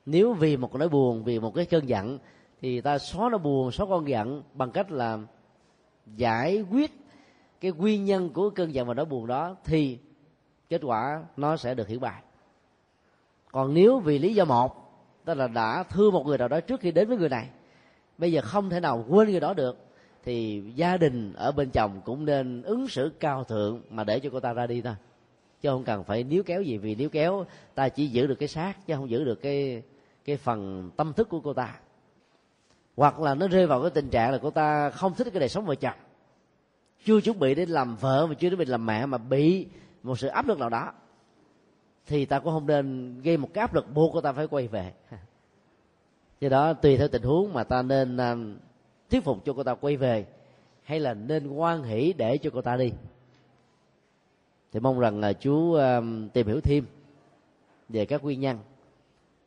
Nếu 0.06 0.32
vì 0.32 0.56
một 0.56 0.74
nỗi 0.74 0.88
buồn, 0.88 1.24
vì 1.24 1.40
một 1.40 1.54
cái 1.54 1.66
cơn 1.66 1.88
giận, 1.88 2.18
thì 2.60 2.80
ta 2.80 2.98
xóa 2.98 3.28
nó 3.30 3.38
buồn, 3.38 3.72
xóa 3.72 3.86
con 3.86 4.08
giận 4.08 4.42
bằng 4.54 4.70
cách 4.70 4.90
là 4.90 5.18
giải 6.16 6.64
quyết 6.70 6.90
cái 7.60 7.72
nguyên 7.72 8.04
nhân 8.04 8.30
của 8.30 8.50
cơn 8.50 8.74
giận 8.74 8.86
và 8.86 8.94
nỗi 8.94 9.04
buồn 9.04 9.26
đó, 9.26 9.56
thì 9.64 9.98
kết 10.68 10.80
quả 10.84 11.24
nó 11.36 11.56
sẽ 11.56 11.74
được 11.74 11.88
hiểu 11.88 12.00
bài. 12.00 12.22
Còn 13.52 13.74
nếu 13.74 13.98
vì 13.98 14.18
lý 14.18 14.34
do 14.34 14.44
một, 14.44 14.92
tức 15.24 15.34
là 15.34 15.48
đã 15.48 15.82
thương 15.82 16.12
một 16.12 16.26
người 16.26 16.38
nào 16.38 16.48
đó 16.48 16.60
trước 16.60 16.80
khi 16.80 16.92
đến 16.92 17.08
với 17.08 17.16
người 17.16 17.28
này, 17.28 17.48
bây 18.18 18.32
giờ 18.32 18.40
không 18.44 18.70
thể 18.70 18.80
nào 18.80 19.04
quên 19.08 19.30
người 19.30 19.40
đó 19.40 19.54
được, 19.54 19.78
thì 20.24 20.62
gia 20.74 20.96
đình 20.96 21.32
ở 21.32 21.52
bên 21.52 21.70
chồng 21.70 22.00
cũng 22.04 22.24
nên 22.24 22.62
ứng 22.62 22.88
xử 22.88 23.12
cao 23.20 23.44
thượng 23.44 23.82
mà 23.90 24.04
để 24.04 24.20
cho 24.20 24.30
cô 24.32 24.40
ta 24.40 24.52
ra 24.52 24.66
đi 24.66 24.82
thôi 24.82 24.94
chứ 25.66 25.70
không 25.70 25.84
cần 25.84 26.04
phải 26.04 26.24
níu 26.24 26.42
kéo 26.42 26.62
gì 26.62 26.78
vì 26.78 26.94
níu 26.94 27.08
kéo. 27.08 27.46
Ta 27.74 27.88
chỉ 27.88 28.06
giữ 28.06 28.26
được 28.26 28.34
cái 28.34 28.48
xác 28.48 28.86
chứ 28.86 28.94
không 28.94 29.10
giữ 29.10 29.24
được 29.24 29.42
cái 29.42 29.82
cái 30.24 30.36
phần 30.36 30.90
tâm 30.96 31.12
thức 31.12 31.28
của 31.28 31.40
cô 31.40 31.52
ta. 31.52 31.78
Hoặc 32.96 33.20
là 33.20 33.34
nó 33.34 33.48
rơi 33.48 33.66
vào 33.66 33.82
cái 33.82 33.90
tình 33.90 34.10
trạng 34.10 34.32
là 34.32 34.38
cô 34.42 34.50
ta 34.50 34.90
không 34.90 35.14
thích 35.14 35.26
cái 35.32 35.40
đời 35.40 35.48
sống 35.48 35.66
vợ 35.66 35.74
chồng. 35.74 35.94
Chưa 37.04 37.20
chuẩn 37.20 37.38
bị 37.38 37.54
để 37.54 37.66
làm 37.66 37.96
vợ 37.96 38.26
mà 38.26 38.34
chưa 38.34 38.48
chuẩn 38.48 38.58
bị 38.58 38.64
làm 38.64 38.86
mẹ 38.86 39.06
mà 39.06 39.18
bị 39.18 39.66
một 40.02 40.18
sự 40.18 40.28
áp 40.28 40.48
lực 40.48 40.58
nào 40.58 40.68
đó, 40.68 40.92
thì 42.06 42.24
ta 42.24 42.38
cũng 42.38 42.52
không 42.52 42.66
nên 42.66 43.16
gây 43.22 43.36
một 43.36 43.48
cái 43.54 43.60
áp 43.60 43.74
lực 43.74 43.94
buộc 43.94 44.10
cô 44.12 44.20
ta 44.20 44.32
phải 44.32 44.46
quay 44.46 44.68
về. 44.68 44.92
Do 46.40 46.48
đó 46.48 46.72
tùy 46.72 46.96
theo 46.96 47.08
tình 47.08 47.22
huống 47.22 47.52
mà 47.52 47.64
ta 47.64 47.82
nên 47.82 48.16
à, 48.16 48.36
thuyết 49.10 49.24
phục 49.24 49.44
cho 49.44 49.52
cô 49.52 49.62
ta 49.62 49.74
quay 49.74 49.96
về, 49.96 50.26
hay 50.82 51.00
là 51.00 51.14
nên 51.14 51.48
quan 51.48 51.82
hỷ 51.82 52.12
để 52.12 52.38
cho 52.38 52.50
cô 52.54 52.62
ta 52.62 52.76
đi 52.76 52.92
thì 54.72 54.80
mong 54.80 54.98
rằng 54.98 55.20
là 55.20 55.32
chú 55.32 55.72
um, 55.72 56.28
tìm 56.28 56.46
hiểu 56.46 56.60
thêm 56.60 56.86
về 57.88 58.06
các 58.06 58.24
nguyên 58.24 58.40
nhân 58.40 58.58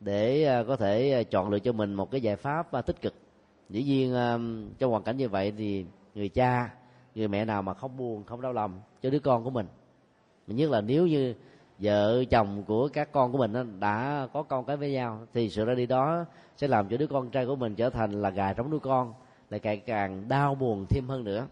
để 0.00 0.44
à, 0.44 0.62
có 0.68 0.76
thể 0.76 1.12
à, 1.12 1.22
chọn 1.22 1.50
lựa 1.50 1.58
cho 1.58 1.72
mình 1.72 1.94
một 1.94 2.10
cái 2.10 2.20
giải 2.20 2.36
pháp 2.36 2.72
à, 2.72 2.82
tích 2.82 3.00
cực. 3.02 3.14
Dĩ 3.68 3.82
nhiên 3.82 4.14
um, 4.14 4.68
trong 4.78 4.90
hoàn 4.90 5.02
cảnh 5.02 5.16
như 5.16 5.28
vậy 5.28 5.52
thì 5.58 5.86
người 6.14 6.28
cha, 6.28 6.70
người 7.14 7.28
mẹ 7.28 7.44
nào 7.44 7.62
mà 7.62 7.74
không 7.74 7.96
buồn, 7.96 8.24
không 8.24 8.40
đau 8.40 8.52
lòng 8.52 8.80
cho 9.02 9.10
đứa 9.10 9.18
con 9.18 9.44
của 9.44 9.50
mình. 9.50 9.66
Nhất 10.46 10.70
là 10.70 10.80
nếu 10.80 11.06
như 11.06 11.34
vợ, 11.78 12.24
chồng 12.30 12.62
của 12.66 12.88
các 12.92 13.12
con 13.12 13.32
của 13.32 13.38
mình 13.38 13.80
đã 13.80 14.28
có 14.32 14.42
con 14.42 14.64
cái 14.64 14.76
với 14.76 14.92
nhau, 14.92 15.26
thì 15.34 15.50
sự 15.50 15.64
ra 15.64 15.74
đi 15.74 15.86
đó 15.86 16.24
sẽ 16.56 16.68
làm 16.68 16.88
cho 16.88 16.96
đứa 16.96 17.06
con 17.06 17.30
trai 17.30 17.46
của 17.46 17.56
mình 17.56 17.74
trở 17.74 17.90
thành 17.90 18.22
là 18.22 18.30
gà 18.30 18.52
trống 18.52 18.70
đứa 18.70 18.78
con, 18.78 19.14
lại 19.50 19.60
càng 19.60 19.80
càng 19.86 20.28
đau 20.28 20.54
buồn 20.54 20.86
thêm 20.88 21.08
hơn 21.08 21.24
nữa 21.24 21.46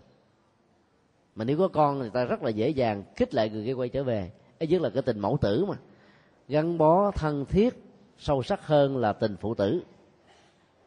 mà 1.39 1.45
nếu 1.45 1.59
có 1.59 1.69
con 1.69 1.99
người 1.99 2.11
ta 2.11 2.25
rất 2.25 2.43
là 2.43 2.51
dễ 2.51 2.69
dàng 2.69 3.05
khích 3.17 3.35
lại 3.35 3.51
người 3.51 3.65
kia 3.65 3.73
quay 3.73 3.89
trở 3.89 4.05
về. 4.05 4.31
Ấy 4.59 4.67
nhất 4.67 4.83
là 4.83 4.91
cái 4.91 5.03
tình 5.03 5.21
mẫu 5.21 5.39
tử 5.41 5.65
mà. 5.65 5.75
Gắn 6.49 6.79
bó 6.79 7.11
thân 7.11 7.45
thiết, 7.45 7.85
sâu 8.19 8.43
sắc 8.43 8.67
hơn 8.67 8.97
là 8.97 9.13
tình 9.13 9.37
phụ 9.37 9.55
tử. 9.55 9.83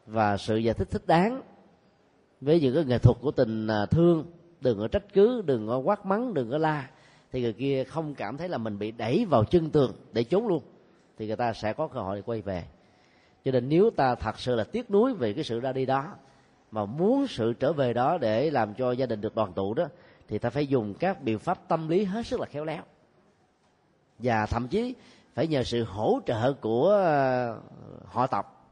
Và 0.06 0.36
sự 0.36 0.56
giải 0.56 0.74
thích 0.74 0.90
thích 0.90 1.02
đáng 1.06 1.42
với 2.40 2.60
những 2.60 2.74
cái 2.74 2.84
nghệ 2.84 2.98
thuật 2.98 3.16
của 3.20 3.30
tình 3.30 3.66
à, 3.66 3.86
thương. 3.86 4.24
Đừng 4.60 4.78
có 4.78 4.88
trách 4.88 5.12
cứ, 5.12 5.42
đừng 5.46 5.68
có 5.68 5.78
quát 5.78 6.06
mắng, 6.06 6.34
đừng 6.34 6.50
có 6.50 6.58
la. 6.58 6.90
Thì 7.32 7.42
người 7.42 7.52
kia 7.52 7.84
không 7.84 8.14
cảm 8.14 8.36
thấy 8.36 8.48
là 8.48 8.58
mình 8.58 8.78
bị 8.78 8.90
đẩy 8.90 9.24
vào 9.24 9.44
chân 9.44 9.70
tường 9.70 9.92
để 10.12 10.24
trốn 10.24 10.46
luôn. 10.46 10.62
Thì 11.18 11.26
người 11.26 11.36
ta 11.36 11.52
sẽ 11.52 11.72
có 11.72 11.88
cơ 11.88 12.00
hội 12.00 12.16
để 12.16 12.22
quay 12.22 12.42
về. 12.42 12.64
Cho 13.44 13.50
nên 13.50 13.68
nếu 13.68 13.90
ta 13.90 14.14
thật 14.14 14.38
sự 14.38 14.54
là 14.54 14.64
tiếc 14.64 14.90
nuối 14.90 15.14
về 15.14 15.32
cái 15.32 15.44
sự 15.44 15.60
ra 15.60 15.72
đi 15.72 15.86
đó, 15.86 16.14
mà 16.70 16.84
muốn 16.84 17.26
sự 17.26 17.52
trở 17.52 17.72
về 17.72 17.92
đó 17.92 18.18
để 18.18 18.50
làm 18.50 18.74
cho 18.74 18.92
gia 18.92 19.06
đình 19.06 19.20
được 19.20 19.34
đoàn 19.34 19.52
tụ 19.52 19.74
đó 19.74 19.84
thì 20.32 20.38
ta 20.38 20.50
phải 20.50 20.66
dùng 20.66 20.94
các 20.94 21.22
biện 21.22 21.38
pháp 21.38 21.68
tâm 21.68 21.88
lý 21.88 22.04
hết 22.04 22.26
sức 22.26 22.40
là 22.40 22.46
khéo 22.46 22.64
léo. 22.64 22.82
Và 24.18 24.46
thậm 24.46 24.68
chí 24.68 24.94
phải 25.34 25.46
nhờ 25.46 25.64
sự 25.64 25.84
hỗ 25.84 26.20
trợ 26.26 26.52
của 26.52 26.88
ờ, 26.88 27.60
họ 28.06 28.26
tộc. 28.26 28.70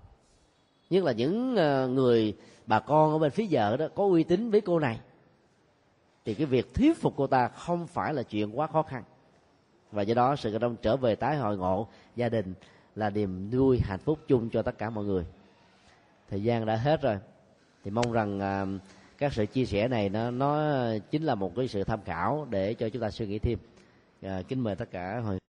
Nhất 0.91 1.05
là 1.05 1.13
những 1.13 1.57
ờ, 1.57 1.89
người 1.89 2.37
bà 2.67 2.81
con 2.81 3.13
ở 3.13 3.19
bên 3.19 3.31
phía 3.31 3.47
vợ 3.51 3.77
đó 3.77 3.89
có 3.95 4.05
uy 4.05 4.25
tín 4.25 4.51
với 4.51 4.61
cô 4.61 4.79
này. 4.79 5.01
Thì 6.25 6.35
cái 6.35 6.47
việc 6.47 6.75
thuyết 6.75 7.01
phục 7.01 7.15
cô 7.17 7.27
ta 7.27 7.49
không 7.49 7.87
phải 7.87 8.15
là 8.15 8.23
chuyện 8.23 8.59
quá 8.59 8.67
khó 8.67 8.83
khăn. 8.83 9.03
Và 9.93 10.03
do 10.03 10.15
đó 10.15 10.37
sự 10.37 10.59
đông 10.59 10.77
trở 10.83 10.97
về 10.97 11.15
tái 11.15 11.37
hội 11.37 11.57
ngộ 11.57 11.89
gia 12.17 12.29
đình 12.29 12.55
là 12.95 13.11
niềm 13.11 13.51
vui 13.51 13.81
hạnh 13.83 14.01
phúc 14.01 14.19
chung 14.29 14.51
cho 14.51 14.63
tất 14.63 14.79
cả 14.79 14.91
mọi 14.91 15.05
người. 15.05 15.25
Thời 16.31 16.43
gian 16.43 16.67
đã 16.67 16.77
hết 16.77 17.03
rồi. 17.03 17.19
Thì 17.85 17.91
mong 17.91 18.13
rằng 18.13 18.41
ờ, 18.41 18.67
các 19.21 19.33
sự 19.33 19.47
chia 19.47 19.65
sẻ 19.65 19.89
này 19.89 20.09
nó 20.09 20.31
nó 20.31 20.83
chính 21.11 21.23
là 21.23 21.35
một 21.35 21.57
cái 21.57 21.69
sự 21.69 21.85
tham 21.85 22.01
khảo 22.05 22.47
để 22.51 22.75
cho 22.75 22.89
chúng 22.89 23.03
ta 23.03 23.11
suy 23.11 23.27
nghĩ 23.27 23.39
thêm. 23.39 23.59
À, 24.23 24.43
kính 24.49 24.61
mời 24.61 24.77
tất 24.77 24.91
cả 24.91 25.21
hồi 25.25 25.41